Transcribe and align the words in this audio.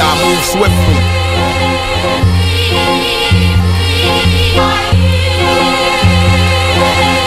Gotta 0.00 0.16
move 0.24 0.44
swiftly. 0.48 0.96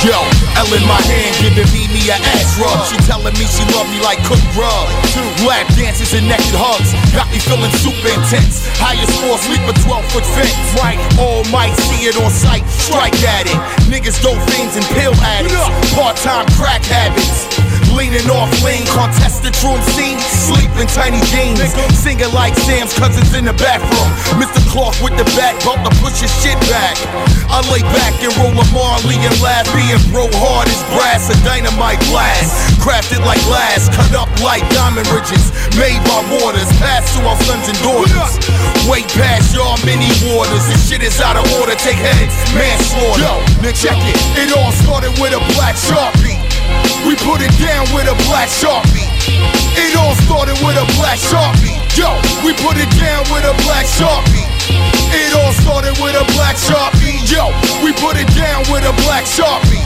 Yo, 0.02 0.18
L 0.58 0.74
in 0.74 0.82
my 0.90 0.98
hand, 1.06 1.38
giving 1.38 1.70
me 1.70 1.86
me 1.94 2.10
a 2.10 2.18
ass 2.18 2.58
rub. 2.58 2.82
She 2.90 2.98
telling 3.06 3.38
me 3.38 3.46
she 3.46 3.62
love 3.78 3.86
me 3.94 4.02
like 4.02 4.18
cooked 4.26 4.42
grub. 4.58 4.90
Two 5.14 5.22
lap 5.46 5.70
dances 5.78 6.18
and 6.18 6.26
naked 6.26 6.58
hugs, 6.58 6.98
got 7.14 7.30
me 7.30 7.38
feeling 7.38 7.70
super 7.78 8.10
intense. 8.10 8.66
Highest 8.82 9.22
floor, 9.22 9.38
sleep 9.38 9.62
a 9.70 9.74
12 9.78 10.10
foot 10.10 10.26
fence. 10.34 10.58
Right, 10.82 10.98
all 11.22 11.46
might 11.54 11.78
see 11.78 12.10
it 12.10 12.18
on 12.18 12.32
sight, 12.34 12.66
strike 12.66 13.14
at 13.22 13.46
it. 13.46 13.60
Niggas 13.86 14.18
dope 14.26 14.42
fiends 14.50 14.74
and 14.74 14.86
pill 14.98 15.14
addicts, 15.22 15.62
part 15.94 16.18
time 16.18 16.50
crack 16.58 16.82
habits. 16.90 17.63
Leaning 17.94 18.26
off 18.34 18.50
lean, 18.66 18.82
contested 18.90 19.54
room 19.62 19.78
scene, 19.94 20.18
sleep 20.18 20.74
in 20.82 20.90
tiny 20.90 21.22
jeans. 21.30 21.62
Singing 21.94 22.34
like 22.34 22.58
Sam's 22.66 22.94
cousins 22.98 23.38
in 23.38 23.46
the 23.46 23.54
bathroom. 23.54 24.10
Mr. 24.42 24.58
Clark 24.74 24.98
with 25.06 25.14
the 25.14 25.24
back 25.38 25.54
bump 25.62 25.86
to 25.86 25.94
push 26.02 26.18
his 26.18 26.34
shit 26.42 26.58
back. 26.74 26.98
I 27.54 27.62
lay 27.70 27.86
back 27.94 28.18
and 28.26 28.34
roll 28.42 28.58
a 28.58 28.66
Marley 28.74 29.22
and 29.22 29.38
laugh, 29.46 29.70
being 29.78 30.02
bro 30.10 30.26
hard 30.42 30.66
as 30.68 30.82
brass, 30.98 31.30
a 31.30 31.38
dynamite 31.46 32.02
blast. 32.10 32.52
Crafted 32.82 33.22
like 33.22 33.42
glass, 33.46 33.88
cut 33.94 34.12
up 34.18 34.30
like 34.42 34.66
diamond 34.74 35.06
ridges. 35.14 35.54
Made 35.78 36.02
by 36.10 36.20
waters, 36.42 36.68
passed 36.82 37.14
to 37.14 37.22
our 37.30 37.38
sons 37.46 37.70
and 37.70 37.78
daughters. 37.86 38.42
Way 38.90 39.06
past 39.14 39.54
y'all 39.54 39.78
mini 39.86 40.10
waters. 40.34 40.66
This 40.66 40.90
shit 40.90 41.06
is 41.06 41.22
out 41.22 41.38
of 41.38 41.46
order, 41.62 41.78
take 41.78 42.02
heads, 42.02 42.34
manslaughter. 42.58 43.22
Yo, 43.62 43.72
check 43.72 44.02
it. 44.02 44.18
It 44.36 44.50
all 44.58 44.74
started 44.84 45.14
with 45.22 45.32
a 45.32 45.42
black 45.54 45.78
sharpie. 45.78 46.43
We 47.08 47.16
put 47.16 47.42
it 47.42 47.52
down 47.60 47.86
with 47.94 48.08
a 48.08 48.16
black 48.30 48.50
sharpie. 48.50 49.08
It 49.76 49.96
all 49.98 50.16
started 50.24 50.56
with 50.66 50.78
a 50.78 50.86
black 51.00 51.18
sharpie. 51.18 51.76
Yo, 51.98 52.14
we 52.46 52.54
put 52.62 52.78
it 52.78 52.90
down 52.98 53.24
with 53.34 53.44
a 53.44 53.54
black 53.64 53.86
sharpie. 53.86 54.53
It 55.14 55.32
all 55.38 55.54
started 55.54 55.94
with 56.02 56.16
a 56.18 56.26
black 56.34 56.58
sharpie. 56.58 57.22
Yo, 57.30 57.54
we 57.86 57.94
put 58.02 58.18
it 58.18 58.28
down 58.34 58.66
with 58.74 58.84
a 58.86 58.94
black 59.06 59.26
sharpie. 59.26 59.82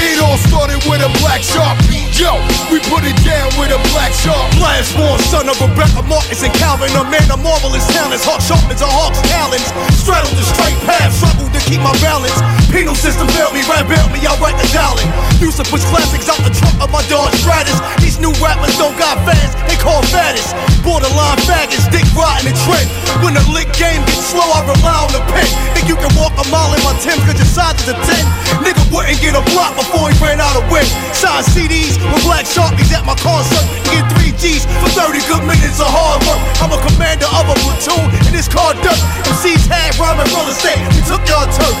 It 0.00 0.16
all 0.20 0.40
started 0.48 0.80
with 0.88 1.04
a 1.04 1.12
black 1.20 1.40
sharpie. 1.44 2.04
Yo, 2.16 2.36
we 2.72 2.80
put 2.88 3.04
it 3.04 3.16
down 3.24 3.48
with 3.60 3.72
a 3.72 3.80
black 3.92 4.12
sharpie. 4.12 4.60
Last 4.60 4.96
born 4.96 5.20
son 5.32 5.48
of 5.48 5.56
Rebecca 5.60 6.04
Marcus 6.08 6.44
and 6.44 6.52
Calvin, 6.56 6.92
a 6.96 7.04
man 7.08 7.28
of 7.28 7.40
marvelous 7.40 7.84
talents, 7.92 8.24
hawk 8.24 8.40
sharpens 8.40 8.80
a 8.80 8.88
hawk's 8.88 9.20
talons. 9.28 9.68
Straddled 9.96 10.36
the 10.36 10.44
straight 10.44 10.76
path, 10.88 11.12
struggled 11.12 11.52
to 11.52 11.60
keep 11.68 11.80
my 11.80 11.92
balance. 12.00 12.36
Penal 12.72 12.96
system 12.96 13.28
failed 13.36 13.52
me, 13.52 13.64
ran 13.68 13.88
bailed 13.88 14.12
me, 14.12 14.20
I 14.24 14.36
write 14.40 14.56
the 14.60 14.68
dollar. 14.72 15.04
Used 15.40 15.60
to 15.60 15.66
push 15.68 15.84
classics 15.88 16.28
out 16.28 16.40
the 16.44 16.52
trunk 16.52 16.76
of 16.80 16.88
my 16.92 17.04
Dodge 17.08 17.32
Stratus. 17.40 17.76
These 18.00 18.20
new 18.20 18.32
rappers 18.40 18.76
don't 18.76 18.96
got 18.96 19.20
fans, 19.24 19.52
they 19.68 19.76
call 19.80 20.00
fattest. 20.12 20.52
Borderline 20.84 21.40
faggots, 21.44 21.88
dick 21.92 22.04
riding 22.16 22.52
the 22.52 22.56
trend. 22.64 22.88
When 23.24 23.36
the 23.36 23.44
lick 23.52 23.68
game 23.76 24.00
slow, 24.18 24.46
I 24.50 24.64
rely 24.66 24.98
on 25.06 25.12
the 25.12 25.22
pen. 25.30 25.46
Think 25.74 25.86
you 25.86 25.98
can 25.98 26.10
walk 26.18 26.34
a 26.38 26.46
mile 26.50 26.72
in 26.74 26.80
my 26.82 26.94
Tim's 27.00 27.22
cause 27.24 27.38
your 27.38 27.48
size 27.48 27.78
is 27.84 27.92
a 27.92 27.96
10. 27.96 28.66
Nigga 28.66 28.82
wouldn't 28.90 29.20
get 29.22 29.38
a 29.38 29.44
block 29.54 29.76
before 29.76 30.10
he 30.10 30.14
ran 30.18 30.40
out 30.40 30.56
of 30.56 30.66
wind. 30.72 30.88
Signed 31.12 31.46
CDs 31.46 31.96
with 32.00 32.22
black 32.26 32.44
sharpies 32.44 32.90
at 32.92 33.04
my 33.06 33.16
concert. 33.20 33.64
Get 33.88 34.04
3 34.20 34.32
G's 34.40 34.64
for 34.80 34.90
30 34.96 35.20
good 35.28 35.44
minutes 35.44 35.78
of 35.78 35.88
hard 35.88 36.24
work. 36.26 36.40
I'm 36.62 36.72
a 36.72 36.80
commander 36.80 37.28
of 37.30 37.50
a 37.50 37.56
platoon, 37.60 38.06
and 38.26 38.32
this 38.34 38.48
car 38.48 38.72
dirt. 38.80 39.00
MC's 39.28 39.68
had 39.68 39.96
rhyme 40.00 40.20
and 40.20 40.28
real 40.32 40.48
estate. 40.48 40.80
We 40.96 41.02
took 41.04 41.22
y'all 41.28 41.48
turf. 41.50 41.76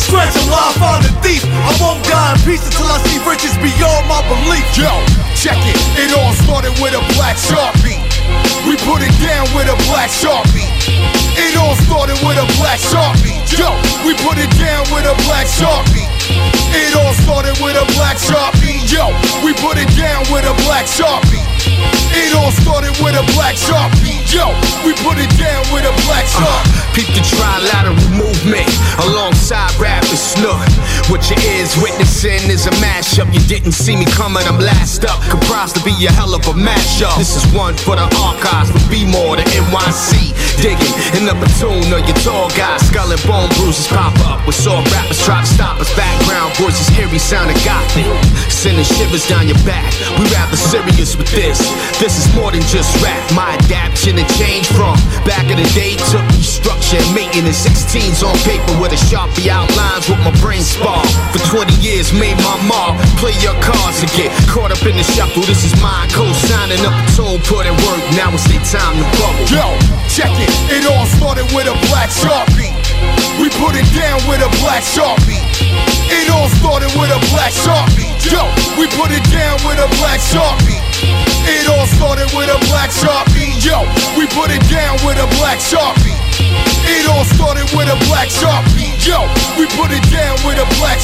Stretch 0.00 0.34
a 0.34 0.44
lie, 0.50 0.74
find 0.80 1.04
a 1.06 1.12
thief. 1.22 1.44
I 1.44 1.70
won't 1.78 2.02
die 2.04 2.34
in 2.34 2.38
peace 2.42 2.64
until 2.66 2.90
I 2.90 2.98
see 3.06 3.20
riches 3.22 3.54
beyond 3.62 4.08
my 4.10 4.20
belief. 4.26 4.66
Yo, 4.74 4.90
check 5.38 5.60
it. 5.68 5.78
It 6.00 6.10
all 6.18 6.32
started 6.42 6.74
with 6.82 6.98
a 6.98 7.02
black 7.14 7.36
sharpie. 7.36 8.09
We 8.68 8.76
put 8.86 9.02
it 9.02 9.14
down 9.18 9.46
with 9.56 9.66
a 9.66 9.76
black 9.90 10.10
sharpie. 10.10 10.68
It 11.36 11.56
all 11.56 11.74
started 11.86 12.18
with 12.22 12.38
a 12.38 12.46
black 12.60 12.78
sharpie. 12.78 13.38
Yo, 13.50 13.74
we 14.06 14.14
put 14.22 14.38
it 14.38 14.50
down 14.58 14.84
with 14.92 15.06
a 15.06 15.14
black 15.26 15.46
sharpie. 15.46 16.06
It 16.70 16.94
all 16.94 17.14
started 17.24 17.58
with 17.58 17.74
a 17.74 17.86
black 17.96 18.16
sharpie. 18.16 18.78
Yo, 18.86 19.10
we 19.44 19.52
put 19.58 19.78
it 19.78 19.90
down 19.96 20.22
with 20.30 20.44
a 20.44 20.54
black 20.66 20.86
sharpie. 20.86 21.42
It 22.12 22.34
all 22.34 22.52
started 22.52 22.94
with 23.02 23.14
a 23.14 23.24
black 23.34 23.56
sharpie. 23.56 24.18
Yo, 24.30 24.54
we 24.86 24.92
put 25.02 25.18
it 25.18 25.30
down 25.38 25.62
with 25.72 25.84
a 25.84 25.94
black 26.06 26.26
sharpie. 26.26 26.70
Uh, 26.70 26.94
Peep 26.94 27.06
the 27.14 27.22
trilateral 27.22 27.96
movement 28.10 28.70
Snook. 29.30 29.39
What 31.10 31.26
your 31.26 31.42
ears 31.58 31.74
witnessing 31.82 32.46
is 32.46 32.70
a 32.70 32.74
mashup. 32.78 33.26
You 33.34 33.42
didn't 33.50 33.74
see 33.74 33.96
me 33.96 34.06
coming, 34.14 34.46
I'm 34.46 34.62
last 34.62 35.04
up. 35.04 35.18
Comprised 35.26 35.74
to 35.74 35.82
be 35.82 35.90
a 36.06 36.12
hell 36.14 36.38
of 36.38 36.46
a 36.46 36.54
mashup. 36.54 37.18
This 37.18 37.34
is 37.34 37.42
one 37.50 37.74
for 37.74 37.98
the 37.98 38.06
archives, 38.22 38.70
for 38.70 38.78
B 38.86 39.10
more 39.10 39.34
the 39.34 39.42
NYC. 39.50 40.30
Digging 40.62 40.94
in 41.18 41.26
the 41.26 41.34
platoon 41.34 41.90
of 41.90 42.06
your 42.06 42.14
tall 42.22 42.46
guys. 42.54 42.86
Skull 42.86 43.10
and 43.10 43.18
bone 43.26 43.50
bruises 43.58 43.90
pop 43.90 44.14
up. 44.22 44.46
With 44.46 44.54
saw 44.54 44.78
rappers 44.94 45.18
try 45.26 45.42
to 45.42 45.50
stop 45.50 45.82
us. 45.82 45.90
Background 45.98 46.54
voices, 46.62 46.86
eerie 46.94 47.18
sounding 47.18 47.58
gothic. 47.66 48.06
Sending 48.46 48.86
shivers 48.86 49.26
down 49.26 49.50
your 49.50 49.58
back. 49.66 49.90
We 50.14 50.30
rather 50.30 50.54
serious 50.54 51.18
with 51.18 51.34
this. 51.34 51.58
This 51.98 52.22
is 52.22 52.30
more 52.38 52.54
than 52.54 52.62
just 52.70 52.94
rap. 53.02 53.18
My 53.34 53.58
adaptation 53.58 54.14
and 54.14 54.30
change 54.38 54.70
from 54.70 54.94
back 55.26 55.50
in 55.50 55.58
the 55.58 55.66
day 55.74 55.98
took 56.14 56.22
me 56.30 56.38
structure 56.38 57.02
and 57.02 57.10
maintenance. 57.18 57.66
16s 57.66 58.22
on 58.22 58.36
paper 58.46 58.78
with 58.78 58.94
a 58.94 59.00
sharpie 59.10 59.50
outlines 59.50 60.06
with 60.06 60.22
my 60.22 60.30
brain 60.38 60.62
For 61.32 61.40
20 61.62 61.74
years, 61.78 62.12
made 62.12 62.36
my 62.42 62.56
mark. 62.66 62.98
Play 63.20 63.34
your 63.40 63.54
cards 63.62 64.00
to 64.02 64.08
get 64.18 64.30
caught 64.50 64.72
up 64.72 64.82
in 64.86 64.96
the 64.96 65.04
shuffle. 65.04 65.42
This 65.46 65.64
is 65.64 65.74
my 65.80 66.08
co-signing 66.10 66.82
up 66.86 66.94
a 66.94 67.04
tune, 67.14 67.40
put 67.46 67.66
in 67.66 67.76
work. 67.86 68.02
Now 68.18 68.34
it's 68.34 68.46
their 68.48 68.62
time 68.66 68.98
to 68.98 69.06
bubble. 69.18 69.46
Yo, 69.48 69.66
check 70.10 70.32
it. 70.36 70.50
It 70.70 70.84
all 70.90 71.06
started 71.06 71.46
with 71.54 71.70
a 71.70 71.76
black 71.88 72.10
sharpie. 72.10 72.74
We 73.40 73.48
put 73.56 73.72
it 73.78 73.88
down 73.96 74.20
with 74.28 74.44
a 74.44 74.50
black 74.60 74.84
sharpie. 74.84 75.40
It 76.12 76.28
all 76.28 76.48
started 76.60 76.92
with 76.98 77.08
a 77.08 77.20
black 77.32 77.52
sharpie. 77.52 78.10
Yo, 78.26 78.44
we 78.76 78.86
put 78.98 79.10
it 79.10 79.24
down 79.32 79.56
with 79.64 79.80
a 79.80 79.88
black 79.96 80.20
sharpie. 80.20 80.80
It 81.48 81.64
all 81.70 81.86
started 81.96 82.28
with 82.36 82.52
a 82.52 82.58
black 82.68 82.90
sharpie. 82.90 83.54
Yo, 83.64 83.80
we 84.18 84.26
put 84.28 84.50
it 84.50 84.62
down 84.68 84.98
with 85.06 85.16
a 85.16 85.28
black 85.38 85.58
sharpie. 85.58 86.29
It 86.86 87.08
all 87.08 87.24
started 87.24 87.68
with 87.76 87.88
a 87.88 87.98
black 88.08 88.28
sharpie. 88.28 88.90
Yo, 89.06 89.26
we 89.58 89.66
put 89.76 89.90
it 89.90 90.02
down 90.10 90.36
with 90.44 90.58
a 90.58 90.66
black 90.78 90.98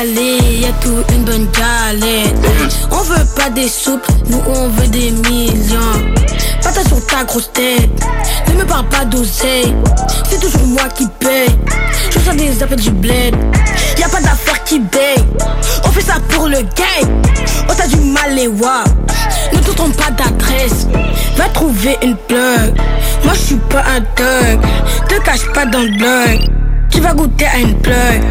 sharpie. 0.00 0.10
salé, 0.10 0.60
y'a 0.60 0.72
tout 0.80 1.14
une 1.14 1.24
bonne 1.24 1.48
galette. 1.52 2.34
On 2.90 3.02
veut 3.02 3.26
pas 3.36 3.50
des 3.50 3.68
soupes, 3.68 4.06
nous 4.28 4.40
on 4.46 4.68
veut 4.68 4.88
des 4.88 5.10
millions. 5.10 6.14
Patate 6.62 6.88
sur 6.88 7.04
ta 7.06 7.24
grosse 7.24 7.50
tête, 7.52 7.90
ne 8.48 8.54
me 8.54 8.64
parle 8.64 8.88
pas 8.88 9.04
d'oseille. 9.04 9.74
C'est 10.28 10.40
toujours 10.40 10.66
moi 10.66 10.88
qui 10.96 11.06
paye. 11.18 11.48
Je 12.10 12.18
reçois 12.18 12.34
des 12.34 12.62
appels 12.62 12.80
du 12.80 12.90
bled, 12.90 13.34
y 13.98 14.02
a 14.02 14.08
pas 14.08 14.20
d'affaire 14.20 14.62
qui 14.64 14.78
baye. 14.78 15.24
On 15.84 15.90
fait 15.90 16.02
ça 16.02 16.14
pour 16.30 16.48
le 16.48 16.58
game, 16.58 17.22
oh 17.68 17.72
t'as 17.76 17.86
du 17.86 17.96
mal 17.96 18.34
les 18.34 18.48
wa. 18.48 18.84
Ne 19.52 19.58
te 19.58 19.70
trompe 19.72 19.96
pas 19.96 20.10
d'adresse, 20.10 20.86
va 21.36 21.48
trouver 21.48 21.98
une 22.02 22.16
plug. 22.16 22.74
Moi 23.24 23.34
je 23.34 23.40
suis 23.40 23.60
pas 23.68 23.84
un 23.96 24.00
thug, 24.00 24.60
te 25.08 25.20
cache 25.22 25.46
pas 25.52 25.66
dans 25.66 25.80
le 25.82 25.96
blog. 25.96 26.59
Tu 26.90 27.00
vas 27.00 27.14
goûter 27.14 27.46
à 27.46 27.58
une 27.58 27.78
plug. 27.80 28.22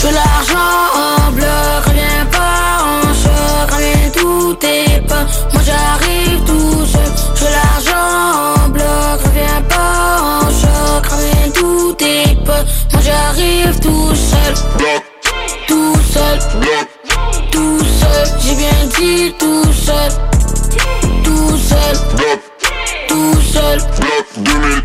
Je 0.00 0.06
l'argent 0.06 0.56
en 0.94 1.32
bloc, 1.32 1.84
reviens 1.86 2.26
pas 2.30 2.84
en 2.84 3.12
choc, 3.12 3.70
reviens 3.70 4.10
tout 4.12 4.54
tes 4.54 5.00
pas. 5.08 5.24
Moi 5.52 5.62
j'arrive 5.64 6.44
tout 6.44 6.86
seul. 6.86 7.12
Je 7.34 7.44
l'argent 7.44 8.64
en 8.64 8.68
bloc, 8.68 9.20
reviens 9.24 9.62
pas 9.68 10.20
en 10.22 10.46
choc, 10.48 11.06
reviens 11.06 11.50
tout 11.54 11.92
tes 11.94 12.36
pas. 12.44 12.64
Moi 12.92 13.02
j'arrive 13.02 13.80
tout 13.80 14.14
seul. 14.14 14.54
Tout 15.66 15.96
seul. 16.12 16.38
Tout 17.50 17.84
seul. 17.84 18.26
J'ai 18.40 18.54
bien 18.54 18.86
dit 18.98 19.34
tout 19.38 19.72
seul. 19.72 20.12
Tout 21.24 21.56
seul. 21.56 21.96
Tout 23.08 23.40
seul. 23.40 23.78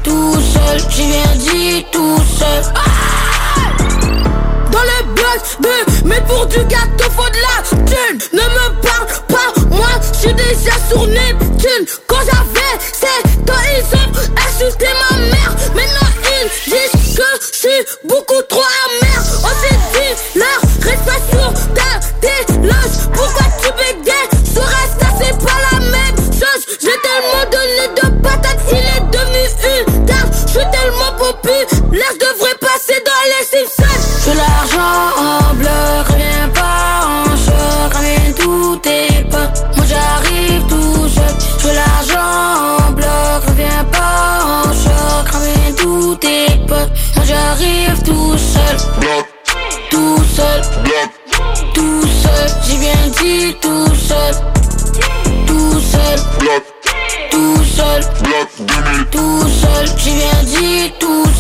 Tout 0.04 0.42
seul. 0.42 0.78
J'ai 0.90 1.06
bien 1.06 1.36
dit 1.38 1.86
tout 1.92 2.22
seul. 2.38 2.64
De 2.64 3.09
Mais 6.06 6.22
pour 6.22 6.46
du 6.48 6.60
gâteau 6.66 7.10
faut 7.16 7.30
de 7.30 7.40
la 7.48 7.62
thune. 7.64 8.20
Ne 8.34 8.42
me 8.42 8.82
parle 8.82 9.08
pas 9.28 9.76
Moi 9.76 9.88
je 10.02 10.20
suis 10.20 10.34
déjà 10.34 10.74
sur 10.90 11.06
Neptune. 11.08 11.86
Quand 12.08 12.22
j'avais 12.26 12.74
7 12.94 13.50
ans 13.50 13.64
ils 13.76 13.96
ont 13.98 14.12
insulté 14.48 14.88
ma 15.10 15.18
mère. 15.18 15.56
Maintenant 15.76 16.10
ils 16.42 16.72
disent 16.72 17.16
que 17.18 17.24
je 17.42 17.58
suis 17.58 17.86
beaucoup 18.04 18.42
trop 18.48 18.62
amer 18.62 19.09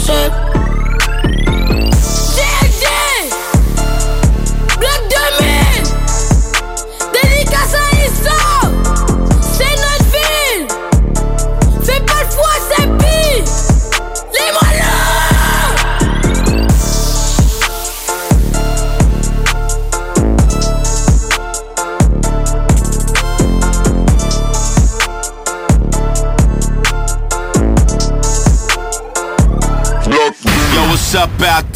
tout 0.09 0.48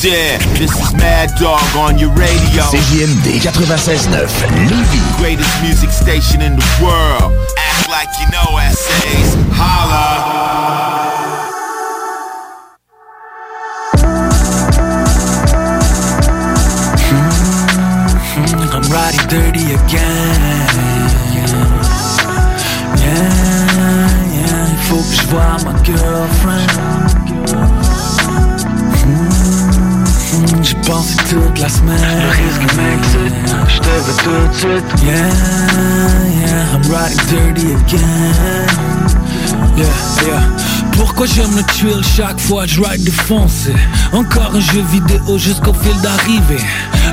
there? 0.04 0.38
This 0.60 0.76
is 0.76 0.94
Mad 0.94 1.32
Dog 1.40 1.64
on 1.78 1.98
your 1.98 2.12
radio. 2.12 2.64
CJMD 2.68 3.40
96.9 3.40 4.12
Lévis. 4.12 5.18
Greatest 5.18 5.62
music 5.64 5.92
station 5.92 6.42
in 6.42 6.58
the 6.58 6.68
world. 6.84 7.32
Act 7.58 7.88
like 7.90 8.12
you 8.20 8.28
know 8.36 8.58
essays. 8.60 9.34
Holla. 9.56 10.44
I'm 18.76 18.84
riding 18.92 19.28
dirty 19.30 19.72
again. 19.72 20.68
Yeah, 22.98 23.30
yeah, 24.36 24.68
il 24.70 24.78
faut 24.90 24.98
que 24.98 25.16
je 25.16 25.28
vois 25.28 25.58
ma 25.64 25.74
girlfriend. 25.84 26.83
Toute 31.34 31.60
la 31.60 31.70
semaine. 31.70 31.98
Le 31.98 32.30
risque 32.30 32.62
m'excite, 32.78 33.56
je 33.68 33.80
te 33.80 33.88
veux 33.88 34.18
tout 34.24 34.48
de 34.48 34.54
suite. 34.54 35.04
Yeah, 35.04 35.16
yeah, 36.46 36.74
I'm 36.74 36.84
riding 36.92 37.18
dirty 37.30 37.74
again. 37.74 39.08
Yeah, 39.76 39.86
yeah. 40.26 40.42
Pourquoi 40.92 41.26
j'aime 41.26 41.56
le 41.56 41.64
thrill 41.64 42.04
chaque 42.16 42.40
fois 42.40 42.66
je 42.68 42.80
ride 42.80 43.04
défoncé? 43.04 43.74
Encore 44.12 44.52
un 44.54 44.60
jeu 44.60 44.84
vidéo 44.92 45.38
jusqu'au 45.40 45.74
fil 45.74 46.00
d'arrivée 46.02 46.64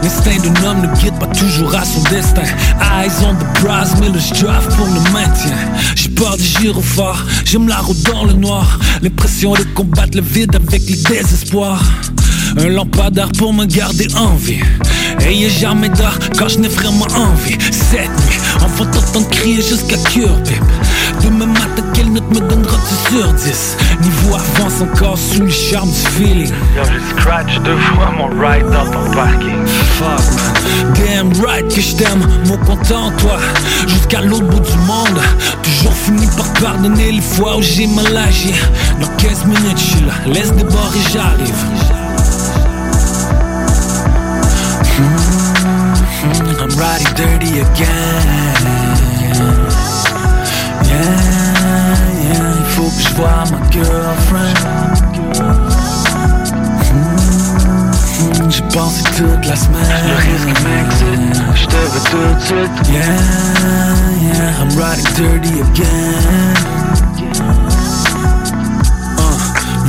L'instinct 0.02 0.36
d'un 0.42 0.64
homme 0.64 0.82
ne 0.82 1.00
guide 1.00 1.18
pas 1.18 1.26
toujours 1.26 1.74
à 1.74 1.84
son 1.84 2.02
destin 2.10 2.42
Eyes 2.42 3.10
on 3.24 3.34
the 3.34 3.46
prize, 3.54 3.94
mais 3.98 4.08
le 4.08 4.20
drive 4.20 4.76
pour 4.76 4.86
le 4.86 5.00
maintien 5.12 5.56
J'ai 5.96 6.10
peur 6.10 6.36
des 6.36 6.44
gyrophares, 6.44 7.24
j'aime 7.46 7.68
la 7.68 7.78
route 7.78 8.02
dans 8.02 8.24
le 8.24 8.34
noir 8.34 8.78
L'impression 9.00 9.54
de 9.54 9.62
combattre 9.74 10.16
le 10.16 10.22
vide 10.22 10.54
avec 10.54 10.82
les 10.86 10.96
désespoirs 10.96 11.82
un 12.56 12.68
lampadaire 12.68 13.30
pour 13.38 13.52
me 13.52 13.64
garder 13.64 14.08
en 14.16 14.34
vie 14.34 14.60
Ayez 15.20 15.50
jamais 15.50 15.88
d'heure 15.88 16.18
quand 16.38 16.48
je 16.48 16.58
n'ai 16.58 16.68
vraiment 16.68 17.06
envie. 17.14 17.58
Cette 17.70 18.08
nuit, 18.08 18.38
on 18.62 18.66
va 18.66 18.86
t'entendre 18.86 19.28
crier 19.28 19.56
jusqu'à 19.56 19.96
cure, 20.10 20.42
pipe 20.44 20.62
Demain 21.22 21.46
matin, 21.46 21.82
quelle 21.92 22.12
note 22.12 22.28
me 22.30 22.40
donnera-tu 22.40 23.14
sur 23.14 23.32
10 23.32 23.76
Niveau 24.02 24.34
avance 24.34 24.80
encore 24.80 25.18
sous 25.18 25.42
le 25.42 25.50
charme 25.50 25.90
du 25.90 26.10
feeling. 26.12 26.48
Yo, 26.76 26.82
j'ai 26.84 27.20
scratch 27.20 27.60
deux 27.64 27.76
fois 27.76 28.10
mon 28.16 28.28
ride 28.28 28.66
dans 28.70 28.90
ton 28.90 29.10
parking. 29.12 29.66
Fuck 29.98 30.22
man, 30.36 30.94
damn 30.94 31.44
right 31.44 31.68
que 31.74 31.80
je 31.80 31.96
t'aime, 31.96 32.26
mon 32.46 32.56
content 32.58 33.12
toi. 33.18 33.38
Jusqu'à 33.86 34.22
l'autre 34.22 34.46
bout 34.46 34.60
du 34.60 34.78
monde. 34.86 35.20
Toujours 35.62 35.94
fini 35.94 36.26
par 36.36 36.52
pardonner 36.54 37.12
les 37.12 37.20
fois 37.20 37.58
où 37.58 37.62
j'ai 37.62 37.86
mal 37.86 38.16
agi. 38.16 38.54
Dans 39.00 39.08
15 39.18 39.44
minutes 39.44 39.78
je 39.78 39.96
suis 39.96 40.06
là, 40.06 40.14
laisse 40.32 40.52
déborder 40.52 40.98
j'arrive 41.12 41.99
I'm 46.80 46.86
riding 46.86 47.14
dirty 47.14 47.60
again 47.60 48.22
Yeah, 50.82 51.12
yeah, 52.24 52.58
il 52.58 52.64
faut 52.70 52.88
que 52.88 53.02
je 53.02 53.14
vois 53.16 53.44
ma 53.50 53.70
girlfriend 53.70 54.56
Mm, 58.40 58.50
J'y 58.50 58.62
pensé 58.62 59.02
toute 59.16 59.46
la 59.46 59.56
semaine 59.56 59.82
Le 60.08 60.14
risque 60.16 60.60
m'excite, 60.64 61.42
je 61.54 61.66
te 61.66 61.76
veux 61.76 62.04
tout 62.10 62.34
de 62.34 62.40
suite. 62.40 62.88
Yeah, 62.88 63.02
yeah, 64.22 64.60
I'm 64.62 64.70
riding 64.78 65.04
dirty 65.16 65.60
again. 65.60 66.79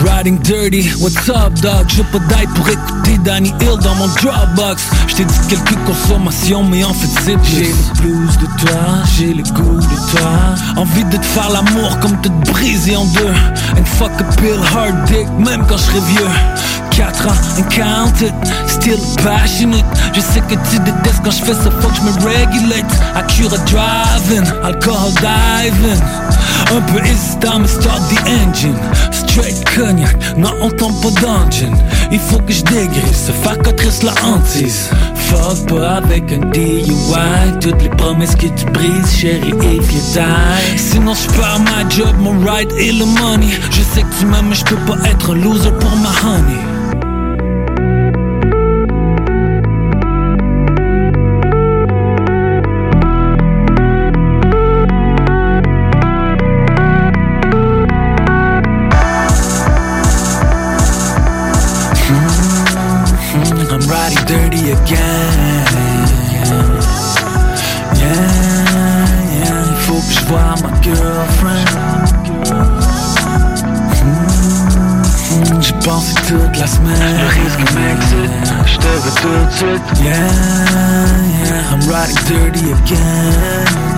Riding 0.04 0.38
dirty, 0.40 0.90
what's 1.00 1.30
up 1.30 1.54
dog? 1.62 1.88
Pas 2.12 2.20
d'aide 2.20 2.50
pour 2.56 2.68
écouter 2.68 3.18
Danny 3.24 3.50
Hill 3.62 3.78
dans 3.82 3.96
mon 3.96 4.08
Dropbox. 4.08 4.84
J't'ai 5.08 5.26
dit 5.26 5.40
quelques 5.50 5.78
consommations, 5.86 6.64
mais 6.64 6.84
en 6.84 6.94
fait 6.94 7.08
c'est 7.22 7.38
J'ai 7.44 7.68
le 7.68 8.02
blues 8.02 8.38
de 8.38 8.46
toi, 8.60 8.82
j'ai 9.18 9.34
le 9.34 9.44
goût 9.44 9.80
de 9.80 10.12
toi. 10.12 10.32
Envie 10.78 11.04
de 11.06 11.18
te 11.18 11.26
faire 11.26 11.50
l'amour 11.50 12.00
comme 12.00 12.20
de 12.22 12.30
te 12.30 12.52
briser 12.52 12.96
en 12.96 13.06
deux. 13.06 13.34
And 13.78 13.86
fuck 13.86 14.12
a 14.20 14.24
pill 14.36 14.60
hard 14.74 15.06
dick, 15.06 15.28
même 15.40 15.66
quand 15.68 15.78
je 15.78 15.84
serai 15.84 16.00
vieux. 16.00 16.81
4 17.02 17.28
ans, 17.28 17.58
and 17.58 17.68
count 17.72 18.22
it, 18.22 18.32
still 18.68 19.00
passionate. 19.24 19.84
Je 20.14 20.22
sais 20.22 20.40
que 20.42 20.54
tu 20.70 20.78
détestes 20.86 21.22
quand 21.24 21.32
je 21.32 21.44
fais 21.44 21.56
ça, 21.56 21.72
faut 21.82 21.90
que 21.90 21.96
je 21.96 22.02
me 22.02 22.12
regulate. 22.12 22.86
Acura 23.16 23.58
driving, 23.66 24.46
alcohol 24.64 25.12
diving. 25.16 26.00
Un 26.72 26.82
peu 26.82 27.04
hésitant, 27.04 27.58
mais 27.60 27.68
start 27.68 28.02
the 28.10 28.20
engine. 28.30 28.78
Straight 29.12 29.68
cognac, 29.76 30.16
non, 30.38 30.52
on 30.62 30.70
tombe 30.70 30.94
pas 31.02 31.10
dungeon. 31.22 31.74
Il 32.12 32.20
faut 32.20 32.38
que 32.38 32.54
je 32.54 32.62
dégraisse, 32.66 33.26
se 33.26 33.32
faire 33.32 33.58
cotrice 33.58 34.04
la 34.04 34.14
hantise. 34.24 34.92
Fuck 35.16 35.70
pas 35.70 35.96
avec 35.96 36.32
un 36.32 36.52
DUI. 36.52 36.86
Toutes 37.62 37.82
les 37.82 37.90
promesses 37.90 38.36
que 38.36 38.46
tu 38.46 38.66
brises, 38.66 39.18
chérie, 39.18 39.50
if 39.50 39.92
you 39.92 40.02
die. 40.14 40.78
Sinon, 40.78 41.16
je 41.16 41.28
perds 41.36 41.62
ma 41.62 41.90
job, 41.90 42.16
mon 42.20 42.38
ride 42.46 42.72
et 42.78 42.92
le 42.92 43.06
money. 43.06 43.50
Je 43.72 43.82
sais 43.82 44.04
que 44.04 44.20
tu 44.20 44.26
m'aimes, 44.28 44.50
mais 44.50 44.56
je 44.56 44.66
peux 44.66 44.76
pas 44.86 44.98
être 45.10 45.32
un 45.32 45.36
loser 45.36 45.72
pour 45.80 45.96
ma 45.98 46.10
honey. 46.10 46.71
Yeah, 80.00 80.32
yeah, 81.44 81.72
I'm 81.72 81.82
riding 81.90 82.16
dirty 82.28 82.72
again. 82.72 83.92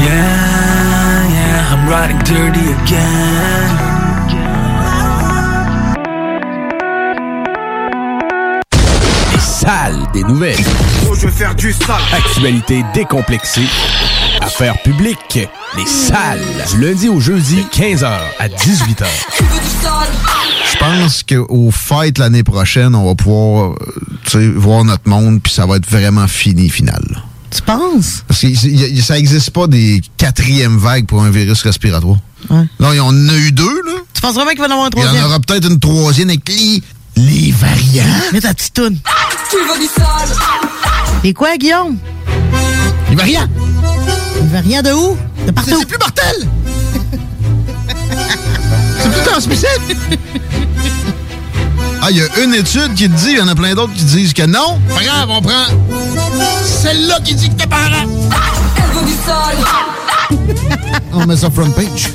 Yeah, 0.00 1.28
yeah, 1.34 1.72
I'm 1.72 1.88
riding 1.88 2.18
dirty 2.24 2.72
again. 2.72 3.70
Les 9.32 9.40
salles 9.40 10.06
des 10.12 10.24
nouvelles. 10.24 10.56
Oh, 11.08 11.14
je 11.14 11.26
vais 11.26 11.32
faire 11.32 11.54
du 11.54 11.72
sale. 11.72 11.96
Actualité 12.12 12.84
décomplexée. 12.92 13.68
Affaires 14.44 14.80
publiques. 14.82 15.48
Les 15.76 15.86
salles. 15.86 16.40
Du 16.70 16.80
lundi 16.80 17.08
au 17.08 17.20
jeudi, 17.20 17.66
15h 17.72 18.06
à 18.38 18.48
18h. 18.48 19.06
Je 20.72 20.78
pense 20.78 21.22
qu'au 21.22 21.70
fêtes 21.70 22.18
l'année 22.18 22.42
prochaine, 22.42 22.94
on 22.94 23.06
va 23.06 23.14
pouvoir 23.14 23.72
euh, 24.34 24.52
voir 24.56 24.84
notre 24.84 25.08
monde, 25.08 25.40
puis 25.42 25.52
ça 25.52 25.66
va 25.66 25.76
être 25.76 25.88
vraiment 25.88 26.26
fini, 26.28 26.68
final. 26.68 27.02
Tu 27.50 27.62
penses? 27.62 28.24
Parce 28.28 28.40
que 28.40 28.46
y- 28.48 28.52
y- 28.96 29.00
ça 29.02 29.14
n'existe 29.14 29.50
pas 29.50 29.66
des 29.66 30.02
quatrièmes 30.16 30.76
vagues 30.78 31.06
pour 31.06 31.22
un 31.22 31.30
virus 31.30 31.62
respiratoire. 31.62 32.16
Ouais. 32.50 32.64
Là, 32.80 32.90
il 32.92 32.96
y 32.96 33.00
en 33.00 33.28
a 33.28 33.34
eu 33.36 33.52
deux, 33.52 33.64
là. 33.86 33.92
Tu 34.12 34.20
penses 34.20 34.34
vraiment 34.34 34.50
qu'il 34.50 34.60
va 34.60 34.66
y 34.66 34.68
en 34.68 34.72
avoir 34.72 34.86
un 34.86 34.90
Il 34.90 34.98
y 34.98 35.02
en 35.02 35.04
troisième? 35.06 35.24
aura 35.26 35.40
peut-être 35.40 35.70
une 35.70 35.80
troisième 35.80 36.28
avec 36.28 36.48
les, 36.48 36.82
les 37.16 37.52
variants. 37.52 38.04
Mets 38.32 38.40
ta 38.40 38.52
petite 38.54 38.74
toune. 38.74 38.98
Tu 39.50 39.56
veux 39.56 39.80
du 39.80 39.86
sale 39.86 40.36
Et 41.24 41.32
quoi, 41.32 41.56
Guillaume? 41.56 41.96
Les 43.10 43.16
variants! 43.16 43.48
Les 44.54 44.60
variants 44.60 44.82
de 44.82 44.92
où? 44.92 45.18
De 45.46 45.50
partout. 45.50 45.74
C'est 45.80 45.84
plus 45.84 45.98
mortel! 45.98 46.48
C'est 49.00 49.10
plus 49.10 49.22
transmissible! 49.24 49.96
Ah, 52.00 52.12
il 52.12 52.18
y 52.18 52.22
a 52.22 52.44
une 52.44 52.54
étude 52.54 52.94
qui 52.94 53.08
te 53.08 53.16
dit, 53.16 53.30
il 53.30 53.38
y 53.38 53.40
en 53.40 53.48
a 53.48 53.56
plein 53.56 53.74
d'autres 53.74 53.94
qui 53.94 54.04
disent 54.04 54.32
que 54.32 54.46
non. 54.46 54.78
Pas 54.88 55.02
grave, 55.02 55.28
on 55.30 55.42
prend 55.42 55.64
celle-là 56.64 57.18
qui 57.24 57.34
dit 57.34 57.50
que 57.50 57.54
t'es 57.56 57.66
parent. 57.66 58.06
Elle 58.76 58.90
veut 58.96 59.04
du 59.04 59.12
sale 59.26 59.56
On 61.12 61.26
met 61.26 61.36
ça 61.36 61.50
front 61.50 61.72
page. 61.72 62.10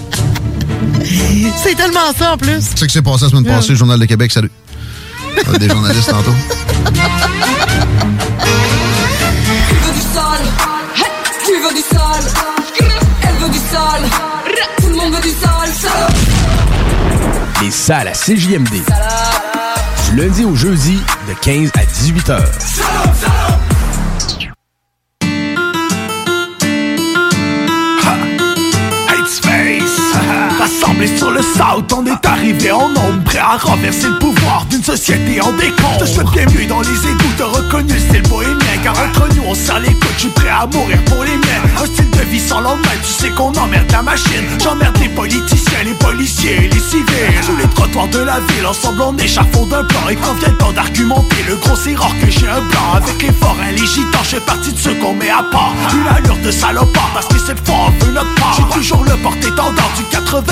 C'est 1.62 1.75
tellement 1.75 2.13
ça, 2.17 2.36
en 2.36 2.38
plus. 2.38 2.62
C'est 2.62 2.79
ce 2.79 2.86
qui 2.86 2.93
s'est 2.93 3.01
passé 3.01 3.25
la 3.25 3.31
semaine 3.31 3.43
passée, 3.43 3.75
Journal 3.75 4.00
de 4.00 4.05
Québec, 4.05 4.31
salut. 4.31 4.51
Des 5.60 5.67
journalistes 5.67 6.10
tantôt. 6.10 6.36
Du 15.21 15.29
sale 15.29 15.73
sale 15.73 16.13
Les 17.61 17.71
salles 17.71 18.07
à 18.07 18.13
CJMD. 18.13 18.69
Du 20.09 20.15
lundi 20.15 20.45
au 20.45 20.55
jeudi, 20.55 20.99
de 21.27 21.33
15 21.41 21.71
à 21.75 21.83
18h. 21.83 22.38
Headspace 22.38 23.68
Rassemblés 30.69 31.17
sur 31.17 31.31
le 31.31 31.41
South, 31.41 31.91
on 31.97 32.05
est 32.05 32.25
arrivé 32.25 32.71
en 32.71 32.89
nombre 32.89 33.23
Prêt 33.25 33.39
à 33.39 33.57
renverser 33.57 34.07
le 34.07 34.19
pouvoir 34.19 34.65
d'une 34.69 34.83
société 34.83 35.41
en 35.41 35.51
décompte 35.53 35.99
Je 36.01 36.05
te 36.05 36.09
souhaite 36.09 36.29
bienvenue 36.31 36.65
dans 36.67 36.81
les 36.81 37.07
égouts, 37.09 37.33
t'as 37.38 37.45
reconnu 37.45 37.93
le 37.93 37.99
style 37.99 38.21
bohémien 38.29 38.77
Car 38.83 38.93
entre 38.93 39.27
nous 39.35 39.43
on 39.47 39.55
serre 39.55 39.79
les 39.79 39.93
coudes, 39.93 40.13
je 40.15 40.19
suis 40.19 40.29
prêt 40.29 40.49
à 40.49 40.67
mourir 40.67 41.03
pour 41.05 41.23
les 41.23 41.38
miens 41.38 41.81
Un 41.81 41.85
style 41.85 42.09
de 42.11 42.21
vie 42.29 42.39
sans 42.39 42.61
lendemain, 42.61 42.89
tu 43.01 43.11
sais 43.11 43.29
qu'on 43.29 43.51
emmerde 43.53 43.91
la 43.91 44.03
machine. 44.03 44.45
J'emmerde 44.63 44.97
les 44.99 45.09
politiciens, 45.09 45.83
les 45.85 45.93
policiers 45.93 46.65
et 46.65 46.67
les 46.67 46.79
civils. 46.79 47.43
Sur 47.43 47.57
les 47.57 47.67
trottoirs 47.69 48.07
de 48.09 48.19
la 48.19 48.39
ville, 48.39 48.65
ensemble 48.67 49.01
on 49.01 49.17
échafaude 49.17 49.73
un 49.73 49.83
plan. 49.83 50.09
Et 50.09 50.15
quand 50.15 50.33
vient 50.35 50.49
le 50.49 50.57
temps 50.57 50.71
d'argumenter, 50.71 51.43
le 51.47 51.55
gros 51.55 51.75
c'est 51.75 51.95
rare 51.95 52.13
que 52.21 52.29
j'ai 52.29 52.47
un 52.47 52.61
plan 52.69 52.93
Avec 52.95 53.21
les 53.21 53.31
forains, 53.31 53.71
les 53.71 53.88
gitans, 53.88 54.23
je 54.23 54.35
fais 54.35 54.39
partie 54.41 54.73
de 54.73 54.77
ceux 54.77 54.93
qu'on 54.95 55.13
met 55.13 55.29
à 55.29 55.43
part. 55.51 55.73
Une 55.93 56.07
allure 56.15 56.38
de 56.43 56.51
salopard, 56.51 57.09
parce 57.13 57.27
que 57.27 57.39
cette 57.39 57.65
fois 57.65 57.75
on 57.88 58.05
veut 58.05 58.11
notre 58.11 58.35
part. 58.35 58.55
J'ai 58.57 58.79
toujours 58.79 59.03
le 59.03 59.15
porte-étendard 59.23 59.91
du 59.97 60.03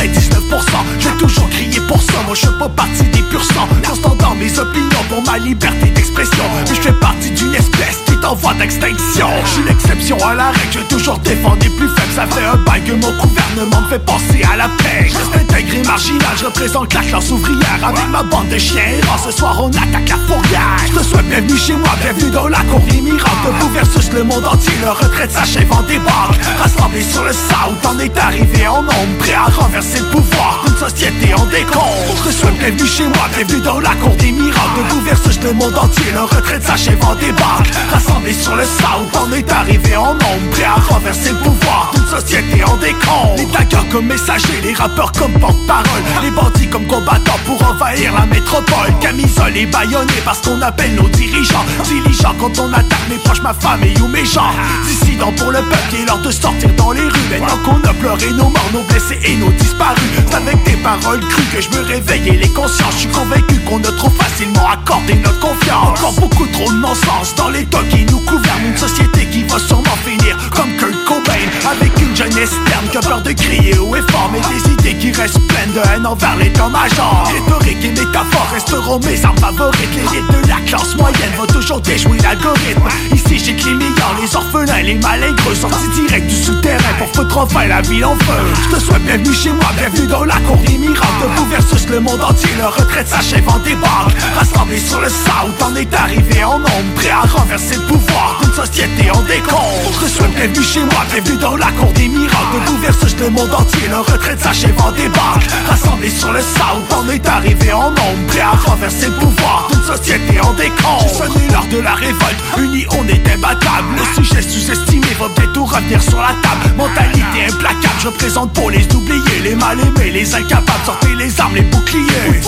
99% 0.07 0.77
J'ai 0.99 1.09
toujours 1.17 1.49
crié 1.49 1.79
pour 1.87 2.01
ça, 2.01 2.13
moi 2.25 2.35
je 2.35 2.41
fais 2.47 2.57
pas 2.59 2.69
partie 2.69 3.03
des 3.03 3.21
purs 3.23 3.43
sangs. 3.43 3.67
Constant 3.87 4.15
dans 4.15 4.35
mes 4.35 4.57
opinions 4.59 5.03
pour 5.09 5.23
ma 5.23 5.37
liberté 5.37 5.89
d'expression. 5.89 6.43
Mais 6.55 6.75
je 6.75 6.81
fais 6.81 6.93
partie 6.93 7.31
d'une 7.31 7.53
espèce 7.55 8.03
qui 8.05 8.13
est 8.13 8.25
en 8.25 8.35
voie 8.35 8.53
d'extinction. 8.53 9.27
Je 9.45 9.49
suis 9.49 9.63
l'exception 9.63 10.17
à 10.25 10.33
la 10.33 10.47
règle, 10.47 10.71
j'ai 10.71 10.95
toujours 10.95 11.17
défendu 11.19 11.69
plus 11.71 11.89
faibles 11.89 12.13
Ça 12.15 12.25
fait 12.27 12.45
un 12.45 12.57
bail 12.57 12.83
que 12.83 12.93
mon 12.93 13.11
gouvernement 13.11 13.81
me 13.81 13.89
fait 13.89 13.99
penser 13.99 14.41
à 14.51 14.57
la 14.57 14.69
paix. 14.69 15.03
Reste 15.03 15.35
intégré 15.35 15.83
marginal, 15.83 16.35
je 16.37 16.45
représente 16.45 16.93
la 16.93 17.01
classe 17.01 17.31
ouvrière. 17.31 17.79
Avec 17.83 18.07
ma 18.09 18.23
bande 18.23 18.49
de 18.49 18.57
chiens 18.57 18.81
errants, 19.01 19.17
ce 19.23 19.31
soir 19.31 19.55
on 19.61 19.69
attaque 19.69 20.09
la 20.09 20.17
fourrière. 20.27 20.77
Je 20.87 20.99
te 20.99 21.03
souhaite 21.03 21.27
bienvenue 21.29 21.57
chez 21.57 21.73
moi, 21.73 21.89
bienvenue 22.01 22.31
dans 22.31 22.47
la 22.47 22.59
cour 22.61 22.79
des 22.89 23.01
miracles 23.01 23.27
Debout 23.45 23.69
versus 23.69 24.11
le 24.11 24.23
monde 24.23 24.45
entier, 24.45 24.73
le 24.81 24.89
retraite 24.89 25.31
s'achève 25.31 25.71
en 25.71 25.81
débarque 25.83 26.35
Rassemblés 26.59 27.03
sur 27.03 27.23
le 27.23 27.31
South, 27.31 27.77
on 27.85 27.99
est 27.99 28.17
arrivé 28.17 28.67
en 28.67 28.81
nombre 28.81 29.17
Prêt 29.19 29.33
à 29.33 29.45
renverser 29.45 29.96
le 29.99 30.05
pouvoir 30.05 30.63
d'une 30.65 30.77
société 30.77 31.33
en 31.33 31.45
décompte 31.45 32.23
Je 32.25 32.31
souhaite 32.31 32.57
bienvenue 32.57 32.87
chez 32.87 33.03
moi, 33.03 33.29
bienvenue 33.35 33.61
dans 33.61 33.79
la 33.79 33.95
cour 33.95 34.15
des 34.17 34.31
miracles. 34.31 34.57
Debout 34.77 35.01
versus 35.01 35.39
le 35.43 35.53
monde 35.53 35.77
entier, 35.77 36.11
le 36.13 36.21
retraite 36.21 36.63
s'achève 36.63 37.03
en 37.03 37.15
débarque 37.15 37.69
Rassemblés 37.91 38.33
sur 38.33 38.55
le 38.55 38.63
South, 38.63 39.09
on 39.15 39.33
est 39.33 39.51
arrivé 39.51 39.95
en 39.95 40.13
nombre 40.13 40.49
Prêt 40.51 40.63
à 40.63 40.75
renverser 40.75 41.31
le 41.31 41.37
pouvoir 41.37 41.91
d'une 41.93 42.05
société 42.07 42.63
en 42.63 42.75
décompte 42.77 43.37
Les 43.37 43.45
taggers 43.45 43.87
comme 43.91 44.07
messagers, 44.07 44.61
les 44.63 44.73
rappeurs 44.73 45.11
comme 45.13 45.33
porte-parole. 45.33 46.03
Les 46.21 46.31
bandits 46.31 46.67
comme 46.67 46.85
combattants 46.87 47.39
pour 47.45 47.61
envahir 47.67 48.13
la 48.13 48.25
métropole. 48.25 48.93
Camisole 48.99 49.55
et 49.55 49.65
baïonnés 49.65 50.21
parce 50.25 50.41
qu'on 50.41 50.61
appelle 50.61 50.95
nos 50.95 51.07
dirigeants. 51.09 51.65
Diligents 51.83 52.35
quand 52.39 52.59
on 52.59 52.71
attaque 52.73 53.09
mes 53.09 53.17
proches, 53.17 53.41
ma 53.41 53.53
famille 53.53 53.95
ou 54.01 54.07
mes 54.07 54.25
gens. 54.25 54.51
Dissidents 54.85 55.31
pour 55.37 55.51
le 55.51 55.59
peuple, 55.59 55.93
il 55.93 56.01
est 56.01 56.05
l'heure 56.05 56.21
de 56.21 56.31
sortir 56.31 56.69
dans 56.77 56.91
les 56.91 57.01
rues. 57.01 57.29
Maintenant 57.31 57.57
qu'on 57.63 57.89
a 57.89 57.93
pleuré 57.93 58.31
nos 58.31 58.49
morts, 58.49 58.69
nos 58.73 58.83
blessés 58.83 59.19
et 59.23 59.35
nos 59.37 59.51
disparus 59.51 59.76
Avec 59.79 60.63
des 60.63 60.77
paroles 60.77 61.19
crues 61.19 61.45
que 61.55 61.61
je 61.61 61.69
me 61.69 61.83
réveille 61.83 62.29
et 62.29 62.37
les 62.37 62.49
consciences 62.49 62.93
Je 62.93 62.99
suis 62.99 63.09
convaincu 63.09 63.59
qu'on 63.67 63.79
a 63.79 63.91
trop 63.97 64.09
facilement 64.09 64.67
accordé 64.67 65.15
notre 65.15 65.39
confiance. 65.39 65.99
Encore 65.99 66.13
beaucoup 66.13 66.45
trop 66.47 66.71
de 66.71 66.77
non-sens 66.77 67.35
dans 67.35 67.49
l'état 67.49 67.79
qui 67.89 68.05
nous 68.05 68.19
gouverne 68.21 68.65
Une 68.67 68.77
société 68.77 69.25
qui 69.31 69.43
va 69.43 69.59
sûrement 69.59 69.97
finir 70.05 70.37
comme 70.55 70.75
Kurt 70.77 71.05
Cobain. 71.05 71.43
Avec 71.69 71.91
une 71.99 72.06
Jeunesse 72.17 72.49
terne 72.65 72.87
que 72.91 73.07
peur 73.07 73.21
de 73.21 73.31
crier 73.31 73.77
haut 73.77 73.95
et 73.95 74.01
Mais 74.31 74.39
des 74.39 74.71
idées 74.71 74.97
qui 74.97 75.11
restent 75.11 75.39
pleines 75.47 75.71
de 75.71 75.81
haine 75.87 76.07
envers 76.07 76.35
l'état-major 76.35 77.31
Rhétorique 77.31 77.85
et 77.85 77.89
métaphore 77.89 78.47
resteront 78.51 78.99
mes 79.05 79.23
armes 79.23 79.37
favorites. 79.37 79.89
L'élite 79.93 80.27
de 80.27 80.49
la 80.49 80.55
classe 80.65 80.95
moyenne 80.95 81.31
va 81.39 81.45
toujours 81.45 81.79
déjouer 81.79 82.17
l'algorithme. 82.23 82.87
Ici 83.13 83.37
j'ai 83.37 83.53
les 83.53 83.75
meilleurs, 83.75 84.15
les 84.19 84.35
orphelins, 84.35 84.81
les 84.81 84.95
malingreux 84.95 85.53
Sortis 85.53 85.89
direct 85.93 86.25
du 86.25 86.35
souterrain 86.35 86.93
pour 86.97 87.07
foutre 87.09 87.37
enfin 87.37 87.67
la 87.67 87.81
ville 87.81 88.05
en 88.05 88.15
feu. 88.15 88.43
Je 88.63 88.75
te 88.75 88.81
souhaite 88.81 89.03
bienvenue 89.03 89.35
chez 89.35 89.51
moi, 89.51 89.69
bienvenue 89.77 90.07
dans 90.07 90.23
la 90.23 90.39
cour 90.39 90.57
des 90.65 90.77
miracles. 90.79 91.05
De 91.21 91.27
vous 91.35 91.49
versus 91.51 91.87
le 91.87 91.99
monde 91.99 92.21
entier, 92.21 92.49
leur 92.57 92.75
retraite 92.75 93.07
s'achève 93.07 93.47
en 93.47 93.59
débarque 93.59 94.17
Rassemblés 94.35 94.79
sur 94.79 95.01
le 95.01 95.09
South, 95.09 95.53
on 95.61 95.75
est 95.75 95.93
arrivé 95.93 96.43
en 96.43 96.57
nombre 96.57 96.93
Prêt 96.95 97.11
à 97.11 97.21
renverser 97.21 97.75
le 97.75 97.81
pouvoir. 97.81 98.39
D'une 98.41 98.53
société 98.53 99.11
en 99.11 99.21
décompte 99.21 100.01
Je 100.01 100.05
te 100.05 100.09
souhaite 100.09 100.35
bienvenue 100.35 100.63
chez 100.63 100.79
moi, 100.79 101.05
bienvenue 101.11 101.37
dans 101.37 101.55
la 101.55 101.71
cour 101.73 101.91
des 101.93 102.06
des 102.07 102.71
de 102.71 102.81
verse 102.81 103.15
le 103.19 103.29
monde 103.29 103.53
entier, 103.53 103.87
le 103.89 103.99
retraite 103.99 104.39
s'achève 104.39 104.79
en 104.81 104.91
débarque 104.91 105.47
Rassemblés 105.67 106.09
sur 106.09 106.31
le 106.31 106.39
sound, 106.39 106.83
on 106.95 107.09
est 107.09 107.27
arrivé 107.27 107.73
en 107.73 107.89
nombre 107.89 108.27
Prêt 108.27 108.41
à 108.41 108.51
renverser 108.51 109.07
le 109.07 109.13
pouvoir. 109.13 109.67
D'une 109.71 109.83
société 109.83 110.39
en 110.41 110.53
décombre 110.53 111.09
sonné 111.09 111.47
l'heure 111.51 111.67
de 111.71 111.79
la 111.79 111.93
révolte, 111.95 112.37
unis 112.57 112.85
on 112.91 113.07
est 113.07 113.33
imbattable 113.33 113.87
Le 113.97 114.23
sujet 114.23 114.41
sous-estimé 114.41 115.07
va 115.19 115.27
bientôt 115.35 115.65
revenir 115.65 116.01
sur 116.01 116.19
la 116.19 116.33
table. 116.41 116.75
Mentalité 116.77 117.45
implacable, 117.49 117.99
je 117.99 118.09
présente 118.09 118.53
pour 118.53 118.69
les 118.69 118.85
oubliés 118.95 119.41
Les 119.43 119.55
mal 119.55 119.79
aimés, 119.79 120.11
les 120.11 120.35
incapables, 120.35 120.85
sortez 120.85 121.15
les 121.15 121.39
armes, 121.41 121.55
les 121.55 121.61
boucliers 121.61 122.41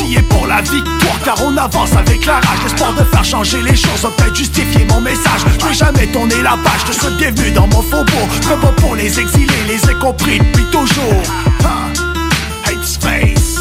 victoire 0.62 1.20
car 1.24 1.36
on 1.44 1.56
avance 1.58 1.94
avec 1.94 2.26
la 2.26 2.36
rage. 2.36 2.60
L'espoir 2.64 2.94
de 2.94 3.04
faire 3.04 3.24
changer 3.24 3.62
les 3.62 3.76
choses, 3.76 4.02
peut-être 4.18 4.36
justifier 4.36 4.86
mon 4.86 5.02
message. 5.02 5.42
Je 5.60 5.66
vais 5.66 5.74
jamais 5.74 6.08
tourner 6.08 6.42
la 6.42 6.58
page 6.64 6.86
de 6.88 6.94
ce 6.94 7.08
dévenu 7.18 7.52
dans 7.52 7.68
mon 7.68 7.82
faubourg. 7.82 8.28
Je 8.42 8.48
pas 8.48 8.72
pour 8.74 8.96
les 8.96 9.20
exilés, 9.20 9.64
les 9.68 9.90
ai 9.90 9.96
compris 9.96 10.40
depuis 10.40 10.66
toujours. 10.66 11.24
Hate 12.66 12.84
Space, 12.84 13.58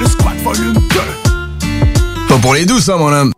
le 0.00 0.06
squat 0.06 0.36
volume 0.42 0.74
2 0.74 0.80
Pas 2.28 2.38
pour 2.38 2.54
les 2.54 2.64
douces 2.64 2.88
hein 2.88 2.96
mon 2.98 3.12
homme. 3.12 3.32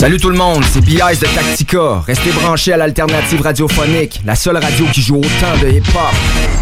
Salut 0.00 0.16
tout 0.16 0.30
le 0.30 0.36
monde, 0.38 0.64
c'est 0.64 0.80
B.I.S. 0.80 1.20
de 1.20 1.26
Tactica. 1.26 2.02
Restez 2.06 2.30
branchés 2.30 2.72
à 2.72 2.78
l'alternative 2.78 3.42
radiophonique, 3.42 4.22
la 4.24 4.34
seule 4.34 4.56
radio 4.56 4.86
qui 4.94 5.02
joue 5.02 5.16
autant 5.16 5.58
de 5.60 5.68
hip-hop. 5.68 6.59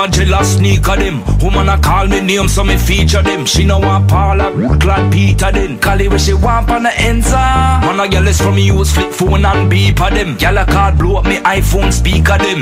them 0.00 0.08
a 0.08 0.12
jealous 0.12 0.56
sneaker 0.56 0.96
them. 0.96 1.22
Woman 1.40 1.68
a 1.68 1.78
call 1.78 2.06
me 2.06 2.20
name 2.20 2.48
so 2.48 2.64
me 2.64 2.76
feature 2.76 3.22
them. 3.22 3.46
She 3.46 3.64
know 3.64 3.78
want 3.78 4.08
Paula, 4.08 4.50
glad 4.78 5.12
Peter 5.12 5.52
then. 5.52 5.78
Cali 5.78 6.08
where 6.08 6.18
she 6.18 6.34
want 6.34 6.70
on 6.70 6.84
the 6.84 6.88
enza. 6.90 7.34
Ah. 7.34 7.80
Man 7.82 8.00
a 8.00 8.10
girl 8.10 8.28
is 8.28 8.40
from 8.40 8.54
me 8.54 8.66
use 8.66 8.92
flip 8.92 9.12
phone 9.12 9.44
and 9.44 9.70
beeper 9.70 10.10
them. 10.10 10.36
Girl 10.36 10.58
a 10.58 10.64
card 10.66 10.98
blow 10.98 11.16
up 11.16 11.24
me 11.24 11.36
iPhone 11.38 11.92
speaker 11.92 12.38
them. 12.38 12.60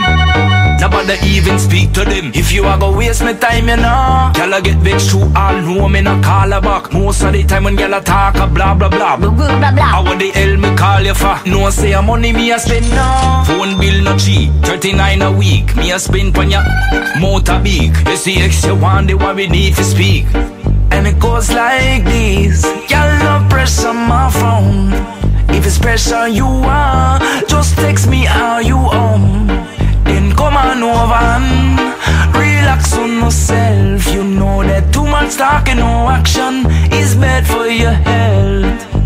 Nobody 0.80 1.14
even 1.26 1.58
speak 1.58 1.92
to 1.92 2.04
them. 2.04 2.30
If 2.34 2.52
you 2.52 2.66
a 2.66 2.78
go 2.78 2.96
waste 2.96 3.24
me 3.24 3.34
time, 3.34 3.68
you 3.68 3.76
know. 3.76 4.32
Girl 4.34 4.54
a 4.54 4.62
get 4.62 4.78
vexed 4.78 5.10
through 5.10 5.32
all 5.34 5.60
know 5.60 5.88
me 5.88 6.00
a 6.00 6.20
call 6.22 6.50
her 6.50 6.60
back. 6.60 6.92
Most 6.92 7.22
of 7.22 7.32
the 7.32 7.42
time 7.44 7.64
when 7.64 7.76
girl 7.76 7.94
a 7.94 8.00
talk 8.00 8.36
a 8.36 8.46
blah 8.46 8.74
blah 8.74 8.88
blah. 8.88 9.16
Blah 9.16 9.30
blah 9.30 9.72
blah. 9.72 10.12
I 10.12 10.16
the 10.16 10.30
hell 10.30 10.56
me 10.56 10.74
call 10.76 11.02
you 11.02 11.14
for? 11.14 11.36
No 11.46 11.70
say 11.70 11.92
a 11.92 12.02
money 12.02 12.32
me 12.32 12.52
a 12.52 12.58
spend 12.58 12.88
no. 12.90 13.42
Phone 13.46 13.78
bill 13.78 14.02
no 14.04 14.16
cheap, 14.16 14.50
39 14.62 15.22
a 15.22 15.32
week. 15.32 15.76
Me 15.76 15.90
a 15.92 15.98
spend 15.98 16.34
pon 16.34 16.50
ya. 16.50 16.62
More 17.20 17.27
motor 17.28 17.60
big. 17.62 17.92
You 18.08 18.16
see 18.16 18.36
you 18.40 18.74
want 18.74 19.08
the 19.08 19.14
one 19.14 19.36
we 19.36 19.46
need 19.48 19.74
to 19.76 19.84
speak. 19.84 20.24
And 20.94 21.06
it 21.06 21.18
goes 21.20 21.48
like 21.50 22.04
this. 22.04 22.62
Girl 22.90 23.12
no 23.26 23.34
pressure 23.50 23.92
my 23.92 24.30
phone. 24.40 24.92
If 25.56 25.66
it's 25.66 25.78
pressure 25.78 26.26
you 26.28 26.46
want, 26.46 27.22
just 27.52 27.74
text 27.76 28.08
me 28.08 28.24
how 28.24 28.58
you 28.70 28.78
own. 29.04 29.46
Then 30.08 30.26
come 30.40 30.56
on 30.56 30.82
over 30.82 31.22
and 31.36 31.78
relax 32.34 32.94
on 32.96 33.12
yourself. 33.22 34.00
You 34.14 34.24
know 34.24 34.62
that 34.70 34.84
too 34.94 35.06
much 35.16 35.36
talk 35.36 35.68
and 35.68 35.80
no 35.80 36.08
action 36.18 36.54
is 37.00 37.14
bad 37.14 37.46
for 37.46 37.66
your 37.66 37.96
health. 38.08 38.97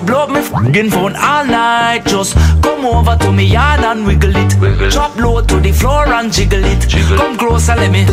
Blow 0.00 0.24
up 0.24 0.30
me 0.30 0.40
f***ing 0.40 0.90
phone 0.90 1.16
all 1.16 1.44
night. 1.44 2.04
Just 2.06 2.34
come 2.62 2.84
over 2.84 3.16
to 3.16 3.32
me 3.32 3.44
yard 3.44 3.80
and 3.80 4.06
wiggle 4.06 4.34
it. 4.34 4.90
Drop 4.90 5.16
low 5.16 5.40
to 5.42 5.60
the 5.60 5.72
floor 5.72 6.06
and 6.08 6.32
jiggle 6.32 6.64
it. 6.64 6.88
Come 7.16 7.36
closer, 7.36 7.74
let 7.74 7.90
me 7.90 8.04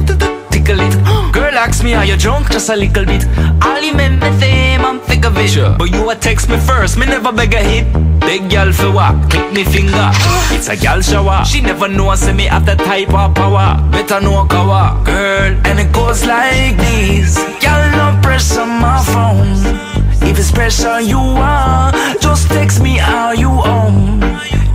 tickle 0.49 0.79
it. 0.79 0.93
Girl, 1.33 1.55
ask 1.55 1.83
me, 1.83 1.93
are 1.93 2.05
you 2.05 2.17
drunk? 2.17 2.51
Just 2.51 2.69
a 2.69 2.75
little 2.75 3.05
bit. 3.05 3.25
I'll 3.61 3.81
remember 3.81 4.29
them, 4.37 4.85
I'm 4.85 4.99
thick 4.99 5.25
of 5.25 5.37
it. 5.37 5.77
But 5.77 5.91
you 5.91 6.09
a 6.09 6.15
text 6.15 6.49
me 6.49 6.57
first, 6.57 6.97
me 6.97 7.05
never 7.05 7.31
beg 7.31 7.53
a 7.53 7.59
hit. 7.59 7.85
Big 8.21 8.49
gal 8.49 8.71
for 8.71 8.91
what? 8.91 9.29
Click 9.29 9.53
me 9.53 9.63
finger. 9.63 10.11
It's 10.55 10.69
a 10.69 10.75
gal 10.75 11.01
shower. 11.01 11.45
She 11.45 11.61
never 11.61 11.87
know 11.87 12.15
say 12.15 12.33
me 12.33 12.45
have 12.45 12.65
that 12.65 12.79
type 12.79 13.13
of 13.13 13.35
power. 13.35 13.77
Better 13.91 14.21
know 14.21 14.45
kawa. 14.45 15.01
Girl, 15.05 15.53
and 15.65 15.79
it 15.79 15.91
goes 15.91 16.25
like 16.25 16.77
this. 16.77 17.35
Gal, 17.59 17.83
no 17.97 18.19
pressure 18.21 18.65
my 18.65 19.03
phone. 19.03 19.84
If 20.21 20.39
it's 20.39 20.51
pressure 20.51 20.99
you 21.01 21.17
want, 21.17 21.95
just 22.21 22.47
text 22.49 22.81
me 22.81 22.97
how 22.97 23.31
you 23.31 23.49
own. 23.49 24.19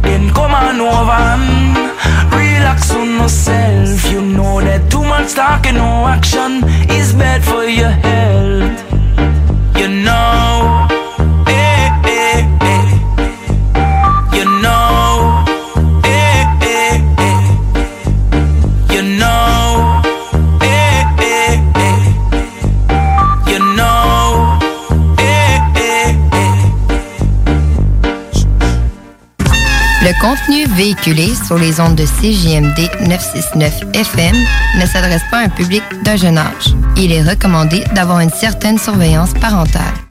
Then 0.03 0.33
come 0.33 0.53
on 0.53 0.81
over 0.81 1.21
and 1.35 1.77
relax 2.33 2.91
on 2.95 3.09
yourself. 3.21 4.11
You 4.11 4.21
know 4.21 4.61
that 4.61 4.91
too 4.91 5.03
much 5.05 5.35
talk 5.35 5.67
and 5.67 5.77
no 5.77 6.07
action 6.07 6.65
is 6.91 7.13
bad 7.13 7.45
for 7.45 7.65
your 7.65 7.91
health. 7.91 8.90
Contenu 30.21 30.67
véhiculé 30.67 31.35
sur 31.47 31.57
les 31.57 31.81
ondes 31.81 31.97
de 31.97 32.05
CJMD 32.05 33.09
969 33.09 33.83
FM 33.95 34.37
ne 34.79 34.87
s'adresse 34.87 35.23
pas 35.31 35.39
à 35.39 35.45
un 35.45 35.49
public 35.49 35.83
d'un 36.05 36.17
jeune 36.17 36.39
âge. 36.39 36.75
Il 36.97 37.11
est 37.13 37.23
recommandé 37.23 37.83
d'avoir 37.95 38.21
une 38.21 38.31
certaine 38.31 38.79
surveillance 38.79 39.33
parentale. 39.35 39.95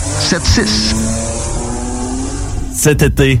681 0.00 0.30
4476. 0.30 0.94
Cet 2.72 3.02
été, 3.02 3.40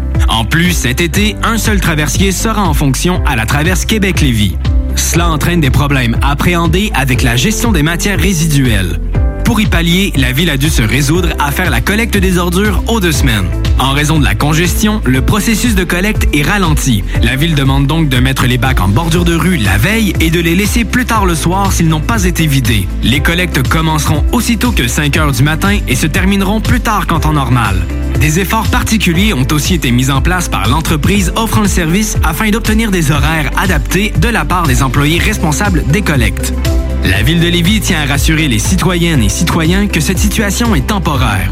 En 0.27 0.45
plus, 0.45 0.71
cet 0.71 1.01
été, 1.01 1.35
un 1.43 1.57
seul 1.57 1.79
traversier 1.79 2.31
sera 2.31 2.63
en 2.67 2.73
fonction 2.73 3.23
à 3.25 3.35
la 3.35 3.45
traverse 3.45 3.85
Québec-Lévis. 3.85 4.55
Cela 4.95 5.29
entraîne 5.29 5.61
des 5.61 5.69
problèmes 5.69 6.17
appréhendés 6.21 6.91
avec 6.93 7.21
la 7.21 7.35
gestion 7.35 7.71
des 7.71 7.83
matières 7.83 8.19
résiduelles. 8.19 8.99
Pour 9.51 9.59
y 9.59 9.65
pallier, 9.65 10.13
la 10.15 10.31
ville 10.31 10.49
a 10.49 10.55
dû 10.55 10.69
se 10.69 10.81
résoudre 10.81 11.29
à 11.37 11.51
faire 11.51 11.69
la 11.69 11.81
collecte 11.81 12.15
des 12.15 12.37
ordures 12.37 12.81
aux 12.87 13.01
deux 13.01 13.11
semaines. 13.11 13.47
En 13.79 13.91
raison 13.91 14.17
de 14.17 14.23
la 14.23 14.35
congestion, 14.35 15.01
le 15.05 15.21
processus 15.21 15.75
de 15.75 15.83
collecte 15.83 16.27
est 16.33 16.43
ralenti. 16.43 17.03
La 17.21 17.35
ville 17.35 17.55
demande 17.55 17.85
donc 17.85 18.07
de 18.07 18.17
mettre 18.17 18.45
les 18.45 18.57
bacs 18.57 18.79
en 18.79 18.87
bordure 18.87 19.25
de 19.25 19.35
rue 19.35 19.57
la 19.57 19.77
veille 19.77 20.13
et 20.21 20.29
de 20.29 20.39
les 20.39 20.55
laisser 20.55 20.85
plus 20.85 21.05
tard 21.05 21.25
le 21.25 21.35
soir 21.35 21.73
s'ils 21.73 21.89
n'ont 21.89 21.99
pas 21.99 22.23
été 22.23 22.47
vidés. 22.47 22.87
Les 23.03 23.19
collectes 23.19 23.67
commenceront 23.67 24.23
aussitôt 24.31 24.71
que 24.71 24.87
5 24.87 25.17
heures 25.17 25.31
du 25.33 25.43
matin 25.43 25.79
et 25.87 25.95
se 25.95 26.07
termineront 26.07 26.61
plus 26.61 26.79
tard 26.79 27.05
qu'en 27.05 27.19
temps 27.19 27.33
normal. 27.33 27.75
Des 28.19 28.39
efforts 28.39 28.67
particuliers 28.67 29.33
ont 29.33 29.47
aussi 29.51 29.75
été 29.75 29.91
mis 29.91 30.11
en 30.11 30.21
place 30.21 30.49
par 30.49 30.67
l'entreprise 30.67 31.31
offrant 31.35 31.61
le 31.61 31.67
service 31.67 32.17
afin 32.23 32.49
d'obtenir 32.49 32.91
des 32.91 33.11
horaires 33.11 33.51
adaptés 33.57 34.13
de 34.17 34.29
la 34.29 34.45
part 34.45 34.67
des 34.67 34.83
employés 34.83 35.19
responsables 35.19 35.83
des 35.87 36.01
collectes. 36.01 36.53
La 37.03 37.23
ville 37.23 37.39
de 37.39 37.47
Lévis 37.47 37.81
tient 37.81 38.01
à 38.01 38.05
rassurer 38.05 38.47
les 38.47 38.59
citoyennes 38.59 39.23
et 39.23 39.29
citoyens 39.29 39.87
que 39.87 39.99
cette 39.99 40.19
situation 40.19 40.75
est 40.75 40.85
temporaire. 40.87 41.51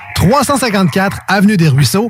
354 0.15 1.19
Avenue 1.27 1.57
des 1.57 1.67
Ruisseaux, 1.67 2.09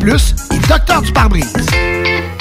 Plus 0.00 0.34
et 0.52 0.58
Docteur 0.68 1.02
du 1.02 1.12
pare-brise. 1.12 1.52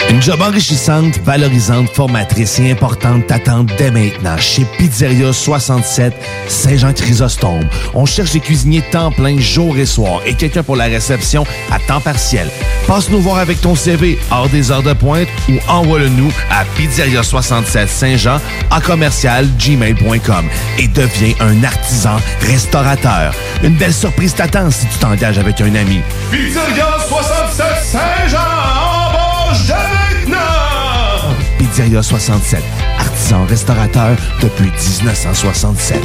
Une 0.10 0.22
job 0.22 0.42
enrichissante, 0.42 1.20
valorisante, 1.26 1.90
formatrice 1.90 2.60
et 2.60 2.72
importante 2.72 3.28
t'attend 3.28 3.66
dès 3.78 3.92
maintenant 3.92 4.38
chez 4.38 4.66
Pizzeria 4.78 5.34
67 5.34 6.14
Saint-Jean-Chrysostome. 6.48 7.68
On 7.94 8.06
cherche 8.06 8.32
des 8.32 8.40
cuisiniers 8.40 8.84
temps 8.90 9.12
plein 9.12 9.38
jour 9.38 9.78
et 9.78 9.86
soir 9.86 10.22
et 10.26 10.34
quelqu'un 10.34 10.64
pour 10.64 10.78
la 10.78 10.86
réception 10.86 11.46
à 11.72 11.80
temps 11.80 12.00
partiel. 12.00 12.50
Passe 12.88 13.10
nous 13.10 13.20
voir 13.20 13.40
avec 13.40 13.60
ton 13.60 13.76
CV 13.76 14.18
hors 14.32 14.48
des 14.48 14.72
heures 14.72 14.82
de 14.84 14.94
pointe 14.94 15.28
ou 15.50 15.56
envoie-le-nous 15.68 16.32
à 16.50 16.64
Pizzeria 16.78 17.22
67 17.22 17.90
Saint-Jean 17.90 18.40
en 18.72 18.80
commercial 18.80 19.46
gmail.com 19.60 20.46
et 20.78 20.88
deviens 20.88 21.34
un 21.42 21.66
artisan 21.66 22.16
restaurateur. 22.40 23.34
Une 23.62 23.76
belle 23.76 23.94
surprise 23.94 24.34
t'attend 24.34 24.72
si 24.72 24.86
tu 24.88 24.98
t'engages 25.00 25.38
avec 25.38 25.60
un 25.60 25.76
ami. 25.76 26.00
Pizzeria 26.32 26.98
67 27.10 27.47
Saint-Jean, 27.52 28.38
embauche 28.38 29.68
dès 29.68 29.74
maintenant! 30.30 31.34
Pizzeria 31.58 32.04
67, 32.04 32.64
artisan 33.00 33.46
restaurateur 33.46 34.16
depuis 34.42 34.72
1967. 35.00 36.00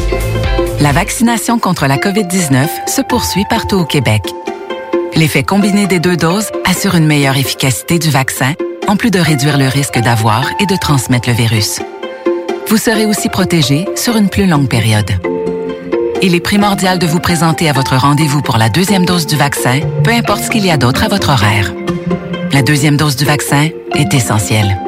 La 0.80 0.92
vaccination 0.92 1.58
contre 1.58 1.86
la 1.86 1.96
COVID-19 1.96 2.66
se 2.86 3.02
poursuit 3.02 3.44
partout 3.48 3.76
au 3.76 3.84
Québec. 3.84 4.22
L'effet 5.14 5.42
combiné 5.42 5.86
des 5.86 6.00
deux 6.00 6.16
doses 6.16 6.50
assure 6.64 6.94
une 6.94 7.06
meilleure 7.06 7.36
efficacité 7.36 7.98
du 7.98 8.10
vaccin, 8.10 8.54
en 8.88 8.96
plus 8.96 9.10
de 9.10 9.18
réduire 9.18 9.58
le 9.58 9.68
risque 9.68 9.98
d'avoir 10.00 10.44
et 10.60 10.66
de 10.66 10.76
transmettre 10.76 11.28
le 11.28 11.34
virus. 11.34 11.80
Vous 12.68 12.78
serez 12.78 13.04
aussi 13.04 13.28
protégé 13.28 13.86
sur 13.96 14.16
une 14.16 14.30
plus 14.30 14.46
longue 14.46 14.68
période. 14.68 15.10
Il 16.24 16.36
est 16.36 16.40
primordial 16.40 17.00
de 17.00 17.06
vous 17.06 17.18
présenter 17.18 17.68
à 17.68 17.72
votre 17.72 17.96
rendez-vous 17.96 18.42
pour 18.42 18.56
la 18.56 18.68
deuxième 18.68 19.04
dose 19.04 19.26
du 19.26 19.34
vaccin, 19.34 19.80
peu 20.04 20.12
importe 20.12 20.44
ce 20.44 20.50
qu'il 20.50 20.64
y 20.64 20.70
a 20.70 20.76
d'autre 20.76 21.02
à 21.02 21.08
votre 21.08 21.30
horaire. 21.30 21.74
La 22.52 22.62
deuxième 22.62 22.96
dose 22.96 23.16
du 23.16 23.24
vaccin 23.24 23.70
est 23.96 24.14
essentielle. 24.14 24.78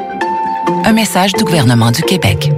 Un 0.85 0.93
message 0.93 1.33
du 1.33 1.43
gouvernement 1.43 1.91
du 1.91 2.03
Québec. 2.03 2.53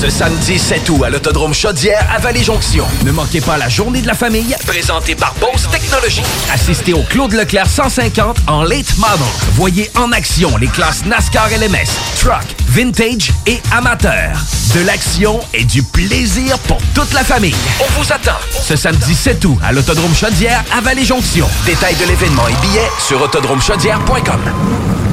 Ce 0.00 0.10
samedi 0.10 0.60
7 0.60 0.88
août 0.90 1.02
à 1.04 1.10
l'Autodrome 1.10 1.52
Chaudière 1.52 2.08
à 2.14 2.20
Vallée-Jonction. 2.20 2.86
Ne 3.04 3.10
manquez 3.10 3.40
pas 3.40 3.58
la 3.58 3.68
journée 3.68 4.00
de 4.00 4.06
la 4.06 4.14
famille, 4.14 4.54
présentée 4.64 5.16
par 5.16 5.34
Bose 5.40 5.68
Technologies. 5.72 6.22
Assistez 6.52 6.92
au 6.92 7.02
Claude 7.02 7.32
Leclerc 7.32 7.68
150 7.68 8.36
en 8.46 8.62
late 8.62 8.96
model. 8.96 9.26
Voyez 9.54 9.90
en 9.96 10.12
action 10.12 10.56
les 10.56 10.68
classes 10.68 11.04
NASCAR 11.04 11.48
LMS, 11.48 11.88
Truck, 12.20 12.44
Vintage 12.68 13.32
et 13.48 13.60
Amateur. 13.72 14.38
De 14.76 14.86
l'action 14.86 15.40
et 15.52 15.64
du 15.64 15.82
plaisir 15.82 16.56
pour 16.60 16.78
toute 16.94 17.12
la 17.12 17.24
famille. 17.24 17.56
On 17.80 18.00
vous 18.00 18.12
attend 18.12 18.38
ce 18.62 18.76
samedi 18.76 19.16
7 19.16 19.44
août 19.46 19.58
à 19.64 19.72
l'Autodrome 19.72 20.14
Chaudière 20.14 20.62
à 20.76 20.80
Vallée-Jonction. 20.80 21.48
Détails 21.66 21.96
de 21.96 22.04
l'événement 22.04 22.46
et 22.46 22.66
billets 22.66 22.88
sur 23.00 23.20
autodromechaudière.com. 23.20 25.07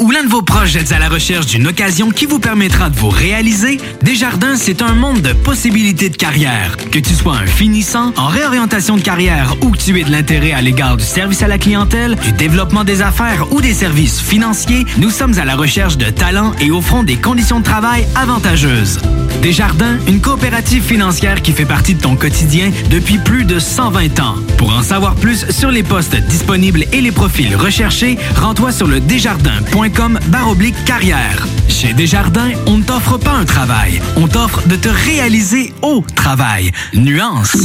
Ou 0.00 0.10
l'un 0.10 0.24
de 0.24 0.30
vos 0.30 0.40
proches 0.40 0.76
êtes 0.76 0.92
à 0.92 0.98
la 0.98 1.10
recherche 1.10 1.44
d'une 1.44 1.66
occasion 1.66 2.08
qui 2.08 2.24
vous 2.24 2.38
permettra 2.38 2.88
de 2.88 2.96
vous 2.96 3.10
réaliser? 3.10 3.78
Desjardins, 4.02 4.56
c'est 4.56 4.80
un 4.80 4.94
monde 4.94 5.20
de 5.20 5.34
possibilités 5.34 6.08
de 6.08 6.16
carrière. 6.16 6.78
Que 6.90 6.98
tu 6.98 7.12
sois 7.12 7.36
un 7.36 7.46
finissant, 7.46 8.14
en 8.16 8.28
réorientation 8.28 8.96
de 8.96 9.02
carrière 9.02 9.56
ou 9.60 9.72
que 9.72 9.76
tu 9.76 10.00
aies 10.00 10.04
de 10.04 10.10
l'intérêt 10.10 10.52
à 10.52 10.62
l'égard 10.62 10.96
du 10.96 11.04
service 11.04 11.42
à 11.42 11.48
la 11.48 11.58
clientèle, 11.58 12.16
du 12.16 12.32
développement 12.32 12.82
des 12.82 13.02
affaires 13.02 13.52
ou 13.52 13.60
des 13.60 13.74
services 13.74 14.20
financiers, 14.20 14.86
nous 14.96 15.10
sommes 15.10 15.38
à 15.38 15.44
la 15.44 15.54
recherche 15.54 15.98
de 15.98 16.08
talents 16.08 16.54
et 16.62 16.70
offrons 16.70 17.02
des 17.02 17.16
conditions 17.16 17.58
de 17.58 17.64
travail 17.64 18.06
avantageuses. 18.14 19.00
Desjardins, 19.42 19.98
une 20.06 20.22
coopérative 20.22 20.82
financière 20.82 21.42
qui 21.42 21.52
fait 21.52 21.66
partie 21.66 21.94
de 21.94 22.00
ton 22.00 22.16
quotidien 22.16 22.70
depuis 22.90 23.18
plus 23.18 23.44
de 23.44 23.58
120 23.58 24.18
ans. 24.20 24.36
Pour 24.56 24.74
en 24.74 24.82
savoir 24.82 25.14
plus 25.14 25.50
sur 25.50 25.70
les 25.70 25.82
postes 25.82 26.16
disponibles 26.16 26.84
et 26.92 27.02
les 27.02 27.12
profils 27.12 27.54
recherchés, 27.54 28.18
rends-toi 28.36 28.72
sur 28.72 28.86
le 28.86 29.00
desjardins.com 29.00 29.89
baroblique 30.28 30.84
carrière. 30.84 31.46
Chez 31.68 31.92
Desjardins, 31.92 32.52
on 32.66 32.78
ne 32.78 32.82
t'offre 32.82 33.18
pas 33.18 33.32
un 33.32 33.44
travail, 33.44 34.00
on 34.16 34.28
t'offre 34.28 34.66
de 34.66 34.76
te 34.76 34.88
réaliser 34.88 35.72
au 35.82 36.04
travail. 36.14 36.72
Nuance. 36.94 37.56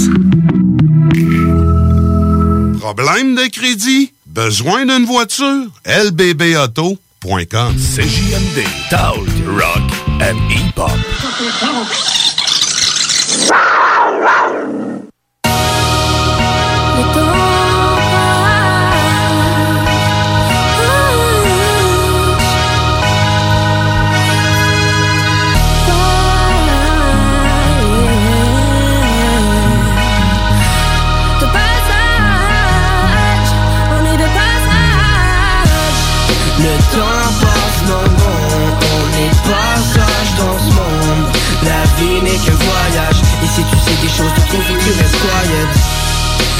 Problème 2.79 3.35
de 3.35 3.49
crédit? 3.49 4.11
Besoin 4.25 4.85
d'une 4.85 5.05
voiture? 5.05 5.67
lbbauto.com 5.85 7.75
CJMD, 7.75 8.63
Talk, 8.89 9.27
Rock 9.47 9.91
and 10.21 10.37
Hip-Hop. 10.49 10.91
Tu 44.15 44.21
choses 44.21 44.33
trop, 44.33 44.61
faut 44.61 44.73
que 44.73 44.79
tu 44.79 44.91
restes 44.99 45.17
quiet. 45.19 45.67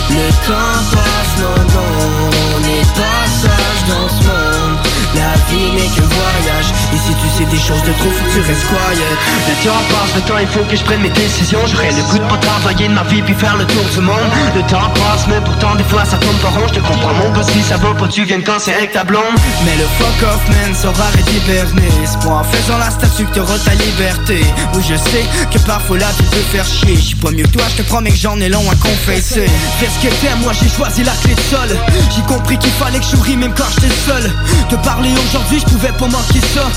Le 0.10 0.30
temps 0.48 0.80
passe, 0.92 1.34
non, 1.40 1.58
non, 1.74 2.30
on 2.56 2.64
est 2.64 2.86
passage 2.94 3.82
dans 3.88 4.10
ce 4.10 4.22
monde. 4.28 4.78
La 5.16 5.34
vie 5.50 5.65
qu'un 5.82 6.08
voyage, 6.08 6.70
et 6.94 6.98
si 6.98 7.14
tu 7.16 7.28
sais 7.38 7.46
des 7.50 7.60
choses 7.60 7.84
de 7.84 7.94
trop, 8.00 8.10
faut 8.10 8.26
que 8.26 8.34
tu 8.34 8.42
restes 8.42 8.66
quiet. 8.68 9.16
Le 9.48 9.56
temps 9.64 9.84
passe, 9.90 10.16
le 10.16 10.22
temps 10.22 10.40
il 10.40 10.48
faut 10.48 10.64
que 10.64 10.76
je 10.76 10.84
prenne 10.84 11.02
mes 11.02 11.10
décisions. 11.10 11.60
J'aurais 11.68 11.92
le 11.92 12.04
goût 12.10 12.20
de 12.20 12.30
pas 12.30 12.38
travailler 12.38 12.88
de 12.88 12.94
ma 12.94 13.04
vie 13.04 13.22
puis 13.22 13.34
faire 13.34 13.58
le 13.58 13.66
tour 13.66 13.84
du 13.94 14.02
monde. 14.02 14.30
Le 14.56 14.62
temps 14.64 14.90
passe, 14.96 15.28
mais 15.28 15.42
pourtant 15.44 15.76
des 15.76 15.84
fois 15.84 16.06
ça 16.06 16.18
tombe 16.18 16.38
pas 16.40 16.50
rond. 16.50 16.68
Je 16.68 16.80
te 16.80 16.80
comprends 16.80 17.14
mon 17.14 17.32
gars 17.32 17.44
si 17.44 17.62
ça 17.62 17.78
va 17.78 17.94
pas, 17.94 18.08
tu 18.08 18.24
viennes 18.24 18.44
quand 18.44 18.60
c'est 18.60 18.74
avec 18.74 18.92
ta 18.94 19.04
blonde. 19.04 19.36
Mais 19.66 19.76
le 19.76 19.86
fuck 19.98 20.30
off 20.30 20.44
man 20.50 20.74
saura 20.74 21.12
d'hiberner 21.28 21.92
C'est 22.06 22.20
pas 22.20 22.36
en 22.36 22.44
faisant 22.44 22.78
la 22.78 22.90
statue 22.90 23.26
que 23.26 23.36
t'auras 23.36 23.60
ta 23.60 23.74
liberté. 23.74 24.46
Oui 24.74 24.84
je 24.88 24.96
sais 24.96 25.26
que 25.52 25.60
parfois 25.66 25.98
la 25.98 26.12
vie 26.12 26.30
peut 26.32 26.48
faire 26.52 26.66
chier. 26.66 26.96
J'suis 26.96 27.16
pas 27.16 27.32
mieux 27.32 27.44
que 27.44 27.58
toi, 27.58 27.64
je 27.70 27.82
te 27.82 27.88
promets 27.88 28.12
que 28.12 28.18
j'en 28.18 28.40
ai 28.40 28.50
long 28.50 28.64
à 28.70 28.76
confesser. 28.76 29.48
Fais 29.80 29.90
ce 29.90 30.08
que 30.08 30.14
t'aimes, 30.22 30.40
moi 30.42 30.54
j'ai 30.54 30.70
choisi 30.70 31.04
la 31.04 31.14
clé 31.24 31.36
de 31.36 31.42
sol. 31.42 31.70
J'ai 32.16 32.22
compris 32.24 32.58
qu'il 32.58 32.72
fallait 32.72 33.00
que 33.00 33.06
je 33.06 33.16
même 33.34 33.54
quand 33.56 33.66
j'étais 33.74 33.94
seul. 34.06 34.32
Te 34.70 34.76
parler 34.76 35.10
aujourd'hui, 35.28 35.64
je 35.66 35.74
pouvais 35.74 35.92
pas 35.92 36.08
manquer 36.08 36.42
ça. 36.54 36.68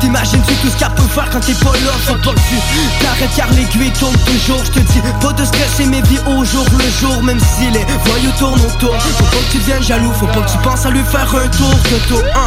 T'imagines-tu 0.00 0.54
tout 0.56 0.68
ce 0.68 0.76
qu'elle 0.76 0.94
peut 0.94 1.08
faire 1.14 1.28
quand 1.30 1.40
t'es 1.40 1.54
pas 1.54 1.72
là? 1.72 1.92
Faut 2.06 2.14
pas 2.14 2.34
tu 2.48 3.04
t'arrêtes 3.04 3.34
car 3.36 3.50
l'aiguille 3.50 3.92
tourne 3.92 4.16
toujours. 4.26 4.62
Je 4.64 4.70
te 4.70 4.80
dis 4.80 5.00
pas 5.20 5.32
de 5.32 5.44
stresser 5.44 5.86
mes 5.86 6.02
vies 6.02 6.20
au 6.26 6.44
jour 6.44 6.66
le 6.72 6.90
jour 7.00 7.22
Même 7.22 7.40
si 7.40 7.70
les 7.70 7.84
voyous 8.04 8.32
tournent 8.38 8.60
autour. 8.60 8.94
Faut 9.00 9.24
pas 9.24 9.36
que 9.36 9.52
tu 9.52 9.58
deviennes 9.58 9.82
jaloux, 9.82 10.12
faut 10.18 10.26
pas 10.26 10.40
que 10.40 10.50
tu 10.50 10.58
penses 10.58 10.86
à 10.86 10.90
lui 10.90 11.02
faire 11.04 11.28
un 11.34 11.48
tour 11.48 11.74
tour 12.08 12.22
hein. 12.34 12.46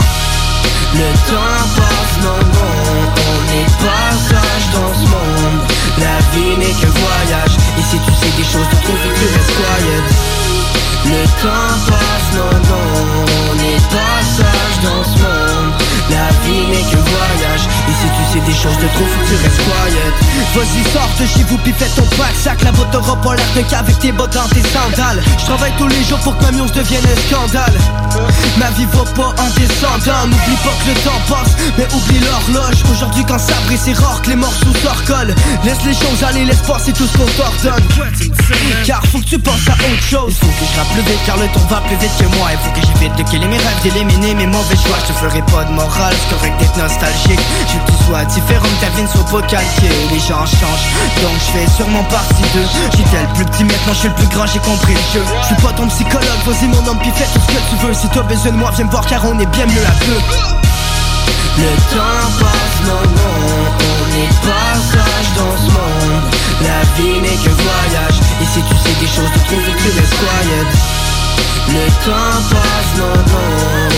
Le 0.93 1.12
temps 1.27 1.67
passe, 1.75 2.23
non, 2.23 2.39
non, 2.53 3.12
on 3.27 3.41
est 3.53 3.69
passage 3.83 4.67
dans 4.73 4.93
ce 4.93 5.05
monde. 5.12 5.62
La 5.99 6.17
vie 6.31 6.57
n'est 6.57 6.73
qu'un 6.79 6.88
voyage, 6.88 7.57
et 7.77 7.81
si 7.81 7.97
tu 7.99 8.12
sais 8.13 8.38
des 8.38 8.43
choses 8.43 8.69
de 8.69 8.83
trop, 8.83 8.93
que 8.93 9.19
tu 9.19 9.25
restes 9.33 9.53
quiet. 9.57 10.03
Le 11.05 11.23
temps 11.43 11.75
passe, 11.88 12.29
non, 12.36 12.57
non, 12.69 13.25
on 13.51 13.60
est 13.60 13.81
passage 13.89 14.77
dans 14.83 15.03
ce 15.03 15.19
monde 15.21 15.57
La 16.10 16.30
vie 16.43 16.67
n'est 16.70 16.84
qu'un 16.89 17.04
voyage, 17.04 17.63
et 17.88 17.93
si 18.00 18.08
tu 18.08 18.24
sais 18.32 18.46
des 18.46 18.58
choses 18.58 18.78
de 18.78 18.88
trop, 18.88 19.06
faut 19.06 19.22
que 19.22 19.28
tu 19.28 19.36
restes 19.43 19.62
quiet. 19.63 20.13
Vas-y, 20.56 20.84
sors 20.93 21.10
de 21.20 21.26
chez 21.26 21.43
vous, 21.43 21.58
puis 21.58 21.74
fais 21.78 21.89
ton 21.96 22.08
pack, 22.15 22.36
sac 22.36 22.62
La 22.63 22.72
botte 22.72 22.96
aura 22.96 23.15
pas 23.22 23.36
l'air 23.36 23.46
de 23.56 23.62
cas 23.62 23.80
avec 23.80 24.00
tes 24.00 24.12
bottes 24.12 24.34
dans 24.34 24.48
tes 24.48 24.62
sandales. 24.62 25.22
Je 25.38 25.46
travaille 25.46 25.74
tous 25.78 25.88
les 25.88 26.04
jours 26.04 26.20
pour 26.20 26.38
que 26.38 26.43
ma 26.43 26.52
muse 26.52 26.72
devienne 26.72 27.04
un 27.06 27.20
scandale. 27.28 27.78
Ma 28.58 28.70
vie 28.72 28.88
va 28.93 29.04
pas 29.13 29.30
en 29.41 29.50
descendant. 29.60 30.28
N'oublie 30.28 30.58
pas 30.63 30.76
que 30.82 30.89
le 30.89 30.96
temps 31.04 31.22
passe 31.28 31.56
Mais 31.78 31.88
oublie 31.93 32.20
l'horloge. 32.20 32.78
Aujourd'hui 32.91 33.24
quand 33.28 33.39
ça 33.39 33.54
brille 33.65 33.80
c'est 33.84 33.93
rare 33.93 34.22
que 34.22 34.30
les 34.30 34.36
morceaux 34.36 34.74
se 34.74 34.88
recollent 34.88 35.36
Laisse 35.63 35.84
les 35.86 35.93
choses 35.93 36.24
aller, 36.24 36.46
laisse 36.46 36.62
passer 36.62 36.93
tout 36.93 37.06
ce 37.06 37.17
qu'on 37.17 37.26
t'ordonne. 37.38 37.84
Car 38.86 39.06
faut 39.08 39.20
que 39.20 39.26
tu 39.26 39.39
penses 39.39 39.67
à 39.67 39.74
autre 39.74 40.04
chose. 40.04 40.34
Il 40.41 40.50
faut 40.54 40.65
que 40.65 40.72
je 40.74 40.80
rappe 40.80 40.93
plus 40.93 41.04
car 41.26 41.38
le 41.38 41.48
temps 41.48 41.67
va 41.70 41.82
plus 41.82 41.98
vite 41.98 42.12
que 42.17 42.38
moi. 42.38 42.48
Il 42.52 42.58
faut 42.60 42.72
que 42.72 42.88
j'évite 42.88 43.15
de 43.15 43.24
killer 43.24 43.48
mes 43.48 43.58
rêves, 43.58 43.82
d'éliminer 43.84 44.34
mes 44.36 44.48
mauvais 44.48 44.76
choix. 44.76 44.98
Je 45.02 45.13
te 45.13 45.17
ferai 45.20 45.41
pas 45.54 45.65
de 45.65 45.72
morale, 45.72 45.96
c'est 46.12 46.36
correct 46.36 46.55
d'être 46.60 46.77
nostalgique. 46.77 47.39
Que 47.39 47.91
tu 47.91 48.05
sois 48.05 48.25
différent, 48.25 48.67
que 48.67 48.86
ta 48.86 48.89
vie 48.95 49.03
ne 49.03 49.07
soit 49.07 49.25
pas 49.25 49.41
calquée. 49.47 49.95
Les 50.12 50.19
gens 50.19 50.45
changent, 50.45 50.88
donc 51.21 51.36
je 51.39 51.49
fais 51.53 51.67
sûrement 51.75 52.03
partie 52.05 52.45
d'eux. 52.53 52.67
J'étais 52.95 53.21
le 53.21 53.33
plus 53.33 53.45
petit, 53.45 53.63
maintenant 53.63 53.93
je 53.93 53.99
suis 53.99 54.10
le 54.10 54.15
plus 54.15 54.27
grand, 54.27 54.45
j'ai 54.45 54.60
compris 54.60 54.93
le 54.93 55.05
jeu. 55.13 55.23
Je 55.41 55.45
suis 55.47 55.62
pas 55.62 55.73
ton 55.73 55.88
psychologue, 55.88 56.41
vas-y 56.45 56.67
mon 56.67 56.86
homme, 56.88 56.99
puis 56.99 57.12
fais 57.15 57.25
tout 57.33 57.41
ce 57.41 57.47
que 57.47 57.62
tu 57.69 57.75
veux. 57.86 57.93
Si 57.93 58.07
t'as 58.10 58.23
besoin 58.23 58.51
de 58.51 58.57
moi, 58.57 58.71
viens 58.75 58.86
me 58.86 58.91
voir 58.91 59.05
car 59.05 59.23
on 59.25 59.39
est 59.39 59.51
bien 59.51 59.65
mieux 59.65 59.86
à 59.86 59.95
deux. 60.05 60.21
Le 61.57 61.73
temps 61.89 62.29
passe, 62.38 62.77
non, 62.86 63.01
non, 63.17 63.38
on 63.81 64.07
est 64.21 64.33
passage 64.45 65.29
dans 65.36 65.57
ce 65.57 65.71
monde. 65.73 66.25
La 66.62 66.81
vie 66.97 67.19
n'est 67.21 67.38
qu'un 67.41 67.57
voyage, 67.57 68.17
et 68.41 68.45
si 68.53 68.62
tu 68.62 68.75
sais 68.77 68.95
des 68.99 69.07
choses 69.07 69.31
de 69.33 69.41
trop, 69.45 69.57
que 69.57 69.73
tu 69.81 69.89
restes 69.97 70.15
quiet 70.17 71.27
Le 71.69 71.88
temps 72.06 72.39
passe, 72.50 72.97
non, 72.97 73.13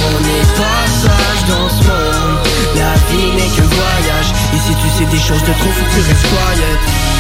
on 0.05 0.23
est 0.25 0.47
passage 0.57 1.41
dans 1.47 1.69
ce 1.69 1.83
monde. 1.87 2.39
La 2.75 2.93
vie 3.09 3.31
n'est 3.35 3.55
qu'un 3.55 3.67
voyage, 3.67 4.33
et 4.53 4.57
si 4.57 4.75
tu 4.75 4.89
sais 4.97 5.05
des 5.05 5.19
choses 5.19 5.43
de 5.43 5.53
trop, 5.53 5.69
faut 5.69 5.85
que 5.85 5.91
tu 5.91 6.01
restes 6.09 6.27
quiet 6.27 7.18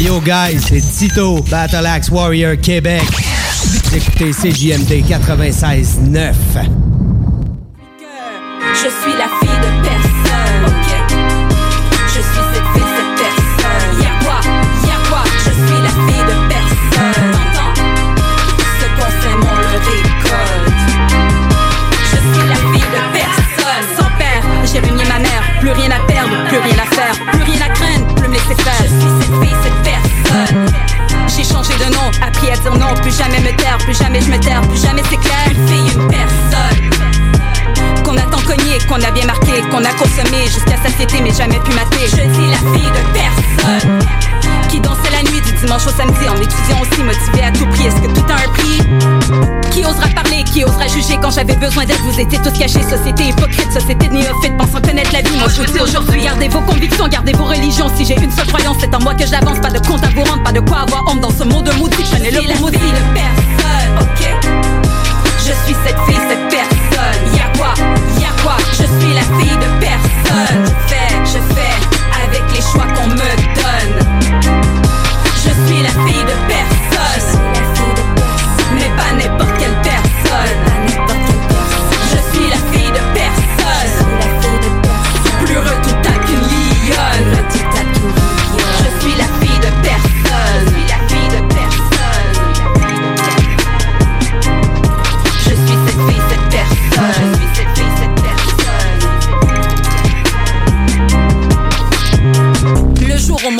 Yo 0.00 0.20
guys, 0.20 0.60
c'est 0.60 0.80
Tito, 0.80 1.42
Battle 1.50 1.84
Axe 1.84 2.08
Warrior 2.08 2.56
Québec. 2.56 3.02
Écoutez 3.92 4.30
CJMD 4.30 5.04
96.9. 5.04 6.97
non, 32.76 32.94
plus 33.00 33.16
jamais 33.16 33.40
me 33.40 33.56
taire, 33.56 33.78
plus 33.78 33.96
jamais 33.96 34.20
je 34.20 34.30
me 34.30 34.38
taire, 34.38 34.60
plus 34.62 34.80
jamais 34.80 35.02
c'est 35.08 35.16
clair. 35.16 35.48
Une 35.50 36.00
une 36.00 36.08
personne 36.08 36.87
cogné, 38.48 38.78
qu'on 38.88 39.02
a 39.02 39.10
bien 39.10 39.26
marqué, 39.26 39.60
qu'on 39.70 39.84
a 39.84 39.92
consommé 39.92 40.44
jusqu'à 40.46 40.76
satiété 40.82 41.20
mais 41.22 41.32
jamais 41.32 41.60
pu 41.60 41.72
mater. 41.72 42.08
Je 42.08 42.16
dis 42.16 42.50
la 42.50 42.58
fille 42.72 42.90
de 42.90 43.02
personne 43.12 43.98
qui 44.68 44.80
dansait 44.80 45.10
la 45.12 45.22
nuit 45.30 45.40
du 45.40 45.52
dimanche 45.52 45.86
au 45.86 45.90
samedi 45.90 46.28
en 46.28 46.36
étudiant 46.36 46.80
aussi 46.80 47.02
motivé 47.02 47.44
à 47.44 47.50
tout 47.52 47.66
prix. 47.66 47.86
Est-ce 47.86 47.96
que 47.96 48.08
tout 48.08 48.24
a 48.28 48.36
un 48.36 48.52
prix? 48.52 49.70
Qui 49.70 49.84
osera 49.84 50.08
parler, 50.14 50.44
qui 50.44 50.64
osera 50.64 50.86
juger 50.88 51.18
quand 51.20 51.30
j'avais 51.30 51.56
besoin 51.56 51.84
d'aide? 51.84 52.00
Vous 52.04 52.18
étiez 52.18 52.38
tous 52.38 52.58
cachés, 52.58 52.82
société 52.82 53.28
hypocrite, 53.28 53.70
société 53.72 54.08
de 54.08 54.14
néophyte, 54.14 54.56
pensant 54.56 54.80
connaître 54.80 55.12
la 55.12 55.20
vie. 55.22 55.36
Moi 55.36 55.48
je 55.48 55.62
vous 55.62 55.72
dis 55.72 55.80
aujourd'hui, 55.80 56.22
gardez 56.22 56.48
vos 56.48 56.60
convictions, 56.60 57.08
gardez 57.08 57.32
vos 57.32 57.44
religions. 57.44 57.90
Si 57.96 58.04
j'ai 58.06 58.16
une 58.16 58.32
seule 58.32 58.46
croyance, 58.46 58.76
c'est 58.80 58.94
en 58.94 59.00
moi 59.00 59.14
que 59.14 59.26
j'avance. 59.26 59.60
Pas 59.60 59.70
de 59.70 59.78
compte 59.86 60.04
à 60.04 60.08
vous 60.08 60.24
rendre, 60.24 60.42
pas 60.42 60.52
de 60.52 60.60
quoi 60.60 60.78
avoir 60.80 61.04
honte 61.08 61.20
dans 61.20 61.32
ce 61.32 61.44
monde 61.44 61.70
maudit. 61.78 62.02
Prenez-le 62.10 62.40
pour 62.52 62.60
maudit. 62.60 62.78
de 62.78 63.02
personne, 63.14 63.92
ok. 64.00 64.22
Je 65.38 65.52
suis 65.66 65.76
cette 65.84 65.98
fille, 66.06 66.20
cette 66.28 66.47
je 68.88 69.00
suis 69.00 69.14
la 69.14 69.22
fille 69.22 69.56
de 69.56 69.80
personne. 69.80 70.64
Je 70.64 70.94
fais, 70.94 71.24
je 71.24 71.54
fais 71.54 71.76
avec 72.24 72.42
les 72.54 72.62
choix 72.62 72.86
qu'on 72.94 73.08
me 73.08 73.16
donne. 73.16 73.67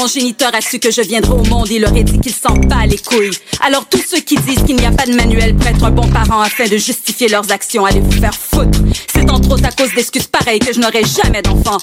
Jour 0.08 0.16
où 0.16 0.20
mon 0.20 0.20
géniteur 0.20 0.50
a 0.54 0.60
su 0.60 0.78
que 0.78 0.90
je 0.90 1.02
viendrais 1.02 1.32
au 1.32 1.44
monde, 1.44 1.68
il 1.70 1.84
aurait 1.84 2.04
dit 2.04 2.18
qu'il 2.20 2.32
s'en 2.32 2.54
bat 2.54 2.86
les 2.86 2.98
couilles. 2.98 3.36
Alors 3.64 3.86
tous 3.88 4.02
ceux 4.08 4.20
qui 4.20 4.36
disent 4.36 4.62
qu'il 4.64 4.76
n'y 4.76 4.86
a 4.86 4.90
pas 4.90 5.06
de 5.06 5.14
manuel 5.14 5.54
pour 5.54 5.66
être 5.66 5.84
un 5.84 5.90
bon 5.90 6.08
parent 6.08 6.40
afin 6.40 6.66
de 6.66 6.76
justifier 6.76 7.28
leurs 7.28 7.50
actions, 7.50 7.84
allez 7.84 8.00
vous 8.00 8.12
faire 8.12 8.34
foutre. 8.34 8.78
C'est 9.12 9.30
entre 9.30 9.50
autres 9.52 9.66
à 9.66 9.70
cause 9.70 9.92
d'excuses 9.94 10.26
pareilles 10.26 10.60
que 10.60 10.72
je 10.72 10.80
n'aurai 10.80 11.02
jamais 11.04 11.42
d'enfant. 11.42 11.78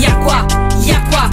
Y'a 0.00 0.12
quoi? 0.24 0.46
Y'a 0.86 1.00
quoi? 1.10 1.30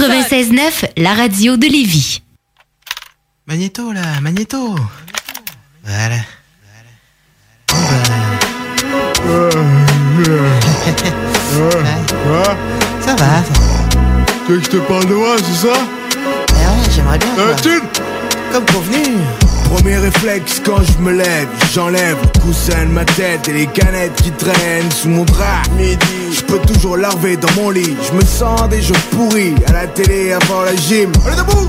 96.9, 0.00 0.92
la 0.96 1.12
radio 1.12 1.58
de 1.58 1.66
Lévis. 1.66 2.22
Magnéto, 3.46 3.92
là, 3.92 4.18
Magnéto. 4.22 4.74
Voilà. 5.84 6.16
Ça 13.04 13.14
va. 13.16 13.42
Tu 14.46 14.52
veux 14.52 14.58
que 14.60 14.64
je 14.64 14.70
te 14.70 14.76
parle 14.78 15.06
de 15.06 15.14
moi, 15.14 15.36
c'est 15.36 15.66
ça? 15.68 15.74
Eh 16.48 16.52
ouais, 16.52 16.90
j'aimerais 16.94 17.18
bien. 17.18 17.28
Euh, 17.38 17.54
tu 17.62 17.82
Comme 18.52 18.64
convenu. 18.64 19.18
Premier 19.64 19.98
réflexe 19.98 20.60
quand 20.64 20.82
je 20.82 20.98
me 21.04 21.12
lève, 21.12 21.48
j'enlève 21.74 22.16
le 22.22 22.40
coussin 22.40 22.86
de 22.86 22.90
ma 22.90 23.04
tête 23.04 23.48
et 23.48 23.52
les 23.52 23.66
canettes 23.66 24.16
qui 24.16 24.32
traînent 24.32 24.90
sous 24.90 25.08
mon 25.10 25.24
drap. 25.24 25.62
Midi, 25.76 26.29
peux 26.50 26.58
toujours 26.66 26.96
larver 26.96 27.36
dans 27.36 27.52
mon 27.56 27.70
lit. 27.70 27.96
Je 28.08 28.16
me 28.16 28.24
sens 28.24 28.68
des 28.68 28.82
jeux 28.82 28.94
pourris 29.12 29.54
à 29.68 29.72
la 29.72 29.86
télé 29.86 30.32
avant 30.32 30.62
la 30.62 30.74
gym. 30.74 31.12
Allez 31.26 31.36
debout 31.36 31.68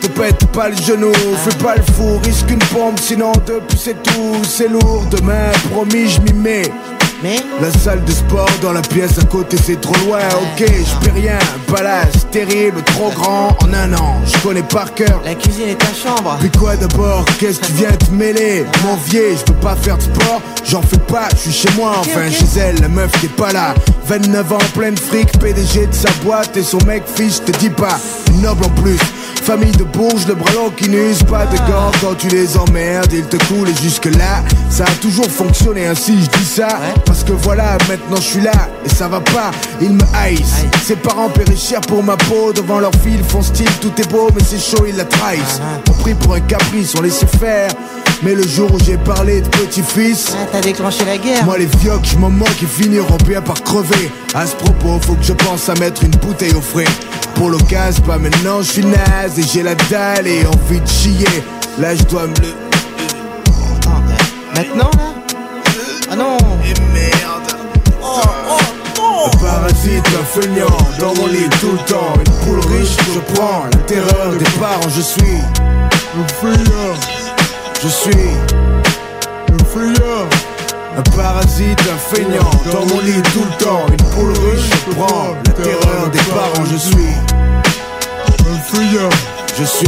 te 0.00 0.06
pète 0.06 0.46
pas 0.52 0.70
le 0.70 0.76
genou, 0.76 1.12
fais 1.44 1.62
pas 1.62 1.76
le 1.76 1.82
fou, 1.82 2.18
risque 2.24 2.50
une 2.50 2.58
pompe, 2.58 2.98
sinon 2.98 3.32
depuis 3.46 3.76
c'est 3.78 4.02
tout, 4.02 4.42
c'est 4.44 4.68
lourd, 4.68 5.04
demain 5.10 5.52
promis 5.70 6.08
je 6.08 6.20
m'y 6.22 6.32
mets. 6.32 6.72
Mais 7.22 7.36
La 7.60 7.70
salle 7.70 8.02
de 8.04 8.12
sport 8.12 8.48
dans 8.62 8.72
la 8.72 8.80
pièce 8.80 9.18
à 9.18 9.24
côté 9.24 9.56
c'est 9.62 9.80
trop 9.80 9.94
loin, 10.06 10.20
ok, 10.20 10.64
je 10.66 11.06
peux 11.06 11.14
rien, 11.14 11.38
palace 11.66 12.26
terrible, 12.30 12.82
trop 12.82 13.10
grand. 13.10 13.56
En 13.62 13.74
un 13.74 13.92
an, 13.94 14.20
je 14.24 14.38
connais 14.38 14.62
par 14.62 14.94
cœur. 14.94 15.20
La 15.24 15.34
cuisine 15.34 15.68
est 15.68 15.78
ta 15.78 15.92
chambre. 15.92 16.36
Puis 16.40 16.50
quoi 16.50 16.76
d'abord? 16.76 17.24
Qu'est-ce 17.38 17.60
que 17.60 17.66
tu 17.66 17.72
viens 17.72 17.92
te 17.92 18.10
mêler? 18.10 18.64
Mon 18.84 18.96
vieil, 18.96 19.36
je 19.36 19.44
peux 19.44 19.60
pas 19.60 19.76
faire 19.76 19.98
de 19.98 20.02
sport. 20.02 20.40
J'en 20.64 20.82
fais 20.82 20.98
pas, 20.98 21.28
je 21.32 21.50
suis 21.50 21.52
chez 21.52 21.76
moi 21.76 21.92
enfin 21.98 22.30
chez 22.30 22.58
elle, 22.58 22.80
la 22.80 22.88
meuf 22.88 23.10
qui 23.20 23.26
est 23.26 23.36
pas 23.36 23.52
là. 23.52 23.74
29 24.06 24.52
ans, 24.52 24.58
pleine 24.74 24.96
fric, 24.96 25.30
PDG 25.38 25.86
de 25.86 25.94
sa 25.94 26.10
boîte 26.24 26.56
Et 26.56 26.62
son 26.62 26.78
mec 26.86 27.02
fiche, 27.06 27.44
te 27.44 27.52
dis 27.58 27.70
pas. 27.70 27.98
Noble 28.40 28.64
en 28.64 28.70
plus 28.70 28.98
Famille 29.42 29.72
de 29.72 29.84
bourges, 29.84 30.26
le 30.28 30.34
bras 30.34 30.52
long 30.52 30.70
qui 30.70 30.88
n'use 30.88 31.22
pas 31.24 31.46
de 31.46 31.56
gants. 31.56 31.90
Quand 32.00 32.14
tu 32.16 32.28
les 32.28 32.56
emmerdes, 32.56 33.12
ils 33.12 33.24
te 33.24 33.36
coulent 33.46 33.68
et 33.68 33.82
jusque 33.82 34.04
là 34.06 34.44
Ça 34.70 34.84
a 34.84 34.90
toujours 35.00 35.30
fonctionné 35.30 35.86
ainsi, 35.86 36.22
je 36.22 36.38
dis 36.38 36.44
ça. 36.44 36.68
Parce 37.04 37.24
que 37.24 37.32
voilà, 37.32 37.76
maintenant 37.88 38.16
je 38.16 38.22
suis 38.22 38.40
là 38.40 38.52
Et 38.84 38.88
ça 38.88 39.08
va 39.08 39.20
pas, 39.20 39.50
ils 39.80 39.92
me 39.92 40.02
haïssent. 40.14 40.64
Ses 40.84 40.96
parents 40.96 41.28
paient 41.30 41.44
cher 41.56 41.80
pour 41.80 42.02
ma 42.02 42.16
peau. 42.16 42.52
Devant 42.54 42.78
leur 42.80 42.92
fille, 43.02 43.20
font 43.26 43.42
style, 43.42 43.70
tout 43.80 43.92
est 43.98 44.08
beau 44.10 44.28
Mais 44.34 44.42
c'est 44.44 44.60
chaud, 44.60 44.84
ils 44.86 44.96
la 44.96 45.04
trahissent. 45.04 45.60
On 45.88 45.92
pris 45.94 46.14
pour 46.14 46.34
un 46.34 46.40
caprice, 46.40 46.94
on 46.98 47.02
laissait 47.02 47.26
faire. 47.26 47.70
Mais 48.22 48.34
le 48.34 48.46
jour 48.46 48.70
où 48.74 48.78
j'ai 48.84 48.98
parlé 48.98 49.40
de 49.40 49.48
petit-fils 49.48 50.34
Ah, 50.34 50.46
T'as 50.52 50.60
déclenché 50.60 51.04
la 51.06 51.16
guerre. 51.16 51.44
Moi 51.44 51.56
les 51.58 51.66
vieux 51.78 51.92
je 52.02 52.16
m'en 52.18 52.28
moque, 52.30 52.60
ils 52.60 52.68
finiront 52.68 53.16
bien 53.26 53.40
par 53.40 53.62
crever. 53.62 54.10
À 54.34 54.46
ce 54.46 54.54
propos, 54.54 54.98
faut 55.00 55.14
que 55.14 55.22
je 55.24 55.32
pense 55.32 55.68
à 55.68 55.74
mettre 55.74 56.04
une 56.04 56.10
bouteille 56.10 56.54
au 56.54 56.60
frais. 56.60 56.84
Pour 57.34 57.48
l'occasion, 57.48 58.02
pas 58.02 58.18
maintenant, 58.18 58.60
je 58.60 58.70
suis 58.70 58.84
naze 58.84 59.29
Et 59.38 59.42
j'ai 59.42 59.62
la 59.62 59.74
dalle 59.74 60.26
et 60.26 60.44
envie 60.44 60.80
de 60.80 60.86
chier. 60.86 61.26
Là 61.78 61.94
je 61.94 62.02
dois 62.02 62.26
me 62.26 62.34
le... 62.34 62.54
Maintenant 64.54 64.90
là? 64.98 65.14
Ah 66.10 66.16
non. 66.16 66.36
Et 66.64 66.74
merde. 66.92 67.52
Un 69.24 69.36
parasite, 69.38 70.04
un 70.20 70.40
feignant. 70.40 70.76
Dans 70.98 71.14
mon 71.14 71.26
lit 71.28 71.48
tout 71.60 71.72
le 71.72 71.78
temps. 71.86 72.14
Une 72.18 72.32
poule 72.44 72.60
riche, 72.72 72.96
je 73.14 73.20
prends 73.32 73.64
La 73.72 73.78
terreur 73.86 74.32
des 74.36 74.50
parents, 74.58 74.90
je 74.94 75.00
suis 75.00 75.38
Un 76.18 76.28
feignant. 76.28 76.96
Je 77.82 77.88
suis 77.88 78.30
Un 79.48 79.64
feignant. 79.64 80.28
Un 80.98 81.02
parasite, 81.16 81.80
un 81.80 82.14
feignant, 82.14 82.50
dans 82.72 82.84
mon 82.92 83.00
lit 83.00 83.22
tout 83.32 83.44
le 83.44 83.64
temps, 83.64 83.86
une 83.88 84.04
poule 84.12 84.32
riche, 84.32 84.68
je 84.68 84.92
prends 84.92 85.36
la 85.46 85.52
terreur 85.52 86.10
des 86.10 86.18
parents, 86.18 86.66
je 86.70 86.76
suis 86.76 87.14
je 89.58 89.64
suis. 89.64 89.86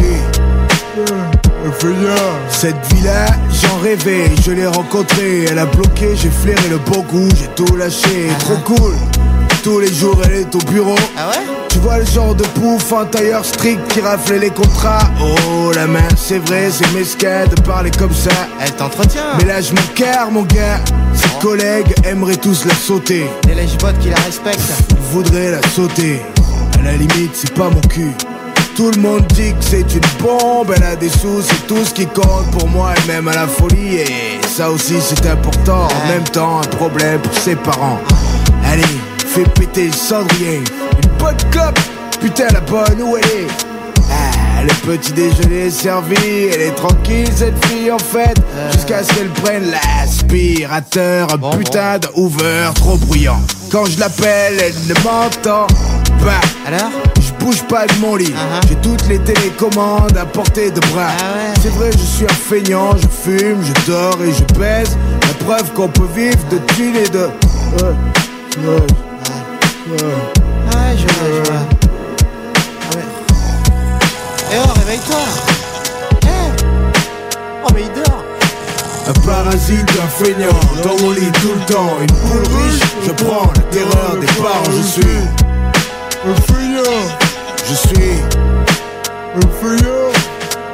Cette 2.49 2.95
vie-là, 2.95 3.27
j'en 3.51 3.79
rêvais, 3.79 4.31
je 4.45 4.53
l'ai 4.53 4.67
rencontrée, 4.67 5.45
elle 5.51 5.59
a 5.59 5.67
bloqué, 5.67 6.15
j'ai 6.15 6.31
flairé 6.31 6.69
le 6.69 6.79
bon 6.79 7.01
goût, 7.03 7.29
j'ai 7.37 7.49
tout 7.57 7.77
lâché, 7.77 8.29
trop 8.41 8.57
cool. 8.75 8.95
Tous 9.63 9.79
les 9.79 9.93
jours, 9.93 10.21
elle 10.25 10.41
est 10.41 10.55
au 10.55 10.59
bureau. 10.59 10.97
Ah 11.17 11.31
ouais? 11.31 11.43
Tu 11.69 11.79
vois 11.79 11.99
le 11.99 12.05
genre 12.05 12.35
de 12.35 12.43
pouf, 12.45 12.93
un 12.93 13.07
tailleur 13.07 13.45
strict 13.45 13.81
qui 13.89 14.01
raflait 14.01 14.39
les 14.39 14.51
contrats. 14.51 15.11
Oh 15.21 15.73
la 15.75 15.87
main, 15.87 16.09
c'est 16.17 16.39
vrai, 16.39 16.69
c'est 16.71 16.93
mesquin 16.93 17.47
de 17.47 17.61
parler 17.63 17.91
comme 17.91 18.13
ça. 18.13 18.31
Elle 18.61 18.73
t'entretient. 18.73 19.23
Mais 19.39 19.45
là, 19.45 19.61
je 19.61 19.73
m'encarre, 19.73 20.31
mon 20.31 20.43
gars. 20.43 20.81
Ses 21.15 21.41
collègues 21.41 21.95
aimeraient 22.05 22.37
tous 22.37 22.65
la 22.67 22.75
sauter. 22.75 23.25
Des 23.47 23.55
lèche-bottes 23.55 23.99
qui 24.01 24.11
la 24.11 24.17
respectent. 24.17 24.61
Ils 24.91 24.97
voudraient 25.13 25.53
la 25.53 25.63
sauter. 25.69 26.23
À 26.79 26.83
la 26.83 26.93
limite, 26.93 27.31
c'est 27.35 27.55
pas 27.55 27.71
mon 27.71 27.81
cul. 27.81 28.13
Tout 28.75 28.91
le 28.91 29.03
monde 29.03 29.27
dit 29.35 29.53
que 29.53 29.65
c'est 29.65 29.95
une 29.95 30.01
bombe, 30.19 30.73
elle 30.75 30.83
a 30.83 30.97
des 30.97 31.11
sous, 31.11 31.43
c'est 31.43 31.67
tout 31.67 31.85
ce 31.85 31.93
qui 31.93 32.07
compte 32.07 32.51
pour 32.53 32.69
moi 32.69 32.95
et 32.97 33.07
même 33.07 33.29
à 33.29 33.35
la 33.35 33.47
folie. 33.47 33.97
Et 33.97 34.41
ça 34.49 34.71
aussi 34.71 34.95
c'est 35.01 35.27
important, 35.27 35.89
en 35.89 36.09
même 36.09 36.25
temps 36.25 36.61
un 36.61 36.77
problème 36.77 37.21
pour 37.21 37.35
ses 37.35 37.57
parents. 37.57 38.01
Allez, 38.65 38.83
fais 39.27 39.45
péter 39.45 39.87
le 39.87 39.93
cendrier, 39.93 40.63
une 41.03 41.11
bonne 41.19 41.37
cop, 41.53 41.79
putain 42.21 42.49
la 42.53 42.61
bonne 42.61 43.03
où 43.03 43.17
elle 43.17 43.25
est 43.25 43.47
ah, 44.11 44.63
le 44.63 44.75
petit 44.87 45.13
déjeuner 45.13 45.67
est 45.67 45.71
servi, 45.71 46.15
elle 46.53 46.61
est 46.61 46.75
tranquille 46.75 47.29
cette 47.35 47.65
fille 47.67 47.91
en 47.91 47.99
fait. 47.99 48.37
Jusqu'à 48.73 49.03
ce 49.03 49.13
qu'elle 49.15 49.31
prenne 49.31 49.71
l'aspirateur. 49.71 51.29
Un 51.33 51.57
putain 51.57 51.99
de 51.99 52.09
Hoover 52.15 52.71
trop 52.75 52.97
bruyant. 52.97 53.41
Quand 53.71 53.87
je 53.87 53.99
l'appelle, 53.99 54.55
elle 54.61 54.75
ne 54.89 54.95
m'entend 55.03 55.67
pas. 56.23 56.41
Alors? 56.67 56.91
Bouge 57.43 57.63
pas 57.65 57.87
de 57.87 57.95
mon 58.01 58.17
lit. 58.17 58.35
J'ai 58.69 58.77
toutes 58.77 59.07
les 59.09 59.19
télécommandes 59.19 60.17
à 60.17 60.25
portée 60.25 60.71
de 60.71 60.81
bras. 60.93 61.11
C'est 61.61 61.71
vrai, 61.71 61.91
je 61.93 61.99
suis 61.99 62.25
un 62.25 62.29
feignant, 62.29 62.97
je 62.97 63.07
fume, 63.09 63.61
je 63.63 63.91
dors 63.91 64.19
et 64.23 64.33
je 64.33 64.45
pèse. 64.55 64.97
La 65.23 65.45
preuve 65.45 65.73
qu'on 65.73 65.89
peut 65.89 66.09
vivre 66.15 66.39
de 66.51 66.59
thunes 66.75 66.97
et 66.97 67.09
de... 67.09 67.19
Ouais, 67.19 67.95
ouais, 68.59 68.75
ouais. 69.91 69.99
Ouais, 69.99 70.97
je 70.97 71.03
vois, 71.03 71.29
je 71.29 71.51
vois. 71.51 71.61
Ah 72.81 72.97
ouais. 72.97 73.05
Eh 74.53 74.57
oh, 74.59 74.73
réveille-toi. 74.79 75.25
Eh. 76.23 76.63
Oh, 77.65 77.69
mais 77.75 77.83
il 77.83 78.03
dort. 78.03 78.25
Un 79.09 79.27
parasite, 79.27 79.91
un 80.03 80.25
feignant, 80.25 80.61
dans 80.85 81.05
mon 81.05 81.11
lit 81.11 81.33
tout 81.43 81.53
le 81.55 81.73
temps. 81.73 81.97
Une 82.01 82.07
poule 82.07 82.57
riche, 82.57 82.83
je 83.05 83.25
prends 83.25 83.51
la 83.57 83.63
terreur 83.63 84.17
des 84.21 84.27
parents 84.27 84.63
Je 84.77 84.83
suis 84.83 85.03
un 86.25 86.35
feignant 86.53 87.32
Je 87.73 87.77
suis 87.79 88.13
un 89.35 89.41
feignant 89.41 90.13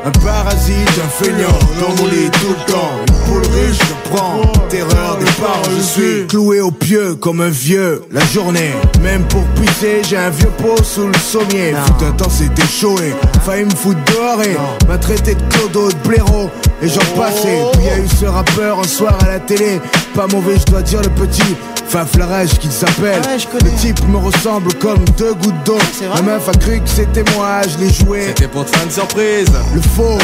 un 0.04 0.10
parasite, 0.10 1.00
un 1.04 1.24
feignant, 1.24 1.58
dans 1.80 2.02
mon 2.02 2.08
lit 2.08 2.28
tout 2.30 2.48
le 2.48 2.72
temps 2.72 2.90
Une 3.06 3.14
poule 3.26 3.52
riche, 3.52 3.78
je 3.78 4.10
prends 4.10 4.42
terreur 4.68 5.16
des 5.18 5.30
parents. 5.40 5.62
Je 5.76 5.82
suis 5.82 6.26
cloué 6.26 6.60
au 6.60 6.72
pieu 6.72 7.14
comme 7.14 7.40
un 7.40 7.50
vieux 7.50 8.02
La 8.10 8.24
journée, 8.24 8.72
même 9.00 9.22
pour 9.28 9.44
pisser 9.60 10.02
J'ai 10.08 10.16
un 10.16 10.30
vieux 10.30 10.50
pot 10.58 10.82
sous 10.82 11.06
le 11.06 11.18
sommier. 11.18 11.72
Fut 11.98 12.04
un 12.04 12.12
temps 12.12 12.30
c'était 12.30 12.66
chaud 12.66 12.96
et 12.98 13.14
failli 13.44 13.66
me 13.66 13.70
foutre 13.70 14.00
dehors 14.12 14.42
et 14.42 14.56
M'a 14.88 14.98
traité 14.98 15.36
de 15.36 15.42
clodo, 15.50 15.92
de 15.92 16.08
blaireau. 16.08 16.50
Et 16.82 16.88
j'en 16.88 17.20
passais. 17.20 17.62
Puis 17.74 17.84
y 17.84 17.90
a 17.90 17.98
eu 17.98 18.08
ce 18.08 18.26
rappeur 18.26 18.80
un 18.80 18.88
soir 18.88 19.16
à 19.22 19.28
la 19.28 19.38
télé. 19.38 19.80
Pas 20.14 20.26
mauvais 20.26 20.56
je 20.58 20.64
dois 20.64 20.82
dire 20.82 21.02
le 21.02 21.10
petit 21.10 21.54
Faf 21.88 22.16
Larage 22.18 22.58
qu'il 22.58 22.70
s'appelle. 22.70 23.22
Le 23.64 23.70
type 23.80 24.06
me 24.08 24.18
ressemble 24.18 24.74
comme 24.74 25.02
deux 25.16 25.32
gouttes 25.32 25.64
d'eau. 25.64 25.78
La 26.14 26.20
meuf 26.20 26.46
a 26.46 26.52
cru 26.52 26.80
que 26.80 26.88
c'était 26.88 27.24
moi, 27.34 27.62
je 27.62 27.78
l'ai 27.82 27.90
joué. 27.90 28.24
C'était 28.26 28.46
pour 28.48 28.66
te 28.66 28.76
faire 28.76 28.84
une 28.84 28.90
surprise. 28.90 29.48
Le 29.74 29.80
faux. 29.80 30.18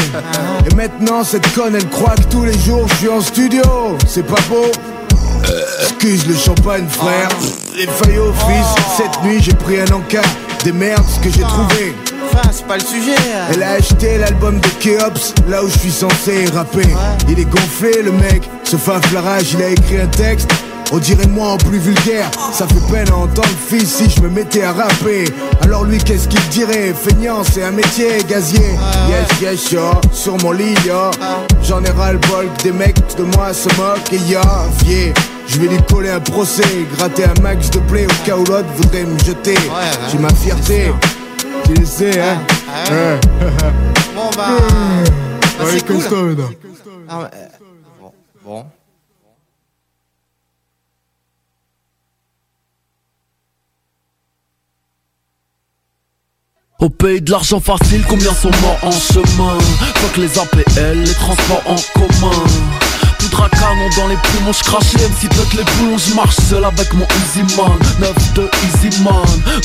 Et 0.69 0.75
maintenant 0.75 1.23
cette 1.23 1.51
conne 1.55 1.75
elle 1.75 1.89
croit 1.89 2.13
que 2.15 2.23
tous 2.29 2.43
les 2.43 2.57
jours 2.59 2.87
je 2.89 2.95
suis 2.95 3.09
en 3.09 3.19
studio. 3.19 3.63
C'est 4.07 4.25
pas 4.27 4.41
beau. 4.47 4.71
Excuse 5.81 6.27
le 6.27 6.35
champagne 6.35 6.87
frère. 6.87 7.29
Les 7.75 7.87
feuilles 7.87 8.19
au 8.19 8.31
fils. 8.31 8.67
Cette 8.95 9.23
nuit 9.23 9.41
j'ai 9.41 9.53
pris 9.53 9.79
un 9.79 9.91
encas 9.91 10.21
Des 10.63 10.71
merdes 10.71 11.03
ce 11.09 11.19
que 11.19 11.33
j'ai 11.33 11.41
trouvé. 11.41 11.95
Enfin, 12.31 12.49
c'est 12.51 12.67
pas 12.67 12.77
le 12.77 12.83
sujet 12.83 13.15
Elle 13.53 13.63
a 13.63 13.71
acheté 13.71 14.17
l'album 14.17 14.59
de 14.59 14.67
Keops 14.79 15.33
Là 15.47 15.63
où 15.63 15.67
je 15.67 15.79
suis 15.79 15.91
censé 15.91 16.45
rapper. 16.53 16.87
Il 17.27 17.39
est 17.39 17.45
gonflé 17.45 18.03
le 18.03 18.11
mec. 18.11 18.47
Ce 18.63 18.77
faflarage 18.77 19.53
il 19.53 19.63
a 19.63 19.69
écrit 19.69 19.99
un 19.99 20.07
texte 20.07 20.51
on 20.91 20.97
dirait 20.97 21.27
moi 21.27 21.49
en 21.49 21.57
plus 21.57 21.79
vulgaire 21.79 22.29
Ça 22.51 22.67
fait 22.67 22.93
peine 22.93 23.09
à 23.09 23.15
entendre 23.15 23.47
fils 23.67 23.95
si 23.95 24.09
je 24.09 24.21
me 24.21 24.29
mettais 24.29 24.63
à 24.63 24.73
rapper 24.73 25.25
Alors 25.61 25.83
lui 25.83 25.97
qu'est-ce 25.97 26.27
qu'il 26.27 26.47
dirait? 26.49 26.93
Feignant 26.93 27.43
c'est 27.43 27.63
un 27.63 27.71
métier 27.71 28.23
gazier 28.27 28.75
Yes 29.09 29.41
yes 29.41 29.71
yo 29.71 29.81
Sur 30.11 30.37
mon 30.43 30.51
lit 30.51 30.75
yo 30.85 31.11
J'en 31.63 31.83
ai 31.83 31.91
ras 31.91 32.13
le 32.13 32.19
bol 32.19 32.47
que 32.57 32.63
des 32.63 32.71
mecs 32.71 33.17
de 33.17 33.23
moi 33.23 33.53
se 33.53 33.69
moquent 33.69 34.13
Et 34.13 34.31
yo 34.31 34.39
vieux 34.83 35.13
je 35.47 35.59
vais 35.59 35.67
lui 35.67 35.77
coller 35.83 36.09
un 36.09 36.19
procès, 36.19 36.63
gratter 36.97 37.25
un 37.25 37.41
max 37.41 37.69
de 37.69 37.79
blé 37.79 38.05
au 38.05 38.25
cas 38.25 38.35
où 38.35 38.43
l'autre 38.45 38.67
voudrait 38.75 39.03
me 39.03 39.17
jeter. 39.19 39.55
J'ai 40.11 40.17
ma 40.17 40.33
fierté, 40.33 40.91
tu 41.65 41.73
le 41.73 41.85
sais, 41.85 42.19
hein? 42.19 42.39
Ouais. 42.89 43.19
Bon, 44.15 44.29
bah. 44.35 44.47
bah, 45.59 45.65
c'est 45.69 45.85
cool. 45.85 46.35
Ah, 47.07 47.19
ouais, 47.19 47.25
euh, 47.35 47.47
bon. 48.01 48.11
bon. 48.43 48.65
Au 56.79 56.89
pays 56.89 57.21
de 57.21 57.31
l'argent 57.31 57.61
facile, 57.61 58.03
combien 58.07 58.33
sont 58.33 58.51
morts 58.61 58.79
en 58.83 58.91
chemin 58.91 59.57
Faut 59.95 60.13
que 60.13 60.21
les 60.21 60.37
APL, 60.37 60.99
les 60.99 61.13
transports 61.13 61.63
en 61.67 61.75
commun 61.93 62.43
canon 63.43 63.89
dans 63.97 64.07
les 64.07 64.15
poumons, 64.17 64.53
j'crache 64.53 64.93
les 64.93 65.07
MC 65.07 65.29
pète 65.29 65.53
les 65.53 65.63
boulons, 65.63 65.97
j'marche 65.97 66.35
seul 66.49 66.63
avec 66.63 66.93
mon 66.93 67.05
Easy 67.05 67.43
Man. 67.55 67.77
9 67.99 68.33
de 68.33 68.49
Easy 68.63 69.01
Man, 69.01 69.13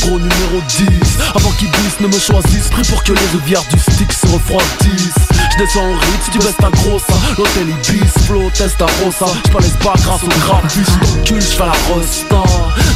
gros 0.02 0.18
numéro 0.18 0.60
10 0.68 0.86
Avant 1.34 1.50
qu'ils 1.52 1.70
disent 1.70 2.00
ne 2.00 2.06
me 2.08 2.18
choisissent, 2.18 2.68
pris 2.70 2.82
pour 2.82 3.02
que 3.04 3.12
les 3.12 3.26
rivières 3.32 3.64
du 3.70 3.78
stick 3.78 4.12
se 4.12 4.26
refroidissent. 4.26 5.28
J'descends 5.56 5.86
au 5.86 5.92
rythme, 5.92 6.32
tu 6.32 6.38
baisses 6.38 6.56
ta 6.56 6.70
grosse 6.70 7.02
L'hôtel 7.36 7.68
Ibis, 7.68 8.24
flow, 8.26 8.50
testa 8.54 8.86
rosa 9.02 9.32
J'palaise 9.46 9.76
pas 9.82 9.94
grâce 9.96 10.22
au 10.22 10.28
graphiste, 10.28 10.90
j't'encule, 11.02 11.42
j'fais 11.42 11.66
la 11.66 11.94
rosta 11.94 12.42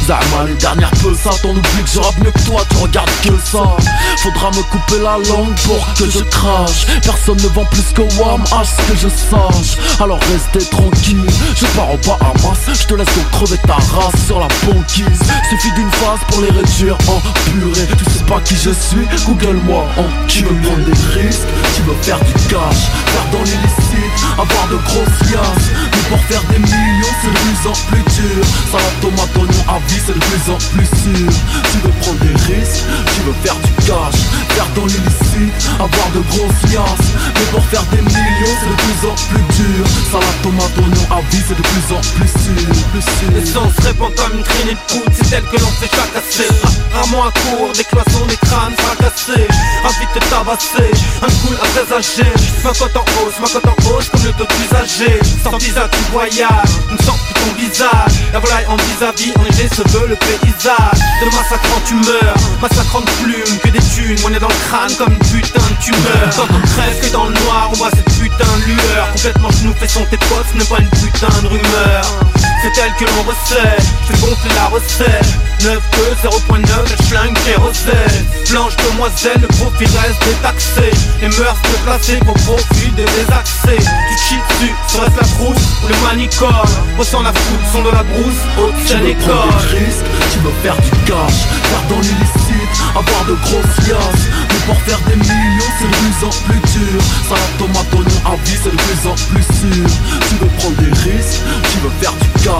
Zama, 0.07 0.45
les 0.47 0.55
dernières 0.55 0.91
peu 1.01 1.13
ça, 1.15 1.31
t'en 1.41 1.49
oublies 1.49 1.83
que 1.83 1.89
je 1.89 1.99
rappe 1.99 2.17
mieux 2.23 2.31
que 2.31 2.45
toi, 2.45 2.61
tu 2.69 2.77
regardes 2.77 3.09
que 3.23 3.37
ça. 3.43 3.75
Faudra 4.17 4.51
me 4.51 4.61
couper 4.69 5.01
la 5.01 5.17
langue 5.17 5.55
pour 5.65 5.93
que 5.95 6.09
je 6.09 6.23
crache. 6.25 6.85
Personne 7.03 7.37
ne 7.37 7.47
vend 7.47 7.65
plus 7.65 7.91
que 7.93 8.01
Wam, 8.19 8.43
à 8.51 8.63
ce 8.63 8.91
que 8.91 8.97
je 8.97 9.09
sache. 9.09 9.77
Alors 9.99 10.19
restez 10.19 10.64
tranquille, 10.69 11.25
je 11.55 11.65
pars 11.77 11.93
au 11.93 11.97
Bahamas 11.97 12.57
Je 12.73 12.87
te 12.87 12.93
laisse 12.95 13.07
donc 13.15 13.29
crever 13.31 13.57
ta 13.67 13.75
race 13.75 14.25
sur 14.25 14.39
la 14.39 14.47
banquise. 14.65 15.19
Suffit 15.49 15.71
d'une 15.73 15.91
phase 15.91 16.19
pour 16.29 16.41
les 16.41 16.49
réduire 16.49 16.97
en 17.07 17.19
purée. 17.49 17.87
Tu 17.97 18.05
sais 18.05 18.23
pas 18.25 18.39
qui 18.41 18.55
je 18.55 18.71
suis, 18.71 19.05
google-moi 19.25 19.85
en 19.97 20.27
Tu 20.27 20.43
veux 20.43 20.55
prendre 20.61 20.85
des 20.85 21.19
risques, 21.19 21.47
tu 21.75 21.81
veux 21.83 21.95
faire 22.01 22.19
du 22.19 22.33
cash 22.47 22.89
Faire 23.11 23.27
dans 23.31 23.43
l'illicite, 23.43 24.15
avoir 24.33 24.67
de 24.69 24.77
grosses 24.77 25.31
liasses. 25.31 25.69
Mais 25.91 26.09
pour 26.09 26.19
faire 26.25 26.43
des 26.51 26.59
millions 26.59 27.15
c'est 27.21 27.31
de 27.31 27.39
plus 27.45 27.69
en 27.69 27.73
plus 27.89 28.03
dur. 28.15 28.45
Salade 28.71 28.99
tomate 29.01 29.35
oignon 29.37 29.63
à 29.67 29.79
vie 29.87 30.01
c'est 30.05 30.13
de 30.13 30.19
plus 30.19 30.45
en 30.51 30.57
plus 30.73 30.89
sûr. 31.03 31.31
Tu 31.71 31.77
veux 31.83 31.93
prendre 32.01 32.19
des 32.19 32.35
risques, 32.53 32.85
tu 33.13 33.21
veux 33.21 33.35
faire 33.43 33.55
du 33.55 33.71
cash 33.85 34.19
Faire 34.49 34.67
dans 34.75 34.85
l'illicite, 34.85 35.69
avoir 35.75 36.09
de 36.13 36.21
grosses 36.29 36.71
liasses. 36.71 37.11
Mais 37.35 37.47
pour 37.51 37.63
faire 37.65 37.83
des 37.91 38.01
millions 38.01 38.55
c'est 38.59 38.69
de 38.69 38.75
plus 38.75 39.09
en 39.09 39.15
plus 39.29 39.45
dur. 39.55 39.85
Salade 40.11 40.41
oignon 40.63 41.05
à 41.11 41.21
vie 41.31 41.43
c'est 41.47 41.57
de 41.57 41.61
plus 41.61 41.95
en 41.95 42.01
plus 42.01 42.27
sûr, 42.27 42.69
plus 42.91 43.01
sûr. 43.01 43.31
L'essence 43.33 43.73
répand 43.83 44.13
comme 44.15 44.37
une 44.37 44.43
traînée 44.43 44.73
de 44.73 44.93
poudre, 44.93 45.11
c'est 45.13 45.35
elle 45.35 45.43
que 45.43 45.57
l'on 45.61 45.71
fait 45.79 45.89
jacasser 45.91 46.49
Rarement 46.93 47.25
à 47.25 47.31
court, 47.31 47.71
des 47.73 47.83
cloisons, 47.83 48.25
des 48.27 48.37
crânes 48.37 48.75
fracassés 48.77 49.47
Envie 49.83 50.07
de 50.13 50.19
tabasser, 50.29 50.91
un 51.21 51.31
cool 51.41 51.57
à 51.61 51.67
présager. 51.75 52.31
Ma 52.63 52.71
cote 52.71 52.95
en 52.95 53.05
hausse, 53.21 53.39
ma 53.39 53.47
cote 53.47 53.67
en 53.67 53.89
hausse 53.89 54.09
comme 54.09 54.23
le 54.23 54.33
taux 54.33 54.47
usagé 54.63 55.19
Sans 55.43 55.57
visa 55.57 55.87
tu 55.91 55.99
voyages, 56.11 56.73
ne 56.91 56.97
sens 57.03 57.19
plus 57.19 57.33
ton 57.33 57.53
visage. 57.59 58.15
La 58.33 58.39
volaille 58.39 58.65
en 58.67 58.77
vis-à-vis, 58.77 59.33
enneigé 59.37 59.67
se 59.69 59.83
veut 59.89 60.07
le 60.07 60.15
paysage. 60.15 60.99
De 61.21 61.25
massacrant 61.25 61.81
tu 61.85 61.95
meurs, 61.95 62.35
massacrant 62.61 63.01
de 63.01 63.11
plumes 63.23 63.57
que 63.63 63.69
des 63.69 63.79
thunes. 63.79 64.17
On 64.25 64.33
est 64.33 64.39
dans 64.39 64.47
le 64.47 64.61
crâne 64.69 64.95
comme 64.97 65.13
une 65.13 65.41
putain 65.41 65.61
de 65.61 65.83
tumeur. 65.83 66.29
Quand 66.35 66.47
on 66.49 66.65
dans 67.11 67.25
le 67.25 67.33
noir, 67.45 67.69
on 67.71 67.75
voit 67.75 67.89
cette 67.91 68.11
putain 68.19 68.45
de 68.59 68.65
lueur. 68.65 69.11
Complètement 69.13 69.51
genou 69.51 69.73
fait 69.79 69.87
son 69.87 70.05
tes 70.05 70.17
potes, 70.17 70.44
ce 70.51 70.57
n'est 70.57 70.65
pas 70.65 70.79
une 70.79 70.89
putain 70.89 71.27
de 71.41 71.47
rumeur 71.47 72.19
c'est 72.65 72.81
elle 72.81 72.93
que 72.95 73.05
l'on 73.05 73.23
recette, 73.23 73.83
fais 74.07 74.17
gonfler 74.25 74.55
la 74.55 74.65
recette. 74.67 75.45
9 75.63 75.79
2 76.21 76.29
0.9, 76.29 76.61
elle 76.85 77.05
flingue 77.05 77.37
kérosène 77.45 78.25
Blanche 78.49 78.75
demoiselle, 78.77 79.39
le 79.41 79.47
profil 79.47 79.87
reste 79.97 80.23
détaxé. 80.25 80.91
Les 81.21 81.29
mœurs 81.29 81.57
déplacées 81.71 82.19
au 82.21 82.33
profil 82.33 82.93
des 82.95 83.05
désaxés. 83.05 83.77
Tu 83.77 84.17
chies 84.17 84.41
dessus, 84.49 84.73
serait-ce 84.87 85.17
la 85.17 85.27
trousse 85.27 85.65
ou 85.83 85.87
le 85.87 85.95
manicole. 86.07 86.69
Ressens 86.97 87.23
la 87.23 87.33
foudre, 87.33 87.65
son 87.71 87.83
de 87.83 87.91
la 87.91 88.03
brousse, 88.03 88.41
haute 88.59 88.75
Tu 88.81 88.87
chaîne 88.89 89.05
veux 89.05 89.13
prendre 89.15 89.57
des 89.57 89.77
risques, 89.77 90.05
tu 90.31 90.39
veux 90.39 90.53
faire 90.61 90.75
du 90.77 90.91
cash 91.05 91.39
Faire 91.69 91.85
dans 91.89 92.01
l'illicite, 92.01 92.73
avoir 92.91 93.25
de 93.25 93.33
grosses 93.33 93.87
liasses 93.87 94.25
Mais 94.49 94.61
pour 94.67 94.79
faire 94.81 94.99
des 95.09 95.15
millions 95.15 95.71
c'est 95.79 95.87
de 95.87 95.97
plus 95.97 96.27
en 96.27 96.33
plus 96.45 96.61
dur. 96.73 97.01
Salade 97.27 97.57
tomate 97.57 97.93
oignon 97.93 98.21
à 98.25 98.35
vie 98.45 98.57
c'est 98.61 98.71
de 98.71 98.77
plus 98.77 99.09
en 99.09 99.15
plus 99.33 99.43
sûr. 99.43 99.89
Tu 100.29 100.35
veux 100.35 100.51
prendre 100.59 100.77
des 100.77 100.93
risques, 101.09 101.41
tu 101.71 101.77
veux 101.79 101.91
faire 101.99 102.13
du 102.13 102.29
cash 102.43 102.54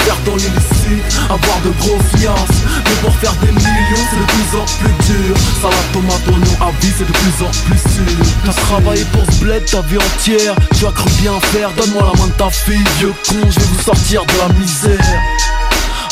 Faire 0.00 0.16
dans 0.24 0.36
l'illicite, 0.36 1.04
avoir 1.28 1.60
de 1.64 1.70
grosses 1.80 2.12
liasses 2.20 2.60
Mais 2.84 2.96
pour 3.02 3.14
faire 3.16 3.34
des 3.34 3.52
millions 3.52 4.04
c'est 4.10 4.18
de 4.18 4.26
plus 4.26 4.58
en 4.58 4.64
plus 4.64 5.12
dur. 5.12 5.36
Salade 5.60 5.92
tomate 5.92 6.28
oignon 6.28 6.56
à 6.60 6.70
vie 6.80 6.92
c'est 6.96 7.06
de 7.06 7.12
plus 7.12 7.44
en 7.44 7.50
plus 7.66 7.78
sûr. 7.78 8.26
T'as 8.44 8.52
travaillé 8.52 9.04
pour 9.12 9.24
ce 9.32 9.40
bled 9.40 9.64
ta 9.64 9.80
vie 9.82 9.98
entière. 9.98 10.54
Tu 10.76 10.86
as 10.86 10.92
cru 10.92 11.10
bien 11.20 11.38
faire, 11.52 11.70
donne-moi 11.72 12.12
la 12.12 12.20
main 12.20 12.28
de 12.28 12.32
ta 12.32 12.50
fille 12.50 12.84
Vieux 12.98 13.14
con, 13.28 13.50
je 13.50 13.58
vais 13.60 13.66
vous 13.66 13.82
sortir 13.82 14.24
de 14.24 14.32
la 14.38 14.54
misère 14.58 15.47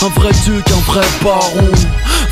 un 0.02 0.08
vrai 0.20 0.32
dieu 0.44 0.62
qu'un 0.66 0.92
vrai 0.92 1.06
baron. 1.22 1.70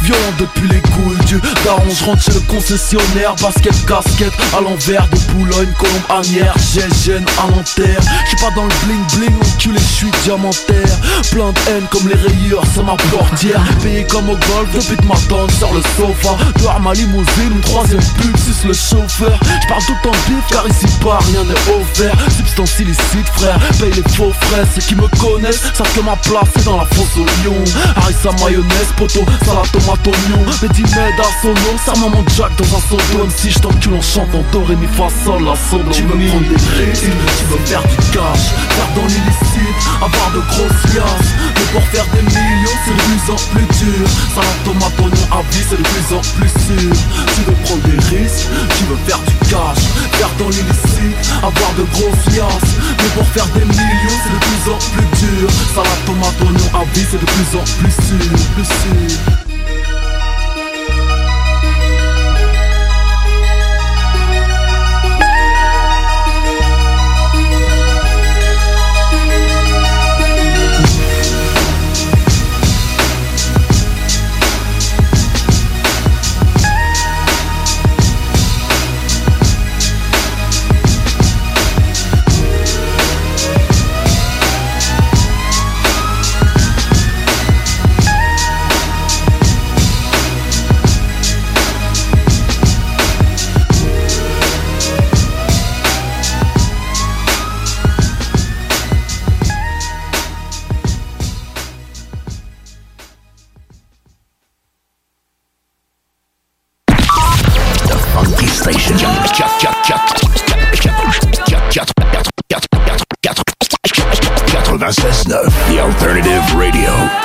Violent 0.02 0.34
depuis 0.38 0.68
les 0.68 0.80
couilles 0.82 1.24
du 1.26 1.40
daron 1.64 1.88
Je 1.88 2.04
rentre 2.04 2.22
chez 2.22 2.32
le 2.32 2.40
concessionnaire. 2.40 3.34
Basket, 3.40 3.86
casquette 3.86 4.34
à 4.56 4.60
l'envers 4.60 5.08
De 5.08 5.32
Boulogne, 5.32 5.72
Colombe, 5.78 6.20
Anière 6.20 6.54
Gégène 6.58 7.24
à 7.42 7.50
Nanterre 7.50 8.00
J'suis 8.26 8.36
pas 8.36 8.50
dans 8.54 8.64
le 8.64 8.74
bling 8.84 9.02
bling 9.16 9.34
Enculé, 9.54 9.78
j'suis 9.78 10.10
diamantaire 10.24 10.98
Plein 11.30 11.52
de 11.52 11.58
haine 11.70 11.86
comme 11.90 12.08
les 12.08 12.16
rayures 12.16 12.62
C'est 12.74 12.82
ma 12.82 12.96
portière. 12.96 13.62
Payé 13.82 14.04
comme 14.10 14.28
au 14.28 14.36
golf 14.36 14.70
Depuis 14.74 14.96
de 14.96 15.06
ma 15.06 15.16
tente 15.28 15.52
sur 15.52 15.72
le 15.72 15.80
sofa. 15.96 16.36
Dehors 16.58 16.80
ma 16.80 16.92
limousine 16.92 17.60
troisième 17.62 18.04
pub 18.20 18.36
Suce 18.36 18.64
le 18.64 18.74
chauffeur. 18.74 19.38
J'parle 19.62 19.82
tout 19.86 20.08
en 20.08 20.12
bif 20.28 20.44
Car 20.50 20.66
ici 20.68 20.86
pas 21.02 21.18
rien 21.32 21.44
n'est 21.44 21.80
offert. 21.80 22.14
Substance 22.36 22.78
illicite 22.80 23.28
frère 23.36 23.58
Paye 23.80 23.92
les 23.92 24.12
faux 24.14 24.32
frais. 24.42 24.64
Ceux 24.74 24.82
qui 24.82 24.94
me 24.96 25.08
connaissent 25.18 25.62
Savent 25.74 25.92
que 25.94 26.00
ma 26.00 26.16
place 26.16 26.64
dans 26.64 26.76
la 26.76 26.84
fosse 26.86 27.16
au 27.16 27.24
lion 27.24 27.53
Harissa 27.96 28.30
mayonnaise, 28.44 28.92
poteau, 28.96 29.24
salade 29.44 29.70
tomate 29.72 30.06
oignon. 30.06 30.44
Mehdi 30.62 30.82
Med 30.82 31.20
à 31.20 31.42
solo, 31.42 31.54
serre 31.84 31.98
maman 31.98 32.24
Jack 32.36 32.52
dans 32.56 32.76
un 32.76 32.80
sodo 32.80 33.28
si 33.36 33.50
je 33.50 33.58
t'encule 33.58 33.94
en 33.94 34.00
chantant 34.00 34.44
do, 34.52 34.64
ré, 34.64 34.76
mi, 34.76 34.86
fa, 34.86 35.08
sol, 35.24 35.44
la 35.44 35.54
solo 35.56 35.90
Tu 35.90 36.02
veux 36.02 36.28
prendre 36.28 36.48
des 36.48 36.54
risques, 36.54 37.04
tu 37.38 37.44
veux 37.50 37.64
faire 37.66 37.82
du 37.82 37.96
cash. 38.12 38.44
Faire 38.70 38.90
dans 38.94 39.06
l'illicite, 39.06 39.80
avoir 39.96 40.30
de 40.34 40.40
grosses 40.40 40.94
liasses. 40.94 41.32
Mais 41.54 41.66
pour 41.72 41.82
faire 41.88 42.06
des 42.14 42.22
millions, 42.22 42.43
c'est 42.84 42.92
de 42.92 43.00
plus 43.00 43.32
en 43.32 43.36
plus 43.52 43.66
dur. 43.78 44.06
Salade 44.34 44.60
tomate 44.64 44.98
oignon 45.00 45.26
à 45.32 45.42
vie, 45.50 45.64
c'est 45.68 45.78
de 45.78 45.82
plus 45.82 46.16
en 46.16 46.20
plus 46.36 46.52
sûr. 46.66 46.92
Tu 47.34 47.40
veux 47.42 47.56
prendre 47.64 47.82
des 47.82 48.16
risques, 48.16 48.48
tu 48.76 48.84
veux 48.84 49.00
faire 49.06 49.20
du 49.20 49.34
cash. 49.48 49.82
Faire 50.12 50.30
dans 50.38 50.48
l'illicite, 50.48 51.16
avoir 51.42 51.72
de 51.78 51.84
grosses 51.92 52.26
liasses 52.36 52.74
Mais 52.98 53.10
pour 53.16 53.26
faire 53.28 53.46
des 53.54 53.64
millions, 53.64 54.18
c'est 54.22 54.32
de 54.32 54.40
plus 54.40 54.72
en 54.72 54.78
plus 54.92 55.26
dur. 55.26 55.50
Salade 55.74 56.04
tomate 56.06 56.40
oignon 56.42 56.80
à 56.80 56.84
vie, 56.94 57.06
c'est 57.10 57.20
de 57.20 57.26
plus 57.26 57.58
en 57.58 57.64
plus 57.80 57.92
sûr, 57.92 58.38
plus 58.54 58.64
sûr 58.64 59.53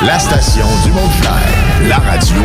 La 0.02 0.18
station 0.18 0.66
du 0.86 0.92
monde 0.94 1.10
La 1.90 1.98
radio 1.98 2.38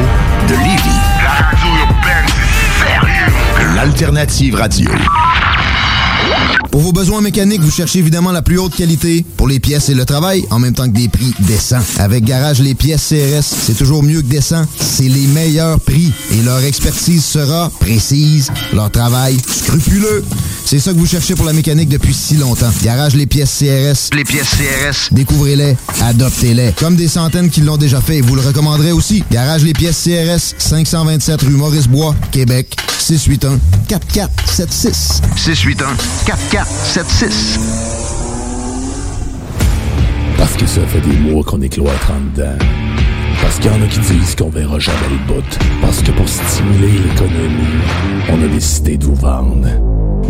de 0.48 0.54
Lévis. 0.54 0.98
La 1.22 1.30
radio 1.30 1.68
urbaine, 1.82 2.26
c'est 2.26 2.84
sérieux. 2.84 3.76
L'Alternative 3.76 4.56
Radio. 4.56 4.90
Pour 6.72 6.80
vos 6.80 6.90
besoins 6.90 7.20
mécaniques, 7.20 7.60
vous 7.60 7.70
cherchez 7.70 8.00
évidemment 8.00 8.32
la 8.32 8.42
plus 8.42 8.58
haute 8.58 8.74
qualité 8.74 9.24
pour 9.36 9.46
les 9.46 9.60
pièces 9.60 9.88
et 9.88 9.94
le 9.94 10.04
travail, 10.04 10.44
en 10.50 10.58
même 10.58 10.74
temps 10.74 10.88
que 10.88 10.96
des 10.96 11.08
prix 11.08 11.32
décents. 11.38 11.78
Avec 12.00 12.24
Garage 12.24 12.58
Les 12.58 12.74
Pièces 12.74 13.10
CRS, 13.10 13.44
c'est 13.44 13.78
toujours 13.78 14.02
mieux 14.02 14.22
que 14.22 14.26
décent. 14.26 14.64
C'est 14.76 15.08
les 15.08 15.28
meilleurs 15.28 15.78
prix 15.78 16.12
et 16.32 16.42
leur 16.42 16.58
expertise 16.64 17.24
sera 17.24 17.70
précise, 17.78 18.50
leur 18.72 18.90
travail 18.90 19.36
scrupuleux. 19.38 20.24
C'est 20.74 20.80
ça 20.80 20.92
que 20.92 20.98
vous 20.98 21.06
cherchez 21.06 21.36
pour 21.36 21.44
la 21.44 21.52
mécanique 21.52 21.88
depuis 21.88 22.12
si 22.12 22.34
longtemps. 22.34 22.72
Garage 22.82 23.14
les 23.14 23.26
pièces 23.26 23.60
CRS. 23.60 24.12
Les 24.12 24.24
pièces 24.24 24.56
CRS. 24.56 25.14
Découvrez-les, 25.14 25.76
adoptez-les. 26.02 26.72
Comme 26.72 26.96
des 26.96 27.06
centaines 27.06 27.48
qui 27.48 27.60
l'ont 27.60 27.76
déjà 27.76 28.00
fait, 28.00 28.20
vous 28.20 28.34
le 28.34 28.40
recommanderez 28.40 28.90
aussi. 28.90 29.22
Garage 29.30 29.62
les 29.62 29.72
pièces 29.72 30.02
CRS, 30.02 30.56
527 30.58 31.42
rue 31.42 31.50
Maurice-Bois, 31.50 32.16
Québec, 32.32 32.74
681 32.98 33.60
4476. 33.86 35.22
681 35.36 35.96
4476. 36.26 37.60
Parce 40.36 40.54
que 40.54 40.66
ça 40.66 40.80
fait 40.88 41.02
des 41.02 41.16
mois 41.18 41.44
qu'on 41.44 41.60
est 41.60 41.68
cloître 41.68 42.10
en 42.10 42.20
dedans. 42.34 42.58
Parce 43.40 43.60
qu'il 43.60 43.70
y 43.70 43.74
en 43.74 43.80
a 43.80 43.86
qui 43.86 44.00
disent 44.00 44.34
qu'on 44.34 44.50
verra 44.50 44.80
jamais 44.80 44.98
le 45.08 45.34
bout. 45.34 45.58
Parce 45.80 46.02
que 46.02 46.10
pour 46.10 46.28
stimuler 46.28 46.98
l'économie, 46.98 47.78
on 48.28 48.42
a 48.42 48.48
décidé 48.48 48.96
de 48.96 49.04
vous 49.04 49.14
vendre 49.14 49.68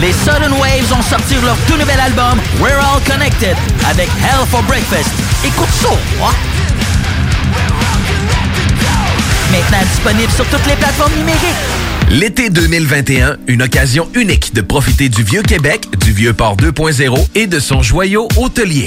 Les 0.00 0.12
Sudden 0.12 0.52
Waves 0.60 0.92
ont 0.92 1.02
sorti 1.02 1.34
leur 1.42 1.56
tout 1.66 1.78
nouvel 1.78 1.98
album 1.98 2.38
We're 2.60 2.78
All 2.78 3.00
Connected 3.10 3.56
avec 3.88 4.08
Hell 4.20 4.46
for 4.50 4.62
Breakfast. 4.64 5.08
Écoute 5.42 5.70
ça, 5.80 5.88
moi. 6.18 6.32
Maintenant 9.50 9.86
disponible 9.90 10.32
sur 10.32 10.44
toutes 10.46 10.66
les 10.66 10.76
plateformes 10.76 11.14
numériques. 11.14 11.40
L'été 12.10 12.50
2021, 12.50 13.36
une 13.46 13.62
occasion 13.62 14.08
unique 14.14 14.52
de 14.54 14.60
profiter 14.60 15.08
du 15.08 15.22
vieux 15.22 15.42
Québec, 15.42 15.86
du 16.04 16.12
vieux 16.12 16.34
port 16.34 16.56
2.0 16.56 17.28
et 17.34 17.46
de 17.46 17.58
son 17.58 17.82
joyau 17.82 18.28
hôtelier. 18.36 18.86